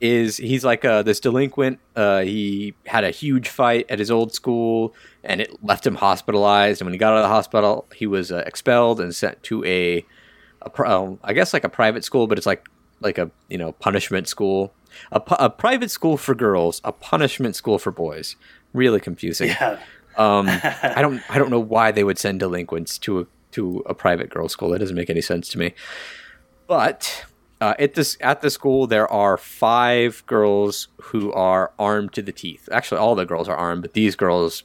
is 0.00 0.36
he's 0.36 0.64
like 0.64 0.84
uh, 0.84 1.02
this 1.02 1.20
delinquent? 1.20 1.80
Uh, 1.96 2.20
he 2.20 2.74
had 2.86 3.04
a 3.04 3.10
huge 3.10 3.48
fight 3.48 3.86
at 3.88 3.98
his 3.98 4.10
old 4.10 4.32
school, 4.32 4.94
and 5.24 5.40
it 5.40 5.62
left 5.64 5.86
him 5.86 5.96
hospitalized. 5.96 6.80
And 6.80 6.86
when 6.86 6.92
he 6.92 6.98
got 6.98 7.12
out 7.12 7.18
of 7.18 7.22
the 7.24 7.28
hospital, 7.28 7.86
he 7.94 8.06
was 8.06 8.30
uh, 8.30 8.44
expelled 8.46 9.00
and 9.00 9.14
sent 9.14 9.42
to 9.44 9.64
a, 9.64 10.04
a 10.62 10.90
um, 10.90 11.18
I 11.24 11.32
guess 11.32 11.52
like 11.52 11.64
a 11.64 11.68
private 11.68 12.04
school, 12.04 12.26
but 12.26 12.38
it's 12.38 12.46
like 12.46 12.68
like 13.00 13.18
a 13.18 13.30
you 13.48 13.58
know 13.58 13.72
punishment 13.72 14.28
school, 14.28 14.72
a, 15.10 15.20
pu- 15.20 15.36
a 15.38 15.50
private 15.50 15.90
school 15.90 16.16
for 16.16 16.34
girls, 16.34 16.80
a 16.84 16.92
punishment 16.92 17.56
school 17.56 17.78
for 17.78 17.90
boys. 17.90 18.36
Really 18.72 19.00
confusing. 19.00 19.48
Yeah. 19.48 19.78
Um, 20.16 20.48
I 20.48 20.96
don't 21.00 21.22
I 21.30 21.38
don't 21.38 21.48
know 21.48 21.60
why 21.60 21.92
they 21.92 22.02
would 22.02 22.18
send 22.18 22.40
delinquents 22.40 22.98
to 22.98 23.20
a 23.20 23.26
to 23.52 23.84
a 23.86 23.94
private 23.94 24.30
girls' 24.30 24.50
school. 24.50 24.70
That 24.70 24.80
doesn't 24.80 24.96
make 24.96 25.10
any 25.10 25.20
sense 25.20 25.48
to 25.50 25.58
me. 25.58 25.74
But 26.66 27.24
uh, 27.60 27.74
at 27.78 27.94
this 27.94 28.16
at 28.20 28.40
the 28.40 28.50
school, 28.50 28.86
there 28.86 29.10
are 29.10 29.36
five 29.36 30.22
girls 30.26 30.88
who 31.02 31.32
are 31.32 31.72
armed 31.78 32.12
to 32.14 32.22
the 32.22 32.32
teeth. 32.32 32.68
Actually, 32.72 32.98
all 33.00 33.14
the 33.14 33.26
girls 33.26 33.48
are 33.48 33.56
armed, 33.56 33.82
but 33.82 33.94
these 33.94 34.14
girls 34.16 34.62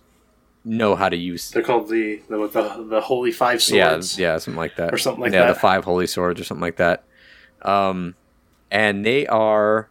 know 0.65 0.95
how 0.95 1.09
to 1.09 1.17
use. 1.17 1.49
They're 1.51 1.63
called 1.63 1.89
the 1.89 2.21
the 2.29 2.47
the, 2.47 2.85
the 2.89 3.01
Holy 3.01 3.31
Five 3.31 3.61
Swords. 3.61 4.17
yeah, 4.19 4.33
yeah, 4.33 4.37
something 4.37 4.57
like 4.57 4.75
that, 4.77 4.93
Or 4.93 4.97
something 4.97 5.21
like 5.21 5.31
that. 5.31 5.47
yeah, 5.47 5.53
the 5.53 5.59
five 5.59 5.83
holy 5.83 6.07
swords 6.07 6.39
or 6.39 6.43
something 6.43 6.61
like 6.61 6.77
that. 6.77 7.03
Um, 7.63 8.15
and 8.71 9.05
they 9.05 9.25
are, 9.27 9.89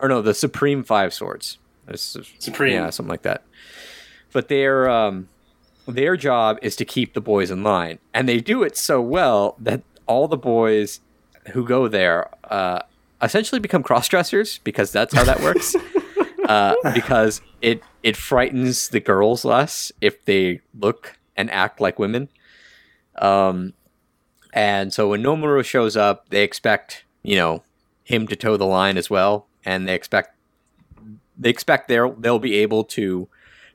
or 0.00 0.08
no, 0.08 0.20
the 0.22 0.34
supreme 0.34 0.82
five 0.84 1.12
swords. 1.14 1.58
It's- 1.86 2.16
Supreme. 2.38 2.74
yeah, 2.74 2.90
something 2.90 3.10
like 3.10 3.22
that. 3.22 3.42
But 4.32 4.48
their 4.48 4.88
um, 4.90 5.28
their 5.86 6.16
job 6.16 6.58
is 6.62 6.76
to 6.76 6.84
keep 6.84 7.14
the 7.14 7.20
boys 7.20 7.50
in 7.50 7.62
line, 7.62 7.98
and 8.12 8.28
they 8.28 8.40
do 8.40 8.62
it 8.62 8.76
so 8.76 9.00
well 9.00 9.56
that 9.58 9.82
all 10.06 10.28
the 10.28 10.36
boys 10.36 11.00
who 11.48 11.64
go 11.64 11.88
there 11.88 12.28
uh, 12.44 12.80
essentially 13.22 13.60
become 13.60 13.82
cross 13.82 14.08
dressers 14.08 14.58
because 14.58 14.92
that's 14.92 15.14
how 15.14 15.24
that 15.24 15.40
works. 15.40 15.74
uh, 16.48 16.74
because 16.94 17.40
it 17.60 17.82
it 18.02 18.16
frightens 18.16 18.88
the 18.88 19.00
girls 19.00 19.44
less 19.44 19.92
if 20.00 20.24
they 20.24 20.60
look 20.78 21.18
and 21.36 21.50
act 21.50 21.80
like 21.80 21.98
women. 21.98 22.28
Um, 23.16 23.74
and 24.52 24.92
so 24.92 25.08
when 25.08 25.22
Nomura 25.22 25.64
shows 25.64 25.96
up, 25.96 26.28
they 26.30 26.42
expect 26.42 27.04
you 27.22 27.36
know 27.36 27.62
him 28.04 28.26
to 28.28 28.36
toe 28.36 28.56
the 28.56 28.66
line 28.66 28.96
as 28.96 29.10
well, 29.10 29.46
and 29.64 29.86
they 29.86 29.94
expect 29.94 30.34
they 31.38 31.50
expect 31.50 31.88
they'll 31.88 32.12
they'll 32.12 32.38
be 32.38 32.56
able 32.56 32.84
to 32.84 33.28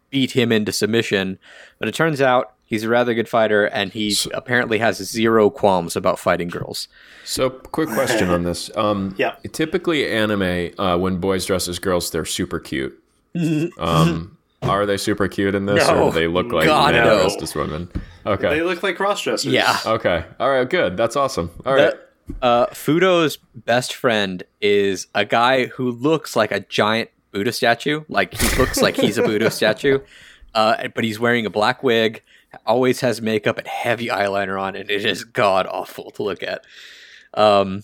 beat 0.09 0.32
him 0.32 0.51
into 0.51 0.71
submission. 0.71 1.38
But 1.80 1.88
it 1.88 1.95
turns 1.95 2.21
out 2.21 2.53
he's 2.74 2.84
a 2.84 2.89
rather 2.89 3.13
good 3.13 3.30
fighter, 3.30 3.65
and 3.65 3.91
he 3.93 4.11
So- 4.11 4.30
apparently 4.34 4.80
has 4.80 4.97
zero 4.97 5.49
qualms 5.49 5.95
about 5.95 6.19
fighting 6.19 6.49
girls. 6.49 6.88
So, 7.24 7.49
quick 7.49 7.89
question 7.89 8.30
on 8.30 8.43
this. 8.43 8.69
Um, 8.76 9.15
Yeah. 9.17 9.36
Typically, 9.51 10.09
anime 10.09 10.71
uh, 10.78 10.97
when 10.97 11.17
boys 11.17 11.45
dress 11.45 11.67
as 11.67 11.80
girls, 11.80 12.11
they're 12.11 12.26
super 12.26 12.59
cute. 12.59 12.99
Um, 13.80 14.38
are 14.61 14.86
they 14.86 14.97
super 14.97 15.28
cute 15.28 15.55
in 15.55 15.65
this, 15.65 15.88
No. 15.88 16.03
or 16.05 16.11
do 16.11 16.19
they 16.19 16.28
look 16.28 16.51
like 16.51 16.65
God, 16.67 16.93
men 16.93 17.03
no. 17.05 17.19
dressed 17.19 17.41
as 17.41 17.53
women? 17.55 17.89
Okay. 18.26 18.49
They 18.49 18.61
look 18.61 18.82
like 18.82 18.95
cross 18.95 19.21
dressers. 19.21 19.51
Yeah. 19.51 19.78
Okay. 19.86 20.24
All 20.39 20.49
right. 20.49 20.69
Good. 20.69 20.95
That's 20.95 21.15
awesome. 21.15 21.51
All 21.65 21.74
right. 21.74 21.91
The- 21.91 21.99
uh, 22.41 22.67
Fudo's 22.67 23.38
best 23.53 23.93
friend 23.93 24.43
is 24.61 25.07
a 25.13 25.26
guy 25.26 25.65
who 25.65 25.91
looks 25.91 26.38
like 26.38 26.51
a 26.53 26.61
giant 26.61 27.09
Buddha 27.34 27.51
statue. 27.51 28.03
Like 28.07 28.34
he 28.34 28.57
looks 28.57 28.82
like 28.82 28.95
he's 28.95 29.17
a 29.17 29.24
Buddha 29.24 29.51
statue, 29.59 29.99
uh, 30.55 30.88
but 30.95 31.03
he's 31.03 31.19
wearing 31.19 31.45
a 31.45 31.49
black 31.49 31.84
wig, 31.84 32.21
always 32.65 33.01
has 33.01 33.21
makeup 33.21 33.57
and 33.57 33.67
heavy 33.67 34.07
eyeliner 34.07 34.61
on, 34.61 34.75
and 34.75 34.89
it 34.89 35.05
is 35.05 35.23
god 35.23 35.67
awful 35.67 36.11
to 36.11 36.23
look 36.23 36.43
at. 36.43 36.63
Um, 37.33 37.83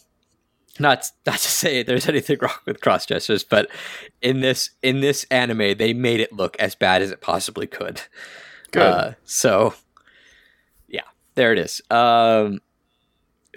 not 0.80 1.12
not 1.26 1.38
to 1.38 1.48
say 1.48 1.84
there's 1.84 2.08
anything 2.08 2.38
wrong 2.42 2.54
with 2.66 2.82
cross 2.82 3.06
dressers, 3.06 3.44
but 3.44 3.70
in 4.22 4.42
this 4.42 4.72
in 4.82 5.02
this 5.02 5.26
anime, 5.26 5.78
they 5.78 5.94
made 5.94 6.20
it 6.20 6.34
look 6.34 6.56
as 6.60 6.76
bad 6.76 7.02
as 7.02 7.12
it 7.12 7.22
possibly 7.22 7.68
could. 7.68 8.02
Good. 8.72 8.82
Uh, 8.82 9.12
so, 9.26 9.74
yeah, 10.88 11.02
there 11.36 11.52
it 11.52 11.60
is. 11.60 11.82
Um, 11.90 12.62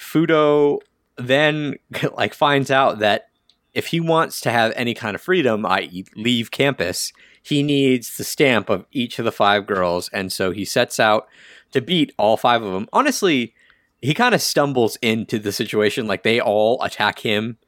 Fudo 0.00 0.80
then 1.16 1.76
like 2.16 2.34
finds 2.34 2.70
out 2.70 2.98
that 3.00 3.28
if 3.74 3.88
he 3.88 4.00
wants 4.00 4.40
to 4.42 4.50
have 4.50 4.72
any 4.76 4.94
kind 4.94 5.14
of 5.14 5.22
freedom, 5.22 5.64
i.e., 5.64 6.04
leave 6.14 6.50
campus, 6.50 7.12
he 7.42 7.62
needs 7.62 8.16
the 8.16 8.24
stamp 8.24 8.70
of 8.70 8.86
each 8.92 9.18
of 9.18 9.24
the 9.24 9.32
five 9.32 9.66
girls, 9.66 10.08
and 10.12 10.32
so 10.32 10.52
he 10.52 10.64
sets 10.64 11.00
out 11.00 11.28
to 11.72 11.80
beat 11.80 12.12
all 12.18 12.36
five 12.36 12.62
of 12.62 12.72
them. 12.72 12.88
Honestly, 12.92 13.54
he 14.00 14.14
kind 14.14 14.34
of 14.34 14.42
stumbles 14.42 14.96
into 15.02 15.38
the 15.38 15.52
situation 15.52 16.06
like 16.06 16.22
they 16.22 16.40
all 16.40 16.82
attack 16.82 17.20
him 17.20 17.58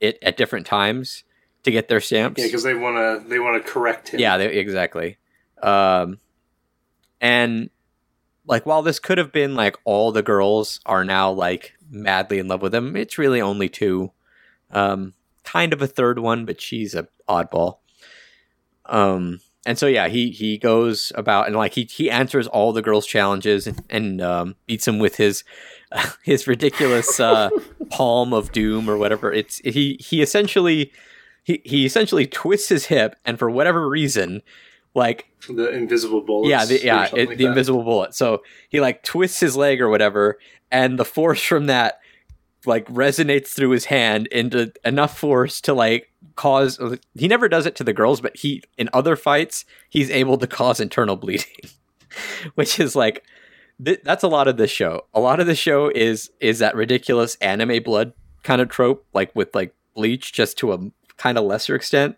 it 0.00 0.18
at 0.22 0.36
different 0.36 0.66
times 0.66 1.24
to 1.62 1.70
get 1.70 1.88
their 1.88 2.00
stamps. 2.00 2.40
Yeah, 2.40 2.48
because 2.48 2.62
they 2.62 2.74
want 2.74 2.96
to 2.96 3.28
they 3.28 3.38
want 3.38 3.64
to 3.64 3.70
correct 3.70 4.08
him. 4.08 4.20
Yeah, 4.20 4.36
they, 4.36 4.52
exactly. 4.52 5.18
Um, 5.62 6.18
and 7.20 7.70
like, 8.46 8.66
while 8.66 8.82
this 8.82 8.98
could 8.98 9.18
have 9.18 9.32
been 9.32 9.54
like 9.54 9.76
all 9.84 10.12
the 10.12 10.22
girls 10.22 10.80
are 10.84 11.04
now 11.04 11.30
like 11.30 11.74
madly 11.88 12.38
in 12.38 12.48
love 12.48 12.62
with 12.62 12.74
him, 12.74 12.96
it's 12.96 13.18
really 13.18 13.40
only 13.40 13.68
two. 13.68 14.12
Um, 14.70 15.14
kind 15.44 15.72
of 15.72 15.82
a 15.82 15.86
third 15.86 16.18
one, 16.18 16.44
but 16.44 16.60
she's 16.60 16.94
a 16.94 17.06
oddball. 17.28 17.78
Um, 18.92 19.40
and 19.66 19.78
so 19.78 19.86
yeah, 19.86 20.08
he 20.08 20.30
he 20.30 20.58
goes 20.58 21.12
about 21.14 21.46
and 21.46 21.56
like 21.56 21.74
he 21.74 21.84
he 21.84 22.10
answers 22.10 22.46
all 22.46 22.72
the 22.72 22.82
girls' 22.82 23.06
challenges 23.06 23.66
and, 23.66 23.82
and 23.90 24.20
um, 24.20 24.54
beats 24.66 24.84
them 24.84 24.98
with 24.98 25.16
his 25.16 25.44
his 26.22 26.46
ridiculous 26.46 27.18
uh, 27.18 27.50
palm 27.90 28.32
of 28.32 28.52
doom 28.52 28.88
or 28.88 28.96
whatever. 28.96 29.32
It's 29.32 29.58
he 29.58 29.96
he 30.00 30.22
essentially 30.22 30.92
he 31.42 31.62
he 31.64 31.86
essentially 31.86 32.26
twists 32.26 32.68
his 32.68 32.86
hip 32.86 33.16
and 33.24 33.38
for 33.38 33.50
whatever 33.50 33.88
reason 33.88 34.42
like 34.94 35.28
the 35.48 35.70
invisible 35.70 36.20
bullet. 36.20 36.48
yeah 36.48 36.64
the, 36.64 36.84
yeah 36.84 37.08
it, 37.12 37.28
like 37.28 37.38
the 37.38 37.44
that. 37.44 37.50
invisible 37.50 37.82
bullet 37.82 38.14
so 38.14 38.42
he 38.68 38.80
like 38.80 39.02
twists 39.02 39.40
his 39.40 39.56
leg 39.56 39.80
or 39.80 39.88
whatever 39.88 40.38
and 40.70 40.98
the 40.98 41.04
force 41.04 41.42
from 41.42 41.66
that 41.66 41.98
like 42.66 42.86
resonates 42.86 43.48
through 43.48 43.70
his 43.70 43.86
hand 43.86 44.26
into 44.28 44.72
enough 44.84 45.18
force 45.18 45.60
to 45.62 45.74
like 45.74 46.10
cause 46.36 46.78
he 47.14 47.28
never 47.28 47.48
does 47.48 47.66
it 47.66 47.74
to 47.76 47.84
the 47.84 47.92
girls 47.92 48.20
but 48.20 48.36
he 48.36 48.62
in 48.78 48.88
other 48.92 49.16
fights 49.16 49.64
he's 49.90 50.10
able 50.10 50.38
to 50.38 50.46
cause 50.46 50.80
internal 50.80 51.16
bleeding 51.22 51.46
which 52.54 52.78
is 52.80 52.94
like 52.96 53.24
th- 53.84 54.00
that's 54.04 54.22
a 54.22 54.28
lot 54.28 54.48
of 54.48 54.56
this 54.56 54.70
show 54.70 55.02
a 55.14 55.20
lot 55.20 55.40
of 55.40 55.46
the 55.46 55.54
show 55.54 55.90
is 55.94 56.30
is 56.40 56.58
that 56.60 56.74
ridiculous 56.76 57.34
anime 57.40 57.82
blood 57.82 58.12
kind 58.44 58.60
of 58.60 58.68
trope 58.68 59.04
like 59.12 59.34
with 59.34 59.54
like 59.54 59.74
bleach 59.94 60.32
just 60.32 60.56
to 60.58 60.72
a 60.72 60.78
kind 61.16 61.36
of 61.38 61.44
lesser 61.44 61.74
extent 61.74 62.16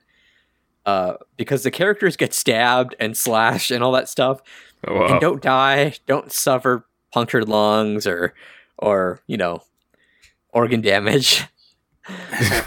uh, 0.87 1.15
because 1.39 1.63
the 1.63 1.71
characters 1.71 2.15
get 2.17 2.35
stabbed 2.35 2.95
and 3.01 3.17
slashed 3.17 3.71
and 3.71 3.83
all 3.83 3.93
that 3.93 4.07
stuff, 4.07 4.43
Oh, 4.87 4.95
wow. 4.95 5.07
and 5.07 5.19
don't 5.21 5.41
die, 5.43 5.95
don't 6.07 6.31
suffer 6.31 6.85
punctured 7.11 7.49
lungs 7.49 8.07
or 8.07 8.35
or 8.77 9.19
you 9.27 9.39
know 9.39 9.63
organ 10.55 10.81
damage. 10.81 11.45
wow. 12.09 12.63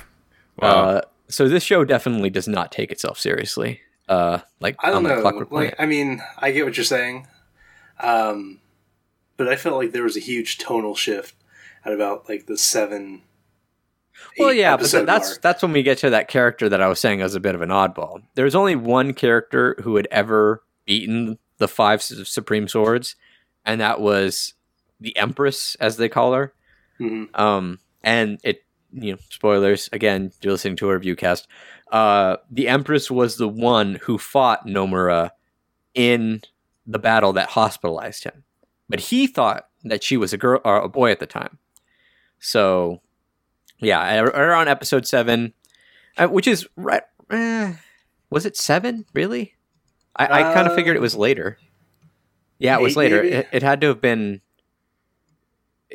Uh, 0.61 1.01
so 1.29 1.47
this 1.47 1.63
show 1.63 1.83
definitely 1.83 2.29
does 2.29 2.47
not 2.47 2.71
take 2.71 2.91
itself 2.91 3.19
seriously. 3.19 3.81
Uh, 4.07 4.39
like 4.59 4.75
I 4.79 4.89
don't 4.89 5.03
know. 5.03 5.19
Like, 5.19 5.49
Planet. 5.49 5.75
I 5.79 5.85
mean, 5.85 6.21
I 6.37 6.51
get 6.51 6.65
what 6.65 6.77
you're 6.77 6.83
saying, 6.83 7.27
um, 7.99 8.59
but 9.35 9.47
I 9.47 9.55
felt 9.55 9.77
like 9.77 9.91
there 9.91 10.03
was 10.03 10.15
a 10.15 10.21
huge 10.21 10.57
tonal 10.57 10.95
shift 10.95 11.35
at 11.83 11.93
about 11.93 12.29
like 12.29 12.45
the 12.45 12.57
seven. 12.57 13.23
Well, 14.39 14.53
yeah, 14.53 14.77
but 14.77 14.89
that's 15.05 15.29
mark. 15.29 15.41
that's 15.41 15.61
when 15.61 15.73
we 15.73 15.83
get 15.83 15.97
to 15.99 16.09
that 16.09 16.27
character 16.27 16.69
that 16.69 16.81
I 16.81 16.87
was 16.87 16.99
saying 16.99 17.19
was 17.19 17.35
a 17.35 17.39
bit 17.39 17.53
of 17.53 17.61
an 17.61 17.69
oddball. 17.69 18.23
There's 18.35 18.55
only 18.55 18.75
one 18.75 19.13
character 19.13 19.75
who 19.83 19.97
had 19.97 20.07
ever 20.09 20.63
beaten 20.85 21.37
the 21.57 21.67
five 21.67 22.01
supreme 22.01 22.67
swords, 22.67 23.15
and 23.65 23.81
that 23.81 23.99
was 23.99 24.53
the 24.99 25.15
Empress, 25.17 25.75
as 25.75 25.97
they 25.97 26.09
call 26.09 26.33
her. 26.33 26.53
Mhm. 26.99 27.37
Um, 27.39 27.79
and 28.03 28.39
it, 28.43 28.63
you 28.91 29.13
know, 29.13 29.17
spoilers 29.29 29.89
again. 29.91 30.31
You're 30.41 30.53
listening 30.53 30.77
to 30.77 30.89
a 30.89 30.93
review 30.93 31.15
cast. 31.15 31.47
Uh, 31.91 32.37
the 32.49 32.67
Empress 32.67 33.09
was 33.11 33.37
the 33.37 33.47
one 33.47 33.99
who 34.03 34.17
fought 34.17 34.65
Nomura 34.65 35.31
in 35.93 36.41
the 36.85 36.99
battle 36.99 37.33
that 37.33 37.49
hospitalized 37.49 38.23
him, 38.23 38.43
but 38.89 38.99
he 38.99 39.27
thought 39.27 39.67
that 39.83 40.03
she 40.03 40.17
was 40.17 40.33
a 40.33 40.37
girl 40.37 40.61
or 40.63 40.77
a 40.81 40.89
boy 40.89 41.11
at 41.11 41.19
the 41.19 41.25
time. 41.25 41.57
So, 42.39 43.01
yeah, 43.79 44.19
around 44.21 44.67
episode 44.67 45.05
seven, 45.07 45.53
uh, 46.17 46.27
which 46.27 46.47
is 46.47 46.67
right. 46.75 47.03
Eh, 47.29 47.73
was 48.29 48.45
it 48.45 48.55
seven? 48.57 49.05
Really? 49.13 49.55
I, 50.15 50.25
I 50.25 50.53
kind 50.53 50.65
of 50.67 50.73
Uh, 50.73 50.75
figured 50.75 50.95
it 50.95 51.01
was 51.01 51.15
later. 51.15 51.57
Yeah, 52.59 52.77
it 52.79 52.81
was 52.81 52.95
later. 52.95 53.21
It, 53.23 53.47
it 53.51 53.63
had 53.63 53.81
to 53.81 53.87
have 53.87 54.01
been. 54.01 54.41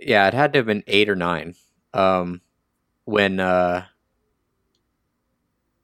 Yeah, 0.01 0.27
it 0.29 0.35
had 0.35 0.53
to 0.53 0.61
have 0.61 0.67
been 0.67 0.85
eight 0.87 1.09
or 1.09 1.17
nine. 1.17 1.55
Um, 1.93 2.41
when 3.05 3.41
uh, 3.41 3.85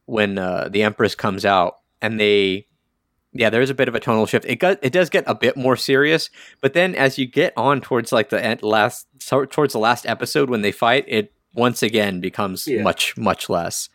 when 0.06 0.38
uh, 0.38 0.68
the 0.70 0.82
Empress 0.82 1.14
comes 1.14 1.44
out 1.44 1.78
and 2.00 2.18
they, 2.18 2.66
yeah, 3.32 3.50
there's 3.50 3.70
a 3.70 3.74
bit 3.74 3.88
of 3.88 3.94
a 3.94 4.00
tonal 4.00 4.26
shift. 4.26 4.46
It 4.46 4.56
got 4.56 4.78
it 4.82 4.92
does 4.92 5.10
get 5.10 5.24
a 5.26 5.34
bit 5.34 5.56
more 5.56 5.76
serious, 5.76 6.30
but 6.60 6.72
then 6.72 6.94
as 6.94 7.18
you 7.18 7.26
get 7.26 7.52
on 7.56 7.80
towards 7.80 8.12
like 8.12 8.30
the 8.30 8.42
end, 8.42 8.62
last 8.62 9.06
towards 9.50 9.72
the 9.72 9.78
last 9.78 10.06
episode 10.06 10.48
when 10.48 10.62
they 10.62 10.72
fight, 10.72 11.04
it 11.08 11.32
once 11.54 11.82
again 11.82 12.20
becomes 12.20 12.66
Yeah. 12.66 12.82
much 12.82 13.16
much 13.16 13.48
less. 13.50 13.88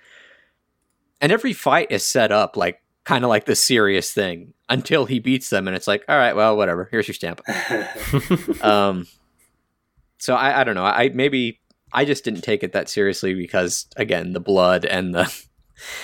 And 1.21 1.31
every 1.31 1.53
fight 1.53 1.87
is 1.91 2.05
set 2.05 2.31
up 2.31 2.55
like 2.57 2.81
kind 3.05 3.23
of 3.23 3.29
like 3.29 3.45
the 3.45 3.55
serious 3.55 4.11
thing 4.13 4.53
until 4.69 5.05
he 5.05 5.19
beats 5.19 5.49
them, 5.49 5.67
and 5.67 5.75
it's 5.75 5.87
like, 5.87 6.03
all 6.07 6.17
right, 6.17 6.35
well, 6.35 6.55
whatever. 6.55 6.87
Here's 6.91 7.07
your 7.07 7.15
stamp. 7.15 7.41
um, 8.63 9.07
so 10.23 10.35
I, 10.35 10.61
I 10.61 10.63
don't 10.63 10.75
know. 10.75 10.85
I 10.85 11.09
maybe 11.09 11.59
I 11.91 12.05
just 12.05 12.23
didn't 12.23 12.43
take 12.43 12.63
it 12.63 12.71
that 12.71 12.87
seriously 12.87 13.33
because 13.33 13.87
again, 13.97 14.31
the 14.31 14.39
blood 14.39 14.85
and 14.85 15.13
the 15.13 15.43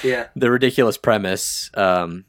yeah, 0.03 0.27
the 0.35 0.51
ridiculous 0.51 0.97
premise. 0.97 1.71
Um, 1.73 2.25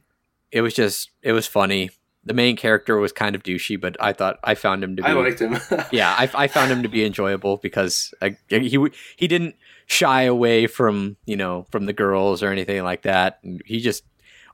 it 0.53 0.61
was 0.61 0.72
just 0.72 1.11
it 1.20 1.32
was 1.32 1.49
funny. 1.49 1.91
The 2.22 2.32
main 2.32 2.55
character 2.55 2.97
was 2.99 3.11
kind 3.11 3.34
of 3.34 3.43
douchey, 3.43 3.80
but 3.80 3.97
I 3.99 4.12
thought 4.12 4.38
I 4.45 4.55
found 4.55 4.84
him 4.84 4.95
to 4.95 5.03
be 5.03 5.09
I 5.09 5.14
liked 5.14 5.41
him. 5.41 5.59
yeah, 5.91 6.14
I, 6.16 6.30
I 6.32 6.47
found 6.47 6.70
him 6.70 6.84
to 6.84 6.88
be 6.88 7.05
enjoyable 7.05 7.57
because 7.57 8.14
I, 8.22 8.36
he 8.49 8.78
he 9.16 9.26
didn't 9.26 9.57
shy 9.86 10.22
away 10.22 10.68
from 10.68 11.16
you 11.26 11.36
know 11.36 11.66
from 11.72 11.86
the 11.86 11.93
girls 11.93 12.41
or 12.41 12.53
anything 12.53 12.84
like 12.84 13.03
that. 13.03 13.41
He 13.64 13.80
just 13.80 14.05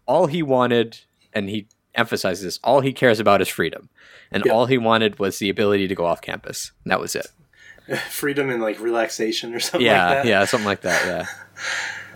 all 0.06 0.26
he 0.26 0.42
wanted, 0.42 1.00
and 1.34 1.50
he 1.50 1.68
emphasizes 1.96 2.42
this: 2.44 2.60
all 2.62 2.80
he 2.80 2.92
cares 2.92 3.18
about 3.20 3.40
is 3.42 3.48
freedom, 3.48 3.88
and 4.30 4.44
Yeah. 4.44 4.52
all 4.52 4.66
he 4.66 4.78
wanted 4.78 5.18
was 5.18 5.38
the 5.38 5.48
ability 5.48 5.88
to 5.88 5.94
go 5.94 6.04
off 6.06 6.20
campus. 6.20 6.72
And 6.84 6.90
that 6.92 7.00
was 7.00 7.14
it. 7.14 7.26
freedom 8.10 8.50
and 8.50 8.60
like 8.62 8.80
relaxation 8.80 9.54
or 9.54 9.60
something 9.60 9.86
yeah, 9.86 10.06
like 10.06 10.16
that. 10.22 10.26
yeah, 10.26 10.44
something 10.44 10.66
like 10.66 10.82
that. 10.82 11.06
Yeah. 11.06 11.26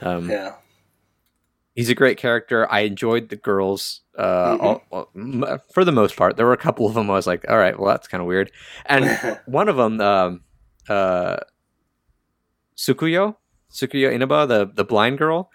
Um, 0.03 0.31
yeah. 0.31 0.55
he's 1.74 1.91
a 1.91 1.95
great 1.95 2.16
character. 2.16 2.66
I 2.72 2.81
enjoyed 2.81 3.28
the 3.28 3.37
girls 3.37 4.01
uh, 4.16 4.57
Mhm. 4.57 4.61
all, 4.62 4.83
all- 4.91 5.59
for 5.74 5.85
the 5.85 5.93
most 5.93 6.16
part. 6.16 6.37
There 6.39 6.47
were 6.47 6.55
a 6.55 6.57
couple 6.57 6.87
of 6.87 6.95
them 6.95 7.11
I 7.11 7.14
was 7.14 7.26
like, 7.26 7.45
all 7.51 7.59
right, 7.59 7.78
well, 7.78 7.91
that's 7.91 8.09
kind 8.09 8.22
of 8.22 8.26
weird. 8.26 8.51
And 8.87 9.05
one 9.47 9.68
of 9.68 9.76
them, 9.76 10.01
um, 10.01 10.41
uh, 10.89 11.37
Sukuyo, 12.76 13.37
Sukuyo 13.70 14.11
Inaba, 14.12 14.47
the 14.47 14.70
the 14.74 14.85
blind 14.85 15.18
girl, 15.18 15.51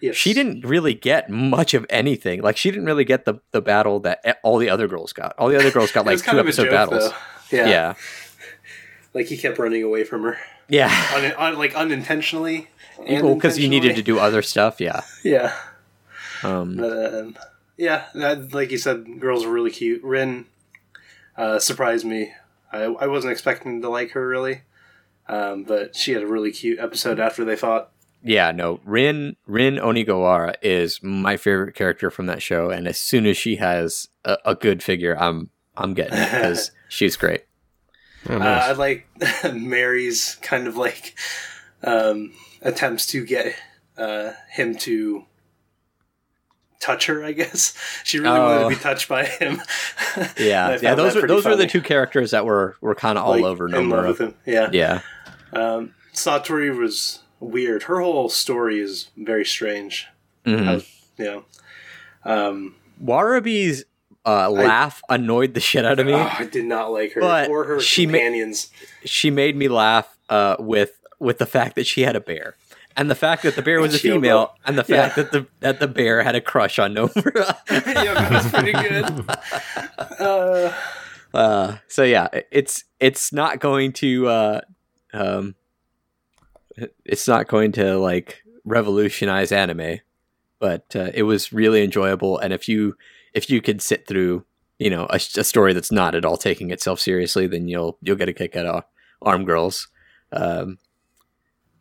Yes. 0.00 0.16
she 0.16 0.32
didn't 0.32 0.64
really 0.64 0.94
get 0.94 1.28
much 1.28 1.74
of 1.74 1.84
anything. 1.90 2.40
Like 2.42 2.56
she 2.56 2.70
didn't 2.70 2.86
really 2.86 3.04
get 3.04 3.24
the 3.26 3.34
the 3.52 3.60
battle 3.60 4.00
that 4.00 4.38
all 4.42 4.56
the 4.58 4.70
other 4.70 4.88
girls 4.88 5.12
got. 5.12 5.34
All 5.38 5.48
the 5.48 5.56
other 5.58 5.70
girls 5.70 5.92
got 5.92 6.06
like 6.10 6.22
two 6.24 6.38
episode 6.38 6.64
joke, 6.64 6.70
battles. 6.72 7.10
though. 7.10 7.16
Yeah. 7.56 7.68
Yeah, 7.68 7.94
Like 9.14 9.26
he 9.26 9.36
kept 9.36 9.58
running 9.58 9.82
away 9.82 10.04
from 10.04 10.22
her, 10.22 10.38
yeah. 10.68 10.88
Un- 11.14 11.34
un- 11.36 11.58
like 11.58 11.74
unintentionally. 11.74 12.68
Well, 12.98 13.34
because 13.34 13.58
you 13.58 13.68
needed 13.68 13.96
to 13.96 14.02
do 14.02 14.18
other 14.20 14.40
stuff. 14.42 14.80
Yeah. 14.80 15.00
Yeah. 15.24 15.52
Um, 16.44 16.78
Um, 16.82 17.36
yeah, 17.76 18.04
that, 18.14 18.52
like 18.54 18.70
you 18.70 18.78
said, 18.78 19.18
girls 19.20 19.44
were 19.44 19.52
really 19.52 19.70
cute. 19.70 20.02
Rin 20.04 20.46
uh, 21.36 21.58
surprised 21.58 22.04
me. 22.06 22.32
I, 22.72 22.82
I 22.84 23.06
wasn't 23.08 23.32
expecting 23.32 23.82
to 23.82 23.88
like 23.88 24.12
her 24.12 24.26
really, 24.28 24.60
um, 25.28 25.64
but 25.64 25.96
she 25.96 26.12
had 26.12 26.22
a 26.22 26.26
really 26.26 26.52
cute 26.52 26.78
episode 26.78 27.18
after 27.18 27.44
they 27.44 27.56
fought. 27.56 27.90
Yeah, 28.22 28.50
no. 28.52 28.80
Rin 28.84 29.36
Rin 29.46 29.76
Onigawara 29.76 30.54
is 30.62 31.02
my 31.02 31.36
favorite 31.36 31.74
character 31.74 32.10
from 32.10 32.26
that 32.26 32.42
show, 32.42 32.68
and 32.70 32.86
as 32.86 32.98
soon 32.98 33.24
as 33.26 33.36
she 33.36 33.56
has 33.56 34.08
a, 34.24 34.36
a 34.44 34.54
good 34.54 34.82
figure, 34.82 35.16
I'm 35.18 35.50
I'm 35.76 35.94
getting 35.94 36.18
it 36.18 36.30
because 36.30 36.70
she's 36.88 37.16
great. 37.16 37.44
Oh, 38.28 38.36
Uh. 38.36 38.62
I 38.68 38.72
like 38.72 39.06
Mary's 39.54 40.36
kind 40.42 40.66
of 40.66 40.76
like 40.76 41.14
um, 41.82 42.32
attempts 42.60 43.06
to 43.06 43.24
get 43.24 43.54
uh, 43.96 44.32
him 44.50 44.74
to 44.78 45.24
touch 46.80 47.06
her. 47.06 47.24
I 47.24 47.32
guess 47.32 47.74
she 48.04 48.18
really 48.18 48.38
wanted 48.38 48.64
Oh. 48.64 48.68
to 48.70 48.76
be 48.76 48.82
touched 48.82 49.08
by 49.08 49.24
him. 49.24 49.62
Yeah, 50.38 50.78
yeah. 50.82 50.94
Those 50.94 51.14
that 51.14 51.18
are 51.18 51.20
pretty 51.20 51.26
those 51.34 51.46
are 51.46 51.56
the 51.56 51.66
two 51.66 51.80
characters 51.80 52.32
that 52.32 52.44
were 52.44 52.76
were 52.82 52.94
kind 52.94 53.16
of 53.18 53.24
all 53.24 53.32
Like, 53.32 53.44
over 53.44 53.66
in 53.74 53.88
love 53.88 54.06
with 54.06 54.18
him. 54.20 54.34
Yeah. 54.46 54.68
Yeah, 54.72 55.00
Um, 55.54 55.94
Satori 56.12 56.76
was 56.76 57.20
weird. 57.40 57.84
Her 57.84 58.00
whole 58.00 58.28
story 58.28 58.78
is 58.80 59.08
very 59.16 59.44
strange. 59.44 60.06
Mhm. 60.46 60.68
I 60.68 60.74
was- 60.74 60.86
Yeah. 61.18 61.40
Um, 62.24 62.74
Warabi's 63.02 63.84
uh, 64.26 64.50
laugh 64.50 65.02
annoyed 65.08 65.54
the 65.54 65.60
shit 65.60 65.84
out 65.84 65.98
of 65.98 66.06
me. 66.06 66.12
oh, 66.12 66.18
I 66.38 66.44
did 66.44 66.66
not 66.66 66.92
like 66.92 67.12
her 67.14 67.20
But 67.20 67.48
or 67.48 67.64
her 67.64 67.80
she 67.80 68.06
ma- 68.06 68.12
companions. 68.12 68.68
she 69.04 69.30
made 69.30 69.56
me 69.56 69.68
laugh 69.68 70.16
uh, 70.28 70.56
with 70.58 71.00
with 71.18 71.38
the 71.38 71.46
fact 71.46 71.74
that 71.76 71.86
she 71.86 72.02
had 72.02 72.16
a 72.16 72.20
bear. 72.20 72.56
And 72.96 73.10
the 73.10 73.14
fact 73.14 73.42
that 73.44 73.54
the 73.56 73.62
bear 73.62 73.80
was 73.80 73.94
a 73.94 73.98
female, 73.98 74.54
and 74.66 74.76
the 74.76 74.84
fact 74.84 75.16
Yeah. 75.16 75.22
that 75.22 75.32
the 75.32 75.46
that 75.60 75.80
the 75.80 75.88
bear 75.88 76.22
had 76.22 76.34
a 76.34 76.40
crush 76.40 76.78
on 76.78 76.94
Nomura. 76.94 77.56
yeah, 77.70 78.28
that's 78.28 78.50
pretty 78.50 78.72
good. 78.72 79.24
Uh, 80.18 80.72
Uh, 81.32 81.76
so 81.86 82.02
yeah, 82.02 82.26
it's 82.50 82.82
it's 82.98 83.32
not 83.32 83.60
going 83.60 83.92
to 83.92 84.26
uh, 84.26 84.60
um, 85.12 85.54
it's 87.04 87.28
not 87.28 87.48
going 87.48 87.72
to 87.72 87.98
like 87.98 88.42
revolutionize 88.64 89.52
anime, 89.52 90.00
but 90.58 90.84
uh, 90.94 91.10
it 91.14 91.24
was 91.24 91.52
really 91.52 91.82
enjoyable. 91.82 92.38
And 92.38 92.52
if 92.52 92.68
you 92.68 92.96
if 93.34 93.50
you 93.50 93.60
could 93.60 93.82
sit 93.82 94.06
through, 94.06 94.44
you 94.78 94.90
know, 94.90 95.06
a, 95.10 95.16
a 95.16 95.44
story 95.44 95.72
that's 95.72 95.92
not 95.92 96.14
at 96.14 96.24
all 96.24 96.36
taking 96.36 96.70
itself 96.70 97.00
seriously, 97.00 97.46
then 97.46 97.68
you'll 97.68 97.98
you'll 98.02 98.16
get 98.16 98.28
a 98.28 98.32
kick 98.32 98.56
out 98.56 98.66
of 98.66 98.84
Arm 99.22 99.44
Girls. 99.44 99.88
Um, 100.32 100.78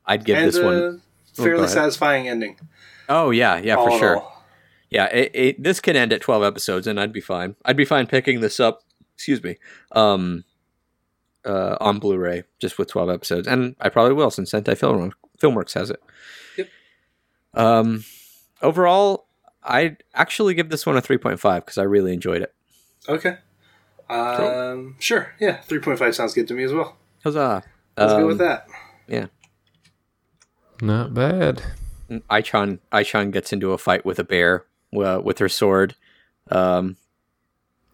I'd 0.05 0.25
give 0.25 0.37
and 0.37 0.47
this 0.47 0.57
a 0.57 0.65
one. 0.65 1.01
Oh, 1.37 1.43
fairly 1.43 1.59
ahead. 1.59 1.69
satisfying 1.69 2.27
ending. 2.27 2.59
Oh 3.07 3.31
yeah, 3.31 3.57
yeah, 3.57 3.75
all 3.75 3.91
for 3.91 3.99
sure. 3.99 4.31
Yeah, 4.89 5.05
it, 5.05 5.31
it, 5.33 5.63
this 5.63 5.79
can 5.79 5.95
end 5.95 6.11
at 6.13 6.21
12 6.21 6.43
episodes 6.43 6.87
and 6.87 6.99
I'd 6.99 7.13
be 7.13 7.21
fine. 7.21 7.55
I'd 7.63 7.77
be 7.77 7.85
fine 7.85 8.07
picking 8.07 8.39
this 8.39 8.59
up, 8.59 8.81
excuse 9.13 9.43
me, 9.43 9.57
um, 9.91 10.43
uh, 11.45 11.77
on 11.79 11.99
Blu-ray 11.99 12.43
just 12.59 12.77
with 12.77 12.87
12 12.89 13.09
episodes. 13.09 13.47
And 13.47 13.75
I 13.79 13.89
probably 13.89 14.13
will 14.13 14.31
since 14.31 14.51
Sentai 14.51 14.77
Film, 14.77 15.11
Filmworks 15.39 15.73
has 15.73 15.89
it. 15.89 16.01
Yep. 16.57 16.67
Um, 17.53 18.03
overall, 18.61 19.27
I'd 19.63 20.03
actually 20.13 20.53
give 20.53 20.69
this 20.69 20.85
one 20.85 20.97
a 20.97 21.01
3.5 21.01 21.39
because 21.65 21.77
I 21.77 21.83
really 21.83 22.13
enjoyed 22.13 22.41
it. 22.41 22.53
Okay. 23.07 23.37
Um, 24.09 24.95
Sure. 24.99 25.33
Yeah, 25.39 25.59
3.5 25.67 26.13
sounds 26.15 26.33
good 26.33 26.47
to 26.47 26.53
me 26.53 26.63
as 26.63 26.73
well. 26.73 26.97
Huzzah. 27.23 27.63
Let's 27.97 28.13
go 28.13 28.21
Um, 28.21 28.27
with 28.27 28.37
that. 28.39 28.67
Yeah. 29.07 29.27
Not 30.81 31.13
bad. 31.13 31.61
Aichan, 32.09 32.79
Aichan 32.91 33.31
gets 33.31 33.53
into 33.53 33.71
a 33.71 33.77
fight 33.77 34.05
with 34.05 34.17
a 34.19 34.23
bear 34.23 34.65
uh, 34.95 35.21
with 35.23 35.37
her 35.39 35.49
sword. 35.49 35.95
Um, 36.49 36.97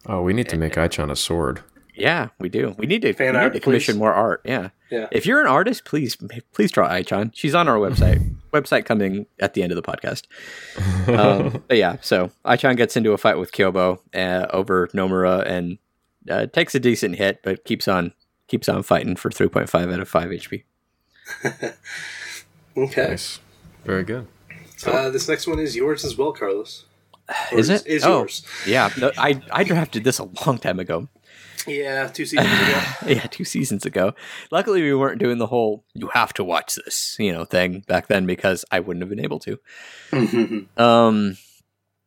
Oh, 0.08 0.22
we 0.22 0.32
need 0.32 0.48
to 0.50 0.56
make 0.56 0.74
Aichan 0.74 1.10
a 1.10 1.16
sword. 1.16 1.62
Yeah, 1.96 2.28
we 2.38 2.48
do. 2.48 2.74
We 2.78 2.86
need 2.86 3.02
to, 3.02 3.12
Fan 3.14 3.28
we 3.28 3.32
need 3.32 3.38
art, 3.44 3.52
to 3.54 3.60
commission 3.60 3.94
please. 3.94 3.98
more 3.98 4.12
art. 4.12 4.42
Yeah. 4.44 4.68
Yeah. 4.90 5.08
If 5.10 5.24
you're 5.26 5.40
an 5.40 5.46
artist, 5.46 5.84
please 5.84 6.16
please 6.52 6.70
draw 6.70 6.88
Aichan. 6.88 7.30
She's 7.34 7.54
on 7.54 7.68
our 7.68 7.76
website. 7.78 8.34
website 8.52 8.84
coming 8.84 9.26
at 9.40 9.54
the 9.54 9.62
end 9.62 9.72
of 9.72 9.76
the 9.76 9.82
podcast. 9.82 10.26
Um, 11.08 11.62
but 11.68 11.76
yeah, 11.76 11.96
so 12.02 12.30
Aichan 12.44 12.76
gets 12.76 12.96
into 12.96 13.12
a 13.12 13.18
fight 13.18 13.38
with 13.38 13.50
Kyobo 13.52 13.98
uh, 14.14 14.46
over 14.50 14.88
Nomura 14.88 15.44
and 15.46 15.78
uh, 16.30 16.46
takes 16.46 16.74
a 16.74 16.80
decent 16.80 17.16
hit, 17.16 17.40
but 17.42 17.64
keeps 17.64 17.88
on 17.88 18.12
keeps 18.46 18.68
on 18.68 18.82
fighting 18.82 19.16
for 19.16 19.28
3.5 19.30 19.92
out 19.92 20.00
of 20.00 20.08
5 20.08 20.28
HP. 20.30 20.64
Okay. 22.76 23.08
Nice. 23.08 23.40
Very 23.86 24.04
good. 24.04 24.26
Uh, 24.86 25.08
this 25.08 25.28
next 25.28 25.46
one 25.46 25.58
is 25.58 25.74
yours 25.74 26.04
as 26.04 26.16
well, 26.18 26.32
Carlos. 26.32 26.84
Or 27.50 27.58
Is 27.58 27.70
it? 27.70 27.86
Is 27.86 28.04
Oh. 28.04 28.18
yours. 28.20 28.44
Yeah, 28.66 28.90
no, 28.98 29.10
I 29.16 29.40
I 29.50 29.64
drafted 29.64 30.04
this 30.04 30.18
a 30.18 30.24
long 30.46 30.58
time 30.58 30.78
ago. 30.78 31.08
Yeah, 31.66 32.08
two 32.08 32.26
seasons 32.26 32.52
ago. 32.52 32.82
yeah, 33.06 33.26
two 33.26 33.44
seasons 33.44 33.86
ago. 33.86 34.14
Luckily, 34.50 34.82
we 34.82 34.94
weren't 34.94 35.20
doing 35.20 35.38
the 35.38 35.46
whole 35.46 35.84
"you 35.94 36.08
have 36.08 36.32
to 36.34 36.44
watch 36.44 36.74
this" 36.74 37.16
you 37.18 37.32
know 37.32 37.44
thing 37.44 37.84
back 37.86 38.08
then 38.08 38.26
because 38.26 38.64
I 38.70 38.80
wouldn't 38.80 39.02
have 39.02 39.10
been 39.10 39.24
able 39.24 39.40
to. 39.40 39.58
Um, 40.76 41.36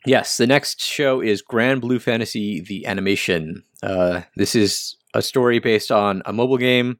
yes, 0.06 0.38
the 0.38 0.48
next 0.48 0.82
show 0.82 1.22
is 1.22 1.44
Granblue 1.44 2.02
Fantasy: 2.02 2.62
The 2.62 2.86
Animation. 2.86 3.64
Uh, 3.82 4.22
this 4.36 4.56
is 4.56 4.96
a 5.14 5.22
story 5.22 5.60
based 5.60 5.92
on 5.92 6.22
a 6.26 6.34
mobile 6.34 6.58
game 6.58 7.00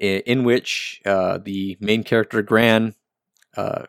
in, 0.00 0.20
in 0.20 0.44
which 0.44 1.00
uh, 1.04 1.38
the 1.38 1.76
main 1.80 2.02
character 2.02 2.42
Gran 2.42 2.94
uh, 3.56 3.84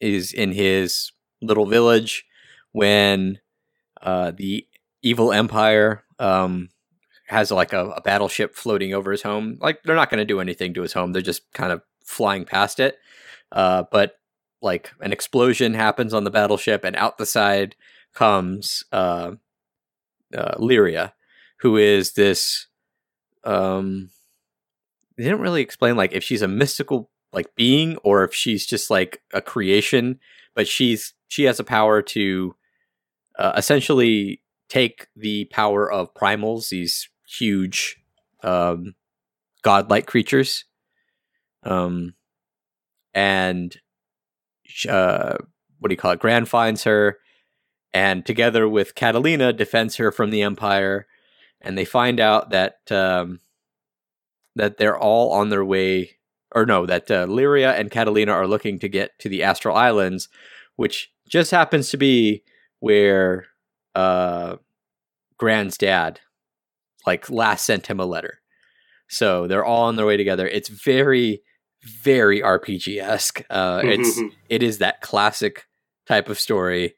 is 0.00 0.32
in 0.32 0.52
his 0.52 1.12
little 1.40 1.66
village 1.66 2.24
when 2.72 3.38
uh, 4.02 4.32
the 4.36 4.66
evil 5.02 5.32
empire 5.32 6.04
um, 6.18 6.68
has 7.34 7.50
like 7.50 7.72
a, 7.72 7.90
a 7.90 8.00
battleship 8.00 8.54
floating 8.54 8.94
over 8.94 9.10
his 9.10 9.22
home. 9.22 9.58
Like 9.60 9.82
they're 9.82 9.94
not 9.96 10.10
going 10.10 10.18
to 10.18 10.24
do 10.24 10.40
anything 10.40 10.72
to 10.74 10.82
his 10.82 10.92
home; 10.92 11.12
they're 11.12 11.22
just 11.22 11.52
kind 11.52 11.72
of 11.72 11.82
flying 12.02 12.44
past 12.44 12.80
it. 12.80 12.98
Uh, 13.52 13.84
but 13.90 14.18
like 14.62 14.92
an 15.00 15.12
explosion 15.12 15.74
happens 15.74 16.14
on 16.14 16.24
the 16.24 16.30
battleship, 16.30 16.84
and 16.84 16.96
out 16.96 17.18
the 17.18 17.26
side 17.26 17.76
comes 18.14 18.84
uh, 18.92 19.32
uh, 20.34 20.54
Lyria, 20.56 21.12
who 21.58 21.76
is 21.76 22.12
this. 22.12 22.66
Um, 23.44 24.10
they 25.16 25.24
didn't 25.24 25.40
really 25.40 25.62
explain 25.62 25.96
like 25.96 26.12
if 26.12 26.24
she's 26.24 26.42
a 26.42 26.48
mystical 26.48 27.10
like 27.32 27.54
being 27.56 27.96
or 27.98 28.24
if 28.24 28.34
she's 28.34 28.64
just 28.64 28.90
like 28.90 29.20
a 29.32 29.42
creation, 29.42 30.18
but 30.54 30.66
she's 30.66 31.14
she 31.28 31.44
has 31.44 31.60
a 31.60 31.64
power 31.64 32.00
to 32.00 32.54
uh, 33.38 33.52
essentially 33.56 34.40
take 34.68 35.08
the 35.14 35.44
power 35.46 35.90
of 35.90 36.14
primals, 36.14 36.68
these 36.70 37.08
huge 37.38 37.96
um, 38.42 38.94
godlike 39.62 40.06
creatures, 40.06 40.64
um, 41.62 42.14
and 43.12 43.76
uh, 44.88 45.36
what 45.78 45.88
do 45.88 45.92
you 45.92 45.98
call 45.98 46.12
it? 46.12 46.20
Gran 46.20 46.44
finds 46.44 46.84
her, 46.84 47.18
and 47.92 48.24
together 48.26 48.68
with 48.68 48.94
Catalina, 48.94 49.52
defends 49.52 49.96
her 49.96 50.10
from 50.10 50.30
the 50.30 50.42
Empire. 50.42 51.06
And 51.60 51.78
they 51.78 51.86
find 51.86 52.20
out 52.20 52.50
that 52.50 52.80
um, 52.90 53.40
that 54.54 54.76
they're 54.76 54.98
all 54.98 55.32
on 55.32 55.48
their 55.48 55.64
way, 55.64 56.18
or 56.54 56.66
no, 56.66 56.84
that 56.84 57.10
uh, 57.10 57.26
Lyria 57.26 57.78
and 57.78 57.90
Catalina 57.90 58.32
are 58.32 58.46
looking 58.46 58.78
to 58.80 58.88
get 58.88 59.18
to 59.20 59.28
the 59.30 59.42
Astral 59.42 59.76
Islands, 59.76 60.28
which 60.76 61.10
just 61.26 61.50
happens 61.50 61.88
to 61.90 61.96
be 61.96 62.42
where 62.80 63.46
uh, 63.94 64.56
Gran's 65.38 65.78
dad, 65.78 66.20
like, 67.06 67.30
last 67.30 67.64
sent 67.64 67.86
him 67.86 68.00
a 68.00 68.06
letter. 68.06 68.40
So 69.08 69.46
they're 69.46 69.64
all 69.64 69.84
on 69.84 69.96
their 69.96 70.06
way 70.06 70.16
together. 70.16 70.46
It's 70.46 70.68
very, 70.68 71.42
very 71.84 72.40
RPG 72.40 73.00
esque. 73.00 73.42
Uh, 73.50 73.82
it's 73.84 74.20
it 74.48 74.62
is 74.62 74.78
that 74.78 75.00
classic 75.00 75.66
type 76.06 76.28
of 76.28 76.40
story 76.40 76.94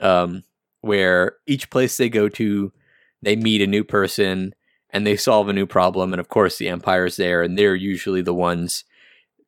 um, 0.00 0.44
where 0.80 1.36
each 1.46 1.70
place 1.70 1.96
they 1.96 2.08
go 2.08 2.28
to, 2.28 2.72
they 3.22 3.36
meet 3.36 3.62
a 3.62 3.66
new 3.66 3.84
person 3.84 4.54
and 4.90 5.06
they 5.06 5.16
solve 5.16 5.48
a 5.48 5.52
new 5.52 5.66
problem. 5.66 6.12
And 6.12 6.20
of 6.20 6.28
course, 6.28 6.56
the 6.56 6.68
Empire's 6.68 7.16
there, 7.16 7.42
and 7.42 7.58
they're 7.58 7.74
usually 7.74 8.22
the 8.22 8.34
ones 8.34 8.84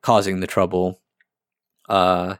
causing 0.03 0.41
the 0.41 0.47
trouble. 0.47 1.01
Uh, 1.89 2.37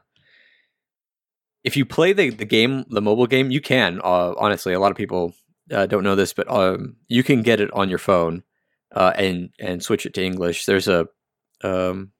if 1.63 1.77
you 1.77 1.85
play 1.85 2.13
the, 2.13 2.29
the 2.29 2.45
game, 2.45 2.85
the 2.89 3.01
mobile 3.01 3.27
game, 3.27 3.51
you 3.51 3.61
can. 3.61 3.99
Uh, 4.03 4.33
honestly, 4.37 4.73
a 4.73 4.79
lot 4.79 4.91
of 4.91 4.97
people 4.97 5.33
uh, 5.71 5.85
don't 5.85 6.03
know 6.03 6.15
this, 6.15 6.33
but 6.33 6.49
um, 6.49 6.95
you 7.07 7.23
can 7.23 7.41
get 7.41 7.61
it 7.61 7.71
on 7.73 7.89
your 7.89 7.99
phone 7.99 8.43
uh, 8.95 9.13
and 9.15 9.49
and 9.59 9.83
switch 9.83 10.05
it 10.05 10.13
to 10.15 10.23
English. 10.23 10.65
There's 10.65 10.87
a 10.87 11.07
um, 11.63 12.11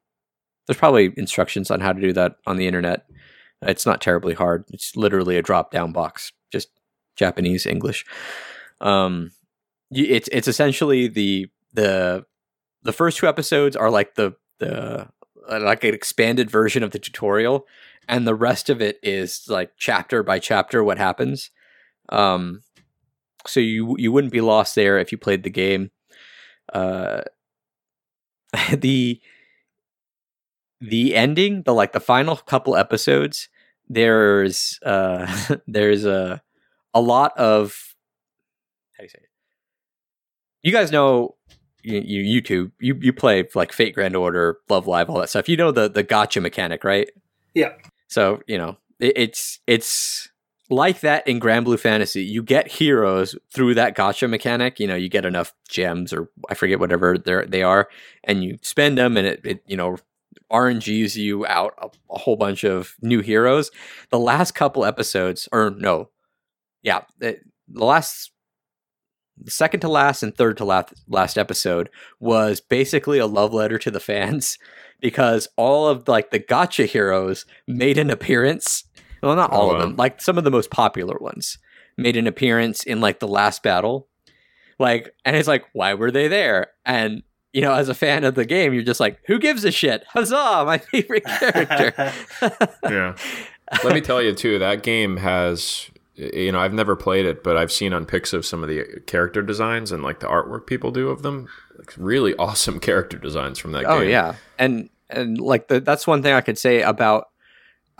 there's 0.67 0.77
probably 0.77 1.13
instructions 1.17 1.71
on 1.71 1.79
how 1.79 1.93
to 1.93 2.01
do 2.01 2.13
that 2.13 2.35
on 2.45 2.57
the 2.57 2.67
internet. 2.67 3.05
It's 3.61 3.85
not 3.85 4.01
terribly 4.01 4.33
hard. 4.33 4.65
It's 4.69 4.95
literally 4.95 5.37
a 5.37 5.41
drop 5.41 5.71
down 5.71 5.91
box, 5.91 6.31
just 6.51 6.69
Japanese 7.15 7.65
English. 7.65 8.05
Um, 8.79 9.31
it's 9.91 10.29
it's 10.31 10.47
essentially 10.47 11.07
the 11.07 11.47
the 11.73 12.25
the 12.83 12.93
first 12.93 13.17
two 13.17 13.27
episodes 13.27 13.75
are 13.75 13.91
like 13.91 14.15
the 14.15 14.33
the 14.59 15.07
uh, 15.49 15.59
like 15.59 15.83
an 15.83 15.93
expanded 15.93 16.49
version 16.49 16.83
of 16.83 16.91
the 16.91 16.99
tutorial, 16.99 17.65
and 18.07 18.25
the 18.25 18.35
rest 18.35 18.69
of 18.69 18.81
it 18.81 18.99
is 19.03 19.45
like 19.47 19.71
chapter 19.77 20.23
by 20.23 20.39
chapter 20.39 20.83
what 20.83 20.97
happens. 20.97 21.51
Um, 22.09 22.61
so 23.47 23.59
you 23.59 23.95
you 23.97 24.11
wouldn't 24.11 24.33
be 24.33 24.41
lost 24.41 24.75
there 24.75 24.97
if 24.99 25.11
you 25.11 25.17
played 25.17 25.43
the 25.43 25.49
game. 25.49 25.91
Uh, 26.71 27.21
the 28.75 29.19
the 30.79 31.15
ending, 31.15 31.63
the 31.63 31.73
like 31.73 31.93
the 31.93 31.99
final 31.99 32.35
couple 32.35 32.75
episodes, 32.75 33.49
there's 33.87 34.79
uh 34.83 35.55
there's 35.67 36.05
a 36.05 36.41
a 36.93 37.01
lot 37.01 37.37
of 37.37 37.95
how 38.93 39.01
do 39.01 39.03
you 39.03 39.09
say 39.09 39.19
it? 39.21 39.29
You 40.63 40.71
guys 40.71 40.91
know 40.91 41.35
you, 41.83 41.99
you 41.99 42.41
YouTube 42.41 42.71
you 42.79 42.97
you 42.99 43.13
play 43.13 43.47
like 43.55 43.71
Fate 43.71 43.95
Grand 43.95 44.15
Order, 44.15 44.57
Love 44.69 44.87
Live, 44.87 45.09
all 45.09 45.19
that 45.19 45.29
stuff. 45.29 45.49
You 45.49 45.57
know 45.57 45.71
the 45.71 45.89
the 45.89 46.03
gacha 46.03 46.41
mechanic, 46.41 46.83
right? 46.83 47.09
Yeah. 47.53 47.73
So 48.07 48.41
you 48.47 48.57
know 48.57 48.77
it, 48.99 49.13
it's 49.15 49.59
it's 49.67 50.30
like 50.71 51.01
that 51.01 51.27
in 51.27 51.39
Granblue 51.39 51.79
Fantasy. 51.79 52.23
You 52.23 52.41
get 52.41 52.71
heroes 52.71 53.35
through 53.53 53.75
that 53.75 53.95
gacha 53.95 54.29
mechanic. 54.29 54.79
You 54.79 54.87
know 54.87 54.95
you 54.95 55.09
get 55.09 55.25
enough 55.25 55.53
gems 55.69 56.13
or 56.13 56.29
I 56.49 56.55
forget 56.55 56.79
whatever 56.79 57.17
they 57.17 57.61
are, 57.61 57.89
and 58.23 58.43
you 58.43 58.57
spend 58.61 58.97
them, 58.97 59.17
and 59.17 59.27
it, 59.27 59.41
it 59.43 59.63
you 59.67 59.77
know 59.77 59.97
RNGs 60.51 61.15
you 61.15 61.45
out 61.45 61.73
a, 61.77 61.89
a 62.11 62.19
whole 62.19 62.35
bunch 62.35 62.63
of 62.63 62.95
new 63.01 63.21
heroes. 63.21 63.71
The 64.09 64.19
last 64.19 64.53
couple 64.53 64.85
episodes, 64.85 65.47
or 65.51 65.71
no, 65.71 66.09
yeah, 66.83 67.01
the, 67.19 67.39
the 67.67 67.85
last, 67.85 68.31
the 69.37 69.51
second 69.51 69.79
to 69.81 69.89
last 69.89 70.23
and 70.23 70.35
third 70.35 70.57
to 70.57 70.65
last 70.65 70.93
last 71.07 71.37
episode 71.37 71.89
was 72.19 72.61
basically 72.61 73.19
a 73.19 73.27
love 73.27 73.53
letter 73.53 73.77
to 73.79 73.91
the 73.91 73.99
fans 73.99 74.57
because 75.01 75.47
all 75.57 75.87
of 75.87 76.07
like 76.07 76.31
the 76.31 76.39
gacha 76.39 76.85
heroes 76.85 77.45
made 77.67 77.97
an 77.97 78.09
appearance. 78.09 78.85
Well, 79.21 79.35
not 79.35 79.51
all 79.51 79.67
Oh, 79.69 79.71
of 79.71 79.77
wow. 79.77 79.85
them, 79.85 79.95
like 79.95 80.21
some 80.21 80.37
of 80.37 80.43
the 80.43 80.51
most 80.51 80.69
popular 80.71 81.17
ones 81.19 81.57
made 81.97 82.17
an 82.17 82.27
appearance 82.27 82.83
in 82.83 83.01
like 83.01 83.19
the 83.19 83.27
last 83.27 83.61
battle. 83.63 84.07
Like, 84.79 85.13
and 85.25 85.35
it's 85.35 85.47
like, 85.47 85.65
why 85.73 85.93
were 85.93 86.09
they 86.11 86.27
there? 86.27 86.67
And 86.85 87.23
you 87.53 87.61
know, 87.61 87.73
as 87.73 87.89
a 87.89 87.93
fan 87.93 88.23
of 88.23 88.35
the 88.35 88.45
game, 88.45 88.73
you're 88.73 88.81
just 88.83 89.01
like, 89.01 89.19
who 89.27 89.37
gives 89.37 89.65
a 89.65 89.71
shit? 89.71 90.03
Huzzah, 90.09 90.63
my 90.65 90.77
favorite 90.91 91.25
character. 91.25 92.13
Yeah. 92.89 93.15
Let 93.83 93.93
me 93.93 94.01
tell 94.01 94.21
you 94.21 94.33
too, 94.33 94.59
that 94.59 94.83
game 94.83 95.17
has 95.17 95.89
you 96.15 96.51
know, 96.51 96.59
I've 96.59 96.73
never 96.73 96.95
played 96.95 97.25
it, 97.25 97.41
but 97.43 97.57
I've 97.57 97.71
seen 97.71 97.93
on 97.93 98.05
pics 98.05 98.33
of 98.33 98.45
some 98.45 98.61
of 98.63 98.69
the 98.69 98.81
uh, 98.81 98.85
character 99.07 99.41
designs 99.41 99.91
and 99.91 100.03
like 100.03 100.19
the 100.19 100.27
artwork 100.27 100.67
people 100.67 100.91
do 100.91 101.09
of 101.09 101.21
them. 101.23 101.47
Like, 101.77 101.93
really 101.97 102.35
awesome 102.35 102.79
character 102.79 103.17
designs 103.17 103.57
from 103.59 103.71
that 103.71 103.85
oh 103.85 103.99
game. 104.01 104.09
yeah, 104.09 104.35
and 104.59 104.89
and 105.09 105.39
like 105.39 105.67
the, 105.67 105.79
that's 105.79 106.05
one 106.05 106.21
thing 106.21 106.33
I 106.33 106.41
could 106.41 106.57
say 106.57 106.81
about 106.81 107.29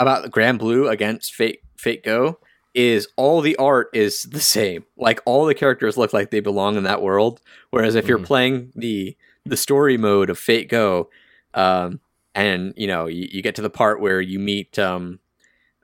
about 0.02 0.30
Granblue 0.32 0.89
against 0.89 1.34
Fate 1.34 1.60
Fate 1.78 2.04
Go 2.04 2.39
is 2.74 3.08
all 3.18 3.41
the 3.41 3.56
art 3.58 3.89
is 3.93 4.24
the 4.24 4.39
same. 4.39 4.86
Like 4.97 5.20
all 5.26 5.45
the 5.45 5.54
characters 5.56 5.97
look 5.97 6.14
like 6.14 6.32
they 6.32 6.39
belong 6.39 6.78
in 6.78 6.84
that 6.84 7.02
world. 7.02 7.41
Whereas 7.70 7.95
if 7.95 8.08
you're 8.08 8.18
Mhm. 8.20 8.26
playing 8.26 8.72
the 8.76 9.16
the 9.45 9.58
story 9.58 9.97
mode 9.97 10.30
of 10.30 10.38
Fate 10.39 10.70
Go, 10.70 11.10
um, 11.54 11.99
and 12.36 12.74
you 12.78 12.88
know 12.88 13.08
you, 13.08 13.28
you 13.32 13.41
get 13.41 13.56
to 13.56 13.62
the 13.62 13.70
part 13.70 13.99
where 13.99 14.22
you 14.22 14.39
meet 14.39 14.78
um, 14.80 15.20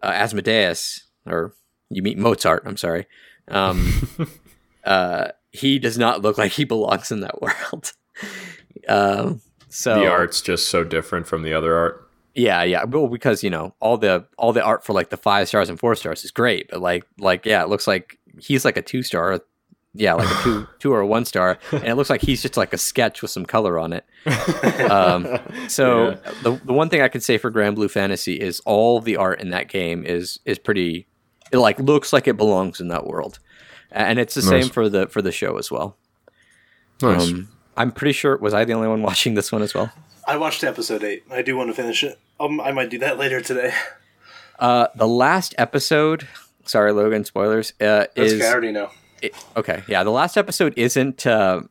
uh, 0.04 0.08
Asmodeus 0.14 1.06
or 1.26 1.54
you 1.90 2.02
meet 2.02 2.18
Mozart. 2.18 2.64
I'm 2.66 2.78
sorry. 2.78 3.06
Um, 3.50 4.08
uh, 4.84 5.30
he 5.52 5.80
does 5.80 5.98
not 5.98 6.22
look 6.22 6.38
like 6.38 6.52
he 6.54 6.64
belongs 6.64 7.12
in 7.12 7.20
that 7.22 7.42
world. 7.42 7.94
um, 8.88 9.42
so 9.70 9.96
the 9.96 10.08
art's 10.08 10.42
just 10.42 10.70
so 10.70 10.84
different 10.84 11.28
from 11.28 11.42
the 11.44 11.54
other 11.54 11.76
art. 11.76 12.07
Yeah, 12.38 12.62
yeah. 12.64 12.84
Well, 12.86 13.08
because 13.08 13.44
you 13.44 13.50
know 13.50 13.74
all 13.80 13.98
the 13.98 14.26
all 14.38 14.54
the 14.54 14.64
art 14.64 14.86
for 14.86 14.94
like 14.94 15.10
the 15.10 15.18
five 15.18 15.48
stars 15.48 15.70
and 15.70 15.80
four 15.80 15.96
stars 15.96 16.24
is 16.24 16.32
great, 16.32 16.70
but 16.70 16.80
like 16.82 17.04
like 17.18 17.46
yeah, 17.46 17.64
it 17.64 17.68
looks 17.70 17.88
like 17.88 18.18
he's 18.40 18.64
like 18.64 18.78
a 18.78 18.82
two 18.82 19.02
star. 19.04 19.42
yeah, 19.96 20.14
like 20.14 20.30
a 20.30 20.44
two 20.44 20.68
two 20.80 20.94
or 20.94 21.00
a 21.02 21.08
one 21.08 21.26
star, 21.26 21.58
and 21.72 21.86
it 21.86 21.96
looks 21.96 22.10
like 22.12 22.22
he's 22.22 22.42
just 22.44 22.56
like 22.56 22.74
a 22.74 22.78
sketch 22.78 23.24
with 23.24 23.32
some 23.32 23.46
color 23.46 23.80
on 23.80 23.92
it. 23.92 24.06
Um, 24.92 25.40
so 25.68 26.12
Yeah. 26.12 26.32
the 26.44 26.62
the 26.64 26.74
one 26.74 26.90
thing 26.90 27.02
I 27.02 27.08
can 27.08 27.22
say 27.22 27.38
for 27.40 27.52
Granblue 27.52 27.90
Fantasy 27.90 28.40
is 28.40 28.60
all 28.66 29.02
the 29.02 29.18
art 29.18 29.42
in 29.42 29.50
that 29.50 29.68
game 29.68 30.06
is 30.06 30.40
is 30.46 30.60
pretty. 30.60 31.08
It 31.52 31.58
like 31.58 31.80
looks 31.80 32.14
like 32.14 32.28
it 32.28 32.38
belongs 32.38 32.80
in 32.80 32.90
that 32.90 33.08
world, 33.08 33.40
and 33.92 34.20
it's 34.20 34.36
the 34.36 34.42
Nice. 34.42 34.50
same 34.66 34.70
for 34.72 34.90
the 34.90 35.08
for 35.08 35.22
the 35.24 35.32
show 35.32 35.58
as 35.58 35.72
well. 35.72 35.98
Nice. 37.02 37.30
Um, 37.32 37.50
I'm 37.76 37.92
pretty 37.92 38.14
sure 38.14 38.38
was 38.38 38.54
I 38.54 38.64
the 38.66 38.74
only 38.74 38.88
one 38.88 39.02
watching 39.10 39.34
this 39.34 39.52
one 39.52 39.62
as 39.64 39.74
well. 39.74 39.92
I 40.28 40.36
watched 40.38 40.64
episode 40.64 41.04
eight. 41.04 41.24
I 41.32 41.42
do 41.42 41.56
want 41.58 41.70
to 41.70 41.74
finish 41.74 42.04
it. 42.04 42.20
Um, 42.40 42.60
I 42.62 42.72
might 42.72 42.90
do 42.90 43.00
that 43.00 43.18
later 43.18 43.42
today. 43.42 43.74
Uh, 44.60 44.88
the 44.96 45.08
last 45.08 45.56
episode. 45.58 46.28
Sorry, 46.66 46.92
Logan. 46.92 47.24
Spoilers. 47.26 47.72
Uh, 47.80 48.06
That's 48.16 48.18
is 48.18 48.34
okay. 48.34 48.48
I 48.48 48.52
already 48.52 48.72
know. 48.72 48.90
it- 49.22 49.36
okay. 49.56 49.84
Yeah, 49.88 50.04
the 50.04 50.12
last 50.12 50.38
episode 50.38 50.74
isn't 50.78 51.26
uh, 51.26 51.62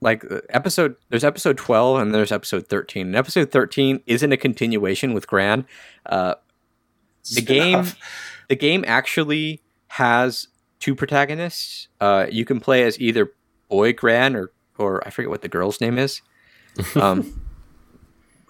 like 0.00 0.24
uh, 0.30 0.40
episode. 0.50 0.96
There's 1.08 1.24
episode 1.24 1.56
twelve 1.58 2.00
and 2.00 2.14
there's 2.14 2.32
episode 2.32 2.66
thirteen. 2.68 3.08
And 3.08 3.16
episode 3.16 3.50
thirteen 3.50 4.00
isn't 4.06 4.32
a 4.32 4.36
continuation 4.36 5.12
with 5.12 5.26
Gran. 5.26 5.66
Uh, 6.06 6.34
the 7.34 7.42
game, 7.42 7.84
Spin-off. 7.84 7.98
the 8.48 8.56
game 8.56 8.84
actually 8.86 9.60
has 9.88 10.48
two 10.78 10.94
protagonists. 10.94 11.88
Uh, 12.00 12.26
you 12.30 12.44
can 12.44 12.60
play 12.60 12.84
as 12.84 12.98
either 13.00 13.32
boy 13.68 13.92
Gran 13.92 14.36
or 14.36 14.52
or 14.78 15.06
I 15.06 15.10
forget 15.10 15.30
what 15.30 15.42
the 15.42 15.48
girl's 15.48 15.80
name 15.80 15.98
is. 15.98 16.22
Um, 16.96 17.40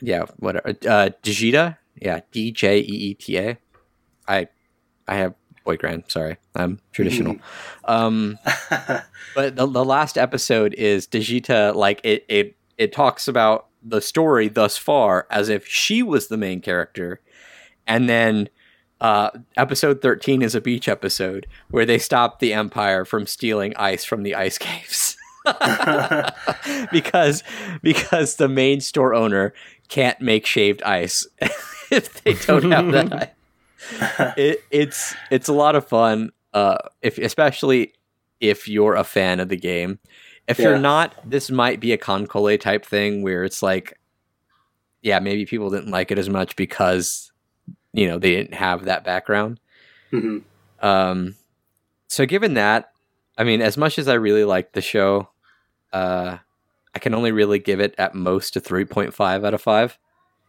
yeah, 0.00 0.24
whatever. 0.38 0.70
Uh, 0.70 1.10
Digita. 1.22 1.78
Yeah, 2.00 2.20
D 2.30 2.52
J 2.52 2.80
E 2.80 2.82
E 2.82 3.14
T 3.14 3.38
A. 3.38 3.58
I 4.28 4.48
I 5.08 5.16
have 5.16 5.34
boy 5.64 5.76
Gran. 5.76 6.04
Sorry, 6.08 6.36
I'm 6.54 6.80
traditional. 6.92 7.36
Um, 7.84 8.38
but 9.34 9.56
the, 9.56 9.66
the 9.66 9.84
last 9.84 10.18
episode 10.18 10.74
is 10.74 11.06
Digita. 11.06 11.74
Like 11.74 12.00
it, 12.04 12.24
it, 12.28 12.56
it 12.78 12.92
talks 12.92 13.28
about 13.28 13.66
the 13.82 14.00
story 14.00 14.48
thus 14.48 14.76
far 14.76 15.26
as 15.30 15.48
if 15.48 15.66
she 15.66 16.02
was 16.02 16.28
the 16.28 16.36
main 16.36 16.60
character, 16.60 17.20
and 17.86 18.08
then 18.08 18.48
uh, 19.00 19.30
episode 19.56 20.02
thirteen 20.02 20.42
is 20.42 20.54
a 20.54 20.60
beach 20.60 20.88
episode 20.88 21.46
where 21.70 21.86
they 21.86 21.98
stop 21.98 22.38
the 22.38 22.52
Empire 22.52 23.04
from 23.04 23.26
stealing 23.26 23.74
ice 23.76 24.04
from 24.04 24.22
the 24.22 24.34
ice 24.34 24.58
caves. 24.58 25.16
because 26.90 27.44
because 27.82 28.36
the 28.36 28.48
main 28.48 28.80
store 28.80 29.14
owner 29.14 29.54
can't 29.88 30.20
make 30.20 30.46
shaved 30.46 30.82
ice 30.82 31.26
if 31.90 32.22
they 32.24 32.34
don't 32.34 32.70
have 32.70 32.90
that 32.92 33.36
it, 34.36 34.60
it's 34.70 35.14
it's 35.30 35.48
a 35.48 35.52
lot 35.52 35.76
of 35.76 35.86
fun. 35.86 36.32
Uh, 36.52 36.76
if 37.02 37.18
especially 37.18 37.92
if 38.40 38.66
you're 38.68 38.94
a 38.94 39.04
fan 39.04 39.38
of 39.40 39.48
the 39.48 39.56
game. 39.56 39.98
If 40.48 40.58
Yeah. 40.58 40.70
you're 40.70 40.78
not, 40.78 41.14
this 41.28 41.50
might 41.50 41.80
be 41.80 41.92
a 41.92 41.98
KanColle 41.98 42.58
type 42.60 42.84
thing 42.86 43.22
where 43.22 43.44
it's 43.44 43.62
like, 43.62 43.98
yeah, 45.02 45.18
maybe 45.18 45.44
people 45.44 45.70
didn't 45.70 45.90
like 45.90 46.10
it 46.10 46.18
as 46.18 46.28
much 46.28 46.56
because 46.56 47.30
you 47.92 48.08
know 48.08 48.18
they 48.18 48.34
didn't 48.34 48.54
have 48.54 48.84
that 48.86 49.04
background. 49.04 49.60
Mhm. 50.12 50.42
Um, 50.80 51.34
so 52.08 52.26
given 52.26 52.54
that, 52.54 52.92
I 53.38 53.44
mean, 53.44 53.60
as 53.60 53.76
much 53.76 53.98
as 53.98 54.08
I 54.08 54.14
really 54.14 54.44
like 54.44 54.72
the 54.72 54.80
show, 54.82 55.28
uh, 55.92 56.38
I 56.96 56.98
can 56.98 57.12
only 57.14 57.30
really 57.30 57.58
give 57.58 57.78
it 57.78 57.94
at 57.98 58.14
most 58.14 58.56
a 58.56 58.60
three 58.60 58.86
point 58.86 59.12
five 59.12 59.44
out 59.44 59.52
of 59.52 59.60
five 59.60 59.98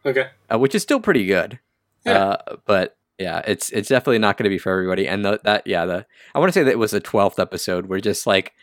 Okay. 0.06 0.28
uh, 0.50 0.58
which 0.58 0.74
is 0.74 0.82
still 0.82 0.98
pretty 0.98 1.26
good. 1.26 1.58
Yeah. 2.06 2.24
Uh, 2.24 2.56
but 2.64 2.96
yeah, 3.18 3.42
it's 3.46 3.68
it's 3.68 3.90
definitely 3.90 4.18
not 4.18 4.38
going 4.38 4.44
to 4.44 4.48
be 4.48 4.56
for 4.56 4.72
everybody. 4.72 5.06
And 5.06 5.22
the, 5.26 5.40
that 5.44 5.66
yeah, 5.66 5.84
the 5.84 6.06
I 6.34 6.38
want 6.38 6.48
to 6.48 6.58
say 6.58 6.62
that 6.62 6.70
it 6.70 6.78
was 6.78 6.92
the 6.92 7.00
twelfth 7.00 7.38
episode 7.38 7.84
where 7.84 8.00
just 8.00 8.26
like 8.26 8.54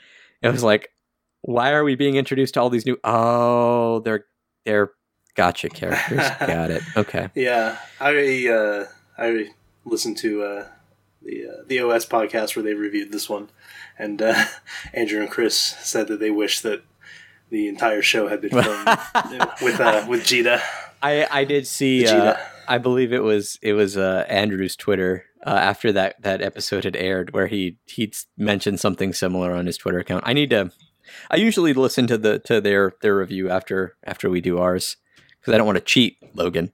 it 0.42 0.50
was 0.50 0.64
like, 0.64 0.90
why 1.42 1.74
are 1.74 1.84
we 1.84 1.94
being 1.94 2.16
introduced 2.16 2.56
to 2.56 2.62
all 2.62 2.72
these 2.72 2.88
new? 2.88 2.98
Oh, 3.04 4.00
they're 4.00 4.26
they're 4.66 4.92
gacha 5.38 5.72
characters. 5.72 6.28
Got 6.40 6.72
it. 6.72 6.82
Okay. 6.98 7.30
Yeah, 7.36 7.78
I 8.02 8.48
uh, 8.48 8.86
I 9.16 9.50
listened 9.86 10.18
to 10.18 10.42
uh, 10.42 10.68
the 11.22 11.46
uh, 11.50 11.64
the 11.68 11.82
OS 11.82 12.08
podcast 12.08 12.56
where 12.56 12.64
they 12.64 12.74
reviewed 12.74 13.12
this 13.12 13.30
one, 13.30 13.50
and 14.00 14.20
uh, 14.24 14.46
Andrew 14.94 15.22
and 15.22 15.30
Chris 15.30 15.56
said 15.56 16.08
that 16.08 16.20
they 16.20 16.32
wish 16.32 16.62
that 16.62 16.82
the 17.50 17.68
entire 17.68 18.02
show 18.02 18.28
had 18.28 18.42
been 18.42 18.52
filmed 18.52 18.88
with 19.62 19.80
uh, 19.80 20.06
with 20.08 20.24
Djeeta. 20.24 20.62
I 21.02 21.28
I 21.30 21.44
did 21.44 21.68
see. 21.68 22.08
Uh, 22.08 22.36
I 22.68 22.78
believe 22.78 23.14
it 23.14 23.24
was 23.24 23.60
it 23.62 23.74
was 23.74 23.98
uh, 23.98 24.26
Andrew's 24.28 24.76
Twitter 24.76 25.26
uh, 25.46 25.52
after 25.52 25.92
that 25.92 26.22
that 26.22 26.42
episode 26.42 26.84
had 26.84 26.96
aired 26.96 27.34
where 27.34 27.48
he 27.48 27.78
he 27.86 28.12
mentioned 28.38 28.80
something 28.80 29.14
similar 29.14 29.54
on 29.54 29.66
his 29.66 29.78
Twitter 29.78 30.00
account. 30.00 30.24
I 30.28 30.34
need 30.34 30.50
to. 30.50 30.72
I 31.30 31.36
usually 31.36 31.74
listen 31.74 32.08
to 32.08 32.18
the 32.18 32.40
to 32.40 32.60
their 32.60 32.94
their 33.02 33.16
review 33.16 33.50
after 33.50 33.96
after 34.04 34.30
we 34.30 34.42
do 34.42 34.58
ours 34.58 34.98
because 35.40 35.54
I 35.54 35.58
don't 35.58 35.68
want 35.68 35.78
to 35.78 35.84
cheat, 35.84 36.18
Logan. 36.34 36.72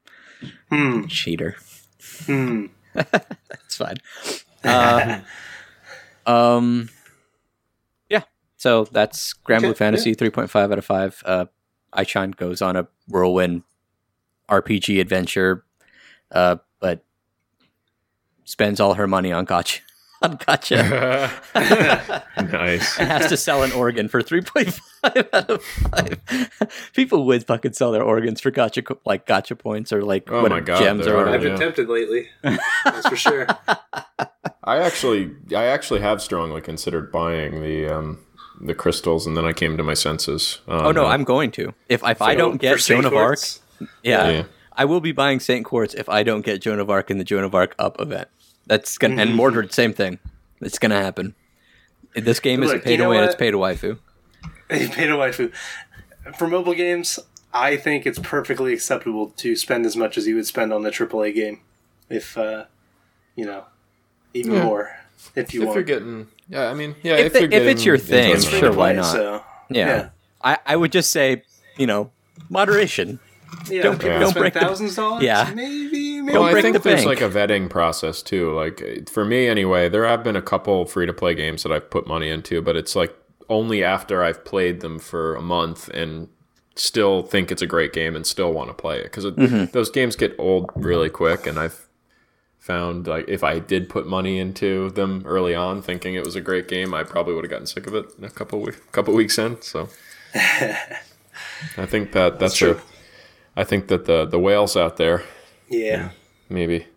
Hmm. 0.70 1.06
Cheater. 1.08 1.58
Hmm. 2.26 2.68
That's 2.94 3.76
fine. 3.76 3.98
Uh, 4.64 5.20
um, 6.26 6.90
yeah. 6.90 7.01
So 8.62 8.84
that's 8.84 9.34
Granblue 9.34 9.70
Okay, 9.70 9.74
Fantasy, 9.74 10.14
three 10.14 10.30
point 10.30 10.52
five 10.52 10.72
out 10.72 10.78
of 10.78 10.86
five. 10.86 11.20
Uh, 11.26 11.46
Aichan 11.98 12.36
goes 12.36 12.62
on 12.62 12.76
a 12.76 12.88
whirlwind 13.08 13.64
RPG 14.50 15.02
adventure, 15.02 15.66
uh, 16.32 16.58
but 16.80 17.04
spends 18.44 18.80
all 18.80 18.94
her 18.94 19.08
money 19.08 19.32
on 19.32 19.48
gacha. 19.48 19.80
On 20.22 20.38
gacha. 20.38 21.32
nice. 22.52 23.00
and 23.00 23.08
has 23.12 23.28
to 23.30 23.36
sell 23.36 23.64
an 23.64 23.72
organ 23.72 24.08
for 24.08 24.22
3.5 24.22 25.30
out 25.34 25.50
of 25.50 25.64
5. 25.64 26.92
People 26.94 27.26
would 27.26 27.48
fucking 27.48 27.74
sell 27.74 27.92
their 27.92 28.04
organs 28.04 28.40
for 28.40 28.52
gacha 28.52 28.96
like 29.04 29.26
gacha 29.26 29.58
points 29.58 29.92
or 29.92 30.04
like 30.04 30.32
Oh 30.32 30.44
what 30.44 30.52
my 30.52 30.60
God, 30.60 30.78
gems 30.78 31.08
or 31.08 31.18
whatever. 31.18 31.34
I've 31.34 31.42
been 31.42 31.52
yeah. 31.54 31.58
tempted 31.58 31.90
lately. 31.90 32.30
That's 32.44 33.10
for 33.10 33.16
sure. 33.16 33.48
I 34.64 34.78
actually, 34.78 35.32
I 35.56 35.64
actually 35.64 36.02
have 36.02 36.22
strongly 36.22 36.62
considered 36.62 37.12
buying 37.12 37.64
the 37.64 37.88
um, 37.88 38.20
the 38.64 38.74
crystals, 38.76 39.26
and 39.28 39.36
then 39.36 39.46
I 39.46 39.54
came 39.54 39.76
to 39.78 39.84
my 39.84 39.94
senses. 39.94 40.60
Um, 40.68 40.86
Oh 40.88 40.92
no, 40.92 41.06
I'm 41.06 41.24
going 41.24 41.52
to. 41.52 41.74
If 41.90 42.04
if 42.06 42.22
I 42.22 42.36
don't 42.36 42.58
get 42.62 42.78
Joan 42.80 43.06
of 43.06 43.14
Arc, 43.14 43.40
yeah, 44.04 44.30
Yeah. 44.30 44.44
I 44.74 44.86
will 44.86 45.02
be 45.02 45.12
buying 45.12 45.40
Saint 45.40 45.66
Quartz 45.66 45.94
if 45.94 46.08
I 46.10 46.24
don't 46.24 46.46
get 46.46 46.62
Joan 46.62 46.80
of 46.80 46.90
Arc 46.90 47.12
in 47.12 47.18
the 47.18 47.24
Joan 47.24 47.44
of 47.44 47.54
Arc 47.56 47.76
up 47.80 48.00
event. 48.00 48.28
That's 48.68 48.98
gonna 48.98 49.22
and 49.22 49.36
Mordred, 49.36 49.74
same 49.74 49.94
thing. 49.94 50.20
It's 50.62 50.80
gonna 50.80 51.02
happen. 51.02 51.36
This 52.16 52.40
game 52.40 52.62
isn't 52.64 52.78
Look, 52.78 52.84
pay 52.86 52.98
to 52.98 53.08
win; 53.10 53.24
it's 53.24 53.36
pay 53.36 53.52
to 53.52 53.58
waifu. 53.58 53.98
You 54.72 54.90
paid 54.90 55.10
a 55.10 55.14
waifu. 55.14 55.52
For 56.38 56.48
mobile 56.48 56.74
games, 56.74 57.20
I 57.54 57.76
think 57.78 58.06
it's 58.06 58.20
perfectly 58.20 58.74
acceptable 58.74 59.30
to 59.38 59.56
spend 59.56 59.86
as 59.86 59.98
much 59.98 60.18
as 60.18 60.28
you 60.28 60.36
would 60.36 60.46
spend 60.46 60.72
on 60.72 60.86
a 60.86 60.92
AAA 60.92 61.34
game, 61.36 61.62
if 62.10 62.38
uh, 62.38 62.66
you 63.36 63.46
know, 63.46 63.66
even 64.34 64.54
Yeah. 64.54 64.64
more 64.64 64.92
if 65.36 65.54
you 65.54 65.62
if 65.62 65.68
want. 65.68 65.76
you're 65.76 65.84
getting, 65.84 66.28
yeah, 66.50 66.70
I 66.70 66.74
mean, 66.74 66.96
yeah, 67.04 67.16
If 67.16 67.28
if, 67.28 67.34
the- 67.34 67.40
you're 67.42 67.52
if 67.52 67.64
it's 67.64 67.86
your 67.86 67.98
thing, 67.98 68.32
it's 68.32 68.46
enjoyment 68.46 68.50
free 68.50 68.58
out 68.58 68.62
to 68.62 68.68
of 68.68 68.74
sure, 68.74 68.80
why 68.80 68.94
not? 68.94 69.04
So 69.12 69.44
Yeah. 69.70 69.88
Yeah. 69.88 70.10
I, 70.44 70.58
I 70.66 70.76
would 70.76 70.92
just 70.92 71.12
say, 71.12 71.44
you 71.78 71.88
know, 71.88 72.12
moderation. 72.50 73.20
yeah, 73.70 73.84
Don't- 73.84 74.00
people 74.00 74.20
don't 74.20 74.30
spend 74.32 74.44
break 74.44 74.54
thousands 74.54 74.92
of 74.92 74.96
dollars. 74.98 75.24
Yeah. 75.24 75.52
maybe. 75.56 76.22
maybe 76.22 76.34
Well, 76.38 76.44
I 76.44 76.52
break 76.52 76.64
think 76.64 76.74
the 76.78 76.80
there's 76.84 77.06
bank. 77.06 77.20
like 77.20 77.22
a 77.22 77.30
vetting 77.34 77.70
process 77.70 78.22
too. 78.22 78.54
Like 78.54 79.10
for 79.10 79.26
me, 79.26 79.48
anyway, 79.48 79.90
there 79.90 80.06
have 80.06 80.24
been 80.24 80.36
a 80.36 80.42
couple 80.42 80.86
free 80.86 81.06
to 81.06 81.14
play 81.14 81.34
games 81.36 81.64
that 81.64 81.72
I've 81.72 81.90
put 81.90 82.08
money 82.08 82.30
into, 82.30 82.62
but 82.62 82.76
it's 82.76 82.96
like 82.96 83.16
only 83.50 83.84
after 83.84 84.24
I've 84.24 84.46
played 84.46 84.80
them 84.82 84.98
for 85.00 85.36
a 85.36 85.42
month 85.42 85.90
and 85.90 86.30
still 86.76 87.22
think 87.24 87.52
it's 87.52 87.62
a 87.62 87.68
great 87.68 87.92
game 87.92 88.16
and 88.16 88.26
still 88.26 88.54
want 88.54 88.70
to 88.70 88.74
play 88.74 89.00
it 89.00 89.04
because 89.04 89.26
Mm-hmm. 89.26 89.66
those 89.74 89.90
games 89.92 90.16
get 90.16 90.34
old 90.40 90.70
really 90.76 91.10
quick. 91.10 91.46
And 91.46 91.60
I've 91.60 91.88
found 92.72 93.06
like 93.06 93.28
if 93.28 93.44
I 93.44 93.60
did 93.60 93.90
put 93.90 94.08
money 94.08 94.40
into 94.40 94.92
them 94.92 95.24
early 95.26 95.54
on, 95.54 95.82
thinking 95.82 96.16
it 96.16 96.24
was 96.24 96.36
a 96.38 96.42
great 96.42 96.68
game, 96.70 96.94
I 96.94 97.04
probably 97.04 97.34
would 97.34 97.44
have 97.44 97.52
gotten 97.52 97.68
sick 97.68 97.86
of 97.86 97.94
it 97.94 98.06
in 98.18 98.24
a 98.24 98.30
couple 98.30 98.62
we- 98.62 98.72
couple 98.94 99.14
weeks 99.14 99.38
in. 99.38 99.62
So 99.62 99.90
I 100.36 101.86
think 101.86 102.14
that 102.14 102.40
that's, 102.40 102.56
true. 102.56 102.80
a. 103.56 103.60
I 103.62 103.64
think 103.66 103.90
that 103.90 104.06
the 104.06 104.26
the 104.26 104.40
whales 104.40 104.78
out 104.78 104.96
there 104.96 105.24
yeah. 105.70 106.12
maybe 106.50 106.88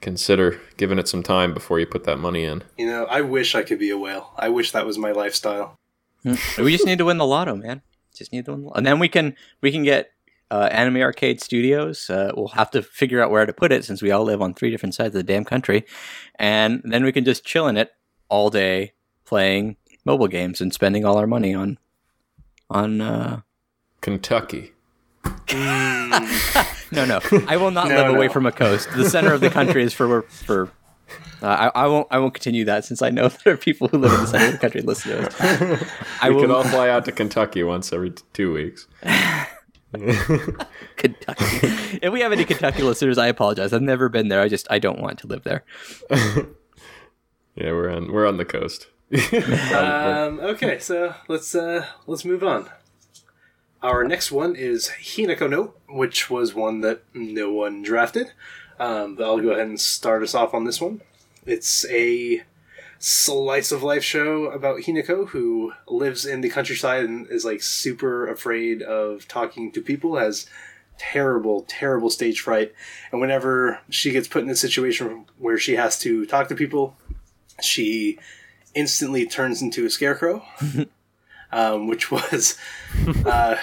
consider 0.00 0.60
giving 0.76 1.00
it 1.00 1.08
some 1.08 1.24
time 1.24 1.52
before 1.52 1.80
you 1.80 1.86
put 1.86 2.04
that 2.04 2.18
money 2.18 2.44
in. 2.44 2.62
You 2.76 2.86
know, 2.86 3.04
I 3.06 3.20
wish 3.22 3.56
I 3.56 3.62
could 3.62 3.80
be 3.80 3.90
a 3.90 3.98
whale. 3.98 4.30
I 4.36 4.48
wish 4.50 4.70
that 4.70 4.86
was 4.86 4.98
my 4.98 5.10
lifestyle. 5.10 5.76
Hmm. 6.22 6.34
we 6.62 6.70
just 6.72 6.86
need 6.86 6.98
to 6.98 7.06
win 7.06 7.18
the 7.18 7.26
lotto, 7.26 7.56
man. 7.56 7.82
Just 8.14 8.32
need 8.32 8.44
to 8.44 8.52
win, 8.52 8.62
the, 8.62 8.70
and 8.70 8.86
then 8.86 9.00
we 9.00 9.08
can 9.08 9.34
we 9.62 9.72
can 9.72 9.82
get 9.82 10.12
uh, 10.50 10.68
Anime 10.70 10.96
Arcade 11.02 11.40
Studios. 11.40 12.08
Uh, 12.10 12.32
we'll 12.36 12.48
have 12.48 12.70
to 12.72 12.82
figure 12.82 13.22
out 13.22 13.30
where 13.30 13.46
to 13.46 13.52
put 13.52 13.72
it 13.72 13.84
since 13.84 14.00
we 14.02 14.10
all 14.10 14.24
live 14.24 14.40
on 14.42 14.54
three 14.54 14.70
different 14.70 14.94
sides 14.94 15.08
of 15.08 15.14
the 15.14 15.22
damn 15.22 15.44
country, 15.44 15.84
and 16.38 16.82
then 16.84 17.04
we 17.04 17.12
can 17.12 17.24
just 17.24 17.44
chill 17.44 17.66
in 17.68 17.76
it 17.76 17.90
all 18.28 18.50
day 18.50 18.92
playing 19.24 19.76
mobile 20.04 20.28
games 20.28 20.60
and 20.60 20.72
spending 20.72 21.04
all 21.04 21.18
our 21.18 21.26
money 21.26 21.54
on 21.54 21.78
on. 22.70 23.00
Uh... 23.00 23.40
Kentucky. 24.00 24.72
No, 26.90 27.04
no, 27.04 27.20
I 27.46 27.56
will 27.58 27.70
not 27.70 27.88
No, 27.90 27.96
live 27.96 28.14
away 28.14 28.28
from 28.28 28.46
a 28.46 28.52
coast. 28.52 28.88
The 28.96 29.08
center 29.08 29.34
of 29.34 29.40
the 29.42 29.50
country 29.50 29.82
is 29.82 29.92
for 29.92 30.22
for 30.22 30.70
Uh, 31.42 31.70
I, 31.74 31.82
I 31.82 31.86
won't. 31.86 32.06
I 32.10 32.18
won't 32.18 32.34
continue 32.34 32.64
that 32.64 32.84
since 32.84 33.02
I 33.02 33.10
know 33.10 33.28
there 33.44 33.54
are 33.54 33.56
people 33.58 33.88
who 33.88 33.98
live 33.98 34.12
in 34.12 34.20
the 34.20 34.26
center 34.26 34.46
of 34.46 34.52
the 34.52 34.58
country 34.58 34.80
listen 34.80 35.12
to 35.12 35.26
us. 35.26 35.90
I 36.22 36.30
we 36.30 36.34
will. 36.36 36.42
could 36.42 36.50
all 36.50 36.64
fly 36.64 36.88
out 36.88 37.04
to 37.04 37.12
Kentucky 37.12 37.62
once 37.62 37.92
every 37.92 38.10
t- 38.10 38.22
two 38.32 38.52
weeks. 38.54 38.86
Kentucky. 40.96 41.44
if 42.02 42.12
we 42.12 42.20
have 42.20 42.32
any 42.32 42.44
Kentucky 42.44 42.82
listeners, 42.82 43.18
I 43.18 43.28
apologize. 43.28 43.72
I've 43.72 43.82
never 43.82 44.08
been 44.08 44.28
there. 44.28 44.40
I 44.40 44.48
just 44.48 44.66
I 44.70 44.78
don't 44.78 45.00
want 45.00 45.18
to 45.20 45.26
live 45.26 45.44
there. 45.44 45.64
Yeah, 47.58 47.72
we're 47.72 47.90
on 47.90 48.12
we're 48.12 48.28
on 48.28 48.36
the 48.36 48.44
coast. 48.44 48.86
Um, 49.12 50.38
okay, 50.38 50.78
so 50.78 51.14
let's 51.26 51.56
uh, 51.56 51.86
let's 52.06 52.24
move 52.24 52.44
on. 52.44 52.70
Our 53.82 54.04
next 54.04 54.30
one 54.30 54.54
is 54.54 54.92
Hinako 55.00 55.50
Note, 55.50 55.80
which 55.88 56.30
was 56.30 56.54
one 56.54 56.82
that 56.82 57.02
no 57.14 57.52
one 57.52 57.82
drafted. 57.82 58.30
Um, 58.78 59.16
but 59.16 59.24
I'll 59.24 59.40
go 59.40 59.50
ahead 59.50 59.66
and 59.66 59.80
start 59.80 60.22
us 60.22 60.36
off 60.36 60.54
on 60.54 60.66
this 60.66 60.80
one. 60.80 61.00
It's 61.46 61.84
a 61.86 62.44
slice 62.98 63.70
of 63.70 63.82
life 63.82 64.02
show 64.02 64.46
about 64.46 64.80
Hinako, 64.80 65.28
who 65.28 65.72
lives 65.86 66.26
in 66.26 66.40
the 66.40 66.50
countryside 66.50 67.04
and 67.04 67.30
is 67.30 67.44
like 67.44 67.62
super 67.62 68.26
afraid 68.26 68.82
of 68.82 69.28
talking 69.28 69.70
to 69.72 69.80
people, 69.80 70.16
has 70.16 70.46
terrible, 70.98 71.64
terrible 71.68 72.10
stage 72.10 72.40
fright. 72.40 72.74
And 73.12 73.20
whenever 73.20 73.80
she 73.88 74.10
gets 74.10 74.28
put 74.28 74.42
in 74.42 74.50
a 74.50 74.56
situation 74.56 75.26
where 75.38 75.58
she 75.58 75.76
has 75.76 75.98
to 76.00 76.26
talk 76.26 76.48
to 76.48 76.54
people, 76.54 76.96
she 77.62 78.18
instantly 78.74 79.26
turns 79.26 79.62
into 79.62 79.86
a 79.86 79.90
scarecrow, 79.90 80.44
um, 81.52 81.86
which 81.86 82.10
was 82.10 82.58
uh, 83.24 83.56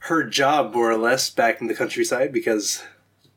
her 0.00 0.24
job, 0.24 0.74
more 0.74 0.90
or 0.90 0.98
less, 0.98 1.30
back 1.30 1.60
in 1.60 1.66
the 1.66 1.74
countryside 1.74 2.32
because 2.32 2.82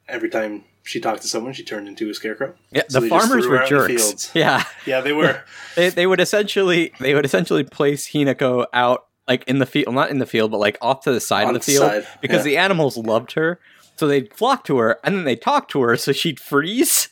every 0.08 0.30
time 0.30 0.66
she 0.86 1.00
talked 1.02 1.22
to 1.24 1.28
someone, 1.28 1.52
she 1.54 1.64
turned 1.64 1.88
into 1.88 2.10
a 2.10 2.14
scarecrow. 2.14 2.54
Yeah, 2.72 2.84
So 2.88 3.02
the 3.02 3.10
farmers 3.10 3.46
were 3.48 3.58
in 3.58 3.62
the 3.64 3.68
jerks. 3.68 3.88
fields. 3.88 4.32
Yeah, 4.36 4.64
Yeah, 4.86 5.02
they 5.02 5.12
were. 5.14 5.44
they, 5.76 5.90
they 5.90 6.08
would 6.08 6.20
essentially 6.22 6.94
they 7.00 7.14
would 7.14 7.26
essentially 7.26 7.64
place 7.64 8.08
Hinako 8.10 8.66
out 8.74 9.06
like 9.28 9.44
in 9.48 9.58
the 9.60 9.66
field, 9.66 9.94
not 9.96 10.12
in 10.12 10.20
the 10.20 10.26
field, 10.26 10.52
but 10.52 10.60
like 10.60 10.78
off 10.82 11.02
to 11.02 11.12
the 11.12 11.20
side 11.20 11.48
On 11.48 11.56
of 11.56 11.66
the 11.66 11.72
the 11.72 11.78
field 11.80 11.92
side, 11.92 12.08
because 12.22 12.38
yeah. 12.40 12.44
the 12.52 12.58
animals 12.58 12.96
loved 12.98 13.32
her. 13.34 13.60
So 13.98 14.08
they'd 14.08 14.32
flock 14.34 14.66
to 14.66 14.78
her, 14.78 15.00
and 15.06 15.16
then 15.16 15.24
they'd 15.24 15.42
talk 15.42 15.70
to 15.70 15.82
her, 15.82 15.96
so 15.96 16.12
she'd 16.12 16.38
freeze. 16.40 17.08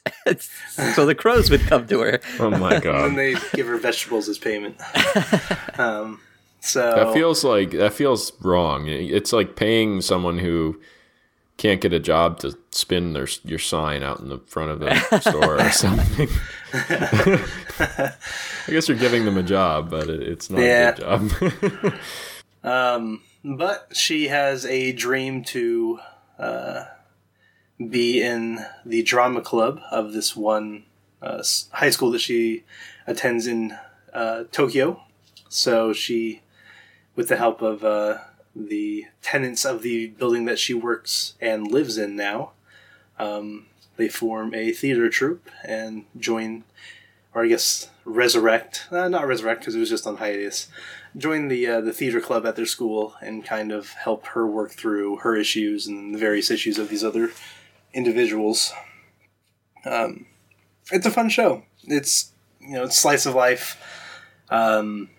so 0.69 1.05
the 1.05 1.15
crows 1.15 1.49
would 1.49 1.61
come 1.61 1.87
to 1.87 2.01
her. 2.01 2.19
Oh 2.39 2.49
my 2.49 2.77
god. 2.79 3.05
and 3.05 3.15
god. 3.15 3.15
they 3.15 3.35
give 3.55 3.67
her 3.67 3.77
vegetables 3.77 4.27
as 4.27 4.37
payment. 4.37 4.75
um, 5.79 6.19
so 6.59 6.81
That 6.95 7.13
feels 7.13 7.43
like 7.43 7.71
that 7.71 7.93
feels 7.93 8.31
wrong. 8.41 8.87
It's 8.87 9.33
like 9.33 9.55
paying 9.55 10.01
someone 10.01 10.37
who 10.39 10.79
can't 11.57 11.81
get 11.81 11.93
a 11.93 11.99
job 11.99 12.39
to 12.39 12.57
spin 12.71 13.13
their 13.13 13.27
your 13.43 13.59
sign 13.59 14.03
out 14.03 14.19
in 14.19 14.29
the 14.29 14.39
front 14.39 14.71
of 14.71 14.79
the 14.79 15.19
store 15.19 15.59
or 15.59 15.69
something. 15.71 16.27
I 16.73 18.71
guess 18.71 18.87
you're 18.87 18.97
giving 18.97 19.25
them 19.25 19.37
a 19.37 19.43
job, 19.43 19.89
but 19.89 20.09
it, 20.09 20.21
it's 20.23 20.49
not 20.49 20.61
Yeah. 20.61 20.89
a 20.89 21.19
good 21.19 21.81
job. 21.81 21.93
Um, 22.65 23.21
but 23.43 23.89
she 23.91 24.29
has 24.29 24.65
a 24.65 24.93
dream 24.93 25.43
to 25.43 25.99
uh, 26.39 26.85
be 27.77 28.21
in 28.21 28.59
the 28.85 29.03
drama 29.03 29.41
club 29.41 29.81
of 29.91 30.13
this 30.13 30.33
one 30.33 30.85
uh, 31.21 31.43
high 31.71 31.89
school 31.89 32.09
that 32.11 32.21
she 32.21 32.63
attends 33.05 33.45
in 33.45 33.77
uh, 34.13 34.45
Tokyo. 34.53 35.01
So 35.49 35.91
she, 35.91 36.41
with 37.17 37.27
the 37.27 37.35
help 37.35 37.61
of 37.61 37.83
uh, 37.83 38.19
the 38.55 39.05
tenants 39.21 39.65
of 39.65 39.81
the 39.81 40.07
building 40.07 40.45
that 40.45 40.59
she 40.59 40.73
works 40.73 41.33
and 41.41 41.71
lives 41.71 41.97
in 41.97 42.15
now, 42.15 42.51
um, 43.19 43.67
they 43.97 44.09
form 44.09 44.53
a 44.53 44.71
theater 44.71 45.09
troupe 45.09 45.49
and 45.63 46.05
join, 46.17 46.63
or 47.33 47.43
I 47.43 47.47
guess 47.47 47.89
resurrect. 48.05 48.87
Uh, 48.91 49.07
not 49.07 49.27
resurrect 49.27 49.61
because 49.61 49.75
it 49.75 49.79
was 49.79 49.89
just 49.89 50.07
on 50.07 50.17
hiatus 50.17 50.67
join 51.15 51.47
the 51.47 51.67
uh, 51.67 51.81
the 51.81 51.93
theater 51.93 52.19
club 52.19 52.45
at 52.45 52.55
their 52.55 52.65
school 52.65 53.15
and 53.21 53.45
kind 53.45 53.71
of 53.71 53.91
help 53.91 54.25
her 54.27 54.47
work 54.47 54.71
through 54.71 55.17
her 55.17 55.35
issues 55.35 55.87
and 55.87 56.13
the 56.13 56.19
various 56.19 56.49
issues 56.49 56.77
of 56.77 56.89
these 56.89 57.03
other 57.03 57.31
individuals. 57.93 58.73
Um, 59.85 60.25
it's 60.91 61.05
a 61.05 61.11
fun 61.11 61.29
show. 61.29 61.63
It's 61.83 62.31
you 62.59 62.73
know 62.73 62.83
it's 62.83 62.97
slice 62.97 63.25
of 63.25 63.35
life. 63.35 63.81
Um, 64.49 65.09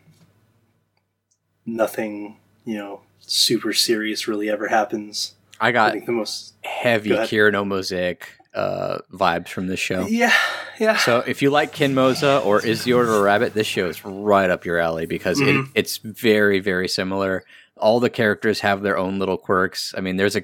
nothing 1.67 2.37
you 2.65 2.77
know 2.77 3.01
super 3.27 3.73
serious 3.73 4.27
really 4.29 4.49
ever 4.51 4.69
happens. 4.69 5.35
I 5.61 5.73
got 5.73 5.91
I 5.91 5.93
think 5.93 6.07
the 6.07 6.13
most 6.13 6.55
heavy 6.63 7.11
Go. 7.11 7.25
Kiniro 7.25 7.67
Mosaic 7.67 8.29
uh, 8.55 8.99
vibes 9.13 9.49
from 9.49 9.67
this 9.67 9.81
show. 9.81 10.07
yeah 10.07 10.33
yeah 10.79 10.97
So 10.97 11.19
if 11.27 11.43
you 11.43 11.51
like 11.51 11.75
Kinmoza 11.75 12.45
or 12.45 12.65
Is 12.65 12.85
the 12.85 12.93
Order 12.93 13.15
a 13.17 13.23
Rabbit, 13.23 13.55
this 13.55 13.67
show 13.67 13.87
is 13.89 14.05
right 14.05 14.49
up 14.51 14.65
your 14.65 14.79
alley 14.79 15.07
because 15.07 15.41
it, 15.41 15.47
Mhm. 15.47 15.71
it's 15.75 15.97
very 15.99 16.61
very 16.61 16.89
similar. 16.89 17.45
All 17.77 17.99
the 18.01 18.11
characters 18.11 18.61
have 18.61 18.83
their 18.83 18.97
own 18.97 19.19
little 19.19 19.37
quirks. 19.39 19.93
I 19.97 20.01
mean, 20.01 20.17
there's 20.17 20.37
a 20.37 20.43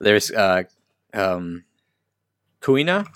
there's 0.00 0.30
uh 0.30 0.64
um 1.14 1.64
Kuina 2.60 3.06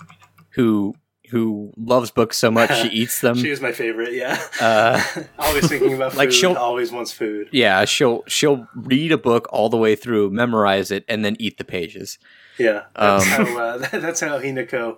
who 0.51 0.95
who 1.33 1.73
loves 1.77 2.11
books 2.11 2.37
so 2.37 2.49
much 2.51 2.69
she 2.81 2.87
eats 3.01 3.19
them. 3.21 3.35
she 3.35 3.49
was 3.49 3.59
my 3.59 3.71
favorite. 3.71 4.13
Yeah, 4.13 4.39
Uh, 4.61 5.01
always 5.39 5.67
thinking 5.67 5.95
about 5.95 6.11
food. 6.13 6.17
like 6.17 6.31
she'll- 6.31 6.55
always 6.55 6.91
wants 6.91 7.11
food. 7.11 7.49
yeah, 7.51 7.83
she'll 7.85 8.23
she'll 8.27 8.67
read 8.75 9.11
a 9.11 9.17
book 9.17 9.47
all 9.51 9.69
the 9.69 9.77
way 9.77 9.95
through, 9.95 10.29
memorize 10.29 10.91
it, 10.91 11.03
and 11.09 11.25
then 11.25 11.35
eat 11.39 11.57
the 11.57 11.63
pages. 11.65 12.17
Yeah, 12.57 12.83
that's 12.95 13.25
Um, 13.39 13.45
how 13.47 13.57
uh, 13.59 13.77
that's 14.05 14.19
how 14.21 14.39
Hinako. 14.39 14.97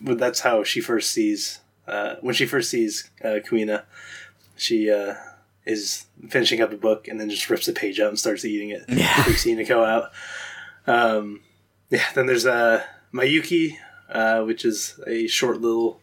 That's 0.00 0.40
how 0.40 0.62
she 0.64 0.80
first 0.80 1.10
sees 1.10 1.58
uh, 1.88 2.14
when 2.20 2.34
she 2.34 2.46
first 2.46 2.70
sees 2.70 3.10
uh, 3.24 3.38
Kuina. 3.46 3.82
She 4.56 4.88
uh, 4.90 5.14
is 5.66 6.06
finishing 6.28 6.60
up 6.60 6.72
a 6.72 6.76
book 6.76 7.08
and 7.08 7.18
then 7.20 7.28
just 7.30 7.50
rips 7.50 7.66
a 7.66 7.72
page 7.72 7.98
out 7.98 8.08
and 8.10 8.18
starts 8.18 8.44
eating 8.44 8.70
it. 8.70 8.84
Yeah. 8.88 9.22
Freaks 9.24 9.44
Hinako 9.44 9.84
out. 9.84 10.10
Um, 10.86 11.40
yeah. 11.90 12.04
Then 12.14 12.26
there's 12.26 12.46
uh, 12.46 12.84
Mayuki, 13.12 13.76
uh, 14.12 14.42
which 14.42 14.64
is 14.64 15.00
a 15.06 15.26
short 15.26 15.60
little 15.60 16.00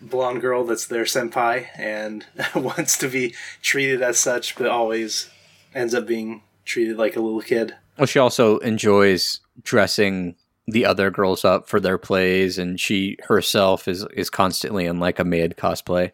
blonde 0.00 0.40
girl 0.40 0.64
that's 0.64 0.86
their 0.86 1.04
senpai 1.04 1.66
and 1.76 2.26
wants 2.54 2.98
to 2.98 3.08
be 3.08 3.34
treated 3.62 4.02
as 4.02 4.18
such, 4.18 4.56
but 4.56 4.66
always 4.66 5.30
ends 5.74 5.94
up 5.94 6.06
being 6.06 6.42
treated 6.64 6.96
like 6.96 7.16
a 7.16 7.20
little 7.20 7.40
kid. 7.40 7.74
Well, 7.96 8.06
she 8.06 8.18
also 8.18 8.58
enjoys 8.58 9.40
dressing 9.62 10.34
the 10.66 10.84
other 10.86 11.10
girls 11.10 11.44
up 11.44 11.68
for 11.68 11.78
their 11.78 11.98
plays, 11.98 12.58
and 12.58 12.80
she 12.80 13.18
herself 13.24 13.86
is 13.86 14.06
is 14.14 14.30
constantly 14.30 14.86
in 14.86 14.98
like 14.98 15.18
a 15.18 15.24
maid 15.24 15.56
cosplay. 15.56 16.10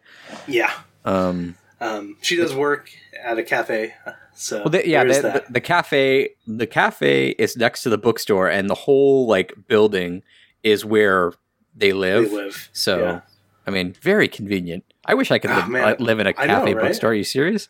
Yeah. 0.47 0.71
Um, 1.05 1.55
Um, 1.79 2.17
she 2.21 2.35
does 2.35 2.53
work 2.53 2.91
at 3.23 3.39
a 3.39 3.43
cafe, 3.43 3.95
so 4.35 4.59
well, 4.59 4.69
the, 4.69 4.87
yeah, 4.87 5.03
the, 5.03 5.13
the, 5.13 5.43
the 5.49 5.61
cafe 5.61 6.29
the 6.45 6.67
cafe 6.67 7.29
is 7.29 7.57
next 7.57 7.81
to 7.83 7.89
the 7.89 7.97
bookstore, 7.97 8.49
and 8.49 8.69
the 8.69 8.75
whole 8.75 9.25
like 9.25 9.53
building 9.67 10.21
is 10.63 10.83
where 10.85 11.33
they 11.75 11.93
live. 11.93 12.29
they 12.29 12.35
live. 12.35 12.69
So, 12.73 12.99
yeah. 12.99 13.21
I 13.65 13.71
mean, 13.71 13.93
very 14.01 14.27
convenient. 14.27 14.83
I 15.05 15.13
wish 15.13 15.31
I 15.31 15.39
could 15.39 15.51
Ah, 15.51 15.67
live, 15.69 15.99
uh, 15.99 16.03
live 16.03 16.19
in 16.19 16.27
a 16.27 16.33
I 16.37 16.45
know, 16.47 16.59
cafe 16.59 16.73
right? 16.73 16.83
bookstore. 16.83 17.11
Are 17.11 17.13
you 17.15 17.23
serious? 17.23 17.67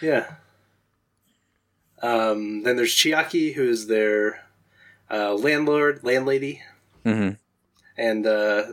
yeah. 0.00 0.34
Um, 2.02 2.64
then 2.64 2.76
there's 2.76 2.94
Chiaki, 2.94 3.54
who 3.54 3.62
is 3.68 3.86
their 3.86 4.40
uh, 5.10 5.34
landlord, 5.34 6.00
landlady, 6.02 6.62
hmm 7.04 7.30
and 7.96 8.26
uh, 8.26 8.72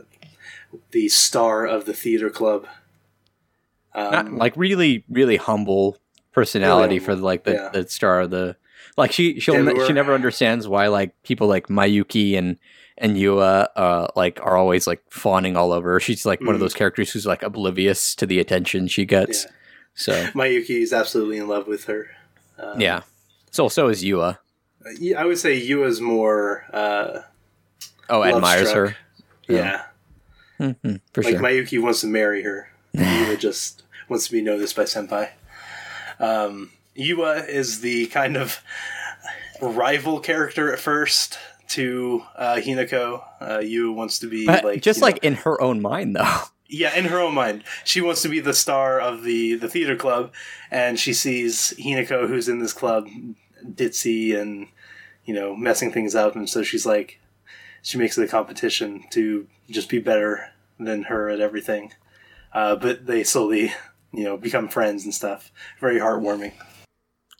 the 0.92 1.08
star 1.08 1.66
of 1.66 1.84
the 1.84 1.92
theater 1.92 2.30
club. 2.30 2.66
Um, 3.94 4.10
Not, 4.12 4.32
like 4.32 4.56
really, 4.56 5.04
really 5.08 5.36
humble 5.36 5.98
personality 6.32 6.94
Really 6.94 7.04
for 7.04 7.14
like 7.16 7.44
the, 7.44 7.52
yeah. 7.52 7.68
the 7.68 7.88
star 7.88 8.20
of 8.22 8.30
the 8.30 8.56
like 8.96 9.12
she 9.12 9.38
she'll 9.40 9.62
ne- 9.62 9.86
she 9.86 9.92
never 9.92 10.14
understands 10.14 10.66
why 10.66 10.88
like 10.88 11.22
people 11.22 11.46
like 11.48 11.66
Mayuki 11.68 12.36
and 12.38 12.56
and 13.00 13.16
Yua 13.16 13.66
uh 13.74 14.06
like 14.14 14.38
are 14.42 14.56
always 14.56 14.86
like 14.86 15.02
fawning 15.10 15.56
all 15.56 15.72
over 15.72 15.92
her. 15.92 16.00
She's 16.00 16.24
like 16.24 16.40
one 16.40 16.50
of 16.50 16.56
Mhm. 16.56 16.60
those 16.60 16.74
characters 16.74 17.10
who's 17.10 17.26
like 17.26 17.42
oblivious 17.42 18.14
to 18.16 18.26
the 18.26 18.38
attention 18.38 18.86
she 18.86 19.04
gets. 19.04 19.44
Yeah. 19.44 19.50
So 19.94 20.12
Mayuki 20.34 20.82
is 20.82 20.92
absolutely 20.92 21.38
in 21.38 21.48
love 21.48 21.66
with 21.66 21.84
her. 21.86 22.06
Um, 22.58 22.80
yeah. 22.80 23.00
So 23.50 23.68
so 23.68 23.88
is 23.88 24.04
Yua. 24.04 24.38
I 25.16 25.24
would 25.24 25.38
say 25.38 25.60
Yua's 25.60 26.00
more. 26.00 26.64
Uh, 26.72 27.22
Oh, 28.12 28.24
admires 28.24 28.72
her. 28.72 28.96
yeah, 29.48 29.84
hmm 30.58 30.72
for 31.14 31.22
like 31.22 31.34
sure. 31.34 31.40
Mayuki 31.40 31.80
wants 31.80 32.00
to 32.00 32.06
marry 32.08 32.42
her. 32.42 32.68
Yua 32.96 33.38
just 33.38 33.82
wants 34.08 34.26
to 34.26 34.32
be 34.32 34.42
noticed 34.42 34.74
by 34.74 34.82
Senpai. 34.82 35.30
Um, 36.18 36.70
Yua 36.96 37.48
is 37.48 37.80
the 37.82 38.06
kind 38.08 38.36
of 38.36 38.62
rival 39.62 40.18
character 40.20 40.72
at 40.72 40.80
first 40.80 41.38
to 41.70 42.22
uh, 42.36 42.56
Hinako. 42.56 43.22
Uh, 43.40 43.58
Yua 43.58 43.94
wants 43.94 44.18
to 44.20 44.28
be 44.28 44.46
But 44.46 44.64
like 44.64 44.82
just 44.82 44.98
you 44.98 45.00
know- 45.02 45.06
like 45.06 45.24
in 45.24 45.34
her 45.34 45.60
own 45.60 45.80
mind 45.80 46.16
though. 46.16 46.40
yeah, 46.68 46.96
in 46.96 47.06
her 47.06 47.18
own 47.20 47.34
mind, 47.34 47.64
she 47.84 48.00
wants 48.00 48.22
to 48.22 48.28
be 48.28 48.40
the 48.40 48.52
star 48.54 49.00
of 49.00 49.22
the 49.24 49.54
the 49.54 49.68
theater 49.68 49.96
club, 49.96 50.32
and 50.70 50.98
she 50.98 51.12
sees 51.12 51.74
Hinako, 51.78 52.28
who's 52.28 52.48
in 52.48 52.58
this 52.60 52.72
club, 52.72 53.08
ditzy 53.64 54.38
and 54.38 54.68
you 55.24 55.34
know 55.34 55.54
messing 55.56 55.92
things 55.92 56.14
up, 56.14 56.36
and 56.36 56.48
so 56.48 56.62
she's 56.62 56.86
like, 56.86 57.18
she 57.82 57.98
makes 57.98 58.16
it 58.18 58.24
a 58.24 58.28
competition 58.28 59.04
to 59.10 59.46
just 59.68 59.88
be 59.88 59.98
better 59.98 60.50
than 60.78 61.04
her 61.04 61.28
at 61.28 61.40
everything. 61.40 61.92
Uh, 62.52 62.74
but 62.74 63.06
they 63.06 63.22
slowly, 63.22 63.72
you 64.12 64.24
know, 64.24 64.36
become 64.36 64.66
friends 64.68 65.04
and 65.04 65.14
stuff. 65.14 65.52
Very 65.80 66.00
heartwarming. 66.00 66.52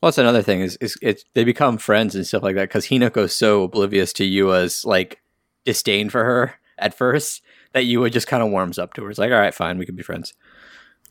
Well, 0.00 0.08
that's 0.08 0.18
another 0.18 0.42
thing 0.42 0.60
is 0.60 0.76
is 0.76 0.96
it's 1.02 1.24
they 1.34 1.44
become 1.44 1.78
friends 1.78 2.14
and 2.14 2.26
stuff 2.26 2.42
like 2.42 2.54
that 2.56 2.68
because 2.68 2.86
Hinako's 2.86 3.34
so 3.34 3.64
oblivious 3.64 4.12
to 4.14 4.24
Yua's 4.24 4.84
like 4.84 5.20
disdain 5.64 6.08
for 6.08 6.24
her 6.24 6.54
at 6.78 6.94
first 6.94 7.42
that 7.72 7.84
Yua 7.84 8.10
just 8.10 8.26
kind 8.26 8.42
of 8.42 8.50
warms 8.50 8.78
up 8.78 8.94
to 8.94 9.04
her. 9.04 9.10
It's 9.10 9.18
like, 9.18 9.30
all 9.30 9.38
right, 9.38 9.54
fine, 9.54 9.78
we 9.78 9.86
can 9.86 9.96
be 9.96 10.02
friends. 10.02 10.34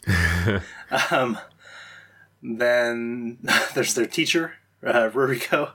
Um, 1.12 1.38
then 2.42 3.38
there's 3.76 3.94
their 3.94 4.08
teacher, 4.08 4.54
uh, 4.84 5.10
Ruriko, 5.10 5.72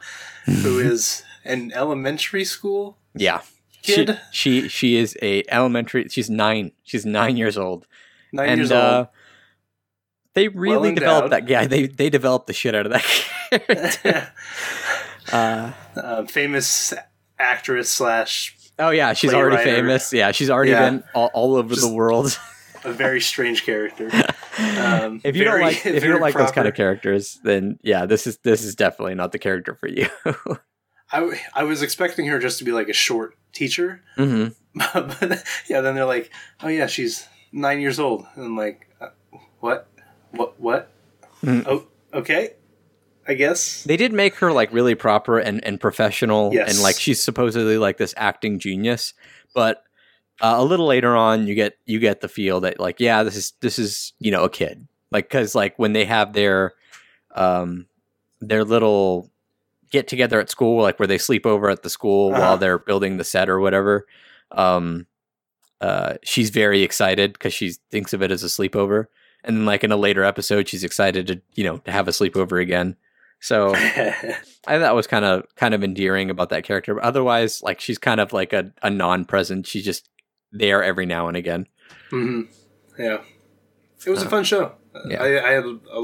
who 0.46 0.78
is 0.80 1.22
an 1.44 1.72
elementary 1.72 2.44
school 2.44 2.98
Yeah, 3.14 3.42
kid, 3.82 4.18
she 4.32 4.62
she 4.62 4.68
she 4.68 4.96
is 4.96 5.16
a 5.22 5.44
elementary. 5.48 6.08
She's 6.08 6.28
nine. 6.28 6.72
She's 6.82 7.06
nine 7.06 7.36
years 7.36 7.56
old, 7.56 7.86
nine 8.32 8.48
and 8.48 8.58
years 8.58 8.72
uh, 8.72 8.96
old. 8.98 9.08
They 10.34 10.48
really 10.48 10.90
endowed. 10.90 11.00
developed 11.00 11.30
that. 11.30 11.48
Yeah, 11.48 11.66
they 11.66 11.86
they 11.86 12.10
developed 12.10 12.46
the 12.46 12.52
shit 12.52 12.74
out 12.74 12.86
of 12.86 12.92
that 12.92 13.02
character. 13.50 14.28
uh, 15.32 15.72
uh, 15.96 16.24
famous 16.26 16.92
actress 17.38 17.88
slash 17.90 18.56
oh 18.78 18.90
yeah, 18.90 19.12
she's 19.12 19.32
already 19.34 19.62
famous. 19.62 20.12
Yeah, 20.12 20.32
she's 20.32 20.50
already 20.50 20.72
Yeah. 20.72 20.90
been 20.90 21.04
all, 21.14 21.30
all 21.34 21.56
over 21.56 21.70
Just- 21.74 21.86
the 21.88 21.94
world. 21.94 22.38
a 22.84 22.92
very 22.92 23.20
strange 23.20 23.64
character. 23.64 24.10
Um, 24.56 25.20
if 25.24 25.34
you 25.34 25.42
don't 25.42 25.60
like 25.60 25.78
if 25.84 25.94
you 25.94 25.98
very 26.00 26.12
don't 26.12 26.20
like 26.20 26.34
those 26.36 26.52
kind 26.52 26.68
of 26.68 26.74
characters, 26.74 27.40
then 27.42 27.76
yeah, 27.82 28.06
this 28.06 28.24
is 28.28 28.36
this 28.44 28.62
is 28.62 28.76
definitely 28.76 29.16
not 29.16 29.32
the 29.32 29.38
character 29.40 29.74
for 29.74 29.88
you. 29.88 30.06
I, 31.10 31.40
I 31.52 31.64
was 31.64 31.82
expecting 31.82 32.26
her 32.26 32.38
just 32.38 32.58
to 32.60 32.64
be 32.64 32.70
like 32.70 32.88
a 32.88 32.92
short 32.92 33.36
teacher, 33.52 34.00
hmm 34.14 34.46
but 34.76 35.42
yeah, 35.68 35.80
then 35.80 35.96
they're 35.96 36.04
like, 36.04 36.30
oh 36.62 36.68
yeah, 36.68 36.86
she's 36.86 37.26
nine 37.50 37.80
years 37.80 37.98
old, 37.98 38.26
and 38.36 38.44
I'm 38.44 38.56
like, 38.56 38.88
uh, 39.00 39.08
what, 39.58 39.88
what, 40.36 40.60
what? 40.60 40.90
Mm. 41.42 41.64
Oh, 41.66 41.86
okay, 42.12 42.50
I 43.28 43.34
guess. 43.34 43.84
They 43.84 43.96
did 43.96 44.12
make 44.12 44.34
her 44.36 44.52
like 44.52 44.72
really 44.72 44.94
proper 44.94 45.38
and, 45.38 45.64
and 45.64 45.80
professional, 45.80 46.50
Yes. 46.52 46.72
and 46.74 46.82
like 46.82 46.98
she's 46.98 47.20
supposedly 47.22 47.78
like 47.78 47.96
this 47.98 48.14
acting 48.16 48.58
genius. 48.58 49.14
But 49.54 49.82
uh, 50.40 50.54
a 50.58 50.64
little 50.64 50.86
later 50.86 51.14
on, 51.16 51.46
you 51.46 51.54
get 51.54 51.76
you 51.86 51.98
get 51.98 52.20
the 52.20 52.28
feel 52.28 52.60
that 52.60 52.80
like 52.80 53.00
yeah, 53.00 53.22
this 53.22 53.36
is 53.36 53.52
this 53.60 53.78
is 53.78 54.12
you 54.18 54.30
know 54.30 54.44
a 54.44 54.50
kid, 54.50 54.86
like 55.10 55.26
because 55.28 55.54
like 55.54 55.78
when 55.78 55.92
they 55.92 56.04
have 56.04 56.32
their 56.32 56.72
um 57.34 57.86
their 58.40 58.64
little 58.64 59.30
get 59.90 60.08
together 60.08 60.40
at 60.40 60.50
school, 60.50 60.82
like 60.82 60.98
where 60.98 61.06
they 61.06 61.18
sleep 61.18 61.46
over 61.46 61.70
at 61.70 61.82
the 61.82 61.90
school 61.90 62.32
Uh-huh. 62.32 62.40
while 62.40 62.56
they're 62.58 62.78
building 62.78 63.16
the 63.16 63.24
set 63.24 63.48
or 63.48 63.60
whatever. 63.60 64.06
Um, 64.50 65.06
uh, 65.80 66.14
she's 66.24 66.50
very 66.50 66.82
excited 66.82 67.32
because 67.34 67.52
she 67.54 67.72
thinks 67.90 68.12
of 68.12 68.22
it 68.22 68.30
as 68.30 68.42
a 68.42 68.46
sleepover, 68.48 69.06
and 69.44 69.56
then 69.58 69.64
like 69.66 69.84
in 69.84 69.92
a 69.92 69.96
later 69.96 70.24
episode, 70.24 70.68
she's 70.68 70.84
excited 70.84 71.26
to 71.28 71.40
you 71.54 71.64
know 71.64 71.78
to 71.78 71.92
have 71.92 72.08
a 72.08 72.12
sleepover 72.12 72.60
again. 72.60 72.96
So 73.40 73.74
I 73.76 74.22
thought 74.64 74.78
that 74.78 74.94
was 74.94 75.06
kind 75.06 75.24
of 75.24 75.44
kind 75.56 75.74
of 75.74 75.84
endearing 75.84 76.30
about 76.30 76.48
that 76.50 76.64
character. 76.64 76.94
But 76.94 77.04
otherwise, 77.04 77.62
like 77.62 77.80
she's 77.80 77.98
kind 77.98 78.20
of 78.20 78.32
like 78.32 78.52
a, 78.52 78.72
a 78.82 78.90
non-present. 78.90 79.66
She's 79.66 79.84
just 79.84 80.08
there 80.52 80.82
every 80.82 81.04
now 81.06 81.28
and 81.28 81.36
again. 81.36 81.66
mm-hmm. 82.10 82.50
Yeah, 83.00 83.18
it 84.06 84.10
was 84.10 84.22
a 84.22 84.26
Uh, 84.26 84.30
fun 84.30 84.44
show. 84.44 84.72
yeah. 85.08 85.22
I, 85.22 85.48
I 85.48 85.50
had 85.52 85.64
a, 85.64 85.78
a 85.92 86.00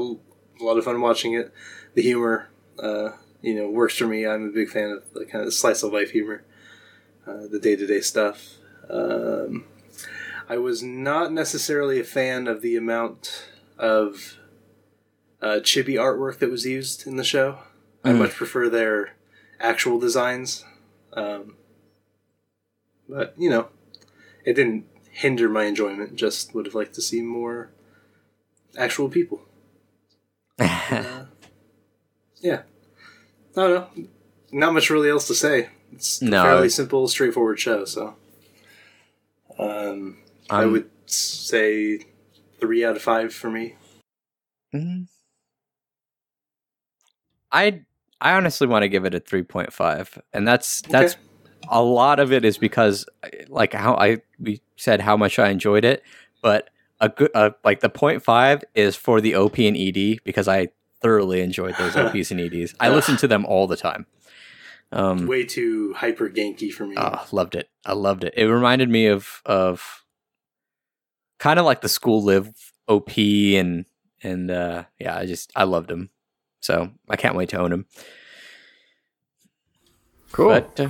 lot 0.59 0.77
of 0.77 0.83
fun 0.83 0.99
watching 1.01 1.33
it. 1.33 1.51
The 1.95 2.01
humor, 2.01 2.49
uh, 2.77 3.11
you 3.41 3.55
know, 3.55 3.69
works 3.69 3.97
for 3.97 4.07
me. 4.07 4.27
I'm 4.27 4.47
a 4.49 4.51
big 4.51 4.69
fan 4.69 4.91
of 4.91 5.03
the 5.13 5.25
kind 5.25 5.45
of 5.45 5.53
slice 5.53 5.83
of 5.83 5.93
life 5.93 6.11
humor, 6.11 6.43
uh, 7.25 7.47
the 7.49 7.59
day 7.59 7.75
to 7.77 7.87
day 7.87 8.01
stuff. 8.01 8.55
Um, 8.89 9.65
I 10.49 10.57
was 10.57 10.83
not 10.83 11.31
necessarily 11.31 11.99
a 11.99 12.03
fan 12.03 12.47
of 12.47 12.61
the 12.61 12.75
amount 12.75 13.47
of 13.77 14.37
uh, 15.41 15.59
chibi 15.61 15.95
artwork 15.95 16.39
that 16.39 16.51
was 16.51 16.65
used 16.65 17.07
in 17.07 17.15
the 17.15 17.23
show. 17.23 17.59
I 18.03 18.09
Mm. 18.11 18.19
much 18.19 18.31
prefer 18.31 18.69
their 18.69 19.15
actual 19.59 19.99
designs. 19.99 20.65
Um, 21.13 21.55
but, 23.09 23.33
you 23.37 23.49
know, 23.49 23.69
it 24.45 24.53
didn't 24.53 24.85
hinder 25.11 25.49
my 25.49 25.65
enjoyment. 25.65 26.15
Just 26.15 26.53
would 26.53 26.65
have 26.65 26.75
liked 26.75 26.95
to 26.95 27.01
see 27.01 27.21
more 27.21 27.69
actual 28.77 29.09
people. 29.09 29.41
Uh, 30.59 31.25
yeah. 32.41 32.63
I 33.55 33.61
don't 33.61 33.69
know. 33.97 34.07
Not 34.51 34.73
much 34.73 34.89
really 34.89 35.09
else 35.09 35.25
to 35.27 35.33
say. 35.35 35.69
It's 35.93 36.21
a 36.21 36.29
fairly 36.29 36.69
simple, 36.69 37.07
straightforward 37.07 37.59
show. 37.59 37.85
So, 37.85 38.15
um, 39.57 40.17
I 40.51 40.65
would 40.65 40.89
say 41.05 41.99
three 42.59 42.83
out 42.85 42.95
of 42.95 43.01
five 43.01 43.33
for 43.33 43.49
me. 43.49 43.75
Mm. 44.73 45.07
I 47.51 47.81
I 48.19 48.33
honestly 48.33 48.67
want 48.67 48.83
to 48.83 48.89
give 48.89 49.05
it 49.05 49.13
a 49.13 49.19
3.5 49.19 50.19
and 50.33 50.47
that's 50.47 50.81
that's 50.83 51.13
Okay. 51.13 51.23
a 51.69 51.81
lot 51.81 52.19
of 52.19 52.31
it 52.31 52.45
is 52.45 52.57
because 52.57 53.05
like 53.49 53.73
how 53.73 53.95
I 53.95 54.21
we 54.39 54.61
said 54.77 55.01
how 55.01 55.17
much 55.17 55.39
I 55.39 55.49
enjoyed 55.49 55.83
it 55.83 56.03
but 56.41 56.69
a 56.99 57.09
good 57.09 57.31
uh, 57.33 57.51
like 57.63 57.81
the 57.81 58.19
five 58.23 58.63
is 58.75 58.95
for 58.95 59.19
the 59.21 59.35
OP 59.35 59.57
and 59.57 59.75
ED 59.75 60.19
because 60.23 60.47
I 60.47 60.69
thoroughly 61.01 61.41
enjoyed 61.41 61.75
those 61.77 61.95
OPs 61.95 62.29
and 62.31 62.39
EDs. 62.39 62.75
I 62.79 62.89
listen 62.93 63.17
to 63.17 63.27
them 63.27 63.45
all 63.45 63.67
the 63.67 63.77
time. 63.77 64.05
Um 64.91 65.27
way 65.27 65.43
too 65.43 65.93
hyper 65.97 66.29
ganky 66.29 66.71
for 66.71 66.85
me. 66.85 66.95
Oh, 66.97 67.25
loved 67.31 67.55
it. 67.55 67.69
I 67.85 67.93
loved 67.93 68.23
it. 68.23 68.33
It 68.37 68.45
reminded 68.45 68.89
me 68.89 69.07
of 69.07 69.41
of 69.45 70.05
kind 71.41 71.59
of 71.59 71.65
like 71.65 71.81
the 71.81 71.89
school 71.89 72.23
live 72.23 72.53
OP 72.87 73.17
and 73.17 73.85
and 74.23 74.51
uh 74.51 74.83
yeah, 74.99 75.17
I 75.17 75.25
just 75.25 75.51
I 75.55 75.65
loved 75.65 75.91
him. 75.91 76.09
So 76.61 76.91
I 77.09 77.15
can't 77.15 77.35
wait 77.35 77.49
to 77.49 77.57
own 77.57 77.73
him. 77.73 77.85
Cool. 80.31 80.49
But 80.49 80.79
uh, 80.79 80.89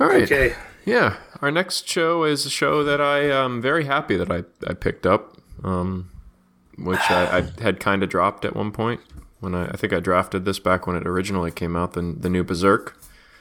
All 0.00 0.06
right. 0.06 0.22
Okay. 0.22 0.54
Yeah, 0.86 1.16
our 1.42 1.50
next 1.50 1.86
show 1.86 2.24
is 2.24 2.46
a 2.46 2.50
show 2.50 2.82
that 2.84 3.00
I 3.00 3.18
am 3.28 3.60
very 3.60 3.84
happy 3.84 4.16
that 4.16 4.30
I, 4.30 4.44
I 4.66 4.72
picked 4.72 5.04
up, 5.04 5.36
um, 5.62 6.08
which 6.78 7.10
I, 7.10 7.38
I 7.38 7.60
had 7.60 7.78
kind 7.78 8.02
of 8.02 8.08
dropped 8.08 8.46
at 8.46 8.56
one 8.56 8.70
point 8.72 9.00
when 9.40 9.54
I, 9.54 9.66
I 9.66 9.76
think 9.76 9.92
I 9.92 10.00
drafted 10.00 10.46
this 10.46 10.58
back 10.58 10.86
when 10.86 10.96
it 10.96 11.06
originally 11.06 11.50
came 11.50 11.76
out, 11.76 11.92
the, 11.92 12.16
the 12.18 12.30
new 12.30 12.42
Berserk. 12.42 12.98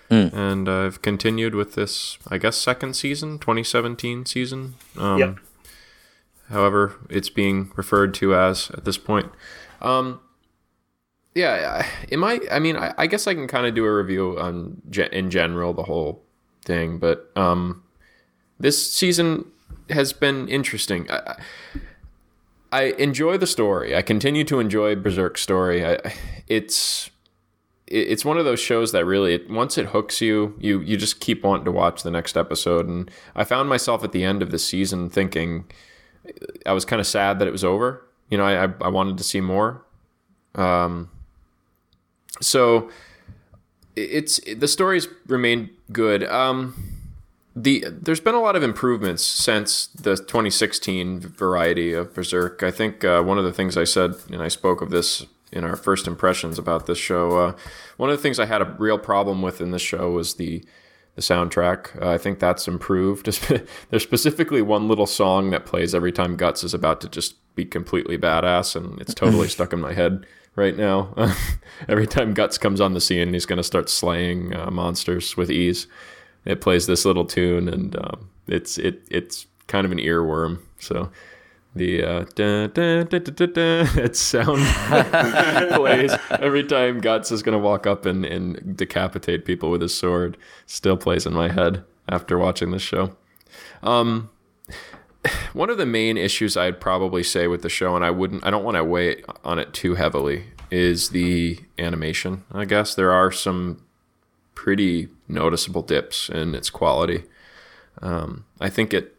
Mm. 0.10 0.34
And 0.34 0.70
I've 0.70 1.02
continued 1.02 1.54
with 1.54 1.76
this, 1.76 2.18
I 2.30 2.38
guess, 2.38 2.56
second 2.58 2.96
season, 2.96 3.40
2017 3.40 4.26
season. 4.26 4.76
Um, 4.98 5.20
Yep. 5.20 5.38
However, 6.50 6.96
it's 7.10 7.30
being 7.30 7.72
referred 7.76 8.14
to 8.16 8.34
as 8.34 8.72
at 8.72 8.86
this 8.86 8.98
point. 8.98 9.32
Um, 9.82 10.22
yeah, 11.36 11.84
I- 11.84 12.14
am 12.14 12.24
I? 12.24 12.40
I 12.50 12.60
mean, 12.60 12.78
I, 12.78 12.94
I 12.98 13.08
guess 13.08 13.28
I 13.28 13.34
can 13.34 13.48
kind 13.48 13.68
of 13.68 13.76
do 13.76 13.84
a 13.86 13.94
review 13.94 14.40
on 14.40 14.82
in 15.12 15.30
general 15.30 15.74
the 15.74 15.84
whole 15.84 16.24
thing, 16.64 17.00
but 17.00 17.32
um, 17.36 17.84
this 18.60 18.92
season 18.92 19.46
has 19.90 20.14
been 20.14 20.48
interesting. 20.48 21.10
I, 21.12 21.18
I- 21.18 21.38
I 22.70 22.84
enjoy 23.00 23.38
the 23.38 23.48
story. 23.48 23.96
I 23.96 24.02
continue 24.02 24.44
to 24.44 24.60
enjoy 24.60 24.94
Berserk's 24.96 25.42
story. 25.42 25.86
I, 25.86 26.00
it's 26.48 27.08
it- 27.08 27.12
it's 27.88 28.26
one 28.26 28.38
of 28.38 28.46
those 28.46 28.60
shows 28.60 28.92
that 28.92 29.06
really 29.06 29.46
once 29.50 29.78
it 29.78 29.88
hooks 29.88 30.22
you, 30.22 30.56
you 30.60 30.82
you 30.82 30.98
just 30.98 31.20
keep 31.20 31.44
wanting 31.44 31.66
to 31.66 31.72
watch 31.72 32.04
the 32.04 32.12
next 32.12 32.36
episode. 32.36 32.88
And 32.88 33.10
I 33.36 33.44
found 33.44 33.70
myself 33.70 34.04
at 34.04 34.12
the 34.12 34.24
end 34.24 34.42
of 34.42 34.52
the 34.52 34.60
season 34.60 35.10
thinking 35.10 35.66
I 36.66 36.74
was 36.74 36.86
kind 36.86 37.00
of 37.00 37.08
sad 37.08 37.40
that 37.40 37.48
it 37.48 37.52
was 37.52 37.64
over. 37.64 38.06
You 38.30 38.38
know, 38.38 38.46
I 38.46 38.64
I, 38.86 38.90
wanted 38.90 39.18
to 39.18 39.24
see 39.24 39.40
more. 39.40 39.86
Um, 40.56 41.10
so 42.42 42.90
it's 43.96 44.40
the 44.54 44.68
stories 44.68 45.08
remained 45.28 45.70
good. 45.92 46.24
Um, 46.26 46.98
the 47.56 47.86
there's 47.90 48.20
been 48.20 48.36
a 48.36 48.42
lot 48.42 48.56
of 48.56 48.64
improvements 48.64 49.24
since 49.24 49.88
the 49.88 50.18
2016 50.18 51.22
variety 51.22 51.94
of 51.94 52.14
Berserk. 52.14 52.64
I 52.64 52.72
think 52.72 53.04
uh, 53.06 53.24
one 53.24 53.38
of 53.38 53.46
the 53.46 53.54
things 53.54 53.78
I 53.78 53.86
said, 53.86 54.16
and 54.32 54.42
I 54.42 54.50
spoke 54.50 54.82
of 54.82 54.90
this 54.90 55.26
in 55.52 55.64
our 55.64 55.76
first 55.76 56.08
impressions 56.08 56.60
about 56.60 56.86
this 56.86 56.98
show. 56.98 57.38
Uh, 57.38 57.56
one 57.98 58.10
of 58.10 58.18
the 58.18 58.22
things 58.22 58.40
I 58.40 58.46
had 58.46 58.62
a 58.62 58.76
real 58.78 58.98
problem 58.98 59.42
with 59.42 59.62
in 59.62 59.72
this 59.72 59.82
show 59.82 60.12
was 60.12 60.36
the 60.36 60.64
the 61.16 61.24
soundtrack. 61.24 62.00
Uh, 62.00 62.12
I 62.12 62.20
think 62.20 62.38
that's 62.38 62.68
improved. 62.68 63.26
There's 63.90 64.04
specifically 64.04 64.62
one 64.62 64.88
little 64.88 65.08
song 65.08 65.50
that 65.50 65.66
plays 65.66 65.96
every 65.96 66.12
time 66.12 66.36
Guts 66.38 66.64
is 66.64 66.76
about 66.76 67.02
to 67.02 67.10
just 67.10 67.36
be 67.56 67.66
completely 67.66 68.20
badass, 68.20 68.76
and 68.76 69.02
it's 69.02 69.16
totally 69.16 69.48
stuck 69.50 69.74
in 69.74 69.82
my 69.82 69.94
head 69.94 70.28
right 70.56 70.78
now. 70.78 71.14
every 71.90 72.06
time 72.06 72.36
Guts 72.36 72.60
comes 72.60 72.80
on 72.80 72.94
the 72.94 73.02
scene, 73.02 73.34
he's 73.34 73.48
going 73.48 73.58
to 73.58 73.64
start 73.64 73.90
slaying 73.90 74.56
uh, 74.56 74.70
monsters 74.70 75.36
with 75.36 75.50
ease. 75.50 75.88
It 76.46 76.62
plays 76.62 76.86
this 76.86 77.04
little 77.04 77.26
tune, 77.26 77.68
and 77.68 77.96
um, 77.96 78.30
it's 78.48 78.78
it 78.78 79.02
it's 79.10 79.48
kind 79.66 79.86
of 79.86 79.92
an 79.92 79.98
earworm. 79.98 80.60
So 80.80 81.10
the 81.78 82.04
uh, 82.04 82.26
da, 82.36 82.68
da, 82.68 83.04
da, 83.04 83.20
da, 83.20 83.46
da, 83.46 83.84
da, 83.84 84.12
sound 84.14 84.66
plays 85.76 86.14
every 86.32 86.64
time 86.64 87.00
Guts 87.00 87.32
is 87.32 87.44
going 87.44 87.58
to 87.58 87.64
walk 87.64 87.88
up 87.88 88.06
and, 88.06 88.26
and 88.26 88.76
decapitate 88.76 89.46
people 89.46 89.72
with 89.72 89.82
his 89.82 89.94
sword. 89.94 90.38
Still 90.66 90.98
plays 90.98 91.26
in 91.26 91.34
my 91.34 91.50
head 91.50 91.84
after 92.10 92.38
watching 92.38 92.72
this 92.72 92.82
show. 92.82 93.16
Um, 93.84 94.30
one 95.54 95.70
of 95.70 95.78
the 95.78 95.86
main 95.86 96.18
issues 96.18 96.58
I'd 96.58 96.80
probably 96.80 97.24
say 97.24 97.48
with 97.48 97.62
the 97.62 97.70
show, 97.70 97.96
and 97.96 98.04
I 98.04 98.12
wouldn't, 98.12 98.46
I 98.46 98.50
don't 98.50 98.64
want 98.64 98.78
to 98.78 98.84
weigh 98.84 99.24
on 99.44 99.60
it 99.60 99.74
too 99.74 99.96
heavily, 99.96 100.46
is 100.72 101.10
the 101.10 101.60
animation. 101.78 102.44
I 102.52 102.66
guess 102.66 102.96
there 102.96 103.12
are 103.12 103.32
some 103.32 103.84
pretty 104.56 105.10
noticeable 105.28 105.82
dips 105.82 106.30
in 106.30 106.56
its 106.56 106.70
quality. 106.70 107.24
Um, 108.02 108.46
I 108.60 108.70
think 108.70 108.94
it, 108.94 109.17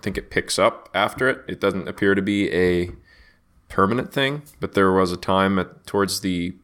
think 0.00 0.16
it 0.16 0.30
picks 0.30 0.58
up 0.58 0.88
after 0.94 1.28
it. 1.28 1.44
It 1.48 1.60
doesn't 1.60 1.88
appear 1.88 2.14
to 2.14 2.22
be 2.22 2.52
a 2.52 2.90
permanent 3.68 4.12
thing, 4.12 4.42
but 4.60 4.74
there 4.74 4.92
was 4.92 5.12
a 5.12 5.16
time 5.16 5.58
at, 5.58 5.86
towards 5.86 6.20
the 6.20 6.54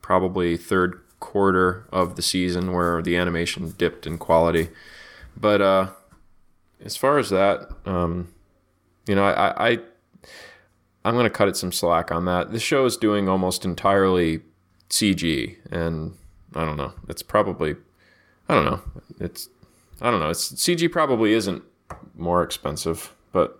probably 0.00 0.56
third 0.56 1.00
quarter 1.20 1.86
of 1.92 2.16
the 2.16 2.22
season 2.22 2.72
where 2.72 3.00
the 3.00 3.16
animation 3.16 3.72
dipped 3.78 4.06
in 4.06 4.18
quality. 4.18 4.68
But 5.36 5.60
uh, 5.60 5.90
as 6.84 6.96
far 6.96 7.18
as 7.18 7.30
that, 7.30 7.70
um, 7.86 8.32
you 9.06 9.14
know, 9.14 9.24
I, 9.24 9.70
I 9.70 9.78
I'm 11.04 11.14
going 11.14 11.24
to 11.24 11.30
cut 11.30 11.48
it 11.48 11.56
some 11.56 11.72
slack 11.72 12.12
on 12.12 12.24
that. 12.26 12.52
The 12.52 12.60
show 12.60 12.84
is 12.84 12.96
doing 12.96 13.28
almost 13.28 13.64
entirely 13.64 14.40
CG, 14.90 15.56
and 15.70 16.16
I 16.54 16.64
don't 16.64 16.76
know. 16.76 16.92
It's 17.08 17.22
probably 17.22 17.76
I 18.48 18.54
don't 18.54 18.64
know. 18.64 18.80
It's 19.20 19.48
I 20.00 20.10
don't 20.10 20.20
know. 20.20 20.30
It's 20.30 20.52
CG 20.52 20.90
probably 20.90 21.32
isn't 21.32 21.62
more 22.16 22.42
expensive, 22.42 23.14
but 23.32 23.58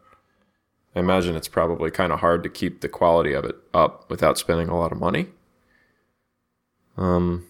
I 0.95 1.01
imagine 1.01 1.37
it's 1.37 1.49
probably 1.49 1.91
kind 1.91 2.12
of 2.12 2.20
hard 2.20 2.43
to 2.43 2.49
keep 2.49 2.81
the 2.81 2.89
quality 2.89 3.33
of 3.33 3.45
it 3.45 3.57
up 3.73 4.11
without 4.11 4.39
spending 4.39 4.69
a 4.69 4.79
lot 4.79 4.93
of 4.93 4.99
money. 4.99 5.29
Um, 6.97 7.47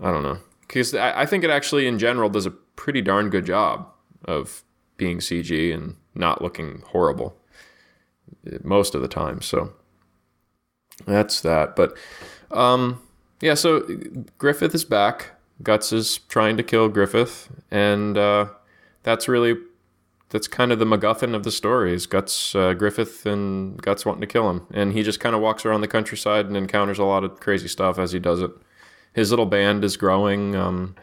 I 0.00 0.10
don't 0.10 0.22
know 0.22 0.38
because 0.72 0.94
I, 0.94 1.22
I 1.22 1.26
think 1.26 1.44
it 1.44 1.50
actually, 1.50 1.86
in 1.86 1.98
general, 1.98 2.30
does 2.30 2.46
a 2.46 2.50
pretty 2.50 3.02
darn 3.02 3.28
good 3.28 3.44
job 3.44 3.86
of 4.24 4.64
being 4.96 5.18
CG 5.18 5.72
and 5.72 5.96
not 6.14 6.40
looking 6.40 6.82
horrible 6.88 7.36
most 8.62 8.94
of 8.94 9.02
the 9.02 9.08
time. 9.08 9.42
So 9.42 9.74
that's 11.06 11.42
that. 11.42 11.76
But 11.76 11.94
um, 12.50 13.02
yeah, 13.42 13.52
so 13.52 13.86
Griffith 14.38 14.74
is 14.74 14.84
back. 14.84 15.32
Guts 15.62 15.92
is 15.92 16.18
trying 16.28 16.56
to 16.56 16.62
kill 16.62 16.88
Griffith, 16.88 17.50
and 17.70 18.16
uh, 18.16 18.46
that's 19.02 19.28
really 19.28 19.56
that's 20.32 20.48
kind 20.48 20.72
of 20.72 20.78
the 20.78 20.84
MacGuffin 20.84 21.34
of 21.34 21.44
the 21.44 21.52
story. 21.52 21.94
Is 21.94 22.06
Guts 22.06 22.54
uh, 22.54 22.72
Griffith 22.74 23.26
and 23.26 23.80
Guts 23.80 24.04
wanting 24.04 24.22
to 24.22 24.26
kill 24.26 24.50
him, 24.50 24.66
and 24.72 24.92
he 24.92 25.02
just 25.02 25.20
kind 25.20 25.36
of 25.36 25.40
walks 25.40 25.64
around 25.64 25.82
the 25.82 25.88
countryside 25.88 26.46
and 26.46 26.56
encounters 26.56 26.98
a 26.98 27.04
lot 27.04 27.22
of 27.22 27.38
crazy 27.38 27.68
stuff 27.68 27.98
as 27.98 28.12
he 28.12 28.18
does 28.18 28.40
it. 28.40 28.50
His 29.12 29.30
little 29.30 29.46
band 29.46 29.84
is 29.84 29.96
growing. 29.96 30.56
Um, 30.56 30.96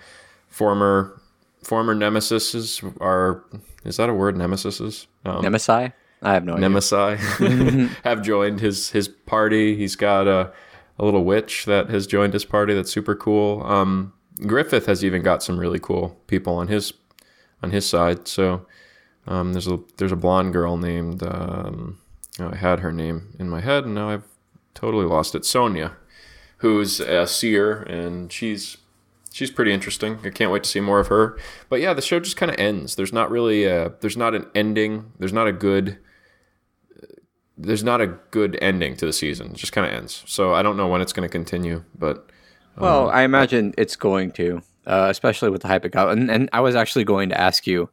former 0.49 1.22
former 1.64 1.93
nemesis 1.93 2.81
are 2.99 3.43
is 3.85 3.97
that 3.97 4.10
a 4.10 4.14
word 4.14 4.35
nemesis 4.35 5.07
um, 5.26 5.43
nemesi 5.43 5.93
i 6.22 6.34
have 6.34 6.43
no 6.43 6.56
idea. 6.56 6.68
nemesi 6.68 7.89
have 8.03 8.22
joined 8.22 8.60
his 8.60 8.89
his 8.89 9.07
party 9.07 9.76
he's 9.76 9.95
got 9.95 10.27
a, 10.27 10.51
a 10.97 11.06
little 11.06 11.23
witch 11.23 11.65
that 11.65 11.89
has 11.89 12.07
joined 12.07 12.34
his 12.34 12.45
party 12.45 12.73
that's 12.73 12.91
super 12.91 13.15
cool 13.15 13.61
um, 13.64 14.14
griffith 14.47 14.85
has 14.85 15.03
even 15.03 15.22
got 15.22 15.43
some 15.43 15.60
really 15.60 15.80
cool 15.80 16.18
people 16.27 16.56
on 16.56 16.68
his 16.68 16.93
on 17.61 17.72
his 17.72 17.88
side 17.88 18.27
so 18.27 18.65
um, 19.30 19.53
there's 19.53 19.68
a 19.68 19.80
there's 19.97 20.11
a 20.11 20.18
blonde 20.18 20.51
girl 20.51 20.76
named 20.76 21.23
um, 21.23 21.99
oh, 22.39 22.49
I 22.51 22.56
had 22.56 22.80
her 22.80 22.91
name 22.91 23.35
in 23.39 23.47
my 23.47 23.61
head 23.61 23.85
and 23.85 23.93
now 23.93 24.10
I've 24.10 24.26
totally 24.73 25.06
lost 25.06 25.35
it. 25.35 25.45
Sonia, 25.45 25.93
who's 26.57 26.99
a 26.99 27.27
seer 27.27 27.84
and 27.84 28.34
she's 28.34 28.77
she's 29.31 29.51
pretty 29.51 29.72
interesting. 29.72 30.18
I 30.23 30.31
can't 30.31 30.51
wait 30.51 30.64
to 30.64 30.69
see 30.69 30.80
more 30.80 30.99
of 30.99 31.07
her. 31.07 31.38
But 31.69 31.80
yeah, 31.80 31.93
the 31.93 32.01
show 32.01 32.19
just 32.19 32.38
kind 32.38 32.51
of 32.51 32.60
ends. 32.60 32.95
There's 32.95 33.14
not 33.14 33.30
really 33.30 33.65
a 33.65 33.93
there's 34.01 34.18
not 34.18 34.34
an 34.34 34.47
ending. 34.56 35.11
There's 35.19 35.34
not 35.34 35.47
a 35.47 35.53
good 35.53 35.99
there's 37.56 37.84
not 37.84 38.01
a 38.01 38.07
good 38.07 38.57
ending 38.61 38.95
to 38.95 39.06
the 39.06 39.14
season. 39.14 39.51
It 39.51 39.57
just 39.57 39.73
kind 39.73 39.85
of 39.85 39.93
ends. 39.93 40.23
So 40.26 40.56
I 40.56 40.64
don't 40.64 40.76
know 40.76 40.88
when 40.88 41.01
it's 41.01 41.14
going 41.14 41.27
to 41.27 41.31
continue, 41.31 41.84
but 41.93 42.30
um, 42.77 42.84
well, 42.84 43.10
I 43.10 43.22
imagine 43.23 43.76
it's 43.77 43.95
going 43.95 44.31
to, 44.31 44.64
uh, 44.88 45.07
especially 45.10 45.51
with 45.51 45.61
the 45.61 45.68
hype 45.68 45.85
it 45.85 45.91
got. 45.91 46.10
And, 46.10 46.31
and 46.31 46.49
I 46.53 46.61
was 46.61 46.73
actually 46.73 47.03
going 47.03 47.30
to 47.30 47.39
ask 47.39 47.68
you 47.68 47.89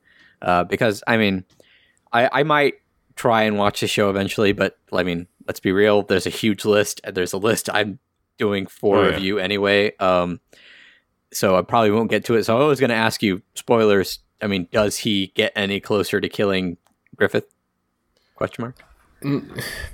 uh, 0.47 0.65
because 0.65 1.03
I 1.07 1.19
mean, 1.19 1.45
I, 2.13 2.41
I 2.41 2.43
might 2.45 2.75
try 3.17 3.43
and 3.43 3.59
watch 3.59 3.81
the 3.81 3.89
show 3.89 4.09
eventually, 4.09 4.53
but 4.53 4.79
I 4.93 5.03
mean, 5.03 5.27
let's 5.47 5.61
be 5.61 5.73
real. 5.73 6.03
There's 6.03 6.27
a 6.27 6.31
huge 6.31 6.65
list. 6.65 7.01
There's 7.05 7.33
a 7.33 7.39
list 7.39 7.69
I'm 7.71 7.99
doing 8.39 8.67
for 8.67 8.99
oh, 8.99 9.03
yeah. 9.03 9.15
review 9.15 9.39
anyway. 9.39 9.95
Um, 9.99 10.41
so 11.33 11.57
I 11.57 11.63
probably 11.63 11.91
won't 11.91 12.11
get 12.11 12.25
to 12.27 12.37
it. 12.37 12.45
So 12.45 12.61
I 12.61 12.65
was 12.67 12.79
going 12.79 12.91
to 12.91 12.97
ask 12.97 13.23
you 13.23 13.43
spoilers. 13.55 14.21
I 14.41 14.47
mean, 14.47 14.69
does 14.71 14.99
he 14.99 15.33
get 15.35 15.53
any 15.57 15.81
closer 15.81 16.21
to 16.21 16.29
killing 16.29 16.77
Griffith? 17.17 17.47
Question 18.37 18.63
mark. 18.63 18.83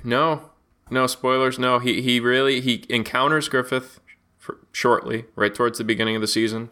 No, 0.03 0.51
no 0.91 1.07
spoilers. 1.07 1.57
No, 1.57 1.79
he 1.79 2.01
he 2.01 2.19
really 2.19 2.61
he 2.61 2.85
encounters 2.89 3.49
Griffith 3.49 3.99
for, 4.37 4.59
shortly, 4.71 5.25
right 5.35 5.55
towards 5.55 5.79
the 5.79 5.83
beginning 5.83 6.15
of 6.15 6.21
the 6.21 6.27
season, 6.27 6.69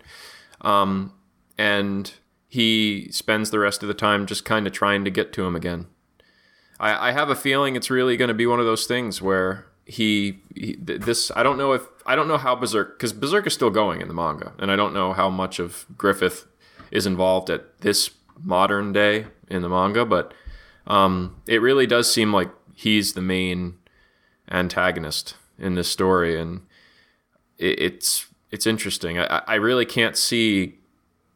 um, 0.60 1.14
and 1.58 2.14
he 2.52 3.08
spends 3.12 3.50
the 3.50 3.60
rest 3.60 3.82
of 3.82 3.88
the 3.88 3.94
time 3.94 4.26
just 4.26 4.44
kind 4.44 4.68
of 4.68 4.74
trying 4.74 5.06
to 5.06 5.10
get 5.10 5.32
to 5.32 5.46
him 5.46 5.56
again. 5.56 5.88
I, 6.82 7.08
I 7.08 7.12
have 7.14 7.30
a 7.30 7.36
feeling 7.36 7.78
it's 7.78 7.90
really 7.90 8.18
going 8.18 8.28
to 8.28 8.34
be 8.34 8.46
one 8.46 8.60
of 8.60 8.66
those 8.66 8.86
things 8.86 9.22
where 9.22 9.68
he, 9.86 10.42
he, 10.54 10.76
this 10.76 11.32
I 11.34 11.44
don't 11.44 11.58
know 11.58 11.72
if 11.72 11.84
I 12.06 12.14
don't 12.14 12.28
know 12.28 12.38
how 12.38 12.58
Berserk 12.58 12.98
because 12.98 13.14
Berserk 13.14 13.48
is 13.48 13.54
still 13.54 13.70
going 13.70 14.02
in 14.02 14.10
the 14.10 14.14
manga, 14.14 14.52
and 14.60 14.70
I 14.70 14.76
don't 14.76 14.94
know 14.94 15.14
how 15.14 15.30
much 15.30 15.60
of 15.60 15.86
Griffith 15.98 16.46
is 16.92 17.06
involved 17.06 17.50
at 17.50 17.80
this 17.80 18.10
modern 18.44 18.92
day 18.92 19.28
in 19.48 19.62
the 19.62 19.70
manga, 19.70 20.04
but 20.06 20.34
um, 20.88 21.38
it 21.48 21.62
really 21.62 21.88
does 21.88 22.14
seem 22.14 22.34
like 22.34 22.50
he's 22.76 23.14
the 23.14 23.22
main 23.22 23.76
antagonist 24.52 25.36
in 25.58 25.76
this 25.76 25.88
story, 25.88 26.38
and 26.38 26.64
it, 27.58 27.80
it's 27.80 28.26
it's 28.52 28.68
interesting. 28.68 29.20
I, 29.20 29.42
I 29.48 29.56
really 29.56 29.86
can't 29.86 30.18
see 30.18 30.81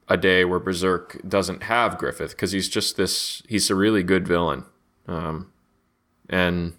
a 0.08 0.18
day 0.18 0.46
where 0.46 0.60
Berserk 0.60 1.20
doesn't 1.28 1.64
have 1.64 1.98
Griffith 1.98 2.32
because 2.32 2.52
he's 2.52 2.70
just 2.70 2.98
this. 2.98 3.42
He's 3.48 3.70
a 3.70 3.76
really 3.76 4.04
good 4.04 4.28
villain, 4.28 4.66
um, 5.08 5.52
and 6.30 6.74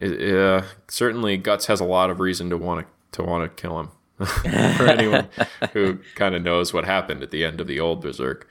it, 0.00 0.34
uh, 0.34 0.62
certainly 0.88 1.36
Guts 1.36 1.66
has 1.66 1.80
a 1.80 1.84
lot 1.84 2.10
of 2.10 2.20
reason 2.20 2.50
to 2.50 2.56
want 2.56 2.86
to 2.86 3.20
to 3.20 3.22
want 3.26 3.44
to 3.44 3.60
kill 3.60 3.78
him. 3.78 3.90
For 4.18 4.86
anyone 4.86 5.28
who 5.72 6.00
kind 6.16 6.34
of 6.34 6.42
knows 6.42 6.74
what 6.74 6.84
happened 6.84 7.22
at 7.22 7.30
the 7.30 7.44
end 7.44 7.60
of 7.60 7.68
the 7.68 7.78
old 7.78 8.02
Berserk, 8.02 8.48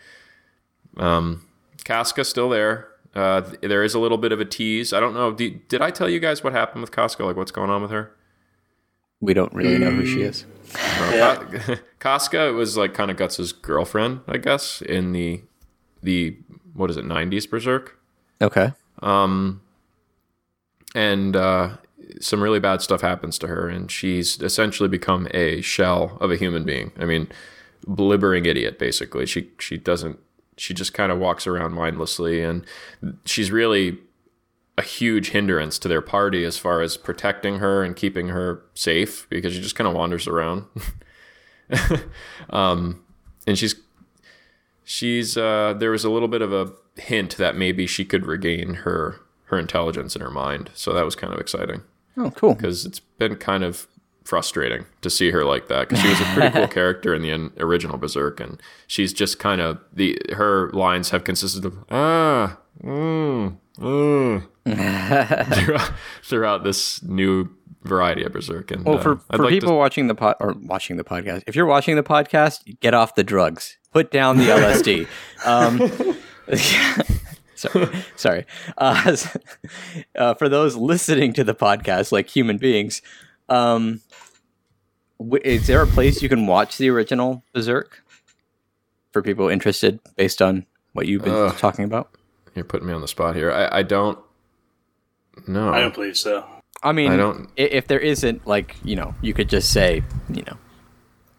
um, 0.95 1.45
Casca 1.84 2.23
still 2.23 2.49
there. 2.49 2.88
Uh, 3.14 3.41
there 3.61 3.84
is 3.84 3.94
a 3.94 3.99
little 3.99 4.18
bit 4.18 4.31
of 4.31 4.39
a 4.39 4.45
tease. 4.45 4.94
I 4.94 4.99
don't 4.99 5.14
know. 5.14 5.34
Did, 5.34 5.68
did 5.68 5.81
I 5.81 5.91
tell 5.91 6.07
you 6.07 6.19
guys 6.19 6.44
what 6.44 6.53
happened 6.53 6.81
with 6.81 6.91
Casca? 6.91 7.26
Like 7.26 7.35
what's 7.35 7.52
going 7.52 7.69
on 7.69 7.81
with 7.81 7.91
her? 7.91 8.14
We 9.19 9.34
don't 9.34 9.53
really 9.53 9.77
know 9.77 9.91
who 9.91 10.06
she 10.06 10.22
is. 10.22 10.45
Yeah. 10.76 11.76
Casca 11.99 12.53
was 12.53 12.77
like 12.77 12.94
kind 12.94 13.11
of 13.11 13.18
Guts's 13.18 13.52
girlfriend, 13.52 14.22
I 14.27 14.38
guess, 14.38 14.81
in 14.81 15.14
the 15.14 15.44
the 16.02 16.38
what 16.73 16.89
is 16.89 16.98
it, 16.98 17.06
'90s 17.06 17.49
Berserk. 17.49 17.99
Okay. 18.41 18.72
Um, 19.02 19.61
and 20.95 21.35
uh, 21.35 21.77
some 22.19 22.41
really 22.41 22.60
bad 22.60 22.81
stuff 22.81 23.02
happens 23.02 23.38
to 23.39 23.48
her, 23.48 23.68
and 23.68 23.91
she's 23.91 24.41
essentially 24.41 24.89
become 24.89 25.27
a 25.31 25.61
shell 25.61 26.18
of 26.22 26.31
a 26.31 26.38
human 26.38 26.64
being. 26.64 26.91
I 26.98 27.06
mean, 27.06 27.27
blibbering 27.85 28.45
idiot, 28.45 28.80
basically. 28.80 29.26
She 29.26 29.52
she 29.60 29.77
doesn't. 29.77 30.19
She 30.57 30.73
just 30.73 30.94
kind 30.94 31.11
of 31.11 31.19
walks 31.19 31.45
around 31.45 31.73
mindlessly, 31.73 32.41
and 32.41 32.65
she's 33.26 33.52
really 33.52 33.99
a 34.78 34.84
huge 34.84 35.30
hindrance 35.30 35.80
to 35.80 35.88
their 35.88 36.02
party 36.02 36.44
as 36.44 36.58
far 36.58 36.82
as 36.82 36.98
protecting 36.98 37.60
her 37.60 37.84
and 37.84 37.95
keeping 37.95 38.30
her 38.30 38.64
safe 38.76 39.28
because 39.30 39.54
she 39.54 39.62
just 39.62 39.76
kind 39.76 39.88
of 39.88 39.95
wanders 39.95 40.28
around. 40.28 40.66
um, 42.52 43.04
and 43.48 43.58
she's 43.58 43.76
she's 44.84 45.38
uh, 45.38 45.74
there 45.78 45.91
was 45.91 46.04
a 46.04 46.10
little 46.10 46.28
bit 46.28 46.41
of 46.41 46.54
a 46.54 46.72
hint 46.95 47.38
that 47.38 47.56
maybe 47.56 47.88
she 47.88 48.06
could 48.06 48.26
regain 48.26 48.76
her 48.76 49.20
her 49.45 49.58
intelligence 49.58 50.16
in 50.16 50.22
her 50.22 50.30
mind, 50.30 50.70
so 50.74 50.94
that 50.94 51.06
was 51.06 51.16
kind 51.16 51.34
of 51.34 51.40
exciting. 51.40 51.82
Oh, 52.18 52.32
cool! 52.32 52.54
Because 52.54 52.86
it's 52.86 52.99
been 52.99 53.36
kind 53.36 53.64
of 53.64 53.88
frustrating 54.28 54.86
to 55.02 55.10
see 55.10 55.32
her 55.32 55.45
like 55.45 55.70
that 55.70 55.88
because 55.88 56.04
she 56.04 56.10
was 56.10 56.20
a 56.20 56.26
pretty 56.26 56.49
cool 56.52 56.68
character 56.80 57.16
in 57.16 57.22
the 57.22 57.52
original 57.64 57.98
Berserk, 57.98 58.40
and 58.40 58.62
she's 58.86 59.14
just 59.14 59.40
kind 59.40 59.62
of 59.62 59.80
the 59.94 60.20
her 60.34 60.70
lines 60.72 61.10
have 61.10 61.24
consisted 61.24 61.66
of 61.66 61.78
ah, 61.90 62.58
mm, 62.84 63.58
mm, 63.80 64.48
throughout, 64.76 65.91
throughout 66.23 66.64
this 66.64 67.02
new 67.03 67.49
variety 67.84 68.23
of 68.23 68.34
Berserk. 68.34 68.72
And 68.72 68.85
well, 68.85 68.98
for, 68.99 69.14
uh, 69.30 69.38
for 69.38 69.44
like 69.44 69.52
people 69.52 69.69
to... 69.69 69.76
watching 69.76 70.07
the 70.07 70.15
pod 70.15 70.35
or 70.39 70.56
watching 70.61 70.98
the 70.98 71.03
podcast, 71.03 71.44
if 71.48 71.56
you're 71.56 71.65
watching 71.65 71.95
the 71.95 72.03
podcast, 72.03 72.80
get 72.80 72.94
off 72.94 73.15
the 73.15 73.23
drugs, 73.23 73.77
put 73.91 74.11
down 74.11 74.38
the 74.38 74.45
LSD. 74.45 75.07
um, 75.45 76.18
sorry, 77.56 77.89
sorry. 78.15 78.45
Uh, 78.77 79.15
uh, 80.15 80.34
for 80.35 80.49
those 80.49 80.76
listening 80.76 81.34
to 81.34 81.44
the 81.44 81.56
podcast, 81.56 82.11
like 82.11 82.30
human 82.30 82.57
beings, 82.57 83.02
um, 83.49 84.02
w- 85.19 85.41
is 85.44 85.68
there 85.68 85.81
a 85.81 85.88
place 85.88 86.22
you 86.22 86.30
can 86.30 86.48
watch 86.48 86.77
the 86.77 86.89
original 86.89 87.44
Berserk 87.53 88.03
for 89.11 89.22
people 89.22 89.49
interested, 89.49 89.99
based 90.15 90.41
on 90.41 90.65
what 90.94 91.07
you've 91.07 91.23
been 91.23 91.34
Ugh. 91.34 91.57
talking 91.57 91.85
about? 91.85 92.11
You're 92.56 92.65
putting 92.65 92.88
me 92.88 92.94
on 92.94 93.02
the 93.02 93.07
spot 93.07 93.35
here. 93.35 93.52
I, 93.52 93.80
I 93.80 93.84
don't. 93.84 94.18
No, 95.45 95.69
I 95.73 95.80
don't 95.80 95.93
believe 95.93 96.18
so. 96.18 96.45
I 96.84 96.91
mean, 96.91 97.11
I 97.11 97.18
don't- 97.18 97.49
if 97.55 97.88
there 97.88 97.99
isn't 97.99 98.45
like 98.47 98.76
you 98.84 98.95
know, 98.95 99.14
you 99.22 99.34
could 99.34 99.49
just 99.49 99.72
say 99.72 100.03
you 100.30 100.43
know, 100.43 100.57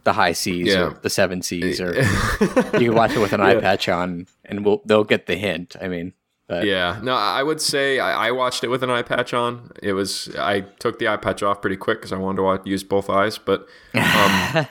the 0.05 0.13
high 0.13 0.33
seas 0.33 0.69
Yeah. 0.69 0.85
or 0.89 0.91
the 1.03 1.11
seven 1.11 1.43
seas, 1.43 1.81
or 1.81 1.95
you 2.41 2.89
can 2.91 2.95
watch 2.95 3.13
it 3.13 3.19
with 3.21 3.33
an 3.33 3.41
eye 3.41 3.57
patch 3.61 3.89
on, 3.89 4.27
and 4.45 4.65
we'll 4.65 4.83
they'll 4.85 5.05
get 5.05 5.27
the 5.27 5.37
hint. 5.37 5.77
I 5.81 5.89
mean, 5.89 6.13
but 6.49 6.65
Yeah, 6.65 6.99
no, 7.03 7.15
I 7.15 7.43
would 7.43 7.61
say 7.61 7.99
I, 8.01 8.29
I 8.29 8.31
watched 8.33 8.65
it 8.65 8.69
with 8.69 8.83
an 8.83 8.91
eye 8.91 9.03
patch 9.03 9.33
on. 9.35 9.71
It 9.83 9.93
was 9.93 10.35
I 10.39 10.61
took 10.81 10.99
the 10.99 11.07
eye 11.09 11.19
patch 11.19 11.43
off 11.43 11.61
pretty 11.61 11.77
quick 11.77 11.99
because 11.99 12.13
I 12.13 12.17
wanted 12.17 12.37
to 12.39 12.43
watch, 12.43 12.63
use 12.65 12.83
both 12.83 13.09
eyes. 13.11 13.39
But 13.39 13.67
um, 13.95 14.67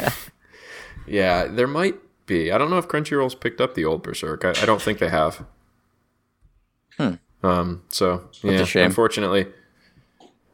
yeah, 1.06 1.46
there 1.46 1.66
might 1.66 1.96
be. 2.26 2.50
I 2.52 2.58
don't 2.58 2.70
know 2.70 2.78
if 2.78 2.88
Crunchyroll's 2.88 3.34
picked 3.34 3.60
up 3.60 3.74
the 3.74 3.84
old 3.84 4.02
Berserk. 4.02 4.44
I, 4.44 4.50
I 4.50 4.66
don't 4.66 4.80
think 4.82 4.98
they 4.98 5.08
have. 5.08 5.44
Hmm. 6.96 7.14
Um. 7.42 7.82
So 7.88 8.28
yeah, 8.42 8.64
unfortunately, 8.86 9.46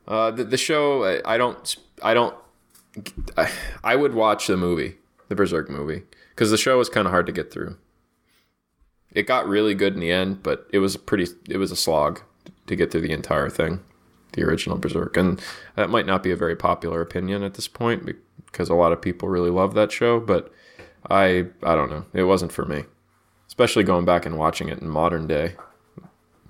uh, 0.06 0.30
the, 0.30 0.44
the 0.44 0.56
show 0.56 1.20
I, 1.24 1.38
don't 1.38 1.76
I 2.02 2.14
don't 2.14 2.34
I, 3.36 3.50
I 3.84 3.96
would 3.96 4.14
watch 4.14 4.46
the 4.46 4.56
movie, 4.56 4.96
the 5.28 5.34
Berserk 5.34 5.70
movie, 5.70 6.02
because 6.30 6.50
the 6.50 6.58
show 6.58 6.78
was 6.78 6.88
kind 6.88 7.06
of 7.06 7.12
hard 7.12 7.26
to 7.26 7.32
get 7.32 7.52
through. 7.52 7.76
It 9.12 9.26
got 9.26 9.46
really 9.46 9.74
good 9.74 9.94
in 9.94 10.00
the 10.00 10.10
end, 10.10 10.42
but 10.42 10.66
it 10.72 10.78
was 10.78 10.96
pretty 10.96 11.26
it 11.48 11.58
was 11.58 11.70
a 11.70 11.76
slog 11.76 12.20
to 12.66 12.76
get 12.76 12.90
through 12.90 13.02
the 13.02 13.12
entire 13.12 13.50
thing, 13.50 13.80
the 14.32 14.42
original 14.42 14.78
Berserk, 14.78 15.16
and 15.16 15.40
that 15.76 15.90
might 15.90 16.06
not 16.06 16.22
be 16.22 16.30
a 16.30 16.36
very 16.36 16.56
popular 16.56 17.00
opinion 17.00 17.42
at 17.42 17.54
this 17.54 17.68
point 17.68 18.08
because 18.46 18.68
a 18.68 18.74
lot 18.74 18.92
of 18.92 19.00
people 19.00 19.28
really 19.28 19.50
love 19.50 19.74
that 19.74 19.92
show, 19.92 20.18
but 20.18 20.52
I 21.08 21.46
I 21.62 21.74
don't 21.74 21.90
know, 21.90 22.06
it 22.12 22.24
wasn't 22.24 22.52
for 22.52 22.64
me, 22.64 22.84
especially 23.46 23.84
going 23.84 24.04
back 24.04 24.26
and 24.26 24.38
watching 24.38 24.68
it 24.68 24.80
in 24.80 24.88
modern 24.88 25.26
day 25.26 25.54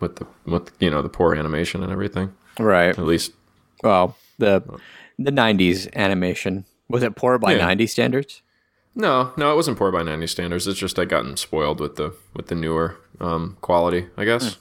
with 0.02 0.16
the 0.16 0.26
with 0.44 0.70
you 0.80 0.90
know 0.90 1.00
the 1.00 1.08
poor 1.08 1.34
animation 1.34 1.82
and 1.82 1.90
everything. 1.90 2.34
right. 2.58 2.90
At 2.98 3.06
least 3.06 3.32
Well, 3.82 4.16
the 4.38 4.62
the 5.18 5.30
'90s 5.32 5.88
animation 5.94 6.64
was 6.88 7.02
it 7.02 7.16
poor 7.16 7.38
by 7.38 7.54
Yeah. 7.54 7.66
'90s 7.74 7.88
standards? 7.90 8.42
no, 8.94 9.32
no, 9.38 9.50
it 9.52 9.56
wasn't 9.56 9.78
poor 9.78 9.90
by 9.90 10.02
ninety 10.02 10.26
standards. 10.26 10.66
It's 10.66 10.78
just 10.78 10.98
I 10.98 11.06
gotten 11.06 11.36
spoiled 11.38 11.80
with 11.80 11.96
the 11.96 12.12
with 12.36 12.48
the 12.48 12.54
newer 12.54 12.96
um, 13.20 13.56
quality, 13.62 14.08
I 14.18 14.24
guess. 14.26 14.58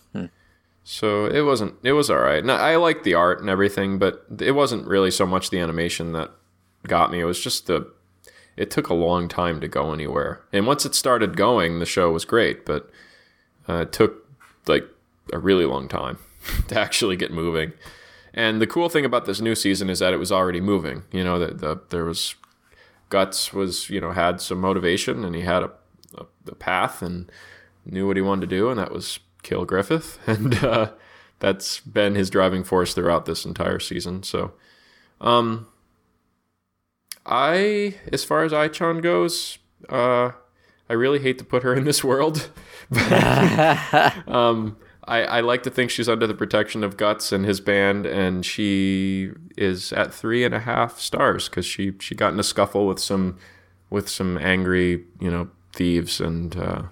So 0.84 1.26
it 1.28 1.42
wasn't. 1.42 1.76
It 1.84 1.92
was 1.94 2.10
all 2.10 2.18
right. 2.20 2.40
And 2.40 2.52
I 2.52 2.76
liked 2.76 3.04
the 3.04 3.14
art 3.14 3.40
and 3.40 3.50
everything, 3.50 4.00
but 4.00 4.26
it 4.40 4.54
wasn't 4.54 4.88
really 4.88 5.12
so 5.12 5.26
much 5.28 5.50
the 5.50 5.60
animation 5.60 6.14
that 6.14 6.32
got 6.88 7.12
me. 7.12 7.20
It 7.20 7.26
was 7.26 7.40
just 7.40 7.68
the. 7.68 7.92
It 8.58 8.72
took 8.72 8.90
a 8.90 8.94
long 8.96 9.28
time 9.28 9.62
to 9.62 9.68
go 9.68 9.94
anywhere, 9.94 10.42
and 10.52 10.66
once 10.68 10.86
it 10.86 10.96
started 10.96 11.38
going, 11.38 11.80
the 11.80 11.86
show 11.86 12.12
was 12.12 12.26
great. 12.26 12.66
But 12.66 12.90
uh, 13.70 13.82
it 13.86 13.92
took 13.92 14.28
like 14.68 14.86
a 15.32 15.40
really 15.40 15.66
long 15.66 15.88
time 15.88 16.18
to 16.68 16.80
actually 16.80 17.16
get 17.16 17.32
moving. 17.32 17.74
And 18.34 18.62
the 18.62 18.68
cool 18.68 18.90
thing 18.90 19.04
about 19.04 19.26
this 19.26 19.42
new 19.42 19.56
season 19.56 19.90
is 19.90 20.00
that 20.00 20.14
it 20.14 20.18
was 20.18 20.32
already 20.32 20.62
moving. 20.62 21.04
You 21.12 21.24
know 21.24 21.40
that 21.40 21.60
the, 21.60 21.82
there 21.90 22.06
was 22.06 22.36
guts 23.10 23.52
was 23.52 23.90
you 23.90 24.00
know 24.00 24.12
had 24.12 24.40
some 24.40 24.62
motivation 24.62 25.26
and 25.26 25.36
he 25.36 25.42
had 25.42 25.64
a, 25.64 25.72
a, 26.18 26.26
a 26.48 26.56
path 26.56 27.02
and 27.02 27.30
knew 27.86 28.08
what 28.08 28.16
he 28.16 28.22
wanted 28.22 28.50
to 28.50 28.56
do, 28.56 28.70
and 28.70 28.80
that 28.80 28.92
was 28.92 29.20
kill 29.44 29.66
Griffith, 29.66 30.20
and 30.28 30.64
uh, 30.64 30.92
that's 31.40 31.80
been 31.80 32.16
his 32.16 32.30
driving 32.30 32.64
force 32.64 32.94
throughout 32.94 33.26
this 33.26 33.46
entire 33.46 33.80
season. 33.80 34.24
So, 34.24 34.54
um, 35.20 35.68
I, 37.26 37.96
as 38.12 38.24
far 38.24 38.44
as 38.44 38.52
Aichan 38.52 39.02
goes, 39.02 39.58
uh, 39.90 40.32
I 40.90 40.94
really 40.94 41.20
hate 41.20 41.38
to 41.40 41.44
put 41.44 41.64
her 41.64 41.74
in 41.74 41.84
this 41.86 42.04
world. 42.04 42.50
um, 44.28 44.78
I, 45.06 45.24
I 45.24 45.40
like 45.42 45.64
to 45.64 45.70
think 45.70 45.90
she's 45.90 46.08
under 46.08 46.28
the 46.28 46.34
protection 46.34 46.84
of 46.84 46.96
Guts 46.96 47.32
and 47.32 47.44
his 47.46 47.60
band, 47.60 48.06
and 48.06 48.46
she 48.46 49.32
is 49.58 49.92
at 49.94 50.14
three 50.14 50.44
and 50.44 50.54
a 50.54 50.60
half 50.60 51.00
stars 51.00 51.50
because 51.50 51.66
she 51.66 51.94
she 52.00 52.14
got 52.16 52.34
in 52.34 52.40
a 52.40 52.44
scuffle 52.44 52.86
with 52.88 53.00
some 53.00 53.38
with 53.90 54.08
some 54.08 54.38
angry 54.38 55.04
you 55.20 55.32
know 55.32 55.50
thieves, 55.74 56.22
and 56.22 56.56
uh, 56.56 56.84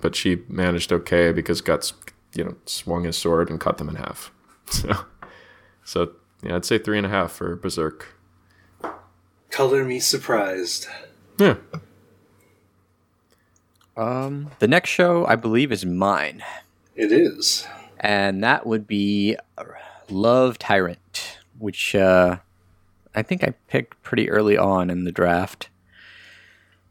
but 0.00 0.14
she 0.14 0.42
managed 0.48 0.92
okay 0.92 1.32
because 1.32 1.60
Guts 1.62 1.94
you 2.34 2.44
know 2.44 2.54
swung 2.66 3.04
his 3.04 3.16
sword 3.16 3.48
and 3.48 3.58
cut 3.60 3.78
them 3.78 3.88
in 3.88 3.96
half. 3.96 4.30
So 4.70 5.04
so 5.84 6.12
yeah, 6.42 6.56
I'd 6.56 6.64
say 6.64 6.78
three 6.78 6.96
and 6.98 7.06
a 7.06 7.10
half 7.10 7.32
for 7.32 7.56
Berserk. 7.56 8.18
Color 9.50 9.84
me 9.84 10.00
surprised. 10.00 10.86
Yeah, 11.38 11.56
Um, 13.96 14.50
the 14.58 14.66
next 14.68 14.90
show 14.90 15.24
I 15.26 15.36
believe 15.36 15.70
is 15.70 15.84
mine, 15.86 16.42
It 16.96 17.12
is. 17.12 17.66
and 18.00 18.42
that 18.44 18.66
would 18.66 18.86
be 18.86 19.36
Love 20.08 20.58
Tyrant, 20.58 21.38
which 21.58 21.94
uh, 21.94 22.36
I 23.14 23.22
think 23.22 23.42
I 23.44 23.54
picked 23.68 24.02
pretty 24.02 24.30
early 24.30 24.56
on 24.56 24.90
in 24.90 25.04
the 25.04 25.12
draft. 25.12 25.68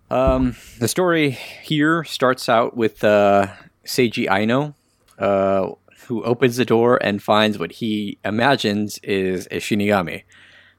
Um, 0.09 0.55
the 0.79 0.87
story 0.87 1.31
here 1.31 2.03
starts 2.03 2.47
out 2.49 2.75
with 2.75 3.03
uh, 3.03 3.47
Seiji 3.85 4.29
Aino, 4.29 4.75
uh, 5.17 5.71
who 6.07 6.23
opens 6.23 6.57
the 6.57 6.65
door 6.65 6.99
and 7.01 7.23
finds 7.23 7.57
what 7.57 7.73
he 7.73 8.17
imagines 8.25 8.99
is 8.99 9.47
a 9.47 9.57
Shinigami. 9.57 10.23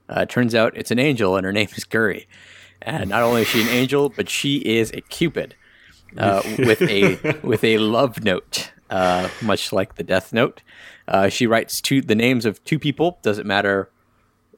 Uh, 0.09 0.27
turns 0.27 0.55
out 0.55 0.77
it's 0.77 0.91
an 0.91 0.99
angel, 0.99 1.37
and 1.37 1.45
her 1.47 1.53
name 1.53 1.69
is 1.75 1.85
Guri. 1.85 2.27
And 2.83 3.09
not 3.11 3.23
only 3.23 3.43
is 3.43 3.49
she 3.49 3.63
an 3.63 3.69
angel, 3.69 4.11
but 4.11 4.29
she 4.29 4.59
is 4.59 4.91
a 4.93 5.01
cupid 5.01 5.55
uh, 6.19 6.43
with 6.59 6.83
a 6.83 7.39
with 7.43 7.65
a 7.65 7.79
love 7.79 8.23
note, 8.23 8.71
uh, 8.95 9.29
much 9.43 9.73
like 9.73 9.97
the 9.97 10.05
Death 10.05 10.33
Note. 10.33 10.63
Uh, 11.09 11.29
she 11.29 11.49
writes 11.49 11.81
two 11.81 12.01
the 12.01 12.15
names 12.15 12.47
of 12.47 12.63
two 12.65 12.79
people. 12.79 13.19
Doesn't 13.23 13.47
matter 13.47 13.91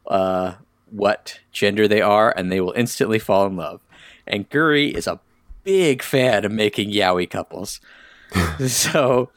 uh, 0.07 0.57
what 0.91 1.41
gender 1.53 1.89
they 1.89 2.03
are, 2.03 2.35
and 2.37 2.53
they 2.53 2.61
will 2.61 2.75
instantly 2.77 3.19
fall 3.19 3.47
in 3.47 3.57
love. 3.57 3.81
And 4.27 4.49
Guri 4.51 4.95
is 4.95 5.07
a 5.07 5.21
big 5.65 6.03
fan 6.03 6.45
of 6.45 6.53
making 6.53 6.91
yaoi 6.91 7.31
couples, 7.31 7.81
so 8.67 9.31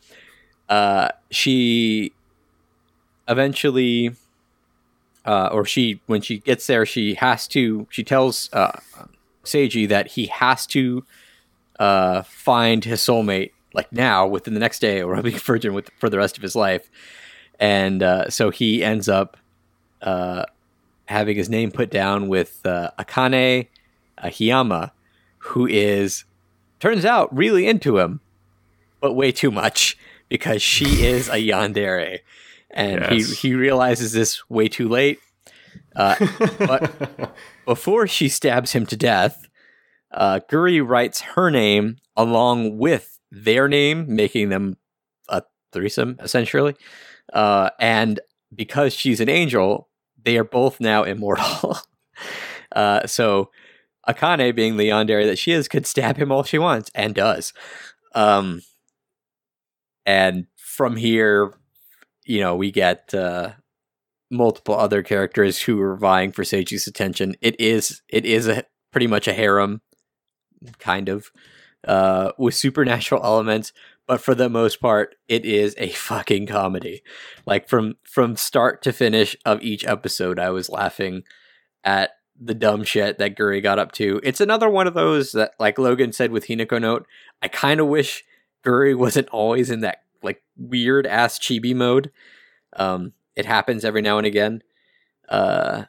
uh, 0.68 1.10
she 1.32 2.12
eventually. 3.28 4.12
Uh, 5.26 5.50
or 5.52 5.64
she, 5.64 6.02
when 6.08 6.22
she 6.22 6.40
gets 6.40 6.66
there, 6.66 6.86
she 6.86 7.14
has 7.14 7.48
to. 7.48 7.86
She 7.92 8.04
tells 8.04 8.50
Seiji 9.44 9.88
that 9.88 10.08
he 10.08 10.26
has 10.28 10.66
to 10.68 11.06
uh, 11.78 12.24
find 12.24 12.84
his 12.84 13.02
soulmate 13.02 13.52
like 13.74 13.92
now 13.92 14.26
within 14.28 14.54
the 14.54 14.60
next 14.60 14.80
day, 14.80 15.02
or 15.02 15.14
he'll 15.16 15.24
be 15.24 15.36
a 15.36 15.40
virgin 15.40 15.74
with 15.74 15.90
for 16.00 16.10
the 16.10 16.18
rest 16.18 16.38
of 16.38 16.44
his 16.44 16.56
life. 16.56 16.90
And 17.60 18.02
uh, 18.04 18.30
so 18.30 18.50
he 18.50 18.84
ends 18.84 19.10
up 19.10 19.38
uh, 20.02 20.46
having 21.06 21.36
his 21.36 21.50
name 21.50 21.72
put 21.72 21.92
down 21.92 22.28
with 22.30 22.62
uh, 22.66 22.92
Akane 22.98 23.68
Hiyama, 24.20 24.92
who 25.40 25.68
is 25.68 26.24
turns 26.80 27.04
out 27.06 27.36
really 27.36 27.68
into 27.68 27.98
him, 28.00 28.22
but 29.02 29.14
way 29.14 29.32
too 29.32 29.52
much 29.52 29.98
because 30.30 30.62
she 30.62 31.06
is 31.06 31.28
a 31.30 31.34
yandere, 31.36 32.20
and 32.72 33.02
Yes. 33.02 33.12
he 33.42 33.50
he 33.50 33.56
realizes 33.56 34.14
this 34.14 34.50
way 34.50 34.68
too 34.68 34.88
late. 34.88 35.20
Uh, 35.96 36.16
but 36.60 37.36
before 37.66 38.08
she 38.08 38.30
stabs 38.30 38.72
him 38.72 38.86
to 38.86 38.96
death, 38.96 39.48
uh, 40.12 40.40
Guri 40.50 40.86
writes 40.86 41.22
her 41.22 41.50
name 41.52 41.98
along 42.16 42.78
with 42.78 43.19
their 43.32 43.68
name, 43.68 44.06
making 44.14 44.50
them 44.50 44.78
a 45.28 45.44
threesome, 45.72 46.18
essentially. 46.20 46.76
Uh, 47.34 47.70
and 47.80 48.20
because 48.54 48.94
she's 48.94 49.20
an 49.20 49.30
angel, 49.30 49.90
they 50.24 50.38
are 50.38 50.44
both 50.44 50.80
now 50.80 51.04
immortal. 51.04 51.78
uh, 52.76 53.06
so 53.06 53.52
Akane, 54.08 54.56
being 54.56 54.78
the 54.78 54.90
yandere 54.90 55.26
that 55.26 55.38
she 55.38 55.52
is, 55.52 55.68
could 55.68 55.86
stab 55.86 56.18
him 56.18 56.32
all 56.32 56.44
she 56.44 56.58
wants 56.58 56.90
and 56.96 57.14
does. 57.14 57.54
Um, 58.16 58.62
and 60.06 60.48
from 60.58 60.96
here, 60.96 61.54
you 62.26 62.40
know, 62.40 62.56
we 62.56 62.72
get 62.72 63.14
uh, 63.14 63.52
multiple 64.32 64.76
other 64.76 65.04
characters 65.04 65.62
who 65.62 65.80
are 65.82 65.96
vying 65.96 66.32
for 66.32 66.44
Seiji's 66.44 66.88
attention. 66.88 67.36
It 67.42 67.60
is 67.60 68.02
it 68.10 68.26
is 68.26 68.48
a 68.48 68.64
pretty 68.92 69.08
much 69.08 69.28
a 69.28 69.34
harem, 69.34 69.82
kind 70.80 71.10
of, 71.10 71.32
uh, 71.88 72.32
with 72.38 72.56
supernatural 72.56 73.24
elements. 73.24 73.74
But 74.08 74.22
for 74.22 74.34
the 74.34 74.50
most 74.50 74.82
part, 74.82 75.16
it 75.28 75.46
is 75.46 75.76
a 75.78 75.90
fucking 75.90 76.48
comedy. 76.48 77.04
Like 77.46 77.70
from 77.70 77.98
from 78.04 78.36
start 78.36 78.82
to 78.84 78.94
finish 78.94 79.36
of 79.46 79.62
each 79.62 79.86
episode, 79.86 80.40
I 80.40 80.50
was 80.50 80.70
laughing 80.70 81.24
at 81.84 82.12
the 82.40 82.56
dumb 82.56 82.84
shit 82.84 83.18
that 83.18 83.36
Guri 83.36 83.62
got 83.62 83.80
up 83.80 83.92
to. 83.94 84.20
It's 84.24 84.42
another 84.42 84.70
one 84.70 84.88
of 84.88 84.94
those 84.94 85.34
that, 85.34 85.52
like 85.60 85.78
Logan 85.78 86.12
said 86.12 86.32
with 86.32 86.48
Hinako 86.48 86.82
Note, 86.82 87.06
I 87.42 87.50
kind 87.50 87.80
of 87.80 87.88
wish 87.88 88.24
Guri 88.66 88.98
wasn't 88.98 89.30
always 89.30 89.70
in 89.70 89.82
that 89.82 90.04
like 90.24 90.42
weird 90.58 91.06
ass 91.06 91.38
chibi 91.38 91.76
mode. 91.76 92.12
Um, 92.74 93.14
it 93.36 93.46
happens 93.46 93.86
every 93.86 94.02
now 94.02 94.18
and 94.18 94.28
again. 94.28 94.64
Uh, 95.28 95.84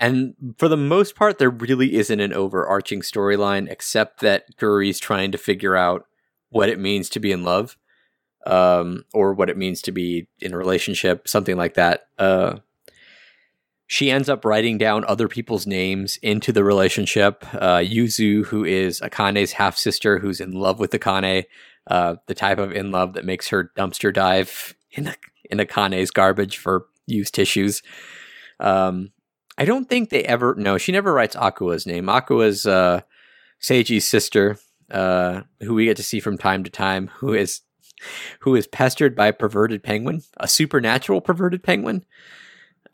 and 0.00 0.34
for 0.58 0.68
the 0.68 0.76
most 0.76 1.16
part, 1.16 1.38
there 1.38 1.50
really 1.50 1.96
isn't 1.96 2.20
an 2.20 2.32
overarching 2.32 3.00
storyline 3.00 3.70
except 3.70 4.20
that 4.20 4.56
Guri's 4.56 5.00
trying 5.00 5.32
to 5.32 5.38
figure 5.38 5.76
out 5.76 6.06
what 6.50 6.68
it 6.68 6.78
means 6.78 7.08
to 7.10 7.20
be 7.20 7.32
in 7.32 7.42
love, 7.42 7.76
um, 8.46 9.04
or 9.12 9.34
what 9.34 9.50
it 9.50 9.56
means 9.56 9.82
to 9.82 9.92
be 9.92 10.28
in 10.40 10.54
a 10.54 10.58
relationship, 10.58 11.26
something 11.28 11.56
like 11.56 11.74
that. 11.74 12.08
Uh, 12.18 12.58
she 13.86 14.10
ends 14.10 14.28
up 14.28 14.44
writing 14.44 14.78
down 14.78 15.04
other 15.06 15.28
people's 15.28 15.66
names 15.66 16.18
into 16.22 16.52
the 16.52 16.62
relationship. 16.62 17.44
Uh, 17.54 17.78
Yuzu, 17.78 18.44
who 18.46 18.64
is 18.64 19.00
Akane's 19.00 19.52
half 19.52 19.76
sister, 19.76 20.18
who's 20.18 20.40
in 20.40 20.52
love 20.52 20.78
with 20.78 20.92
Akane, 20.92 21.44
uh, 21.86 22.16
the 22.26 22.34
type 22.34 22.58
of 22.58 22.70
in 22.70 22.92
love 22.92 23.14
that 23.14 23.24
makes 23.24 23.48
her 23.48 23.72
dumpster 23.76 24.12
dive 24.12 24.74
in 24.92 25.14
in 25.50 25.58
Akane's 25.58 26.10
garbage 26.10 26.58
for 26.58 26.86
used 27.06 27.34
tissues. 27.34 27.82
Um, 28.60 29.10
I 29.58 29.64
don't 29.64 29.88
think 29.88 30.08
they 30.08 30.22
ever. 30.24 30.54
No, 30.56 30.78
she 30.78 30.92
never 30.92 31.12
writes 31.12 31.36
Akua's 31.36 31.86
name. 31.86 32.06
Akua's 32.06 32.64
uh, 32.64 33.02
Seiji's 33.60 34.08
sister, 34.08 34.58
uh, 34.90 35.42
who 35.60 35.74
we 35.74 35.86
get 35.86 35.96
to 35.98 36.02
see 36.02 36.20
from 36.20 36.38
time 36.38 36.64
to 36.64 36.70
time, 36.70 37.08
who 37.18 37.34
is 37.34 37.62
who 38.40 38.54
is 38.54 38.68
pestered 38.68 39.16
by 39.16 39.26
a 39.26 39.32
perverted 39.32 39.82
penguin, 39.82 40.22
a 40.36 40.48
supernatural 40.48 41.20
perverted 41.20 41.62
penguin. 41.62 42.06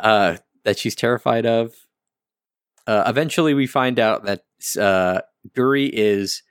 Uh, 0.00 0.38
that 0.64 0.78
she's 0.78 0.94
terrified 0.94 1.46
of. 1.46 1.74
Uh, 2.86 3.04
eventually, 3.06 3.54
we 3.54 3.66
find 3.66 4.00
out 4.00 4.24
that 4.24 4.40
uh, 4.78 5.20
Guri 5.54 5.90
is 5.92 6.42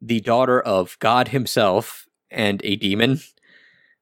the 0.00 0.20
daughter 0.20 0.60
of 0.60 0.98
God 0.98 1.28
himself 1.28 2.06
and 2.30 2.60
a 2.64 2.76
demon. 2.76 3.20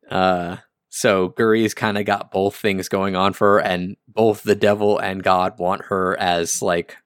Uh, 0.08 0.58
so 0.90 1.30
Guri's 1.30 1.72
kind 1.72 1.96
of 1.96 2.04
got 2.04 2.32
both 2.32 2.56
things 2.56 2.88
going 2.88 3.14
on 3.14 3.32
for 3.32 3.54
her, 3.54 3.60
and 3.60 3.96
both 4.08 4.42
the 4.42 4.56
devil 4.56 4.98
and 4.98 5.22
God 5.22 5.58
want 5.58 5.86
her 5.86 6.18
as 6.18 6.60
like 6.60 6.96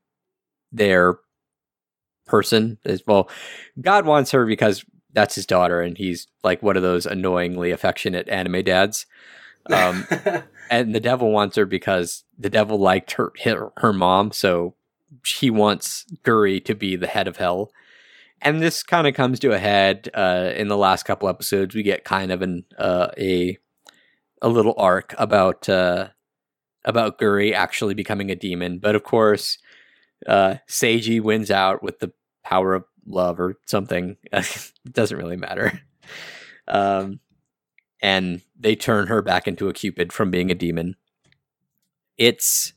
their 0.72 1.18
person 2.26 2.78
as 2.86 3.02
well. 3.06 3.28
God 3.80 4.06
wants 4.06 4.30
her 4.30 4.46
because 4.46 4.84
that's 5.12 5.34
his 5.34 5.44
daughter, 5.44 5.82
and 5.82 5.98
he's 5.98 6.26
like 6.42 6.62
one 6.62 6.78
of 6.78 6.82
those 6.82 7.04
annoyingly 7.04 7.70
affectionate 7.70 8.26
anime 8.28 8.64
dads. 8.64 9.04
Um, 9.66 10.06
and 10.70 10.94
the 10.94 11.00
devil 11.00 11.30
wants 11.30 11.56
her 11.56 11.66
because 11.66 12.24
the 12.38 12.50
devil 12.50 12.78
liked 12.78 13.12
her 13.12 13.32
her, 13.44 13.70
her 13.76 13.92
mom, 13.92 14.32
so 14.32 14.74
he 15.38 15.50
wants 15.50 16.06
Guri 16.24 16.64
to 16.64 16.74
be 16.74 16.96
the 16.96 17.06
head 17.06 17.28
of 17.28 17.36
hell. 17.36 17.70
And 18.40 18.60
this 18.60 18.82
kind 18.82 19.06
of 19.06 19.14
comes 19.14 19.40
to 19.40 19.52
a 19.52 19.58
head 19.58 20.08
uh, 20.14 20.52
in 20.56 20.68
the 20.68 20.76
last 20.76 21.04
couple 21.04 21.28
episodes. 21.28 21.74
We 21.74 21.82
get 21.82 22.04
kind 22.04 22.32
of 22.32 22.40
an 22.40 22.64
uh, 22.78 23.08
a 23.18 23.58
a 24.44 24.48
little 24.48 24.74
arc 24.76 25.14
about 25.18 25.68
uh, 25.68 26.08
about 26.84 27.18
Guri 27.18 27.54
actually 27.54 27.94
becoming 27.94 28.30
a 28.30 28.36
demon, 28.36 28.78
but 28.78 28.94
of 28.94 29.02
course, 29.02 29.58
uh, 30.26 30.56
Seiji 30.68 31.20
wins 31.20 31.50
out 31.50 31.82
with 31.82 31.98
the 31.98 32.12
power 32.44 32.74
of 32.74 32.84
love 33.06 33.40
or 33.40 33.58
something. 33.66 34.18
it 34.32 34.72
doesn't 34.92 35.18
really 35.18 35.36
matter. 35.36 35.80
Um, 36.68 37.20
and 38.02 38.42
they 38.58 38.76
turn 38.76 39.06
her 39.06 39.22
back 39.22 39.48
into 39.48 39.68
a 39.68 39.72
cupid 39.72 40.12
from 40.12 40.30
being 40.30 40.50
a 40.50 40.54
demon. 40.54 40.96
It's 42.18 42.72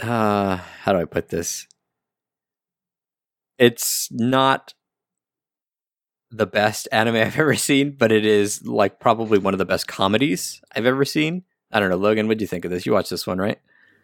uh 0.00 0.56
how 0.56 0.92
do 0.92 1.00
I 1.00 1.04
put 1.04 1.28
this? 1.28 1.66
It's 3.58 4.08
not 4.12 4.74
the 6.30 6.46
best 6.46 6.88
anime 6.92 7.16
I've 7.16 7.38
ever 7.38 7.54
seen, 7.56 7.92
but 7.92 8.12
it 8.12 8.24
is 8.24 8.66
like 8.66 9.00
probably 9.00 9.38
one 9.38 9.54
of 9.54 9.58
the 9.58 9.64
best 9.64 9.86
comedies 9.88 10.60
I've 10.74 10.86
ever 10.86 11.04
seen. 11.04 11.44
I 11.70 11.80
don't 11.80 11.90
know, 11.90 11.96
Logan, 11.96 12.28
what 12.28 12.38
do 12.38 12.42
you 12.42 12.48
think 12.48 12.64
of 12.64 12.70
this? 12.70 12.86
You 12.86 12.92
watched 12.92 13.10
this 13.10 13.26
one, 13.26 13.38
right? 13.38 13.58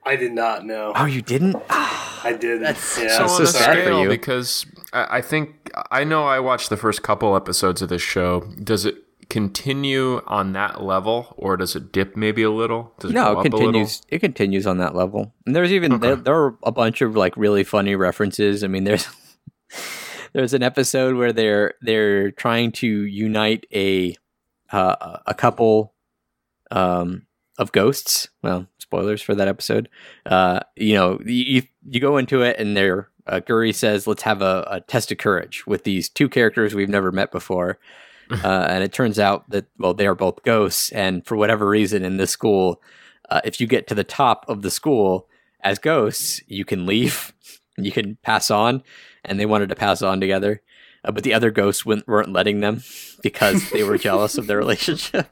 I 0.06 0.16
did 0.16 0.32
not 0.32 0.66
know. 0.66 0.92
Oh, 0.94 1.06
you 1.06 1.22
didn't? 1.22 1.56
I 1.70 2.36
did. 2.38 2.60
That's 2.62 2.98
yeah. 2.98 3.16
so 3.16 3.26
so 3.26 3.34
on 3.36 3.42
a 3.42 3.46
sad 3.46 3.76
for 3.76 3.82
scale, 3.84 4.02
you. 4.02 4.08
because 4.08 4.66
I 4.92 5.18
I 5.18 5.20
think 5.22 5.70
I 5.90 6.04
know 6.04 6.24
I 6.24 6.40
watched 6.40 6.68
the 6.70 6.76
first 6.76 7.02
couple 7.02 7.34
episodes 7.36 7.80
of 7.80 7.88
this 7.88 8.02
show. 8.02 8.40
Does 8.62 8.84
it 8.84 8.96
continue 9.30 10.20
on 10.26 10.52
that 10.52 10.82
level, 10.82 11.34
or 11.38 11.56
does 11.56 11.74
it 11.74 11.90
dip 11.90 12.16
maybe 12.16 12.42
a 12.42 12.50
little? 12.50 12.92
Does 12.98 13.10
it 13.12 13.14
no, 13.14 13.22
it 13.22 13.24
up 13.26 13.32
a 13.32 13.42
little? 13.42 13.60
continues. 13.60 14.02
It 14.08 14.18
continues 14.18 14.66
on 14.66 14.76
that 14.78 14.94
level, 14.94 15.32
and 15.46 15.56
there's 15.56 15.72
even 15.72 15.94
Okay. 15.94 16.06
there, 16.08 16.16
there 16.16 16.34
are 16.36 16.56
a 16.64 16.72
bunch 16.72 17.00
of 17.00 17.16
like 17.16 17.34
really 17.36 17.64
funny 17.64 17.96
references. 17.96 18.62
I 18.62 18.66
mean, 18.66 18.84
there's 18.84 19.06
there's 20.34 20.52
an 20.52 20.62
episode 20.62 21.14
where 21.14 21.32
they're 21.32 21.74
they're 21.80 22.30
trying 22.32 22.72
to 22.72 22.86
unite 22.86 23.66
a 23.72 24.16
uh, 24.70 25.18
a 25.26 25.34
couple 25.34 25.94
um, 26.70 27.26
of 27.56 27.72
ghosts. 27.72 28.28
Well, 28.42 28.66
spoilers 28.78 29.22
for 29.22 29.34
that 29.34 29.48
episode. 29.48 29.88
Uh, 30.26 30.60
you 30.76 30.94
know, 30.94 31.20
you 31.24 31.62
you 31.88 32.00
go 32.00 32.18
into 32.18 32.42
it, 32.42 32.58
and 32.58 32.76
they're 32.76 33.08
uh, 33.26 33.40
Guri 33.40 33.74
says, 33.74 34.06
"Let's 34.06 34.22
have 34.22 34.42
a, 34.42 34.66
a 34.70 34.80
test 34.80 35.12
of 35.12 35.18
courage 35.18 35.66
with 35.66 35.84
these 35.84 36.08
two 36.08 36.28
characters 36.28 36.74
we've 36.74 36.88
never 36.88 37.12
met 37.12 37.30
before." 37.30 37.78
uh, 38.30 38.66
and 38.68 38.82
it 38.82 38.92
turns 38.92 39.18
out 39.18 39.48
that 39.50 39.66
well 39.78 39.92
they 39.92 40.06
are 40.06 40.14
both 40.14 40.42
ghosts 40.44 40.90
and 40.92 41.26
for 41.26 41.36
whatever 41.36 41.68
reason 41.68 42.02
in 42.02 42.16
this 42.16 42.30
school 42.30 42.80
uh, 43.28 43.42
if 43.44 43.60
you 43.60 43.66
get 43.66 43.86
to 43.86 43.94
the 43.94 44.02
top 44.02 44.46
of 44.48 44.62
the 44.62 44.70
school 44.70 45.28
as 45.60 45.78
ghosts 45.78 46.40
you 46.46 46.64
can 46.64 46.86
leave 46.86 47.34
you 47.76 47.92
can 47.92 48.16
pass 48.22 48.50
on 48.50 48.82
and 49.24 49.38
they 49.40 49.46
wanted 49.46 49.68
to 49.68 49.74
pass 49.74 50.02
on 50.02 50.20
together 50.20 50.60
uh, 51.04 51.12
but 51.12 51.22
the 51.24 51.34
other 51.34 51.50
ghosts 51.50 51.84
weren't 51.86 52.32
letting 52.32 52.60
them 52.60 52.82
because 53.22 53.70
they 53.70 53.82
were 53.82 53.98
jealous 53.98 54.36
of 54.38 54.46
their 54.46 54.58
relationship 54.64 55.28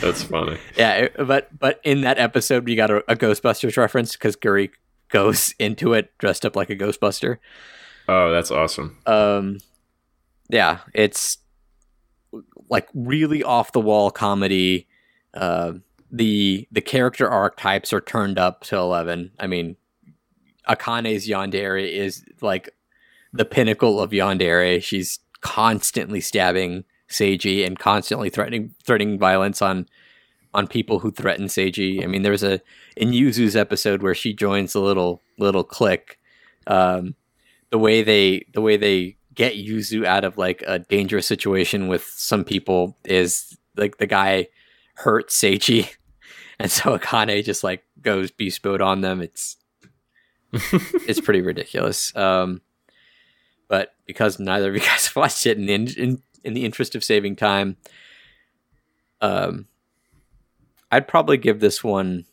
That's 0.00 0.22
funny. 0.24 0.58
yeah 0.76 1.08
but 1.18 1.56
but 1.58 1.80
in 1.84 2.02
that 2.02 2.18
episode 2.18 2.64
we 2.64 2.74
got 2.74 2.90
a, 2.90 2.98
a 3.10 3.16
ghostbusters 3.16 3.76
reference 3.76 4.12
because 4.12 4.36
Guri 4.36 4.70
goes 5.08 5.54
into 5.58 5.92
it 5.92 6.10
dressed 6.18 6.44
up 6.46 6.54
like 6.56 6.70
a 6.70 6.76
ghostbuster 6.76 7.38
Oh, 8.08 8.30
that's 8.32 8.50
awesome. 8.50 8.98
um 9.06 9.58
yeah 10.48 10.78
it's 10.94 11.38
like 12.68 12.88
really 12.94 13.42
off 13.42 13.72
the 13.72 13.80
wall 13.80 14.10
comedy 14.10 14.86
uh 15.34 15.72
the 16.12 16.66
the 16.72 16.80
character 16.80 17.28
archetypes 17.28 17.92
are 17.92 18.00
turned 18.00 18.38
up 18.38 18.62
to 18.62 18.76
11 18.76 19.30
i 19.38 19.46
mean 19.46 19.76
akane's 20.68 21.28
yandere 21.28 21.88
is 21.88 22.24
like 22.40 22.68
the 23.32 23.44
pinnacle 23.44 24.00
of 24.00 24.10
yandere 24.10 24.82
she's 24.82 25.18
constantly 25.40 26.20
stabbing 26.20 26.84
seiji 27.08 27.66
and 27.66 27.78
constantly 27.78 28.30
threatening 28.30 28.74
threatening 28.84 29.18
violence 29.18 29.62
on 29.62 29.86
on 30.52 30.66
people 30.66 30.98
who 30.98 31.10
threaten 31.10 31.46
seiji 31.46 32.02
i 32.02 32.06
mean 32.06 32.22
there's 32.22 32.42
a 32.42 32.60
in 32.96 33.10
yuzu's 33.10 33.56
episode 33.56 34.02
where 34.02 34.14
she 34.14 34.32
joins 34.32 34.72
the 34.72 34.80
little 34.80 35.20
little 35.38 35.64
clique 35.64 36.18
um 36.66 37.14
the 37.70 37.78
way 37.78 38.02
they 38.02 38.44
the 38.52 38.60
way 38.60 38.76
they 38.76 39.16
get 39.34 39.54
Yuzu 39.54 40.04
out 40.04 40.24
of 40.24 40.36
like 40.36 40.62
a 40.66 40.80
dangerous 40.80 41.26
situation 41.26 41.88
with 41.88 42.04
some 42.04 42.44
people 42.44 42.96
is 43.04 43.56
like 43.76 43.98
the 43.98 44.06
guy 44.06 44.48
hurts 44.96 45.34
Seiji, 45.40 45.88
and 46.58 46.70
so 46.70 46.98
Akane 46.98 47.42
just 47.44 47.64
like 47.64 47.84
goes 48.02 48.30
beast 48.30 48.64
mode 48.64 48.82
on 48.82 49.00
them. 49.00 49.20
It's 49.20 49.56
it's 50.52 51.20
pretty 51.20 51.40
ridiculous. 51.40 52.14
Um, 52.16 52.60
but 53.70 53.94
because 54.04 54.40
neither 54.40 54.68
of 54.68 54.74
you 54.74 54.80
guys 54.86 55.14
watched 55.16 55.46
it, 55.46 55.56
in, 55.56 55.68
in 55.68 56.22
in 56.42 56.54
the 56.54 56.64
interest 56.64 56.94
of 56.94 57.04
saving 57.04 57.36
time, 57.36 57.76
um, 59.22 59.66
I'd 60.90 61.08
probably 61.08 61.38
give 61.38 61.60
this 61.60 61.82
one 61.82 62.26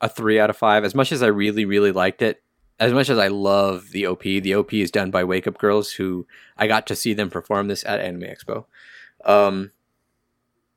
a 0.00 0.08
three 0.08 0.38
out 0.38 0.48
of 0.48 0.56
five. 0.56 0.84
As 0.84 0.94
much 0.94 1.10
as 1.10 1.22
I 1.22 1.26
really 1.26 1.64
really 1.64 1.90
liked 1.90 2.22
it, 2.22 2.40
as 2.78 2.92
much 2.92 3.10
as 3.10 3.18
I 3.18 3.26
love 3.26 3.90
the 3.90 4.06
OP, 4.06 4.22
the 4.22 4.54
OP 4.54 4.72
is 4.72 4.92
done 4.92 5.10
by 5.10 5.24
Wake 5.24 5.48
Up 5.48 5.58
Girls, 5.58 5.92
who 5.92 6.26
I 6.56 6.68
got 6.68 6.86
to 6.86 6.96
see 6.96 7.12
them 7.12 7.28
perform 7.28 7.66
this 7.66 7.84
at 7.84 8.00
Anime 8.00 8.22
Expo. 8.22 8.66
Um, 9.24 9.72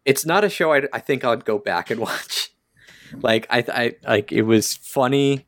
it's 0.06 0.26
not 0.26 0.44
a 0.44 0.50
show 0.50 0.74
I, 0.74 0.88
I 0.92 1.00
think 1.00 1.24
I'd 1.24 1.46
go 1.46 1.60
back 1.60 1.92
and 1.92 2.00
watch. 2.00 2.50
like 3.22 3.46
I, 3.52 3.64
I 3.68 3.96
like 4.08 4.32
it 4.32 4.42
was 4.42 4.74
funny. 4.74 5.46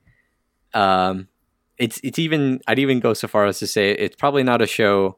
Um, 0.76 1.30
it's 1.84 2.00
it's 2.04 2.18
even 2.20 2.62
I'd 2.68 2.80
even 2.80 3.00
go 3.00 3.14
so 3.14 3.28
far 3.28 3.46
as 3.46 3.60
to 3.60 3.68
say 3.68 3.92
it's 3.92 4.16
probably 4.16 4.44
not 4.44 4.62
a 4.62 4.68
show 4.68 5.18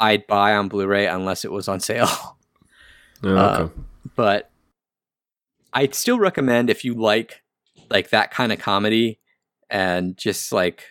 I'd 0.00 0.26
buy 0.26 0.54
on 0.54 0.68
Blu-ray 0.68 1.06
unless 1.06 1.44
it 1.44 1.52
was 1.52 1.68
on 1.68 1.80
sale. 1.80 2.08
Oh, 3.24 3.36
Uh, 3.36 3.58
okay. 3.62 3.72
but 4.14 4.50
I'd 5.72 5.92
still 5.94 6.20
recommend 6.20 6.70
if 6.70 6.84
you 6.84 6.94
like 6.94 7.42
like 7.90 8.10
that 8.10 8.30
kind 8.30 8.52
of 8.52 8.60
comedy 8.60 9.18
and 9.68 10.16
just 10.16 10.52
like 10.52 10.84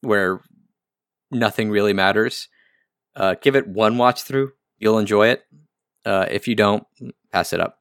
where 0.00 0.40
nothing 1.30 1.68
really 1.70 1.92
matters, 1.92 2.48
uh, 3.14 3.34
give 3.42 3.56
it 3.56 3.68
one 3.68 3.98
watch 3.98 4.22
through. 4.22 4.52
You'll 4.78 4.98
enjoy 4.98 5.28
it. 5.28 5.44
Uh, 6.06 6.24
if 6.30 6.48
you 6.48 6.54
don't, 6.54 6.84
pass 7.30 7.52
it 7.52 7.60
up. 7.60 7.78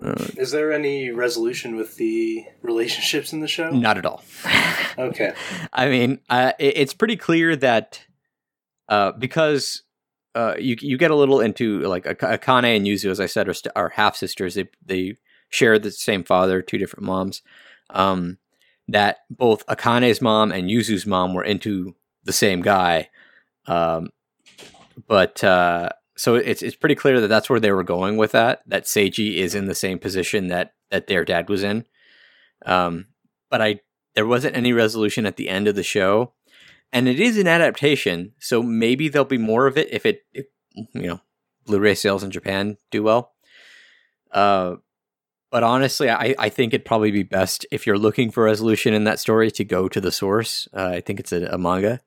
Uh, 0.00 0.14
Is 0.36 0.50
there 0.50 0.72
any 0.72 1.10
resolution 1.10 1.74
with 1.76 1.96
the 1.96 2.44
relationships 2.62 3.32
in 3.32 3.40
the 3.40 3.48
show? 3.48 3.70
not 3.70 3.96
at 3.98 4.06
all. 4.06 4.22
Okay. 4.98 5.34
I 5.72 5.88
mean, 5.88 6.20
uh, 6.30 6.52
it, 6.58 6.78
it's 6.78 6.94
pretty 6.94 7.16
clear 7.16 7.54
that 7.56 8.04
uh, 8.88 9.12
because 9.12 9.82
uh, 10.34 10.54
you 10.58 10.76
you 10.80 10.96
get 10.98 11.10
a 11.10 11.14
little 11.16 11.40
into 11.40 11.80
like 11.80 12.04
Akane 12.04 12.76
and 12.76 12.86
Yuzu, 12.86 13.10
as 13.10 13.20
I 13.20 13.26
said, 13.26 13.48
are, 13.48 13.54
st- 13.54 13.72
are 13.76 13.90
half 13.90 14.16
sisters. 14.16 14.54
They 14.54 14.68
they 14.84 15.16
share 15.48 15.78
the 15.78 15.90
same 15.90 16.24
father, 16.24 16.62
two 16.62 16.78
different 16.78 17.04
moms. 17.04 17.42
Um, 17.90 18.38
that 18.88 19.18
both 19.30 19.66
Akane's 19.66 20.20
mom 20.20 20.52
and 20.52 20.70
Yuzu's 20.70 21.06
mom 21.06 21.34
were 21.34 21.44
into 21.44 21.94
the 22.24 22.32
same 22.32 22.60
guy. 22.62 23.08
Um, 23.66 24.10
but 25.08 25.42
uh, 25.42 25.90
so 26.16 26.34
it's 26.34 26.62
it's 26.62 26.76
pretty 26.76 26.94
clear 26.94 27.20
that 27.20 27.28
that's 27.28 27.50
where 27.50 27.60
they 27.60 27.72
were 27.72 27.84
going 27.84 28.16
with 28.16 28.32
that. 28.32 28.62
That 28.66 28.84
Seiji 28.84 29.36
is 29.36 29.54
in 29.54 29.66
the 29.66 29.74
same 29.74 29.98
position 29.98 30.48
that 30.48 30.74
that 30.90 31.06
their 31.06 31.24
dad 31.24 31.48
was 31.48 31.62
in. 31.62 31.84
Um, 32.64 33.06
but 33.50 33.60
I 33.60 33.80
there 34.14 34.26
wasn't 34.26 34.56
any 34.56 34.72
resolution 34.72 35.26
at 35.26 35.36
the 35.36 35.48
end 35.48 35.68
of 35.68 35.74
the 35.74 35.82
show, 35.82 36.32
and 36.92 37.06
it 37.06 37.20
is 37.20 37.38
an 37.38 37.46
adaptation, 37.46 38.32
so 38.40 38.62
maybe 38.62 39.08
there'll 39.08 39.26
be 39.26 39.38
more 39.38 39.66
of 39.66 39.76
it 39.76 39.92
if 39.92 40.06
it, 40.06 40.22
if, 40.32 40.46
you 40.74 41.06
know, 41.06 41.20
Blu-ray 41.66 41.94
sales 41.94 42.22
in 42.22 42.30
Japan 42.30 42.78
do 42.90 43.02
well. 43.02 43.32
Uh, 44.32 44.76
but 45.50 45.62
honestly, 45.62 46.10
I, 46.10 46.34
I 46.38 46.48
think 46.48 46.72
it'd 46.72 46.86
probably 46.86 47.10
be 47.10 47.22
best 47.22 47.66
if 47.70 47.86
you're 47.86 47.98
looking 47.98 48.30
for 48.30 48.44
resolution 48.44 48.94
in 48.94 49.04
that 49.04 49.20
story 49.20 49.50
to 49.52 49.64
go 49.64 49.88
to 49.88 50.00
the 50.00 50.10
source. 50.10 50.66
Uh, 50.74 50.88
I 50.94 51.00
think 51.00 51.20
it's 51.20 51.32
a, 51.32 51.44
a 51.46 51.58
manga, 51.58 52.00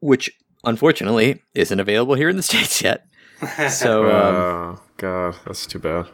which 0.00 0.30
unfortunately 0.66 1.42
isn't 1.54 1.80
available 1.80 2.14
here 2.14 2.28
in 2.28 2.36
the 2.36 2.42
states 2.50 2.82
yet. 2.82 3.06
So, 3.70 4.04
um, 4.10 4.34
oh 4.34 4.80
god, 4.98 5.36
that's 5.46 5.66
too 5.66 5.78
bad. 5.78 6.06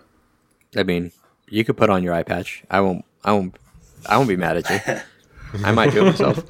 I 0.77 0.85
mean, 0.85 1.11
you 1.49 1.65
could 1.65 1.77
put 1.77 1.91
on 1.91 2.03
your 2.03 2.15
eye 2.15 2.23
patch. 2.23 2.62
I 2.70 2.81
won't. 2.81 3.05
I 3.24 3.33
won't. 3.33 3.57
I 4.07 4.16
won't 4.16 4.29
be 4.29 4.37
mad 4.37 4.59
at 4.59 4.70
you. 4.70 5.03
I 5.65 5.73
might 5.73 5.93
do 5.93 6.01
it 6.01 6.11
myself. 6.11 6.45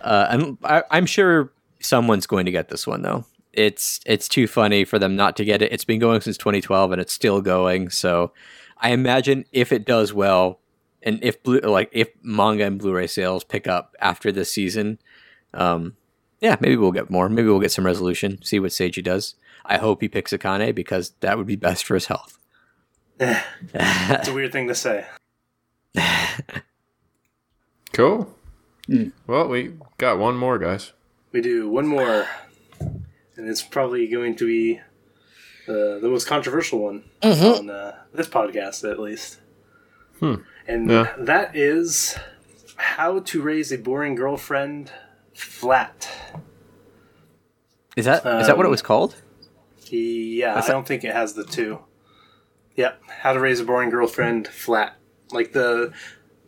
Uh, 0.00 0.26
and 0.30 0.58
I, 0.62 0.82
I'm 0.90 1.06
sure 1.06 1.52
someone's 1.80 2.26
going 2.26 2.46
to 2.46 2.52
get 2.52 2.68
this 2.68 2.86
one 2.86 3.02
though. 3.02 3.24
It's 3.52 4.00
it's 4.06 4.28
too 4.28 4.46
funny 4.46 4.84
for 4.84 4.98
them 4.98 5.16
not 5.16 5.36
to 5.36 5.44
get 5.44 5.62
it. 5.62 5.72
It's 5.72 5.84
been 5.84 6.00
going 6.00 6.20
since 6.20 6.38
2012 6.38 6.92
and 6.92 7.00
it's 7.00 7.12
still 7.12 7.40
going. 7.40 7.90
So 7.90 8.32
I 8.78 8.90
imagine 8.90 9.44
if 9.52 9.72
it 9.72 9.84
does 9.84 10.12
well, 10.12 10.60
and 11.02 11.18
if 11.22 11.42
blue 11.42 11.60
like 11.60 11.90
if 11.92 12.10
manga 12.22 12.64
and 12.64 12.78
Blu-ray 12.78 13.08
sales 13.08 13.44
pick 13.44 13.66
up 13.66 13.94
after 14.00 14.32
this 14.32 14.50
season, 14.50 14.98
um, 15.52 15.96
yeah, 16.44 16.56
maybe 16.60 16.76
we'll 16.76 16.92
get 16.92 17.08
more. 17.08 17.28
Maybe 17.30 17.48
we'll 17.48 17.58
get 17.60 17.72
some 17.72 17.86
resolution. 17.86 18.42
See 18.42 18.60
what 18.60 18.70
Seiji 18.70 19.02
does. 19.02 19.34
I 19.64 19.78
hope 19.78 20.02
he 20.02 20.08
picks 20.08 20.30
Akane 20.32 20.74
because 20.74 21.14
that 21.20 21.38
would 21.38 21.46
be 21.46 21.56
best 21.56 21.86
for 21.86 21.94
his 21.94 22.06
health. 22.06 22.38
it's 23.18 24.28
a 24.28 24.32
weird 24.34 24.52
thing 24.52 24.68
to 24.68 24.74
say. 24.74 25.06
Cool. 27.92 28.34
Well, 29.28 29.46
we 29.48 29.74
got 29.98 30.18
one 30.18 30.36
more, 30.36 30.58
guys. 30.58 30.92
We 31.30 31.40
do 31.40 31.68
one 31.68 31.86
more, 31.86 32.26
and 32.80 33.48
it's 33.48 33.62
probably 33.62 34.08
going 34.08 34.34
to 34.36 34.46
be 34.46 34.80
the 35.68 36.00
the 36.02 36.08
most 36.08 36.26
controversial 36.26 36.80
one 36.80 37.04
on 37.22 37.70
uh, 37.70 37.94
this 38.12 38.26
podcast, 38.28 38.90
at 38.90 38.98
least. 38.98 39.38
Hmm. 40.18 40.34
And 40.66 40.90
Yeah. 40.90 41.14
that 41.18 41.54
is 41.54 42.18
how 42.76 43.20
to 43.20 43.40
raise 43.42 43.70
a 43.72 43.78
boring 43.78 44.16
girlfriend 44.16 44.90
flat. 45.34 46.08
Is 47.96 48.06
that 48.06 48.18
is 48.40 48.46
that 48.46 48.56
what 48.56 48.64
it 48.64 48.68
Um, 48.68 48.70
was 48.72 48.82
called? 48.82 49.16
Yeah, 49.90 50.60
I 50.60 50.66
don't 50.66 50.86
think 50.86 51.04
it 51.04 51.12
has 51.12 51.34
the 51.34 51.44
two. 51.44 51.80
Yep, 52.76 53.02
how 53.20 53.32
to 53.34 53.38
raise 53.40 53.60
a 53.60 53.64
boring 53.64 53.90
girlfriend 53.90 54.48
flat, 54.48 54.96
like 55.30 55.52
the 55.52 55.92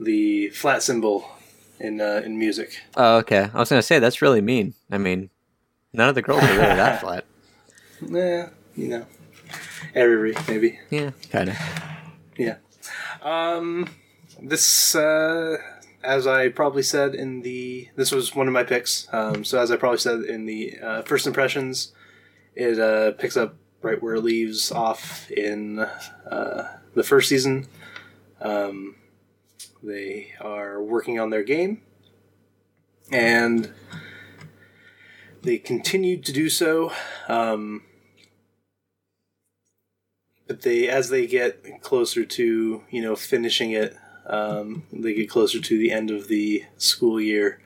the 0.01 0.49
flat 0.51 0.83
symbol 0.83 1.29
in 1.79 2.01
uh, 2.01 2.23
in 2.25 2.39
music. 2.39 2.83
Oh, 2.97 3.19
okay. 3.19 3.49
I 3.55 3.59
was 3.59 3.69
gonna 3.69 3.83
say 3.83 3.99
that's 4.01 4.21
really 4.23 4.41
mean. 4.41 4.75
I 4.91 4.99
mean, 4.99 5.31
none 5.93 6.09
of 6.09 6.15
the 6.17 6.23
girls 6.23 6.43
are 6.43 6.47
really 6.49 6.59
that 6.77 7.01
flat. 7.03 7.25
Yeah, 8.01 8.49
you 8.75 8.89
know, 8.89 9.07
Every 9.95 10.35
maybe. 10.49 10.81
Yeah, 10.91 11.11
kind 11.31 11.51
of. 11.51 11.57
Yeah. 12.37 12.57
Um, 13.23 13.89
this, 14.43 14.95
uh, 14.95 15.57
as 16.07 16.27
I 16.27 16.49
probably 16.49 16.85
said 16.85 17.15
in 17.17 17.43
the, 17.43 17.89
this 17.97 18.13
was 18.13 18.35
one 18.35 18.47
of 18.47 18.53
my 18.53 18.63
picks. 18.63 19.09
Um, 19.13 19.45
so 19.45 19.59
as 19.59 19.73
I 19.73 19.77
probably 19.77 19.99
said 19.99 20.21
in 20.21 20.47
the 20.47 20.79
uh, 20.81 21.03
first 21.03 21.27
impressions, 21.27 21.93
it 22.55 22.79
uh, 22.79 23.13
picks 23.13 23.37
up 23.37 23.57
right 23.83 24.01
where 24.01 24.15
it 24.15 24.23
leaves 24.23 24.71
off 24.71 25.29
in 25.31 25.81
uh, 25.81 26.69
the 26.95 27.03
first 27.03 27.29
season. 27.29 27.67
Um, 28.41 28.95
they 29.83 30.33
are 30.41 30.81
working 30.81 31.19
on 31.19 31.31
their 31.31 31.43
game, 31.43 31.83
and 33.11 33.73
they 35.43 35.59
continued 35.59 36.25
to 36.27 36.33
do 36.33 36.49
so. 36.49 36.93
Um, 37.29 37.83
but 40.47 40.63
they 40.63 40.89
as 40.89 41.09
they 41.09 41.27
get 41.27 41.83
closer 41.83 42.25
to 42.25 42.83
you 42.91 43.03
know 43.03 43.17
finishing 43.17 43.73
it 43.73 43.97
um, 44.29 44.85
they 44.93 45.15
get 45.15 45.31
closer 45.31 45.61
to 45.61 45.79
the 45.79 45.91
end 45.91 46.11
of 46.11 46.29
the 46.29 46.65
school 46.77 47.21
year. 47.21 47.61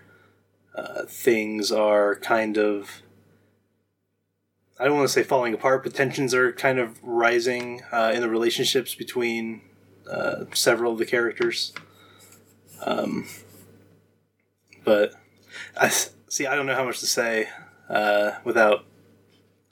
Uh, 0.75 1.05
things 1.07 1.73
are 1.73 2.15
kind 2.17 2.57
of 2.57 3.03
i 4.79 4.85
don't 4.85 4.97
want 4.97 5.09
to 5.09 5.13
say 5.13 5.25
falling 5.25 5.53
apart 5.53 5.83
but 5.83 5.93
tensions 5.93 6.33
are 6.33 6.53
kind 6.53 6.79
of 6.79 6.97
rising 7.03 7.83
uh, 7.91 8.13
in 8.15 8.21
the 8.21 8.29
relationships 8.29 8.95
between 8.95 9.61
uh, 10.11 10.45
several 10.55 10.93
of 10.93 10.99
the 10.99 11.05
characters. 11.05 11.73
Um, 12.87 13.27
but 14.85 15.13
i 15.77 15.89
see 15.89 16.47
i 16.47 16.55
don't 16.55 16.67
know 16.67 16.75
how 16.77 16.85
much 16.85 17.01
to 17.01 17.07
say 17.07 17.49
uh, 17.89 18.39
without 18.45 18.85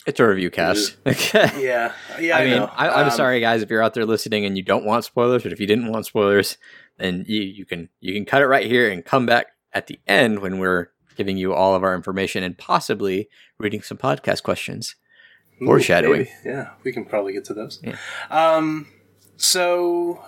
It's 0.08 0.18
a 0.20 0.26
review 0.26 0.50
cast. 0.50 0.96
yeah 1.06 1.92
yeah 2.18 2.36
i, 2.36 2.40
I 2.40 2.44
mean, 2.44 2.56
know. 2.56 2.70
I, 2.74 2.88
I'm 2.88 3.04
Um, 3.06 3.10
sorry, 3.10 3.40
guys, 3.40 3.62
if 3.62 3.68
you're 3.70 3.82
out 3.82 3.92
there 3.94 4.06
listening 4.06 4.44
and 4.46 4.56
you 4.56 4.62
don't 4.62 4.84
want 4.86 5.04
spoilers, 5.04 5.42
but 5.42 5.52
if 5.52 5.60
you 5.60 5.66
didn't 5.66 5.92
want 5.92 6.06
spoilers, 6.06 6.56
then 6.96 7.24
you, 7.28 7.42
you 7.42 7.64
can 7.66 7.88
you 8.00 8.14
can 8.14 8.24
cut 8.24 8.40
it 8.42 8.46
right 8.46 8.66
here 8.66 8.90
and 8.90 9.04
come 9.04 9.26
back 9.26 9.48
at 9.72 9.86
the 9.86 10.00
end 10.06 10.38
when 10.40 10.58
we're 10.58 10.88
giving 11.16 11.36
you 11.36 11.52
all 11.52 11.74
of 11.74 11.82
our 11.84 11.94
information 11.94 12.42
and 12.42 12.56
possibly 12.56 13.28
reading 13.58 13.82
some 13.82 13.98
podcast 13.98 14.42
questions. 14.42 14.96
Ooh, 15.60 15.66
Foreshadowing. 15.66 16.20
maybe. 16.20 16.30
Yeah, 16.44 16.70
we 16.84 16.92
can 16.92 17.04
probably 17.04 17.32
get 17.34 17.44
to 17.46 17.54
those. 17.54 17.80
Yeah. 17.82 17.96
Um. 18.30 18.86
So, 19.36 20.24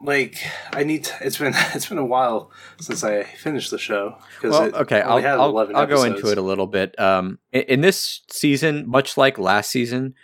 like, 0.00 0.36
I 0.72 0.84
need. 0.84 1.04
To, 1.04 1.14
it's 1.20 1.38
been 1.38 1.54
it's 1.74 1.88
been 1.88 1.98
a 1.98 2.04
while 2.04 2.50
since 2.80 3.02
I 3.02 3.24
finished 3.24 3.70
the 3.70 3.78
show. 3.78 4.18
Well, 4.42 4.74
okay, 4.74 5.00
I'll, 5.00 5.24
I'll, 5.26 5.50
11 5.50 5.76
I'll 5.76 5.86
go 5.86 6.02
into 6.04 6.30
it 6.30 6.38
a 6.38 6.42
little 6.42 6.66
bit. 6.66 6.98
Um, 7.00 7.38
in, 7.52 7.62
in 7.62 7.80
this 7.80 8.22
season, 8.30 8.88
much 8.88 9.16
like 9.16 9.38
last 9.38 9.70
season, 9.70 10.14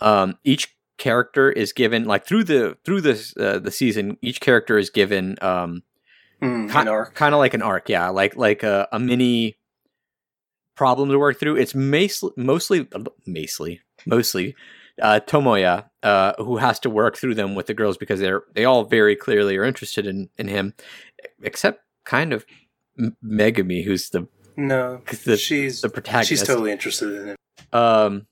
um, 0.00 0.38
each 0.44 0.76
character 0.98 1.50
is 1.50 1.72
given 1.72 2.04
like 2.04 2.26
through 2.26 2.44
the 2.44 2.76
through 2.84 3.00
this 3.00 3.34
uh, 3.36 3.58
the 3.58 3.70
season, 3.70 4.16
each 4.22 4.40
character 4.40 4.78
is 4.78 4.90
given 4.90 5.36
um, 5.40 5.82
arc. 6.88 7.14
kind 7.14 7.34
of 7.34 7.38
like 7.38 7.54
an 7.54 7.62
arc, 7.62 7.88
yeah, 7.88 8.08
like 8.08 8.36
like 8.36 8.62
a, 8.62 8.88
a 8.92 8.98
mini 8.98 9.58
problem 10.76 11.10
to 11.10 11.18
work 11.18 11.38
through. 11.38 11.56
It's 11.56 11.74
mostly 11.74 12.30
mostly 12.36 12.88
mostly 13.26 13.80
mostly 14.06 14.54
uh, 15.00 15.20
Tomoya 15.20 15.86
uh, 16.02 16.32
who 16.38 16.56
has 16.58 16.78
to 16.80 16.90
work 16.90 17.16
through 17.16 17.34
them 17.34 17.54
with 17.54 17.66
the 17.66 17.74
girls 17.74 17.96
because 17.96 18.20
they're 18.20 18.42
they 18.54 18.64
all 18.64 18.84
very 18.84 19.16
clearly 19.16 19.56
are 19.56 19.64
interested 19.64 20.06
in 20.06 20.28
in 20.38 20.48
him, 20.48 20.74
except 21.42 21.82
kind 22.04 22.32
of 22.32 22.44
M- 22.98 23.16
Megumi, 23.24 23.84
who's 23.84 24.10
the 24.10 24.28
No, 24.56 25.02
the, 25.24 25.36
she's 25.36 25.80
the 25.80 25.88
protagonist. 25.88 26.28
she's 26.28 26.42
totally 26.42 26.72
interested 26.72 27.14
in 27.22 27.28
it. 27.30 27.38
Um, 27.74 28.26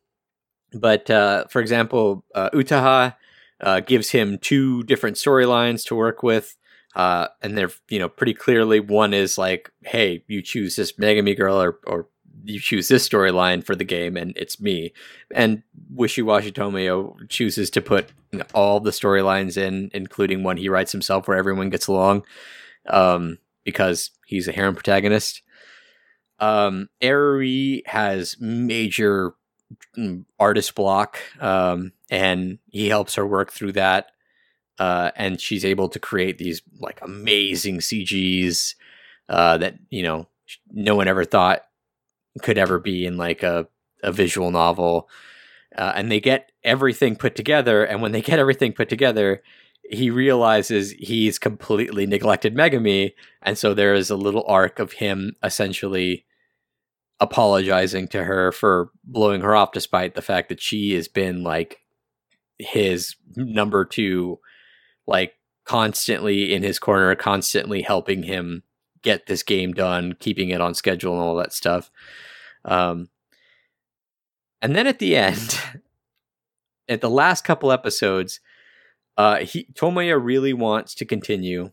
but 0.73 1.11
uh, 1.11 1.47
for 1.49 1.61
example, 1.61 2.25
uh, 2.35 2.51
Utaha 2.51 3.17
uh, 3.61 3.81
gives 3.81 4.11
him 4.11 4.39
two 4.39 4.83
different 4.85 5.17
storylines 5.17 5.85
to 5.87 5.95
work 5.95 6.23
with, 6.23 6.57
uh, 6.95 7.29
and 7.43 7.57
they're 7.57 7.71
you 7.89 7.99
know 7.99 8.09
pretty 8.09 8.35
clearly 8.35 8.81
one 8.81 9.15
is 9.15 9.39
like, 9.39 9.71
hey, 9.85 10.25
you 10.29 10.43
choose 10.43 10.77
this 10.77 10.93
Megumi 10.93 11.37
girl, 11.37 11.61
or 11.61 11.79
or 11.87 12.09
you 12.45 12.61
choose 12.61 12.89
this 12.89 13.09
storyline 13.09 13.65
for 13.65 13.75
the 13.75 13.85
game, 13.85 14.17
and 14.17 14.37
it's 14.37 14.61
me. 14.61 14.93
And 15.35 15.63
Wishy 15.91 16.23
Washy 16.23 16.53
Tomoya 16.53 17.29
chooses 17.29 17.71
to 17.71 17.81
put 17.81 18.11
all 18.55 18.81
the 18.81 18.91
storylines 18.91 19.57
in, 19.57 19.91
including 19.95 20.43
one 20.43 20.57
he 20.57 20.69
writes 20.69 20.93
himself, 20.93 21.29
where 21.29 21.37
everyone 21.37 21.71
gets 21.71 21.87
along, 21.87 22.25
um, 22.89 23.39
because 23.65 24.11
he's 24.27 24.49
a 24.49 24.53
harem 24.53 24.75
protagonist. 24.75 25.43
Um, 26.41 26.89
has 27.01 28.37
major 28.41 29.35
mm, 29.97 30.25
artist 30.39 30.75
block, 30.75 31.19
um, 31.41 31.93
and 32.11 32.59
he 32.71 32.89
helps 32.89 33.17
her 33.17 33.27
work 33.27 33.53
through 33.53 33.73
that. 33.73 34.13
Uh, 34.79 35.11
and 35.17 35.41
she's 35.41 35.65
able 35.65 35.89
to 35.89 35.99
create 35.99 36.39
these 36.39 36.63
like 36.79 37.01
amazing 37.03 37.79
CGs 37.79 38.77
uh, 39.29 39.59
that 39.59 39.75
you 39.91 40.03
know 40.03 40.29
no 40.71 40.95
one 40.95 41.09
ever 41.09 41.25
thought 41.25 41.68
could 42.39 42.59
ever 42.59 42.79
be 42.79 43.07
in 43.07 43.17
like 43.17 43.43
a, 43.43 43.69
a 44.03 44.13
visual 44.13 44.51
novel. 44.51 45.09
Uh, 45.77 45.93
and 45.95 46.11
they 46.11 46.21
get 46.21 46.51
everything 46.65 47.15
put 47.15 47.37
together, 47.37 47.85
and 47.85 48.01
when 48.01 48.13
they 48.13 48.23
get 48.23 48.39
everything 48.39 48.73
put 48.73 48.89
together, 48.89 49.43
he 49.91 50.11
realizes 50.11 50.93
he's 50.93 51.39
completely 51.39 52.07
neglected 52.07 52.55
Megumi, 52.55 53.13
and 53.43 53.57
so 53.57 53.75
there 53.75 53.95
is 53.95 54.11
a 54.11 54.17
little 54.17 54.45
arc 54.47 54.79
of 54.79 54.93
him 54.93 55.37
essentially 55.43 56.27
apologizing 57.21 58.09
to 58.09 58.25
her 58.25 58.53
for 58.53 58.91
blowing 59.05 59.41
her 59.41 59.57
off 59.57 59.73
despite 59.73 60.15
the 60.15 60.23
fact 60.23 60.49
that 60.49 60.61
she 60.61 60.95
has 60.95 61.09
been 61.09 61.43
like 61.43 61.81
his 62.59 63.17
number 63.35 63.85
two 63.85 64.39
like 65.07 65.35
constantly 65.65 66.55
in 66.55 66.63
his 66.63 66.79
corner 66.79 67.15
constantly 67.15 67.83
helping 67.83 68.23
him 68.23 68.63
get 69.03 69.27
this 69.27 69.43
game 69.43 69.73
done 69.73 70.15
keeping 70.21 70.51
it 70.51 70.61
on 70.61 70.75
schedule 70.75 71.13
and 71.15 71.23
all 71.23 71.35
that 71.35 71.53
stuff 71.53 71.91
Um, 72.65 73.09
and 74.61 74.75
then 74.75 74.87
at 74.87 74.99
the 74.99 75.17
end, 75.17 75.59
at 76.89 77.01
the 77.01 77.11
last 77.11 77.45
couple 77.45 77.71
episodes, 77.73 78.41
uh, 79.17 79.39
he 79.39 79.65
Tomoya 79.75 80.19
really 80.23 80.53
wants 80.53 80.95
to 80.97 81.05
continue 81.05 81.73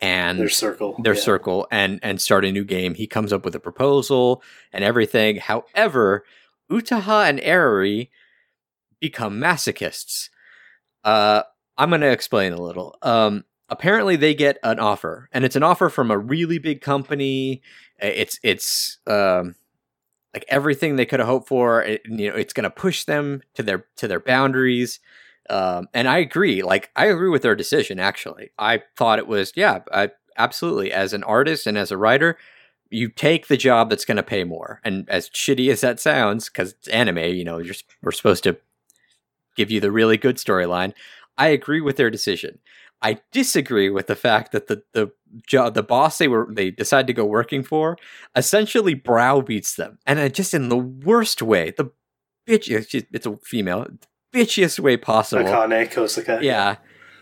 and 0.00 0.38
Their 0.38 0.48
circle. 0.48 0.96
their 1.02 1.14
yeah. 1.14 1.20
circle 1.20 1.68
and 1.70 2.00
and 2.02 2.20
start 2.20 2.44
a 2.44 2.52
new 2.52 2.64
game. 2.64 2.94
He 2.94 3.06
comes 3.06 3.32
up 3.32 3.44
with 3.44 3.54
a 3.54 3.60
proposal 3.60 4.42
and 4.72 4.82
everything. 4.84 5.36
However, 5.36 6.24
Utaha 6.70 7.28
and 7.28 7.38
Eriri 7.40 8.08
become 9.00 9.38
masochists. 9.38 10.28
Uh, 11.04 11.42
I'm 11.78 11.90
going 11.90 12.00
to 12.00 12.10
explain 12.10 12.52
a 12.52 12.60
little. 12.60 12.96
Um, 13.02 13.44
apparently, 13.68 14.16
they 14.16 14.34
get 14.34 14.58
an 14.62 14.78
offer, 14.78 15.28
and 15.32 15.44
it's 15.44 15.56
an 15.56 15.62
offer 15.62 15.88
from 15.88 16.10
a 16.10 16.18
really 16.18 16.58
big 16.58 16.80
company. 16.80 17.62
It's 17.98 18.38
it's 18.42 18.98
um, 19.06 19.54
like 20.34 20.44
everything 20.48 20.96
they 20.96 21.06
could 21.06 21.20
have 21.20 21.28
hoped 21.28 21.48
for. 21.48 21.82
It, 21.82 22.02
you 22.04 22.30
know, 22.30 22.36
it's 22.36 22.52
going 22.52 22.64
to 22.64 22.70
push 22.70 23.04
them 23.04 23.42
to 23.54 23.62
their 23.62 23.86
to 23.96 24.08
their 24.08 24.20
boundaries. 24.20 25.00
Um, 25.48 25.88
and 25.94 26.08
I 26.08 26.18
agree. 26.18 26.62
Like, 26.62 26.90
I 26.96 27.06
agree 27.06 27.28
with 27.28 27.42
their 27.42 27.54
decision. 27.54 28.00
Actually, 28.00 28.50
I 28.58 28.82
thought 28.96 29.18
it 29.18 29.28
was 29.28 29.52
yeah, 29.54 29.80
I, 29.92 30.10
absolutely. 30.36 30.92
As 30.92 31.12
an 31.12 31.22
artist 31.24 31.66
and 31.66 31.78
as 31.78 31.90
a 31.90 31.96
writer, 31.96 32.36
you 32.90 33.08
take 33.08 33.46
the 33.46 33.56
job 33.56 33.90
that's 33.90 34.04
going 34.04 34.16
to 34.16 34.22
pay 34.22 34.44
more. 34.44 34.80
And 34.84 35.08
as 35.08 35.30
shitty 35.30 35.70
as 35.70 35.80
that 35.82 36.00
sounds, 36.00 36.48
because 36.48 36.72
it's 36.72 36.88
anime, 36.88 37.18
you 37.18 37.44
know, 37.44 37.58
you're, 37.58 37.74
we're 38.02 38.12
supposed 38.12 38.44
to 38.44 38.56
give 39.56 39.70
you 39.70 39.80
the 39.80 39.92
really 39.92 40.16
good 40.16 40.36
storyline. 40.36 40.94
I 41.36 41.48
agree 41.48 41.80
with 41.80 41.96
their 41.96 42.10
decision. 42.10 42.58
I 43.04 43.20
disagree 43.32 43.90
with 43.90 44.06
the 44.06 44.16
fact 44.16 44.50
that 44.52 44.66
the 44.66 44.82
the 44.94 45.12
job, 45.46 45.74
the 45.74 45.82
boss 45.82 46.16
they 46.16 46.26
were 46.26 46.48
they 46.50 46.70
decide 46.70 47.06
to 47.06 47.12
go 47.12 47.26
working 47.26 47.62
for, 47.62 47.98
essentially 48.34 48.94
browbeats 48.94 49.76
them, 49.76 49.98
and 50.06 50.18
uh, 50.18 50.30
just 50.30 50.54
in 50.54 50.70
the 50.70 50.78
worst 50.78 51.42
way. 51.42 51.74
The 51.76 51.90
bitch, 52.48 52.74
it's 52.74 52.94
it's 52.94 53.26
a 53.26 53.36
female, 53.36 53.86
bitchiest 54.32 54.80
way 54.80 54.96
possible. 54.96 55.44
Akane. 55.44 55.90
Yeah. 56.42 56.76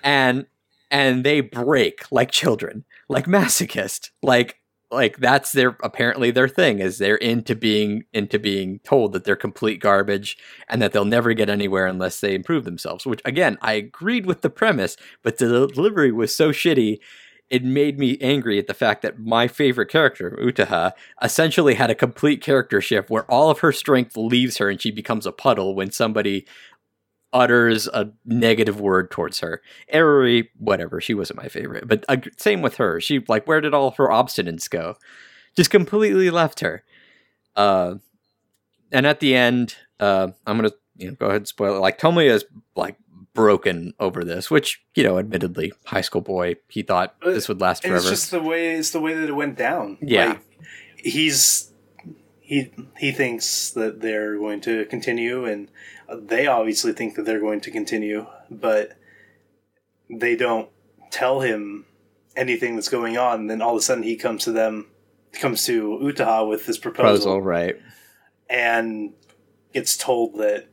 And 0.05 0.47
and 0.89 1.25
they 1.25 1.41
break 1.41 2.05
like 2.13 2.31
children, 2.31 2.85
like 3.09 3.27
masochist. 3.27 4.11
Like 4.23 4.61
like 4.93 5.17
that's 5.17 5.53
their 5.53 5.77
apparently 5.83 6.31
their 6.31 6.49
thing 6.49 6.79
is 6.79 6.99
they're 6.99 7.17
into 7.17 7.57
being 7.57 8.05
into 8.13 8.39
being 8.39 8.79
told 8.81 9.13
that 9.13 9.25
they're 9.25 9.35
complete 9.35 9.81
garbage 9.81 10.37
and 10.69 10.83
that 10.83 10.93
they'll 10.93 11.05
never 11.05 11.33
get 11.33 11.49
anywhere 11.49 11.87
unless 11.87 12.21
they 12.21 12.35
improve 12.35 12.65
themselves. 12.65 13.07
Which 13.07 13.23
again, 13.25 13.59
I 13.63 13.73
agreed 13.75 14.27
with 14.27 14.43
the 14.43 14.51
premise, 14.51 14.97
but 15.23 15.39
the 15.39 15.67
delivery 15.67 16.13
was 16.13 16.35
so 16.35 16.51
shitty 16.51 16.99
it 17.53 17.63
made 17.63 17.99
me 17.99 18.17
angry 18.23 18.59
at 18.59 18.67
the 18.67 18.73
fact 18.73 19.03
that 19.03 19.19
my 19.19 19.47
favorite 19.47 19.91
character, 19.91 20.39
Utaha, 20.41 20.93
essentially 21.23 21.75
had 21.75 21.91
a 21.91 21.95
complete 21.95 22.41
character 22.41 22.81
shift 22.81 23.11
where 23.11 23.31
all 23.31 23.51
of 23.51 23.59
her 23.59 23.73
strength 23.73 24.17
leaves 24.17 24.57
her 24.57 24.71
and 24.71 24.81
she 24.81 24.91
becomes 24.91 25.27
a 25.27 25.33
puddle 25.33 25.75
when 25.75 25.91
somebody 25.91 26.47
utters 27.33 27.87
a 27.89 28.11
negative 28.25 28.81
word 28.81 29.11
towards 29.11 29.41
her. 29.41 29.63
Eriri, 29.93 30.49
whatever, 30.59 31.01
she 31.01 31.15
wasn't 31.15 31.39
my 31.43 31.49
favorite. 31.49 31.89
But 31.89 32.05
uh, 32.09 32.17
same 32.37 32.63
with 32.63 32.77
her. 32.77 33.01
She 33.01 33.25
like 33.29 33.47
where 33.47 33.61
did 33.61 33.75
all 33.75 33.93
her 33.93 34.09
obstinance 34.09 34.69
go? 34.69 34.97
Just 35.57 35.71
completely 35.71 36.31
left 36.31 36.61
her. 36.61 36.85
Uh, 37.57 37.97
and 38.91 39.07
at 39.07 39.21
the 39.21 39.35
end, 39.35 39.77
uh, 40.01 40.29
I'm 40.47 40.57
gonna 40.57 40.73
you 40.97 41.09
know 41.09 41.15
go 41.15 41.27
ahead 41.27 41.37
and 41.43 41.49
spoil 41.49 41.77
it. 41.77 41.81
Like 41.81 41.99
Tomoya 41.99 42.31
is 42.31 42.45
like 42.77 42.97
broken 43.35 43.95
over 43.99 44.25
this, 44.25 44.51
which 44.51 44.83
you 44.95 45.03
know, 45.03 45.19
admittedly, 45.19 45.73
high 45.87 46.01
school 46.03 46.21
boy, 46.21 46.57
he 46.69 46.83
thought 46.83 47.15
Uh, 47.23 47.31
this 47.31 47.49
would 47.49 47.61
last 47.61 47.83
forever. 47.83 47.97
it's 47.99 48.11
just 48.11 48.31
the 48.31 48.43
way 48.43 48.73
it's 48.75 48.91
the 48.91 49.01
way 49.01 49.15
that 49.15 49.29
it 49.29 49.33
went 49.35 49.57
down. 49.57 49.97
Yeah. 50.03 50.27
Like, 50.27 50.41
he's 50.99 51.71
he 52.41 52.71
he 52.99 53.13
thinks 53.13 53.71
that 53.71 54.01
they're 54.01 54.37
going 54.37 54.61
to 54.63 54.85
continue, 54.87 55.45
and 55.47 55.71
they 56.21 56.47
obviously 56.47 56.93
think 56.93 57.15
that 57.15 57.25
they're 57.25 57.41
going 57.41 57.61
to 57.63 57.71
continue, 57.71 58.27
but 58.51 58.99
they 60.11 60.37
don't 60.37 60.69
tell 61.11 61.41
him 61.41 61.87
anything 62.37 62.75
that's 62.75 62.89
going 62.89 63.17
on. 63.17 63.41
And 63.41 63.51
then 63.51 63.63
all 63.63 63.73
of 63.73 63.79
a 63.79 63.83
sudden, 63.83 64.05
he 64.05 64.17
comes 64.17 64.45
to 64.45 64.53
them, 64.53 64.87
comes 65.33 65.65
to 65.67 65.99
Utaha 66.03 66.49
with 66.49 66.67
this 66.67 66.79
proposal, 66.79 67.41
right? 67.41 67.77
and 68.49 69.15
gets 69.73 69.97
told 69.97 70.37
that 70.37 70.67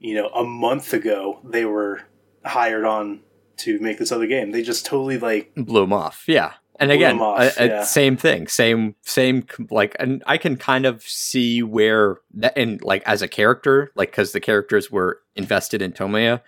you 0.00 0.14
know 0.14 0.26
a 0.28 0.44
month 0.44 0.92
ago 0.92 1.38
they 1.44 1.64
were 1.64 2.02
hired 2.44 2.84
on 2.84 3.20
to 3.56 3.78
make 3.78 3.98
this 3.98 4.10
other 4.10 4.26
game. 4.26 4.50
They 4.50 4.62
just 4.62 4.84
totally 4.84 5.18
like 5.18 5.52
blew 5.54 5.84
him 5.84 5.92
off. 5.92 6.24
Yeah. 6.26 6.54
And 6.80 6.90
again, 6.90 7.20
off, 7.20 7.56
a- 7.58 7.62
a- 7.62 7.66
yeah. 7.68 7.84
same 7.84 8.16
thing, 8.16 8.48
same, 8.48 8.94
same, 9.02 9.46
like, 9.70 9.94
and 10.00 10.22
I 10.26 10.38
can 10.38 10.56
kind 10.56 10.86
of 10.86 11.02
see 11.02 11.62
where 11.62 12.18
that, 12.34 12.56
and 12.56 12.82
like 12.82 13.02
as 13.06 13.22
a 13.22 13.28
character, 13.28 13.92
like, 13.94 14.10
because 14.10 14.32
the 14.32 14.40
characters 14.40 14.90
were 14.90 15.20
invested 15.36 15.82
in 15.82 15.92
Tomoya, 15.92 16.40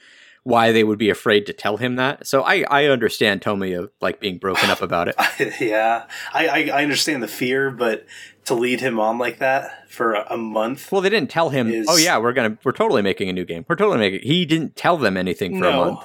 why 0.43 0.73
they 0.73 0.83
would 0.85 0.99
be 0.99 1.09
afraid 1.11 1.47
to 1.47 1.53
tell 1.53 1.77
him 1.79 1.97
that. 1.97 2.27
So 2.27 2.43
I, 2.43 2.65
I 2.71 2.87
understand 2.87 3.43
Tomoya 3.43 3.91
like 4.01 4.19
being 4.21 4.39
broken 4.39 4.71
up 4.71 4.83
about 4.83 5.09
it. 5.09 5.17
yeah, 5.61 6.07
I, 6.33 6.49
I 6.49 6.79
I 6.81 6.83
understand 6.83 7.23
the 7.23 7.29
fear, 7.29 7.71
but 7.71 8.05
to 8.47 8.55
lead 8.55 8.81
him 8.81 8.99
on 9.01 9.19
like 9.19 9.39
that 9.39 9.91
for 9.91 10.13
a, 10.15 10.27
a 10.31 10.37
month, 10.37 10.91
Well, 10.93 11.01
they 11.01 11.09
didn't 11.11 11.31
tell 11.31 11.49
him. 11.51 11.71
Is- 11.71 11.87
oh 11.89 11.97
yeah, 11.97 12.19
we're 12.19 12.33
gonna, 12.33 12.59
we're 12.65 12.73
totally 12.73 13.01
making 13.03 13.29
a 13.29 13.33
new 13.33 13.45
game. 13.45 13.65
We're 13.69 13.77
totally 13.77 13.99
making. 13.99 14.21
He 14.29 14.45
didn't 14.45 14.75
tell 14.77 14.97
them 14.99 15.17
anything 15.17 15.59
for 15.59 15.67
a 15.67 15.73
month. 15.73 16.01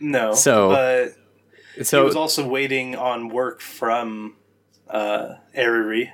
no. 0.00 0.34
So- 0.34 0.70
but 0.70 1.14
he 1.76 1.96
was 1.96 2.16
also 2.16 2.46
waiting 2.46 2.96
on 2.96 3.28
work 3.28 3.60
from 3.60 4.36
uh, 4.88 5.34
Eriri, 5.56 6.10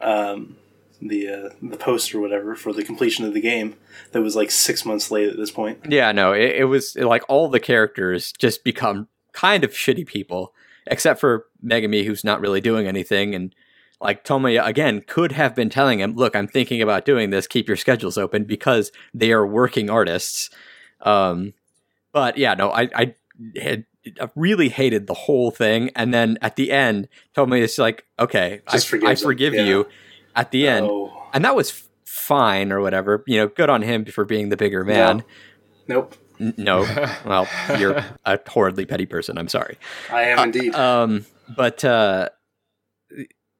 um, 0.00 0.56
the 1.00 1.28
uh, 1.28 1.48
the 1.62 1.76
post 1.76 2.14
or 2.14 2.20
whatever 2.20 2.54
for 2.54 2.72
the 2.72 2.84
completion 2.84 3.24
of 3.24 3.34
the 3.34 3.40
game. 3.40 3.76
That 4.12 4.22
was 4.22 4.36
like 4.36 4.50
six 4.50 4.84
months 4.84 5.10
late 5.10 5.28
at 5.28 5.36
this 5.36 5.50
point. 5.50 5.86
Yeah, 5.88 6.12
no, 6.12 6.32
it, 6.32 6.56
it 6.56 6.64
was 6.64 6.96
like 6.96 7.22
all 7.28 7.48
the 7.48 7.60
characters 7.60 8.32
just 8.32 8.64
become 8.64 9.08
kind 9.32 9.64
of 9.64 9.72
shitty 9.72 10.06
people, 10.06 10.52
except 10.86 11.20
for 11.20 11.46
Megumi, 11.64 12.04
who's 12.04 12.24
not 12.24 12.40
really 12.40 12.60
doing 12.60 12.86
anything. 12.86 13.34
And 13.34 13.54
like 14.00 14.24
Tomoya, 14.24 14.66
again, 14.66 15.02
could 15.06 15.32
have 15.32 15.54
been 15.54 15.70
telling 15.70 16.00
him, 16.00 16.14
look, 16.14 16.34
I'm 16.34 16.48
thinking 16.48 16.82
about 16.82 17.04
doing 17.04 17.30
this, 17.30 17.46
keep 17.46 17.68
your 17.68 17.76
schedules 17.76 18.18
open 18.18 18.44
because 18.44 18.90
they 19.12 19.32
are 19.32 19.46
working 19.46 19.90
artists. 19.90 20.50
Um, 21.02 21.54
but 22.12 22.36
yeah, 22.36 22.54
no, 22.54 22.70
I, 22.70 22.88
I 22.94 23.14
had 23.60 23.84
really 24.34 24.68
hated 24.68 25.06
the 25.06 25.14
whole 25.14 25.50
thing. 25.50 25.90
And 25.94 26.12
then 26.12 26.38
at 26.40 26.56
the 26.56 26.70
end, 26.72 27.08
told 27.34 27.50
me 27.50 27.60
it's 27.60 27.78
like, 27.78 28.04
okay, 28.18 28.62
I, 28.66 28.80
I 29.06 29.14
forgive 29.14 29.54
yeah. 29.54 29.64
you 29.64 29.86
at 30.34 30.50
the 30.50 30.66
end. 30.68 30.86
Oh, 30.88 31.12
And 31.32 31.44
that 31.44 31.54
was 31.54 31.84
fine 32.04 32.72
or 32.72 32.80
whatever. 32.80 33.22
You 33.26 33.38
know, 33.38 33.48
good 33.48 33.70
on 33.70 33.82
him 33.82 34.04
for 34.04 34.24
being 34.24 34.48
the 34.48 34.56
bigger 34.56 34.84
man. 34.84 35.24
nope, 35.88 36.16
N- 36.38 36.54
No. 36.56 36.84
Well, 37.24 37.48
you're 37.78 38.02
a 38.24 38.38
horridly 38.48 38.86
petty 38.86 39.06
person. 39.06 39.38
I'm 39.38 39.48
sorry. 39.48 39.76
I 40.10 40.22
am 40.22 40.38
indeed. 40.40 40.74
Um, 40.74 41.26
but 41.54 41.84
uh, 41.84 42.30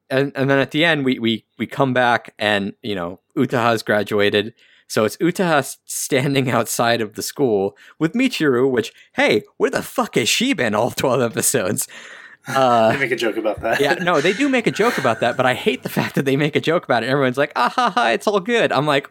and 0.09 0.31
and 0.35 0.49
then 0.49 0.59
at 0.59 0.71
the 0.71 0.83
end, 0.85 1.05
we 1.05 1.19
we 1.19 1.45
we 1.57 1.67
come 1.67 1.93
back 1.93 2.33
and 2.37 2.73
you 2.81 2.95
know 2.95 3.19
Utaha's 3.37 3.83
graduated, 3.83 4.53
so 4.91 5.05
it's 5.05 5.15
Utaha 5.17 5.77
standing 5.85 6.51
outside 6.57 6.99
of 6.99 7.13
the 7.13 7.21
school 7.21 7.77
with 7.97 8.11
Michiru. 8.11 8.69
Which 8.69 8.91
hey, 9.13 9.43
where 9.55 9.69
the 9.69 9.81
fuck 9.81 10.15
has 10.15 10.27
she 10.27 10.53
been 10.53 10.75
all 10.75 10.91
twelve 10.95 11.21
episodes? 11.21 11.87
Uh, 12.45 12.91
they 12.91 12.99
make 12.99 13.11
a 13.11 13.15
joke 13.15 13.37
about 13.37 13.61
that. 13.61 13.79
yeah, 13.79 13.93
no, 13.93 14.19
they 14.19 14.33
do 14.33 14.49
make 14.49 14.67
a 14.67 14.71
joke 14.71 14.97
about 14.97 15.21
that, 15.21 15.37
but 15.37 15.45
I 15.45 15.53
hate 15.53 15.83
the 15.83 15.89
fact 15.97 16.15
that 16.15 16.25
they 16.25 16.35
make 16.35 16.57
a 16.57 16.59
joke 16.59 16.83
about 16.83 17.03
it. 17.03 17.09
Everyone's 17.09 17.37
like, 17.37 17.53
ah 17.55 17.69
ha 17.69 17.89
ha, 17.91 18.09
it's 18.09 18.27
all 18.27 18.41
good. 18.41 18.73
I'm 18.73 18.85
like, 18.85 19.09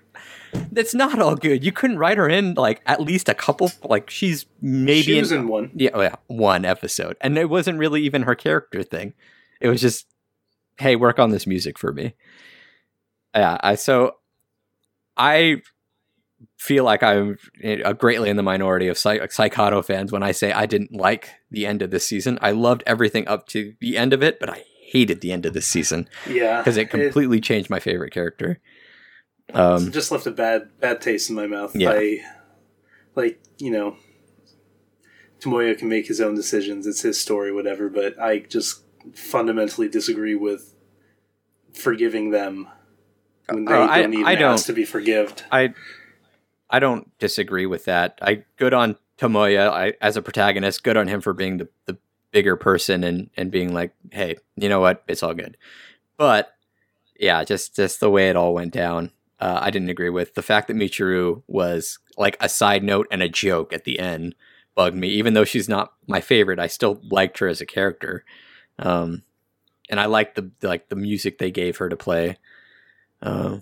it's 0.77 0.95
not 0.95 1.19
all 1.19 1.35
good. 1.35 1.65
You 1.65 1.73
couldn't 1.73 1.99
write 1.99 2.19
her 2.19 2.29
in 2.29 2.55
like 2.55 2.83
at 2.85 3.01
least 3.01 3.31
a 3.31 3.35
couple, 3.35 3.73
like 3.83 4.11
she's 4.11 4.45
maybe 4.61 5.03
she 5.03 5.19
in, 5.19 5.33
in 5.33 5.49
one. 5.49 5.71
yeah, 5.75 5.91
oh, 5.95 6.03
yeah, 6.03 6.17
one 6.27 6.67
episode, 6.67 7.17
and 7.23 7.39
it 7.39 7.49
wasn't 7.49 7.79
really 7.79 8.03
even 8.03 8.25
her 8.25 8.35
character 8.35 8.83
thing. 8.83 9.15
It 9.63 9.69
was 9.69 9.81
just, 9.81 10.07
hey, 10.79 10.95
work 10.95 11.19
on 11.19 11.31
this 11.31 11.47
music 11.47 11.79
for 11.79 11.91
me. 11.91 12.15
Yeah, 13.35 13.57
I 13.63 13.77
so 13.77 14.17
I 15.21 15.61
feel 16.57 16.85
like 16.85 17.03
I'm 17.03 17.37
greatly 17.99 18.31
in 18.31 18.37
the 18.37 18.43
minority 18.43 18.89
of 18.89 18.97
Psy- 18.97 19.19
Psychoto 19.27 19.85
fans 19.85 20.11
when 20.11 20.23
I 20.23 20.33
say 20.33 20.51
I 20.51 20.65
didn't 20.65 20.93
like 20.93 21.29
the 21.51 21.67
end 21.67 21.83
of 21.83 21.91
this 21.91 22.07
season. 22.07 22.39
I 22.41 22.53
loved 22.53 22.83
everything 22.87 23.29
up 23.29 23.47
to 23.49 23.75
the 23.81 23.99
end 23.99 24.15
of 24.15 24.23
it, 24.23 24.41
but 24.41 24.49
I 24.49 24.65
hated 24.81 25.21
the 25.21 25.31
end 25.31 25.45
of 25.45 25.53
this 25.53 25.67
season 25.67 26.09
Yeah, 26.27 26.59
because 26.59 26.79
it 26.79 26.91
completely 26.91 27.39
changed 27.39 27.69
my 27.69 27.81
favorite 27.81 28.13
character. 28.13 28.61
Um, 29.53 29.93
just 29.93 30.11
left 30.11 30.27
a 30.27 30.31
bad 30.31 30.71
bad 30.81 31.03
taste 31.03 31.29
in 31.29 31.37
my 31.37 31.47
mouth. 31.47 31.77
Yeah. 31.77 31.91
I, 31.93 32.21
like 33.15 33.41
you 33.59 33.71
know, 33.71 33.97
Tomoya 35.41 35.77
can 35.77 35.89
make 35.89 36.07
his 36.07 36.21
own 36.21 36.35
decisions. 36.35 36.87
It's 36.87 37.03
his 37.03 37.21
story, 37.21 37.53
whatever. 37.53 37.91
But 37.91 38.19
I 38.19 38.39
just 38.39 38.85
fundamentally 39.15 39.89
disagree 39.89 40.35
with 40.35 40.75
forgiving 41.75 42.31
them 42.31 42.69
when 43.51 43.65
they 43.65 43.73
Oh, 43.73 43.83
I- 43.83 44.03
don't 44.03 44.15
even 44.15 44.27
I 44.27 44.35
don't- 44.35 44.53
ask 44.55 44.67
to 44.67 44.73
be 44.73 44.85
forgived. 44.85 45.45
I 45.53 45.75
I 46.73 46.79
don't 46.79 47.11
disagree 47.19 47.67
with 47.67 47.85
that. 47.87 48.19
I 48.23 48.45
good 48.57 48.73
on 48.75 48.97
Tomoya 49.19 49.69
I, 49.71 49.95
as 50.01 50.17
a 50.17 50.23
protagonist. 50.23 50.83
Good 50.85 50.97
on 50.97 51.09
him 51.09 51.21
for 51.21 51.33
being 51.33 51.57
the, 51.59 51.69
the 51.87 51.99
bigger 52.31 52.57
person 52.57 53.03
and 53.05 53.29
and 53.37 53.51
being 53.51 53.75
like, 53.75 53.93
hey, 54.13 54.37
you 54.57 54.69
know 54.69 54.81
what, 54.81 55.03
it's 55.09 55.23
all 55.23 55.35
good. 55.35 55.57
But 56.17 56.55
yeah, 57.19 57.45
just 57.45 57.75
just 57.77 58.01
the 58.01 58.11
way 58.11 58.31
it 58.31 58.37
all 58.37 58.55
went 58.55 58.73
down. 58.73 59.11
Uh, 59.41 59.59
I 59.63 59.71
didn't 59.71 59.89
agree 59.89 60.11
with 60.11 60.35
the 60.35 60.43
fact 60.43 60.69
that 60.69 60.77
Michiru 60.77 61.43
was 61.47 61.99
like 62.19 62.37
a 62.41 62.49
side 62.49 62.85
note 62.85 63.07
and 63.11 63.23
a 63.23 63.29
joke 63.29 63.73
at 63.73 63.85
the 63.85 63.99
end 63.99 64.35
bugged 64.75 64.97
me. 64.97 65.09
Even 65.09 65.33
though 65.35 65.45
she's 65.45 65.69
not 65.69 65.95
my 66.07 66.21
favorite, 66.21 66.59
I 66.59 66.67
still 66.67 67.01
liked 67.11 67.39
her 67.39 67.49
as 67.49 67.61
a 67.63 67.67
character, 67.67 68.25
um, 68.79 69.23
and 69.89 69.99
I 69.99 70.05
liked 70.07 70.37
the 70.37 70.51
like 70.67 70.89
the 70.89 70.97
music 70.97 71.39
they 71.39 71.51
gave 71.51 71.79
her 71.79 71.89
to 71.89 71.97
play. 71.97 72.37
Uh, 73.23 73.59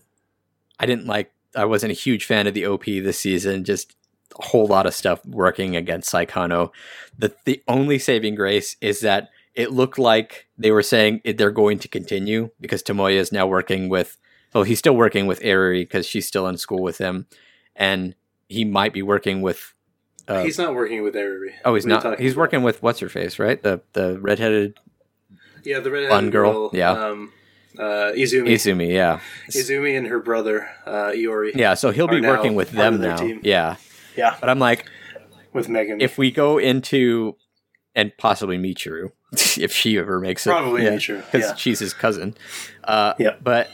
I 0.79 0.87
didn't 0.87 1.07
like. 1.07 1.33
I 1.55 1.65
wasn't 1.65 1.93
a 1.93 1.95
huge 1.95 2.25
fan 2.25 2.47
of 2.47 2.55
the 2.55 2.67
OP 2.67 2.85
this 2.85 3.19
season. 3.19 3.65
Just 3.65 3.97
a 4.39 4.45
whole 4.47 4.67
lot 4.67 4.87
of 4.87 4.95
stuff 4.95 5.25
working 5.27 5.75
against 5.77 6.13
Saekano. 6.13 6.71
The 7.19 7.35
the 7.45 7.63
only 7.67 7.99
saving 7.99 8.35
grace 8.35 8.77
is 8.81 9.01
that 9.01 9.31
it 9.55 9.73
looked 9.73 9.99
like 9.99 10.47
they 10.57 10.71
were 10.71 10.83
saying 10.83 11.21
it, 11.25 11.37
they're 11.39 11.51
going 11.51 11.79
to 11.81 11.89
continue 11.89 12.51
because 12.61 12.83
Tomoya 12.83 13.15
is 13.17 13.33
now 13.33 13.47
working 13.47 13.89
with. 13.89 14.17
Well, 14.55 14.65
he's 14.65 14.79
still 14.79 14.97
working 14.97 15.27
with 15.27 15.41
Eriri 15.41 15.81
because 15.83 16.07
she's 16.07 16.27
still 16.27 16.47
in 16.47 16.57
school 16.57 16.83
with 16.83 16.99
him, 16.99 17.27
and 17.77 18.15
he 18.49 18.65
might 18.65 18.93
be 18.93 19.03
working 19.03 19.43
with. 19.43 19.75
Uh, 20.29 20.43
he's 20.45 20.59
not 20.59 20.75
working 20.75 21.03
with 21.03 21.15
Eriri. 21.15 21.55
oh, 21.65 21.75
he's 21.75 21.85
What 21.87 22.05
not. 22.05 22.21
He's 22.21 22.33
about? 22.33 22.41
working 22.41 22.63
with 22.63 22.83
what's 22.83 23.01
her 23.01 23.09
face, 23.09 23.39
right? 23.39 23.61
The 23.63 23.81
the 23.95 24.19
redheaded 24.21 24.79
Yeah, 25.65 25.81
the 25.81 25.91
redheaded 25.91 26.11
Fun 26.15 26.31
girl, 26.31 26.71
yeah. 26.73 26.93
Um, 26.93 27.33
uh, 27.79 28.13
Izumi. 28.15 28.49
Izumi. 28.51 28.93
Yeah, 28.93 29.21
Izumi 29.49 29.97
and 29.97 30.07
her 30.07 30.19
brother 30.21 30.69
uh, 30.87 31.13
Iori. 31.15 31.53
yeah. 31.55 31.75
So 31.75 31.91
he'll 31.91 32.09
be 32.09 32.21
working 32.21 32.55
with 32.55 32.71
them 32.73 33.01
now. 33.01 33.17
team. 33.17 33.41
Yeah, 33.45 33.77
Yeah, 34.17 34.37
but 34.41 34.49
I'm 34.51 34.59
like, 34.59 34.87
with 35.53 35.69
Megan. 35.69 36.01
if 36.01 36.19
we 36.19 36.31
go 36.31 36.59
into 36.59 37.37
and 37.95 38.13
possibly 38.19 38.59
Michiru, 38.59 39.11
if 39.33 39.73
she 39.73 39.99
ever 39.99 40.21
makes 40.21 40.47
it, 40.47 40.51
Probably 40.51 40.85
yeah, 40.85 40.93
Michiru, 40.93 41.25
because 41.25 41.49
yeah. 41.51 41.55
she's 41.57 41.79
his 41.79 41.95
cousin. 41.95 42.35
Uh, 42.85 43.15
Yeah. 43.19 43.37
But 43.43 43.69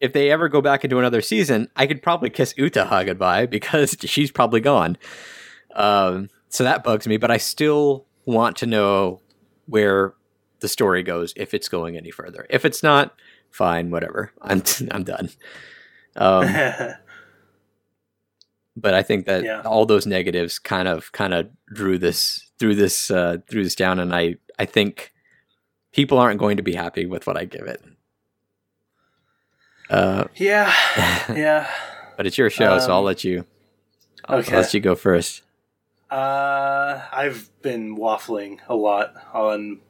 if 0.00 0.12
they 0.12 0.30
ever 0.30 0.48
go 0.48 0.60
back 0.60 0.84
into 0.84 0.98
another 0.98 1.20
season, 1.22 1.68
I 1.76 1.86
could 1.86 2.02
probably 2.02 2.28
kiss 2.30 2.52
Utaha 2.54 3.06
goodbye 3.06 3.46
because 3.56 3.96
she's 4.00 4.30
probably 4.30 4.60
gone. 4.60 4.98
Um, 5.74 6.28
so 6.48 6.64
that 6.64 6.84
bugs 6.84 7.06
me, 7.06 7.16
but 7.18 7.30
I 7.30 7.36
still 7.38 8.06
want 8.24 8.56
to 8.58 8.66
know 8.66 9.20
where 9.66 10.14
the 10.60 10.68
story 10.68 11.02
goes 11.02 11.32
if 11.36 11.52
it's 11.54 11.68
going 11.68 11.96
any 11.96 12.10
further. 12.10 12.46
If 12.50 12.64
it's 12.64 12.82
not, 12.82 13.14
fine, 13.50 13.90
whatever. 13.90 14.32
I'm 14.42 14.62
I'm 14.90 15.04
done. 15.04 15.30
Um, 16.16 16.46
but 18.76 18.94
I 18.94 19.02
think 19.02 19.26
that 19.26 19.44
Yeah. 19.44 19.62
all 19.62 19.86
those 19.86 20.06
negatives 20.06 20.58
kind 20.58 20.88
of 20.88 21.12
kind 21.12 21.34
of 21.34 21.48
drew 21.72 21.98
this 21.98 22.50
through 22.58 22.74
this 22.76 23.10
uh, 23.10 23.38
drew 23.48 23.64
this 23.64 23.74
down, 23.74 23.98
and 23.98 24.14
I 24.14 24.36
I 24.58 24.64
think 24.66 25.12
people 25.92 26.18
aren't 26.18 26.38
going 26.40 26.56
to 26.56 26.62
be 26.62 26.74
happy 26.74 27.06
with 27.06 27.26
what 27.26 27.36
I 27.36 27.44
give 27.44 27.66
it. 27.66 27.82
Uh, 29.88 30.24
yeah, 30.34 30.72
yeah. 31.34 31.70
but 32.16 32.26
it's 32.26 32.36
your 32.38 32.50
show, 32.50 32.78
so 32.78 32.90
I'll 32.92 32.98
Um, 32.98 33.04
let 33.04 33.22
you. 33.24 33.44
I'll 34.24 34.38
okay. 34.38 34.56
let 34.56 34.74
you 34.74 34.80
go 34.80 34.94
first. 34.96 35.42
Uh, 36.10 37.02
I've 37.12 37.50
been 37.62 37.96
waffling 37.96 38.58
a 38.68 38.74
lot 38.74 39.14
on 39.32 39.80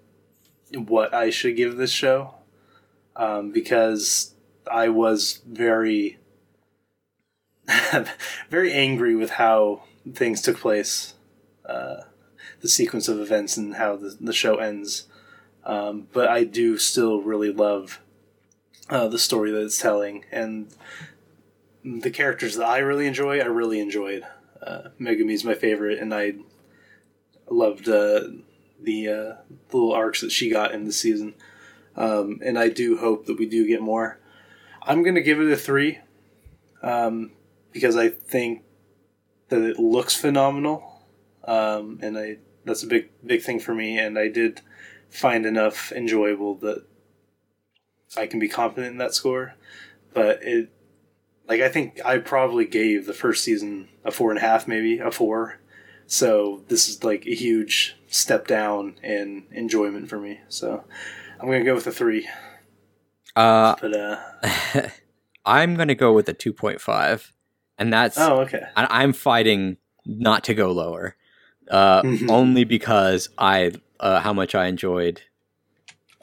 what 0.74 1.14
I 1.14 1.30
should 1.30 1.56
give 1.56 1.76
this 1.76 1.90
show 1.90 2.34
um, 3.14 3.50
because 3.52 4.34
I 4.70 4.88
was 4.88 5.40
very, 5.46 6.18
very 8.50 8.72
angry 8.72 9.14
with 9.14 9.30
how 9.30 9.82
things 10.12 10.42
took 10.42 10.58
place, 10.58 11.14
uh, 11.64 12.02
the 12.60 12.68
sequence 12.68 13.08
of 13.08 13.20
events, 13.20 13.56
and 13.56 13.76
how 13.76 13.96
the, 13.96 14.16
the 14.20 14.32
show 14.32 14.56
ends. 14.56 15.06
Um, 15.64 16.08
but 16.12 16.28
I 16.28 16.44
do 16.44 16.78
still 16.78 17.20
really 17.22 17.52
love 17.52 18.00
uh, 18.88 19.08
the 19.08 19.18
story 19.18 19.50
that 19.50 19.64
it's 19.64 19.80
telling, 19.80 20.24
and 20.30 20.68
the 21.84 22.10
characters 22.10 22.56
that 22.56 22.66
I 22.66 22.78
really 22.78 23.06
enjoy, 23.06 23.40
I 23.40 23.46
really 23.46 23.80
enjoyed. 23.80 24.24
Uh, 24.62 24.88
Megumi's 25.00 25.44
my 25.44 25.54
favorite, 25.54 25.98
and 25.98 26.14
I 26.14 26.34
loved 27.48 27.88
uh, 27.88 28.28
the 28.80 29.08
uh, 29.08 29.34
little 29.72 29.92
arcs 29.92 30.20
that 30.20 30.32
she 30.32 30.50
got 30.50 30.72
in 30.72 30.84
the 30.84 30.92
season. 30.92 31.34
Um, 31.96 32.40
and 32.44 32.58
I 32.58 32.68
do 32.68 32.98
hope 32.98 33.26
that 33.26 33.38
we 33.38 33.46
do 33.46 33.66
get 33.66 33.80
more. 33.80 34.18
I'm 34.82 35.02
going 35.02 35.14
to 35.14 35.22
give 35.22 35.40
it 35.40 35.50
a 35.50 35.56
three 35.56 35.98
um, 36.82 37.32
because 37.72 37.96
I 37.96 38.08
think 38.08 38.62
that 39.48 39.62
it 39.62 39.78
looks 39.78 40.14
phenomenal, 40.14 41.02
um, 41.44 41.98
and 42.02 42.18
I 42.18 42.38
that's 42.64 42.82
a 42.82 42.86
big 42.86 43.10
big 43.24 43.42
thing 43.42 43.60
for 43.60 43.74
me. 43.74 43.98
And 43.98 44.18
I 44.18 44.28
did 44.28 44.60
find 45.08 45.46
enough 45.46 45.92
enjoyable 45.92 46.56
that 46.56 46.84
I 48.16 48.26
can 48.26 48.38
be 48.38 48.48
confident 48.48 48.92
in 48.92 48.98
that 48.98 49.14
score. 49.14 49.54
But 50.12 50.42
it, 50.42 50.70
like, 51.48 51.60
I 51.60 51.68
think 51.68 52.00
I 52.04 52.18
probably 52.18 52.64
gave 52.64 53.06
the 53.06 53.12
first 53.12 53.44
season 53.44 53.88
a 54.04 54.10
four 54.10 54.30
and 54.30 54.38
a 54.38 54.42
half, 54.42 54.66
maybe 54.66 54.98
a 54.98 55.10
four. 55.10 55.58
So 56.06 56.62
this 56.68 56.88
is 56.88 57.02
like 57.02 57.26
a 57.26 57.34
huge 57.34 57.96
step 58.08 58.46
down 58.46 58.96
in 59.02 59.44
enjoyment 59.50 60.08
for 60.08 60.18
me. 60.18 60.40
So 60.48 60.84
I'm 61.40 61.46
gonna 61.46 61.64
go 61.64 61.74
with 61.74 61.86
a 61.86 61.92
three. 61.92 62.28
Uh, 63.34 63.76
But 63.80 63.94
uh, 63.94 64.88
I'm 65.46 65.76
going 65.76 65.88
to 65.88 65.94
go 65.94 66.12
with 66.12 66.28
a 66.28 66.34
2.5, 66.34 67.32
and 67.78 67.92
that's 67.92 68.18
oh, 68.18 68.40
okay. 68.40 68.62
I, 68.74 69.02
I'm 69.02 69.12
fighting 69.12 69.76
not 70.06 70.42
to 70.44 70.54
go 70.54 70.72
lower, 70.72 71.16
uh, 71.70 72.02
Mhm. 72.02 72.30
only 72.30 72.64
because 72.64 73.28
I 73.38 73.72
uh, 74.00 74.20
how 74.20 74.32
much 74.32 74.54
I 74.54 74.66
enjoyed 74.66 75.22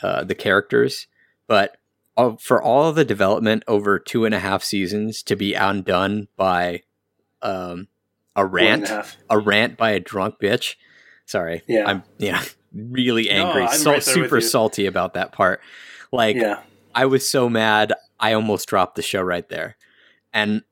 uh, 0.01 0.23
the 0.23 0.35
characters, 0.35 1.07
but 1.47 1.77
uh, 2.17 2.35
for 2.39 2.61
all 2.61 2.91
the 2.91 3.05
development 3.05 3.63
over 3.67 3.97
two 3.99 4.25
and 4.25 4.35
a 4.35 4.39
half 4.39 4.63
seasons 4.63 5.23
to 5.23 5.35
be 5.35 5.53
undone 5.53 6.27
by 6.35 6.81
um, 7.41 7.87
a 8.35 8.45
rant, 8.45 8.89
a 8.89 9.05
a 9.29 9.39
rant 9.39 9.77
by 9.77 9.91
a 9.91 9.99
drunk 9.99 10.35
bitch. 10.41 10.75
Sorry, 11.25 11.61
Yeah. 11.67 11.85
I'm 11.87 12.03
yeah 12.17 12.43
really 12.73 13.25
No, 13.29 13.31
angry, 13.31 13.67
so, 13.77 13.91
right 13.91 14.03
super 14.03 14.41
salty 14.41 14.85
about 14.85 15.13
that 15.13 15.31
part. 15.31 15.61
Like 16.11 16.35
Yeah. 16.35 16.61
I 16.95 17.05
was 17.05 17.27
so 17.27 17.49
mad, 17.49 17.93
I 18.19 18.33
almost 18.33 18.67
dropped 18.67 18.95
the 18.95 19.01
show 19.01 19.21
right 19.21 19.47
there. 19.49 19.77
And 20.33 20.63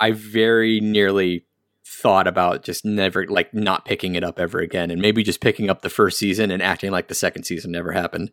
I 0.00 0.10
very 0.12 0.80
nearly 0.80 1.46
thought 1.84 2.26
about 2.26 2.64
just 2.64 2.84
never, 2.84 3.26
like, 3.26 3.54
not 3.54 3.84
picking 3.84 4.14
it 4.16 4.24
up 4.24 4.40
ever 4.40 4.58
again 4.58 4.90
and 4.90 5.00
maybe 5.00 5.22
just 5.22 5.40
picking 5.40 5.70
up 5.70 5.82
the 5.82 5.90
first 5.90 6.18
season 6.18 6.50
and 6.50 6.62
acting 6.62 6.90
like 6.90 7.08
the 7.08 7.14
second 7.14 7.44
season 7.44 7.70
never 7.72 7.92
happened. 7.92 8.30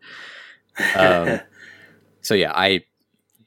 Um, 0.95 1.39
So, 2.23 2.35
yeah, 2.35 2.51
I 2.53 2.81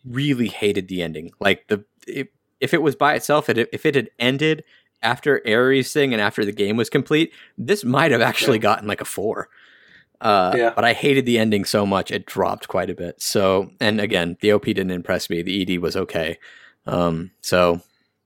really 0.05 0.49
hated 0.49 0.89
the 0.89 1.01
ending. 1.01 1.31
Like, 1.39 1.69
the 1.69 1.85
it, 2.09 2.33
if 2.61 2.75
it 2.75 2.83
was 2.83 2.97
by 2.97 3.15
itself, 3.15 3.49
it, 3.49 3.57
if 3.73 3.87
it 3.87 3.95
had 3.95 4.11
ended 4.19 4.65
after 5.05 5.41
Ares 5.47 5.93
thing 5.93 6.13
and 6.13 6.21
after 6.21 6.45
the 6.45 6.53
game 6.53 6.77
was 6.77 6.91
complete, 6.91 7.33
this 7.59 7.85
might 7.85 8.11
have 8.11 8.21
actually 8.21 8.59
gotten 8.59 8.89
like 8.89 9.01
a 9.01 9.05
four. 9.05 9.49
Uh, 10.21 10.55
Yeah. 10.57 10.73
But 10.75 10.85
I 10.85 10.93
hated 10.95 11.27
the 11.27 11.39
ending 11.39 11.65
so 11.65 11.85
much 11.85 12.11
it 12.11 12.27
dropped 12.27 12.67
quite 12.69 12.91
a 12.91 12.95
bit. 12.95 13.21
So, 13.21 13.71
and 13.81 14.01
again, 14.01 14.37
the 14.41 14.53
OP 14.53 14.65
didn't 14.65 14.91
impress 14.91 15.29
me. 15.29 15.43
The 15.43 15.63
ED 15.63 15.81
was 15.81 15.97
okay. 15.97 16.39
Um, 16.87 17.31
so, 17.41 17.81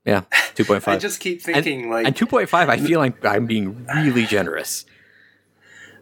yeah, 0.05 0.21
two 0.55 0.65
point 0.65 0.81
five. 0.83 0.95
I 0.95 0.99
just 0.99 1.19
keep 1.19 1.41
thinking 1.41 1.89
like 1.89 2.05
And 2.05 2.15
two 2.15 2.25
point 2.25 2.49
five, 2.49 2.69
I 2.69 2.77
feel 2.87 2.99
like 2.99 3.23
I'm 3.25 3.45
being 3.45 3.85
really 3.93 4.25
generous. 4.25 4.85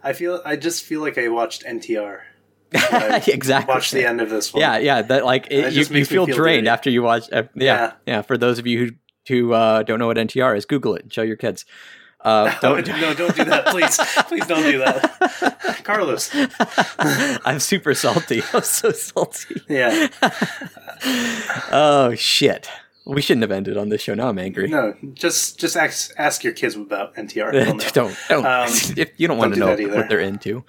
I 0.02 0.12
feel 0.12 0.40
I 0.44 0.56
just 0.56 0.84
feel 0.84 1.00
like 1.00 1.18
I 1.18 1.28
watched 1.28 1.64
NTR. 1.64 2.20
I 2.74 3.22
exactly. 3.26 3.74
Watch 3.74 3.90
the 3.90 4.06
end 4.06 4.20
of 4.20 4.30
this 4.30 4.52
one. 4.52 4.60
Yeah, 4.60 4.78
yeah. 4.78 5.02
That 5.02 5.24
like 5.24 5.48
it, 5.50 5.72
you, 5.72 5.80
you 5.80 6.04
feel 6.04 6.26
feel 6.26 6.36
drained 6.36 6.66
dirty. 6.66 6.68
after 6.68 6.90
you 6.90 7.02
watch. 7.02 7.24
Uh, 7.32 7.44
yeah, 7.54 7.64
yeah, 7.64 7.92
Yeah. 8.06 8.22
For 8.22 8.36
those 8.38 8.58
of 8.58 8.66
you 8.66 8.78
who 8.78 8.90
who 9.28 9.52
uh, 9.52 9.82
don't 9.84 9.98
know 9.98 10.06
what 10.08 10.16
NTR 10.16 10.56
is, 10.56 10.64
Google 10.66 10.94
it 10.96 11.02
and 11.02 11.12
show 11.12 11.22
your 11.22 11.36
kids. 11.36 11.64
Uh, 12.20 12.52
Don't, 12.60 12.84
don't 12.84 13.00
no, 13.00 13.14
don't 13.14 13.36
do 13.36 13.44
that, 13.44 13.66
please. 13.66 13.96
Please 14.26 14.44
don't 14.44 14.64
do 14.64 14.78
that, 14.78 15.80
Carlos. 15.84 16.28
I'm 17.44 17.60
super 17.60 17.94
salty. 17.94 18.42
I'm 18.52 18.62
so 18.62 18.90
salty. 18.90 19.62
Yeah. 19.68 20.08
oh 21.70 22.14
shit. 22.16 22.68
We 23.06 23.22
shouldn't 23.22 23.42
have 23.42 23.52
ended 23.52 23.76
on 23.78 23.88
this 23.88 24.02
show. 24.02 24.14
Now 24.14 24.28
I'm 24.28 24.38
angry. 24.38 24.68
No, 24.68 24.94
just 25.14 25.58
just 25.60 25.76
ask 25.76 26.12
ask 26.18 26.42
your 26.44 26.52
kids 26.52 26.74
about 26.74 27.14
NTR. 27.14 27.52
Don't 27.52 27.92
don't. 27.94 28.44
Um, 28.44 28.68
if 28.96 29.12
you 29.16 29.28
don't 29.28 29.38
want 29.38 29.54
to 29.54 29.60
don't 29.60 29.68
know 29.70 29.76
do 29.76 29.88
that 29.88 29.96
what 29.96 30.08
they're 30.08 30.20
into. 30.20 30.64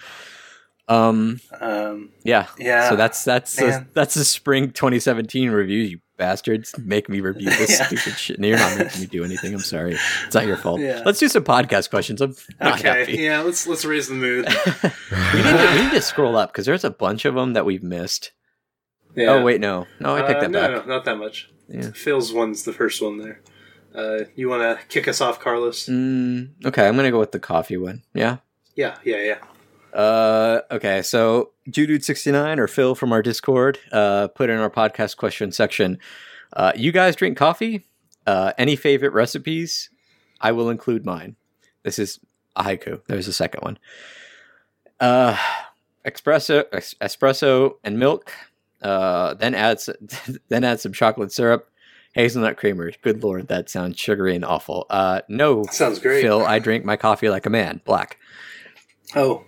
Um. 0.87 1.39
Um, 1.59 2.11
Yeah. 2.23 2.47
Yeah, 2.57 2.89
So 2.89 2.95
that's 2.95 3.23
that's 3.25 3.59
man. 3.59 3.89
that's 3.93 4.13
the 4.13 4.23
spring 4.23 4.71
2017 4.71 5.49
review. 5.51 5.79
You 5.79 5.99
bastards 6.19 6.77
make 6.77 7.09
me 7.09 7.19
review 7.21 7.49
this 7.49 7.71
Yeah. 7.79 7.85
stupid 7.87 8.13
shit. 8.19 8.39
No, 8.39 8.47
you're 8.49 8.57
not 8.59 8.77
making 8.77 9.01
me 9.01 9.07
do 9.07 9.23
anything. 9.23 9.53
I'm 9.55 9.59
sorry. 9.61 9.97
It's 10.27 10.35
not 10.35 10.45
your 10.45 10.57
fault. 10.63 10.79
Yeah. 10.81 11.01
Let's 11.03 11.17
do 11.17 11.27
some 11.27 11.43
podcast 11.43 11.89
questions. 11.89 12.21
I'm 12.21 12.35
not 12.61 12.79
okay. 12.79 12.99
happy. 12.99 13.13
Yeah. 13.13 13.41
Let's 13.41 13.65
let's 13.65 13.83
raise 13.85 14.07
the 14.07 14.13
mood. 14.13 14.45
we, 15.33 15.41
need 15.41 15.43
to, 15.43 15.71
we 15.75 15.81
need 15.85 15.91
to 15.93 16.01
scroll 16.01 16.37
up 16.37 16.51
because 16.51 16.67
there's 16.67 16.83
a 16.83 16.91
bunch 16.91 17.25
of 17.25 17.33
them 17.33 17.53
that 17.53 17.65
we've 17.65 17.81
missed. 17.81 18.31
Yeah. 19.15 19.31
Oh 19.31 19.43
wait, 19.43 19.59
no, 19.59 19.87
no, 19.99 20.15
I 20.15 20.21
picked 20.21 20.37
Uh, 20.37 20.41
that 20.41 20.51
no, 20.51 20.61
back. 20.61 20.85
No, 20.87 20.95
not 20.95 21.05
that 21.05 21.17
much. 21.17 21.49
Yeah. 21.67 21.89
Phil's 21.95 22.31
one's 22.31 22.63
the 22.63 22.73
first 22.73 23.01
one 23.01 23.17
there. 23.17 23.41
Uh, 23.95 24.25
you 24.35 24.47
want 24.49 24.61
to 24.61 24.85
kick 24.87 25.07
us 25.07 25.19
off, 25.19 25.39
Carlos? 25.39 25.87
Mm, 25.87 26.51
okay, 26.65 26.87
I'm 26.87 26.95
gonna 26.95 27.09
go 27.09 27.19
with 27.19 27.31
the 27.31 27.39
coffee 27.39 27.77
one. 27.77 28.03
Yeah. 28.13 28.37
Yeah, 28.75 28.97
yeah, 29.03 29.17
yeah. 29.23 29.97
Uh, 29.99 30.61
okay, 30.71 31.01
so 31.01 31.51
Judude69 31.71 32.57
or 32.57 32.67
Phil 32.67 32.95
from 32.95 33.11
our 33.11 33.21
Discord 33.21 33.79
uh, 33.91 34.27
put 34.29 34.49
in 34.49 34.57
our 34.57 34.69
podcast 34.69 35.17
question 35.17 35.51
section. 35.51 35.97
Uh, 36.53 36.71
you 36.75 36.91
guys 36.91 37.15
drink 37.15 37.37
coffee? 37.37 37.85
Uh, 38.25 38.53
any 38.57 38.75
favorite 38.75 39.13
recipes? 39.13 39.89
I 40.41 40.51
will 40.51 40.69
include 40.69 41.05
mine. 41.05 41.35
This 41.83 41.99
is 41.99 42.19
a 42.55 42.63
haiku. 42.63 43.01
There's 43.07 43.27
a 43.27 43.33
second 43.33 43.61
one. 43.61 43.79
Uh, 44.99 45.37
espresso, 46.05 46.65
es- 46.73 46.95
espresso 47.01 47.75
and 47.83 47.97
milk. 47.99 48.31
Uh, 48.81 49.33
then 49.33 49.53
add 49.55 49.79
then 50.49 50.63
add 50.63 50.79
some 50.79 50.93
chocolate 50.93 51.31
syrup, 51.31 51.69
hazelnut 52.13 52.57
creamer. 52.57 52.91
Good 53.01 53.23
lord, 53.23 53.47
that 53.49 53.69
sounds 53.69 53.99
sugary 53.99 54.35
and 54.35 54.45
awful. 54.45 54.85
Uh, 54.89 55.21
no, 55.27 55.63
Sounds 55.71 55.99
great. 55.99 56.21
Phil. 56.21 56.45
I 56.45 56.59
drink 56.59 56.85
my 56.85 56.95
coffee 56.97 57.29
like 57.29 57.45
a 57.45 57.49
man, 57.49 57.81
black. 57.85 58.17
Oh, 59.15 59.43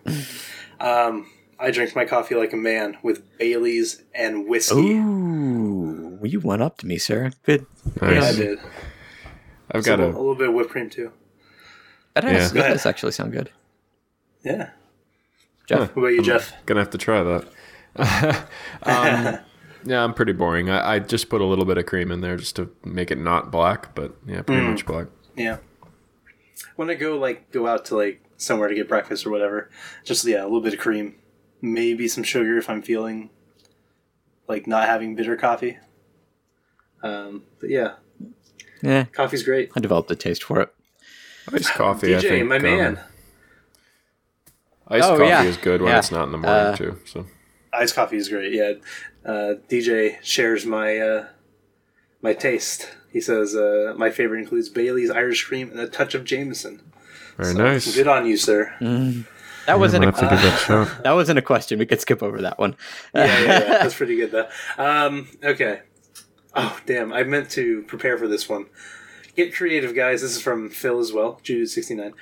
um, 0.79 1.29
I 1.61 1.71
drink 1.71 1.95
my 1.95 2.05
coffee 2.05 2.35
like 2.35 2.53
a 2.53 2.57
man 2.57 2.97
with 3.03 3.37
Bailey's 3.37 4.01
and 4.15 4.47
whiskey. 4.47 4.75
Ooh, 4.95 6.19
you 6.23 6.39
went 6.39 6.61
up 6.61 6.77
to 6.79 6.87
me, 6.87 6.97
sir. 6.97 7.31
Good. 7.43 7.65
Yeah, 8.01 8.23
I 8.23 8.31
did. 8.33 8.59
I've 9.71 9.83
So 9.83 9.95
got 9.97 9.99
a, 10.03 10.07
a 10.07 10.07
little 10.07 10.35
bit 10.35 10.49
of 10.49 10.55
whipped 10.55 10.71
cream 10.71 10.89
too. 10.89 11.11
That, 12.15 12.23
Yeah. 12.23 12.33
does, 12.33 12.51
Go 12.51 12.55
that 12.59 12.65
ahead. 12.65 12.73
does 12.73 12.85
actually 12.85 13.11
sound 13.13 13.31
good. 13.31 13.51
Yeah. 14.43 14.71
Jeff? 15.67 15.95
What 15.95 16.01
about 16.03 16.07
you, 16.09 16.23
Jeff? 16.23 16.51
Gonna 16.65 16.81
have 16.81 16.89
to 16.89 16.97
try 16.97 17.23
that. 17.23 17.45
um, 18.83 19.39
yeah, 19.85 20.03
I'm 20.03 20.13
pretty 20.13 20.33
boring. 20.33 20.69
I, 20.69 20.95
I 20.95 20.99
just 20.99 21.29
put 21.29 21.41
a 21.41 21.45
little 21.45 21.65
bit 21.65 21.77
of 21.77 21.85
cream 21.85 22.11
in 22.11 22.21
there 22.21 22.37
just 22.37 22.55
to 22.57 22.71
make 22.83 23.11
it 23.11 23.17
not 23.17 23.51
black, 23.51 23.93
but 23.95 24.15
yeah, 24.25 24.41
pretty 24.41 24.61
Mm. 24.63 24.71
much 24.71 24.85
black. 24.85 25.07
Yeah. 25.35 25.57
When 26.75 26.89
I 26.89 26.95
go 26.95 27.17
like 27.17 27.51
go 27.51 27.67
out 27.67 27.85
to 27.85 27.95
like 27.95 28.21
somewhere 28.37 28.67
to 28.67 28.75
get 28.75 28.87
breakfast 28.89 29.25
or 29.25 29.29
whatever, 29.29 29.69
just 30.03 30.25
yeah, 30.25 30.41
a 30.41 30.45
little 30.45 30.61
bit 30.61 30.73
of 30.73 30.79
cream, 30.79 31.15
maybe 31.61 32.07
some 32.07 32.23
sugar 32.23 32.57
if 32.57 32.69
I'm 32.69 32.81
feeling 32.81 33.29
like 34.47 34.67
not 34.67 34.87
having 34.87 35.15
bitter 35.15 35.35
coffee. 35.35 35.77
Um, 37.03 37.43
but 37.59 37.69
yeah, 37.69 37.93
Yeah, 38.81 39.05
coffee's 39.05 39.43
great. 39.43 39.71
I 39.75 39.79
developed 39.79 40.11
a 40.11 40.15
taste 40.15 40.43
for 40.43 40.59
it. 40.61 40.73
Iced 41.51 41.73
coffee, 41.73 42.15
I 42.15 42.19
DJ, 42.21 42.29
think. 42.29 42.47
my 42.47 42.57
um, 42.57 42.61
man. 42.63 42.99
iced 44.87 45.05
Oh, 45.09 45.17
coffee 45.17 45.27
yeah. 45.29 45.43
is 45.43 45.57
good 45.57 45.81
when 45.81 45.91
Yeah. 45.91 45.99
it's 45.99 46.11
not 46.11 46.25
in 46.25 46.31
the 46.31 46.37
morning 46.37 46.65
Uh, 46.73 46.75
too. 46.75 46.99
So 47.05 47.25
Iced 47.73 47.95
coffee 47.95 48.17
is 48.17 48.27
great. 48.29 48.53
Yeah, 48.53 48.73
uh, 49.25 49.53
DJ 49.69 50.17
shares 50.21 50.65
my 50.65 50.97
uh, 50.99 51.27
my 52.21 52.33
taste. 52.33 52.91
He 53.11 53.21
says 53.21 53.55
uh, 53.55 53.93
my 53.97 54.09
favorite 54.09 54.39
includes 54.39 54.69
Bailey's 54.69 55.09
Irish 55.09 55.43
cream 55.45 55.71
and 55.71 55.79
a 55.79 55.87
touch 55.87 56.13
of 56.13 56.23
Jameson. 56.25 56.81
very 57.37 57.53
So, 57.53 57.57
nice. 57.63 57.95
Good 57.95 58.07
on 58.07 58.25
you, 58.25 58.37
sir. 58.37 58.73
That 59.71 59.79
wasn't 59.79 60.03
I'm 60.03 60.09
a 60.09 60.11
gonna 60.11 60.27
have 60.29 60.41
to 60.65 60.67
give 60.67 60.87
that 60.87 61.03
that 61.03 61.11
wasn't 61.13 61.39
a 61.39 61.41
question. 61.41 61.79
We 61.79 61.85
could 61.85 62.01
skip 62.01 62.21
over 62.21 62.41
that 62.41 62.59
one. 62.59 62.75
yeah, 63.15 63.25
yeah, 63.25 63.43
yeah. 63.45 63.59
That's 63.81 63.95
pretty 63.95 64.15
good 64.17 64.31
though. 64.31 64.47
Um, 64.77 65.27
okay. 65.43 65.81
Oh 66.53 66.77
damn! 66.85 67.13
I 67.13 67.23
meant 67.23 67.49
to 67.51 67.83
prepare 67.83 68.17
for 68.17 68.27
this 68.27 68.49
one. 68.49 68.65
Get 69.37 69.55
creative, 69.55 69.95
guys. 69.95 70.21
This 70.21 70.35
is 70.35 70.41
from 70.41 70.69
Phil 70.69 70.99
as 70.99 71.13
well, 71.13 71.39
Jude 71.43 71.69
sixty 71.69 71.95
nine. 71.95 72.13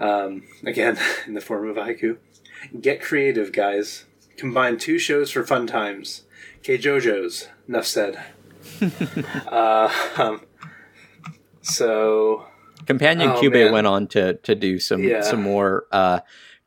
Um, 0.00 0.44
again, 0.64 0.98
in 1.26 1.34
the 1.34 1.40
form 1.42 1.68
of 1.68 1.76
a 1.76 1.82
haiku. 1.82 2.16
Get 2.80 3.02
creative, 3.02 3.52
guys. 3.52 4.06
Combine 4.38 4.78
two 4.78 4.98
shows 4.98 5.30
for 5.30 5.44
fun 5.44 5.66
times. 5.66 6.22
K 6.62 6.78
JoJo's. 6.78 7.48
Enough 7.68 7.86
said. 7.86 8.18
uh, 9.48 9.92
um, 10.16 10.40
so 11.62 12.46
Companion 12.86 13.30
Oh, 13.30 13.40
Cube 13.40 13.52
man. 13.52 13.72
went 13.72 13.86
on 13.86 14.06
to 14.08 14.34
to 14.34 14.54
do 14.54 14.78
some 14.78 15.02
Yeah. 15.02 15.22
some 15.22 15.42
more 15.42 15.84
uh, 15.92 16.20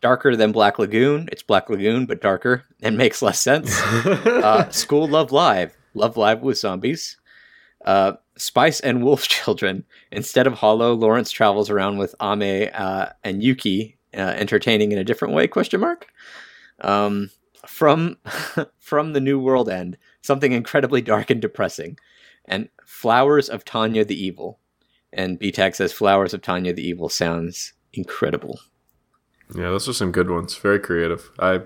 darker 0.08 0.38
than 0.38 0.54
Black 0.54 0.80
Lagoon. 0.80 1.28
It's 1.34 1.44
Black 1.44 1.70
Lagoon, 1.70 2.06
but 2.06 2.22
darker 2.22 2.64
and 2.82 2.98
makes 3.04 3.22
less 3.22 3.42
sense. 3.42 3.78
uh, 3.82 4.70
School 4.70 5.06
Love 5.06 5.34
Live, 5.34 5.76
Love 5.94 6.16
Live 6.16 6.42
with 6.42 6.58
zombies. 6.58 7.18
Uh, 7.84 8.14
Spice 8.38 8.80
and 8.80 9.04
Wolf 9.04 9.28
Children. 9.28 9.84
Instead 10.10 10.48
of 10.48 10.54
Holo, 10.54 10.94
Lawrence 10.94 11.30
travels 11.30 11.70
around 11.70 11.98
with 11.98 12.16
Ame 12.22 12.70
uh, 12.74 13.08
and 13.26 13.44
Yuki, 13.44 13.98
uh, 14.14 14.34
entertaining 14.44 14.94
in 14.94 14.98
a 14.98 15.04
different 15.04 15.34
way? 15.34 15.46
Question 15.46 15.82
mark. 15.82 16.08
Um, 16.80 17.30
from 17.66 18.18
from 18.80 19.12
the 19.12 19.20
New 19.20 19.42
World 19.42 19.68
End, 19.68 19.98
something 20.22 20.54
incredibly 20.54 21.02
dark 21.02 21.30
and 21.30 21.42
depressing, 21.42 22.00
and 22.46 22.70
Flowers 22.86 23.50
of 23.50 23.66
Tanya 23.66 24.06
the 24.06 24.16
Evil. 24.16 24.60
And 25.12 25.38
BTAG 25.38 25.76
says 25.76 25.92
Flowers 25.92 26.34
of 26.34 26.42
Tanya 26.42 26.72
the 26.72 26.88
Evil 26.88 27.10
sounds 27.10 27.74
incredible. 27.92 28.58
Yeah, 29.56 29.70
those 29.70 29.88
are 29.88 29.94
some 29.94 30.12
good 30.12 30.30
ones. 30.30 30.56
Very 30.56 30.80
creative. 30.80 31.32
I 31.40 31.62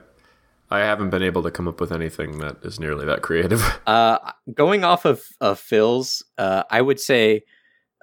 I 0.70 0.80
haven't 0.80 1.10
been 1.10 1.24
able 1.24 1.44
to 1.44 1.52
come 1.52 1.68
up 1.68 1.82
with 1.82 1.92
anything 1.92 2.40
that 2.40 2.58
is 2.64 2.80
nearly 2.80 3.06
that 3.06 3.22
creative. 3.22 3.62
Uh, 3.88 4.18
going 4.54 4.86
off 4.86 5.04
of, 5.04 5.24
of 5.42 5.60
Phil's, 5.60 6.24
uh, 6.38 6.64
I 6.70 6.82
would 6.82 7.00
say 7.00 7.44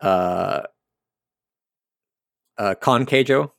uh, 0.02 0.62
uh, 2.58 2.74
Con 2.74 3.06
Keijo. 3.06 3.52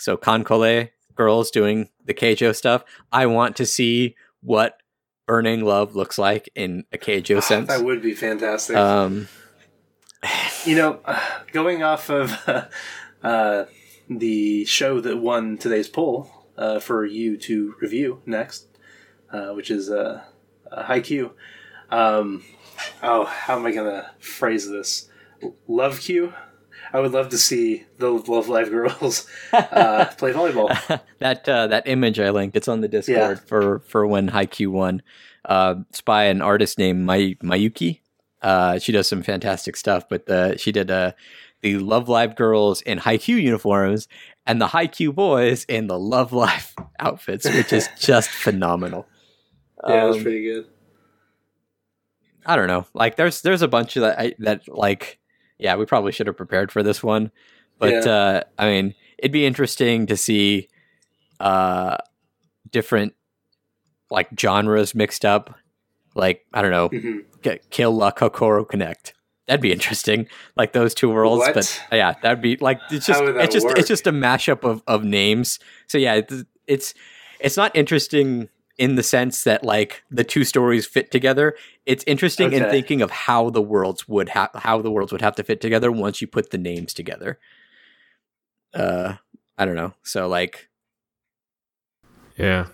So 0.00 0.16
KanColle 0.16 0.90
girls 1.14 1.50
doing 1.52 1.88
the 2.04 2.14
Keijo 2.14 2.54
stuff. 2.54 2.84
I 3.12 3.26
want 3.26 3.56
to 3.56 3.66
see 3.66 4.16
what 4.40 4.78
burning 5.26 5.64
love 5.64 5.94
looks 5.94 6.18
like 6.18 6.48
in 6.56 6.84
a 6.92 6.98
Keijo 6.98 7.40
sense. 7.50 7.68
that 7.68 7.84
would 7.84 8.02
be 8.02 8.14
fantastic. 8.14 8.76
Um, 8.76 9.28
You 10.64 10.74
know, 10.76 11.00
going 11.52 11.82
off 11.84 12.10
of 12.10 12.32
uh, 13.22 13.64
the 14.08 14.64
show 14.64 15.00
that 15.00 15.18
won 15.18 15.58
today's 15.58 15.88
poll 15.88 16.30
uh, 16.56 16.80
for 16.80 17.04
you 17.04 17.36
to 17.38 17.74
review 17.80 18.22
next, 18.26 18.66
uh, 19.32 19.50
which 19.50 19.70
is 19.70 19.90
uh, 19.90 20.22
uh, 20.70 20.82
Haikyuu. 20.84 21.30
Um, 21.90 22.44
oh, 23.02 23.24
how 23.24 23.58
am 23.58 23.66
I 23.66 23.72
going 23.72 23.90
to 23.90 24.10
phrase 24.18 24.68
this? 24.68 25.08
Love 25.66 26.00
Q. 26.00 26.32
I 26.92 27.00
would 27.00 27.12
love 27.12 27.28
to 27.30 27.38
see 27.38 27.84
the 27.98 28.08
Love 28.10 28.48
Live 28.48 28.70
girls 28.70 29.26
uh, 29.52 30.06
play 30.16 30.32
volleyball. 30.32 30.68
that 31.18 31.46
uh, 31.48 31.66
that 31.66 31.86
image 31.86 32.18
I 32.18 32.30
linked, 32.30 32.56
it's 32.56 32.68
on 32.68 32.80
the 32.80 32.88
Discord 32.88 33.18
Yeah. 33.18 33.34
for 33.34 33.80
for 33.80 34.06
when 34.06 34.30
Haikyuu 34.30 34.68
won. 34.68 35.02
Uh, 35.44 35.76
it's 35.90 36.00
by 36.00 36.24
an 36.24 36.40
artist 36.40 36.78
named 36.78 37.04
May- 37.06 37.34
Mayuki. 37.36 38.00
Uh, 38.40 38.78
she 38.78 38.92
does 38.92 39.06
some 39.08 39.22
fantastic 39.22 39.76
stuff, 39.76 40.08
but 40.08 40.26
the, 40.26 40.56
she 40.58 40.70
did 40.72 40.90
uh, 40.90 41.12
the 41.62 41.78
Love 41.78 42.08
Live 42.08 42.36
girls 42.36 42.80
in 42.82 42.98
Haikyuu 42.98 43.40
uniforms 43.42 44.08
and 44.46 44.60
the 44.60 44.66
Haikyuu 44.68 45.14
boys 45.14 45.64
in 45.64 45.86
the 45.88 45.98
Love 45.98 46.32
Live 46.32 46.74
outfits, 47.00 47.44
which 47.48 47.72
is 47.72 47.88
just 47.98 48.30
phenomenal. 48.30 49.06
Yeah, 49.86 50.06
Um, 50.06 50.22
pretty 50.22 50.42
good. 50.44 50.66
I 52.46 52.56
don't 52.56 52.66
know. 52.68 52.86
Like 52.94 53.16
there's 53.16 53.42
there's 53.42 53.62
a 53.62 53.68
bunch 53.68 53.96
of 53.96 54.02
that 54.02 54.18
I, 54.18 54.34
that 54.38 54.68
like 54.68 55.18
yeah, 55.58 55.76
we 55.76 55.84
probably 55.86 56.12
should 56.12 56.26
have 56.28 56.36
prepared 56.36 56.72
for 56.72 56.82
this 56.82 57.02
one. 57.02 57.30
But 57.78 58.04
Yeah. 58.06 58.10
uh 58.12 58.42
I 58.58 58.66
mean, 58.66 58.94
it'd 59.18 59.32
be 59.32 59.44
interesting 59.44 60.06
to 60.06 60.16
see 60.16 60.68
uh 61.40 61.98
different 62.70 63.14
like 64.10 64.28
genres 64.38 64.94
mixed 64.94 65.24
up. 65.24 65.54
Like, 66.14 66.46
I 66.54 66.62
don't 66.62 66.70
know, 66.70 66.88
hmm 66.88 67.18
K- 67.42 67.60
Kill 67.70 67.92
La 67.94 68.10
Kokoro 68.10 68.64
Connect. 68.64 69.12
That'd 69.48 69.62
be 69.62 69.72
interesting. 69.72 70.28
Like 70.56 70.72
those 70.74 70.94
two 70.94 71.08
worlds, 71.10 71.40
What? 71.40 71.54
but 71.54 71.82
yeah, 71.90 72.12
that'd 72.22 72.42
be 72.42 72.56
like 72.58 72.78
it's 72.90 73.06
just 73.06 73.18
How 73.18 73.26
would 73.26 73.34
that 73.34 73.44
it's 73.46 73.54
just 73.54 73.66
work? 73.66 73.78
it's 73.78 73.88
just 73.88 74.06
a 74.06 74.12
mashup 74.12 74.62
of 74.62 74.82
of 74.86 75.02
names. 75.04 75.58
So 75.86 75.98
yeah, 75.98 76.14
it's 76.14 76.44
it's, 76.66 76.94
it's 77.40 77.56
not 77.56 77.74
interesting 77.74 78.50
in 78.76 78.94
the 78.94 79.02
sense 79.02 79.44
that 79.44 79.64
like 79.64 80.04
the 80.10 80.22
two 80.22 80.44
stories 80.44 80.84
fit 80.86 81.10
together. 81.10 81.56
It's 81.86 82.04
interesting 82.06 82.52
in 82.52 82.68
thinking 82.70 83.00
of 83.00 83.10
how 83.10 83.48
the 83.50 83.62
worlds 83.62 84.06
would 84.06 84.28
have 84.28 84.50
how 84.54 84.82
the 84.82 84.90
worlds 84.90 85.12
would 85.12 85.22
have 85.22 85.34
to 85.36 85.42
fit 85.42 85.60
together 85.62 85.90
once 85.90 86.20
you 86.20 86.26
put 86.26 86.50
the 86.50 86.58
names 86.58 86.92
together. 86.92 87.38
Uh, 88.74 89.14
I 89.56 89.64
don't 89.64 89.74
know. 89.76 89.94
So 90.02 90.28
like, 90.28 90.68
yeah. 92.36 92.66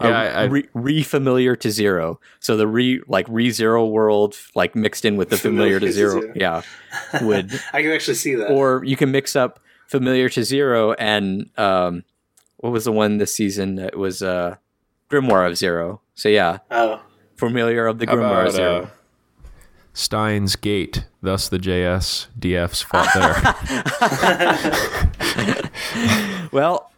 A 0.00 0.08
Yeah, 0.08 0.20
I, 0.20 0.26
I, 0.26 0.44
re, 0.44 0.68
re 0.74 1.02
familiar 1.02 1.54
to 1.56 1.70
zero. 1.70 2.20
So 2.40 2.56
the 2.56 2.66
re 2.66 3.00
like 3.06 3.26
re 3.28 3.50
zero 3.50 3.86
world 3.86 4.36
like 4.54 4.74
mixed 4.74 5.04
in 5.04 5.16
with 5.16 5.30
the 5.30 5.36
familiar, 5.36 5.78
to 5.80 5.86
Familiar 5.86 5.88
to 5.88 5.92
zero. 5.92 6.20
zero. 6.20 6.32
Yeah, 6.34 6.62
would 7.22 7.52
I 7.72 7.82
can 7.82 7.90
actually 7.92 8.14
see 8.14 8.34
that. 8.36 8.50
or 8.50 8.82
you 8.84 8.96
can 8.96 9.10
mix 9.10 9.36
up 9.36 9.60
familiar 9.88 10.28
to 10.30 10.42
zero 10.44 10.92
and 10.94 11.50
um, 11.58 12.04
what 12.56 12.72
was 12.72 12.84
the 12.84 12.92
one 12.92 13.18
this 13.18 13.34
season? 13.34 13.78
It 13.78 13.98
was 13.98 14.22
uh, 14.22 14.56
Grimoire 15.10 15.48
of 15.50 15.56
Zero. 15.56 16.00
So 16.14 16.28
yeah, 16.28 16.58
oh, 16.70 17.02
familiar 17.36 17.86
of 17.86 17.98
the 17.98 18.06
how 18.06 18.14
Grimoire 18.14 18.46
of 18.46 18.52
Zero. 18.52 18.82
uh, 18.82 18.86
Steins 19.94 20.56
Gate, 20.56 21.04
thus 21.20 21.48
the 21.50 21.58
JS 21.58 22.28
DFs 22.38 22.82
fought 22.82 23.08
there. 23.14 23.34
well, 26.52 26.90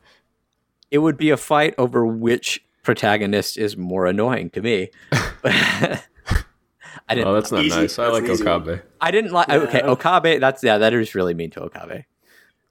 it 0.91 0.99
would 0.99 1.17
be 1.17 1.31
a 1.31 1.37
fight 1.37 1.75
over 1.77 2.07
which 2.07 2.64
protagonist 2.85 3.57
is 3.59 3.77
more 3.77 4.07
annoying 4.07 4.51
to 4.51 4.63
me. 4.63 4.91
I 5.45 7.15
didn't. 7.17 7.27
oh, 7.29 7.35
that's 7.35 7.53
not 7.53 7.65
Easy. 7.65 7.77
nice. 7.81 7.99
I 7.99 8.05
That's 8.05 8.21
like 8.21 8.31
easy. 8.31 8.43
Okabe. 8.45 8.81
I 9.01 9.11
didn't 9.11 9.33
like. 9.33 9.49
Yeah. 9.49 9.57
Okay, 9.57 9.83
Okabe. 9.83 10.39
That's 10.41 10.63
yeah. 10.63 10.79
That 10.79 10.95
is 10.95 11.15
really 11.15 11.35
mean 11.35 11.51
to 11.51 11.61
Okabe. 11.63 12.05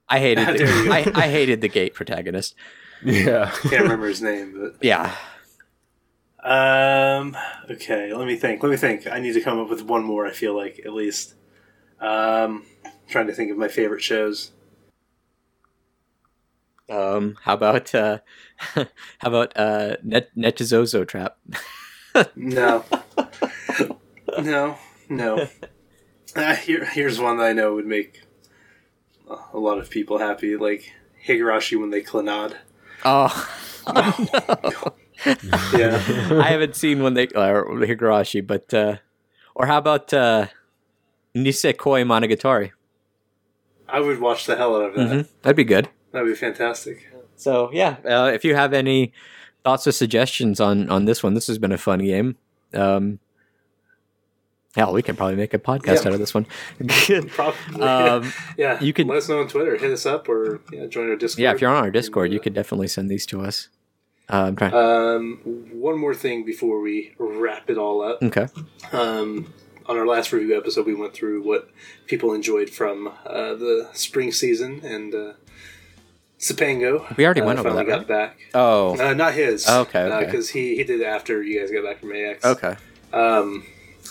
I 0.09 0.19
hated. 0.19 0.47
The. 0.57 0.89
I, 0.91 1.11
I 1.25 1.27
hated 1.29 1.61
the 1.61 1.67
gate 1.69 1.93
protagonist. 1.93 2.55
Yeah. 3.03 3.51
can't 3.63 3.83
remember 3.83 4.07
his 4.07 4.21
name, 4.21 4.53
but 4.59 4.77
Yeah, 4.81 5.13
Um. 6.43 7.35
Okay. 7.69 8.13
Let 8.13 8.25
me 8.27 8.35
think. 8.35 8.63
Let 8.63 8.69
me 8.69 8.77
think. 8.77 9.07
I 9.07 9.19
need 9.19 9.33
to 9.33 9.41
come 9.41 9.59
up 9.59 9.69
with 9.69 9.83
one 9.83 10.03
more. 10.03 10.25
I 10.25 10.31
feel 10.31 10.55
like 10.55 10.81
at 10.85 10.93
least. 10.93 11.35
Um. 11.99 12.65
Trying 13.09 13.27
to 13.27 13.33
think 13.33 13.51
of 13.51 13.57
my 13.57 13.67
favorite 13.67 14.01
shows. 14.01 14.51
Um, 16.89 17.37
how 17.43 17.53
about 17.53 17.93
uh, 17.95 18.19
how 18.75 18.85
about 19.21 19.53
uh, 19.57 19.95
Net 20.03 20.29
Netsuzou 20.35 21.07
Trap? 21.07 21.37
No. 22.35 22.83
no. 24.41 24.77
No. 25.09 25.47
Uh, 26.35 26.55
here, 26.55 26.85
here's 26.85 27.19
one 27.19 27.37
that 27.37 27.45
I 27.45 27.53
know 27.53 27.73
would 27.75 27.85
make 27.85 28.21
a 29.53 29.57
lot 29.57 29.77
of 29.77 29.89
people 29.89 30.17
happy, 30.19 30.57
like 30.57 30.93
Higurashi 31.27 31.79
when 31.79 31.89
they 31.89 32.01
Clannad. 32.01 32.55
Oh, 33.05 33.29
Yeah. 35.77 36.01
I 36.41 36.47
haven't 36.49 36.75
seen 36.75 37.01
when 37.01 37.13
they 37.13 37.27
or 37.27 37.65
Higurashi, 37.79 38.45
but 38.45 38.73
uh, 38.73 38.97
or 39.55 39.65
how 39.67 39.77
about 39.77 40.13
uh, 40.13 40.47
Nisekoi 41.35 42.03
Monogatari? 42.05 42.71
I 43.87 43.99
would 43.99 44.19
watch 44.19 44.45
the 44.45 44.55
hell 44.55 44.75
out 44.75 44.89
of 44.89 44.95
that. 44.95 45.07
Mhm, 45.09 45.27
That'd 45.41 45.55
be 45.55 45.63
good. 45.63 45.89
That'd 46.13 46.27
be 46.29 46.35
fantastic. 46.35 47.11
So 47.35 47.69
yeah, 47.73 47.97
uh, 48.05 48.31
if 48.33 48.45
you 48.45 48.55
have 48.55 48.71
any 48.73 49.11
thoughts 49.65 49.85
or 49.87 49.91
suggestions 49.91 50.61
on 50.61 50.89
on 50.89 51.03
this 51.05 51.21
one, 51.23 51.33
this 51.33 51.47
has 51.47 51.57
been 51.57 51.71
a 51.73 51.77
fun 51.77 51.99
game. 51.99 52.37
Um, 52.73 53.19
hell, 54.75 54.93
we 54.93 55.01
can 55.03 55.15
probably 55.15 55.35
make 55.35 55.53
a 55.53 55.59
podcast 55.59 56.03
Yeah. 56.03 56.07
out 56.09 56.13
of 56.13 56.19
this 56.19 56.33
one. 56.33 56.45
Probably. 57.29 57.81
um, 57.81 58.33
yeah. 58.57 58.81
you 58.81 58.93
could- 58.93 59.07
let 59.07 59.17
us 59.17 59.29
know 59.29 59.39
on 59.41 59.47
Twitter. 59.47 59.77
Hit 59.77 59.91
us 59.91 60.05
up 60.05 60.27
or 60.29 60.61
yeah, 60.71 60.85
join 60.87 61.09
our 61.09 61.15
Discord. 61.15 61.41
yeah, 61.43 61.51
if 61.53 61.61
you're 61.61 61.69
on 61.69 61.83
our 61.83 61.91
Discord, 61.91 62.31
you 62.31 62.39
could 62.39 62.53
definitely 62.53 62.87
send 62.87 63.09
these 63.09 63.25
to 63.27 63.41
us. 63.41 63.69
Uh, 64.31 64.45
I'm 64.47 64.55
trying. 64.55 64.73
Um, 64.73 65.39
one 65.73 65.99
more 65.99 66.15
thing 66.15 66.45
before 66.45 66.79
we 66.79 67.13
wrap 67.19 67.69
it 67.69 67.77
all 67.77 68.01
up. 68.01 68.23
okay. 68.23 68.47
Um, 68.91 69.53
on 69.85 69.97
our 69.97 70.07
last 70.07 70.31
review 70.31 70.55
episode, 70.57 70.85
we 70.85 70.95
went 70.95 71.13
through 71.13 71.43
what 71.43 71.69
people 72.07 72.33
enjoyed 72.33 72.69
from 72.69 73.07
uh, 73.25 73.53
the 73.55 73.89
spring 73.93 74.31
season 74.31 74.79
and 74.83 75.13
uh, 75.13 75.33
Sapango. 76.43 77.15
We 77.17 77.25
already 77.25 77.41
uh, 77.41 77.45
went 77.45 77.59
over 77.59 77.71
that, 77.73 77.87
got 77.87 77.97
right? 77.99 78.07
back. 78.07 78.39
Oh. 78.53 78.97
Uh, 78.99 79.13
not 79.13 79.33
his. 79.33 79.67
Okay, 79.67 80.01
okay. 80.03 80.25
Because 80.25 80.49
he, 80.49 80.75
he 80.75 80.83
did 80.83 80.99
it 81.01 81.05
after 81.05 81.41
you 81.41 81.59
guys 81.59 81.71
got 81.71 81.83
back 81.83 81.99
from 81.99 82.11
AX. 82.13 82.43
Okay. 82.45 82.75
Um, 83.13 83.65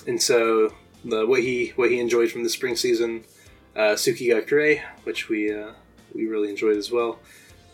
and 0.06 0.20
so 0.22 0.72
the, 1.04 1.26
what 1.26 1.40
he 1.42 1.72
what 1.76 1.90
he 1.90 2.00
enjoyed 2.00 2.30
from 2.30 2.42
the 2.42 2.48
spring 2.48 2.76
season, 2.76 3.24
uh, 3.76 3.94
Tsuki 3.96 4.28
ga 4.28 4.40
Kirei, 4.42 4.82
which 5.04 5.28
we 5.28 5.52
uh, 5.52 5.72
we 6.14 6.26
really 6.26 6.48
enjoyed 6.48 6.76
as 6.76 6.90
well. 6.90 7.18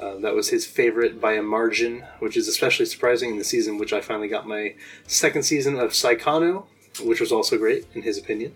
Um, 0.01 0.23
that 0.23 0.35
was 0.35 0.49
his 0.49 0.65
favorite 0.67 1.21
by 1.21 1.33
a 1.35 1.43
margin, 1.43 2.05
which 2.21 2.37
is 2.37 2.47
especially 2.49 2.87
surprising 2.87 3.31
in 3.31 3.39
the 3.39 3.45
season 3.45 3.79
which 3.79 3.93
I 3.93 4.01
finally 4.01 4.29
got 4.29 4.47
my 4.47 4.75
second 5.07 5.43
season 5.43 5.79
of 5.79 5.91
Saekano, 5.91 6.67
which 7.03 7.21
was 7.21 7.33
also 7.33 7.59
great 7.59 7.87
in 7.95 8.03
his 8.03 8.17
opinion. 8.19 8.55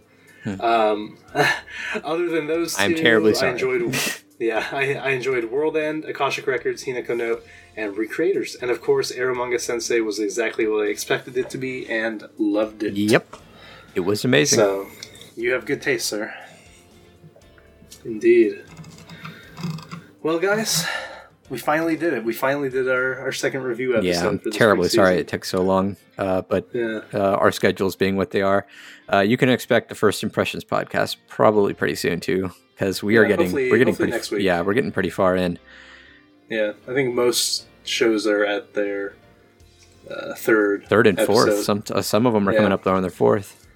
Um, 0.60 1.18
other 2.04 2.28
than 2.28 2.46
those, 2.48 2.74
Hmm. 2.76 2.82
I'm 2.82 2.94
two, 2.94 3.02
terribly 3.02 3.30
I 3.30 3.34
sorry. 3.34 3.52
enjoyed. 3.52 3.96
Yeah, 4.42 4.66
I, 4.72 4.94
I 4.94 5.10
enjoyed 5.10 5.44
World 5.44 5.76
End, 5.76 6.04
Akashic 6.04 6.46
Records, 6.46 6.84
Hinako 6.84 7.16
Note, 7.16 7.46
and 7.76 7.94
Recreators, 7.94 8.60
and 8.60 8.70
of 8.70 8.80
course, 8.80 9.12
Eromanga 9.12 9.60
Sensei 9.60 10.00
was 10.00 10.18
exactly 10.18 10.66
what 10.66 10.84
I 10.86 10.90
expected 10.90 11.36
it 11.36 11.48
to 11.50 11.58
be, 11.58 11.88
and 11.88 12.24
loved 12.38 12.82
it. 12.82 12.94
Yep. 12.94 13.36
It 13.94 14.00
was 14.00 14.24
amazing. 14.24 14.58
So, 14.58 14.86
you 15.36 15.52
have 15.52 15.64
good 15.66 15.80
taste, 15.80 16.06
sir. 16.06 16.34
Indeed. 18.04 18.64
Well, 20.22 20.38
guys, 20.38 20.84
we 21.50 21.58
finally 21.58 21.96
did 21.96 22.12
it. 22.14 22.24
We 22.24 22.32
finally 22.32 22.68
did 22.68 22.88
our, 22.88 23.18
our 23.20 23.32
second 23.32 23.62
review 23.62 23.96
episode. 23.96 24.08
yeah, 24.22 24.28
I'm 24.28 24.52
terribly 24.52 24.88
sorry 24.88 25.18
it 25.18 25.28
took 25.28 25.44
so 25.44 25.62
long. 25.62 25.96
Uh, 26.18 26.42
but 26.42 26.68
Yeah. 26.72 27.00
uh, 27.14 27.18
our 27.36 27.52
schedules 27.52 27.96
being 27.96 28.16
what 28.16 28.30
they 28.30 28.42
are, 28.42 28.66
uh, 29.12 29.20
you 29.20 29.36
can 29.36 29.48
expect 29.48 29.88
the 29.88 29.94
first 29.94 30.22
impressions 30.22 30.64
podcast 30.64 31.16
probably 31.28 31.74
pretty 31.74 31.94
soon 31.96 32.20
too, 32.20 32.50
because 32.74 33.02
we 33.02 33.16
are 33.16 33.24
getting 33.26 33.52
we're 33.52 33.78
getting 33.78 33.94
pretty 33.96 34.12
next 34.12 34.30
week. 34.30 34.42
yeah 34.42 34.60
we're 34.60 34.74
getting 34.74 34.92
pretty 34.92 35.10
far 35.10 35.36
in. 35.36 35.58
Yeah, 36.48 36.72
I 36.86 36.92
think 36.92 37.14
most 37.14 37.66
shows 37.84 38.26
are 38.26 38.44
at 38.44 38.74
their 38.74 39.14
uh, 40.10 40.34
third, 40.34 40.86
Third 40.86 41.06
and 41.06 41.18
fourth. 41.20 41.62
Some 41.62 41.82
uh, 41.90 42.02
some 42.02 42.26
of 42.26 42.32
them 42.34 42.48
are 42.48 42.52
Yeah. 42.52 42.58
coming 42.58 42.72
up 42.72 42.84
there 42.84 42.94
on 42.94 43.02
their 43.02 43.10
fourth. 43.10 43.66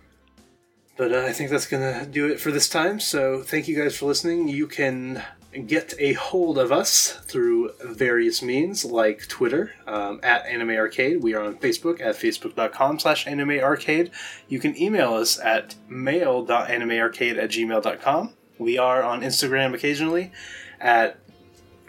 But 0.98 1.12
uh, 1.12 1.20
I 1.27 1.32
think 1.32 1.51
that's 1.51 1.66
going 1.66 1.82
to 2.01 2.06
do 2.10 2.27
it 2.27 2.40
for 2.40 2.51
this 2.51 2.68
time. 2.68 3.01
So 3.01 3.43
thank 3.43 3.68
you 3.68 3.77
guys 3.77 3.97
for 3.97 4.06
listening. 4.06 4.48
You 4.48 4.66
can 4.66 5.23
get 5.66 5.94
a 5.98 6.14
hold 6.14 6.59
of 6.59 6.73
us 6.73 7.12
through 7.24 7.70
various 7.85 8.43
means 8.43 8.85
like 8.85 9.27
Twitter 9.28 9.73
um, 9.86 10.20
at 10.23 10.44
Anime 10.47 10.70
Arcade. 10.70 11.23
We 11.23 11.35
are 11.35 11.43
on 11.43 11.56
Facebook 11.56 12.01
at 12.01 12.14
facebook.com 12.16 12.98
slash 12.98 13.27
anime 13.27 13.59
arcade. 13.60 14.10
You 14.48 14.59
can 14.59 14.77
email 14.81 15.14
us 15.14 15.39
at 15.39 15.74
mail.animearcade 15.89 17.39
at 17.39 17.51
gmail.com. 17.51 18.32
We 18.58 18.78
are 18.78 19.02
on 19.02 19.20
Instagram 19.20 19.74
occasionally 19.74 20.32
at 20.80 21.18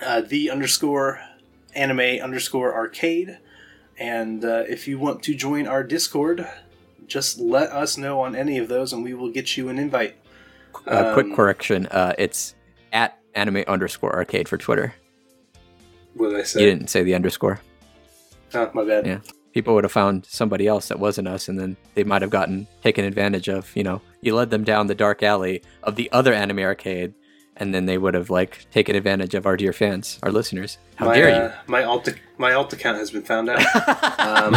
uh, 0.05 0.21
the 0.21 0.49
underscore 0.49 1.21
anime 1.75 2.21
underscore 2.21 2.73
arcade. 2.73 3.37
And 3.97 4.43
uh, 4.45 4.63
if 4.67 4.87
you 4.87 4.99
want 4.99 5.23
to 5.23 5.33
join 5.33 5.67
our 5.67 5.83
Discord, 5.83 6.47
just 7.07 7.39
let 7.39 7.69
us 7.71 7.97
know 7.97 8.19
on 8.21 8.35
any 8.35 8.57
of 8.57 8.67
those 8.67 8.93
and 8.93 9.03
we 9.03 9.13
will 9.13 9.31
get 9.31 9.57
you 9.57 9.69
an 9.69 9.79
invite. 9.79 10.15
Uh, 10.85 11.13
quick 11.13 11.27
Um, 11.27 11.35
correction: 11.35 11.87
uh, 11.87 12.13
it's 12.17 12.53
at 12.93 13.17
anime 13.33 13.63
underscore 13.67 14.13
arcade 14.13 14.47
for 14.47 14.57
Twitter. 14.57 14.93
What 16.13 16.29
did 16.29 16.39
I 16.39 16.43
say? 16.43 16.61
You 16.61 16.65
didn't 16.67 16.89
say 16.89 17.03
the 17.03 17.15
underscore. 17.15 17.59
Oh, 18.53 18.69
my 18.73 18.83
bad. 18.83 19.05
Yeah. 19.05 19.19
People 19.57 19.73
would 19.73 19.85
have 19.85 19.91
found 19.91 20.23
somebody 20.27 20.67
else 20.67 20.87
that 20.89 20.99
wasn't 20.99 21.27
us, 21.27 21.47
and 21.47 21.59
then 21.59 21.75
they 21.95 22.03
might 22.03 22.21
have 22.21 22.29
gotten 22.29 22.67
taken 22.83 23.03
advantage 23.03 23.49
of. 23.49 23.75
You 23.75 23.81
know, 23.81 24.01
you 24.21 24.35
led 24.35 24.51
them 24.51 24.63
down 24.63 24.85
the 24.85 24.93
dark 24.93 25.23
alley 25.23 25.63
of 25.81 25.95
the 25.95 26.11
other 26.11 26.31
anime 26.31 26.59
arcade, 26.59 27.15
and 27.55 27.73
then 27.73 27.87
they 27.87 27.97
would 27.97 28.13
have 28.13 28.29
like 28.29 28.69
taken 28.69 28.95
advantage 28.95 29.33
of 29.33 29.47
our 29.47 29.57
dear 29.57 29.73
fans, 29.73 30.19
our 30.21 30.31
listeners. 30.31 30.77
How 30.97 31.07
my, 31.07 31.15
dare 31.15 31.43
uh, 31.43 31.55
my 31.65 31.83
alt 31.85 32.07
my 32.37 32.53
alt 32.53 32.71
account 32.71 32.99
has 32.99 33.09
been 33.09 33.23
found 33.23 33.49
out. 33.49 33.59
um, 34.19 34.53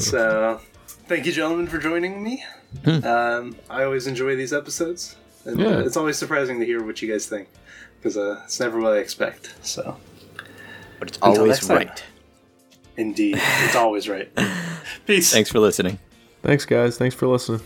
so, 0.00 0.60
thank 1.06 1.26
you, 1.26 1.30
gentlemen, 1.32 1.68
for 1.68 1.78
joining 1.78 2.24
me. 2.24 2.44
Hmm. 2.84 3.04
Um, 3.04 3.56
I 3.70 3.84
always 3.84 4.08
enjoy 4.08 4.34
these 4.34 4.52
episodes, 4.52 5.14
and 5.44 5.60
Yeah. 5.60 5.66
uh, 5.76 5.78
it's 5.82 5.96
always 5.96 6.18
surprising 6.18 6.58
to 6.58 6.66
hear 6.66 6.82
what 6.82 7.00
you 7.02 7.08
guys 7.08 7.26
think 7.26 7.46
because 8.00 8.16
uh, 8.16 8.40
it's 8.46 8.58
never 8.58 8.80
what 8.80 8.94
I 8.94 8.98
expect. 8.98 9.54
So. 9.62 9.96
But 10.98 11.10
it's 11.10 11.18
Until 11.18 11.42
always 11.42 11.58
next 11.58 11.68
time. 11.68 11.76
right. 11.76 12.04
Indeed, 12.98 13.38
it's 13.64 13.76
always 13.76 14.08
right. 14.08 14.28
Peace. 15.06 15.32
Thanks 15.32 15.50
for 15.50 15.60
listening. 15.60 15.98
Thanks, 16.42 16.64
guys. 16.64 16.98
Thanks 16.98 17.14
for 17.14 17.26
listening. 17.26 17.60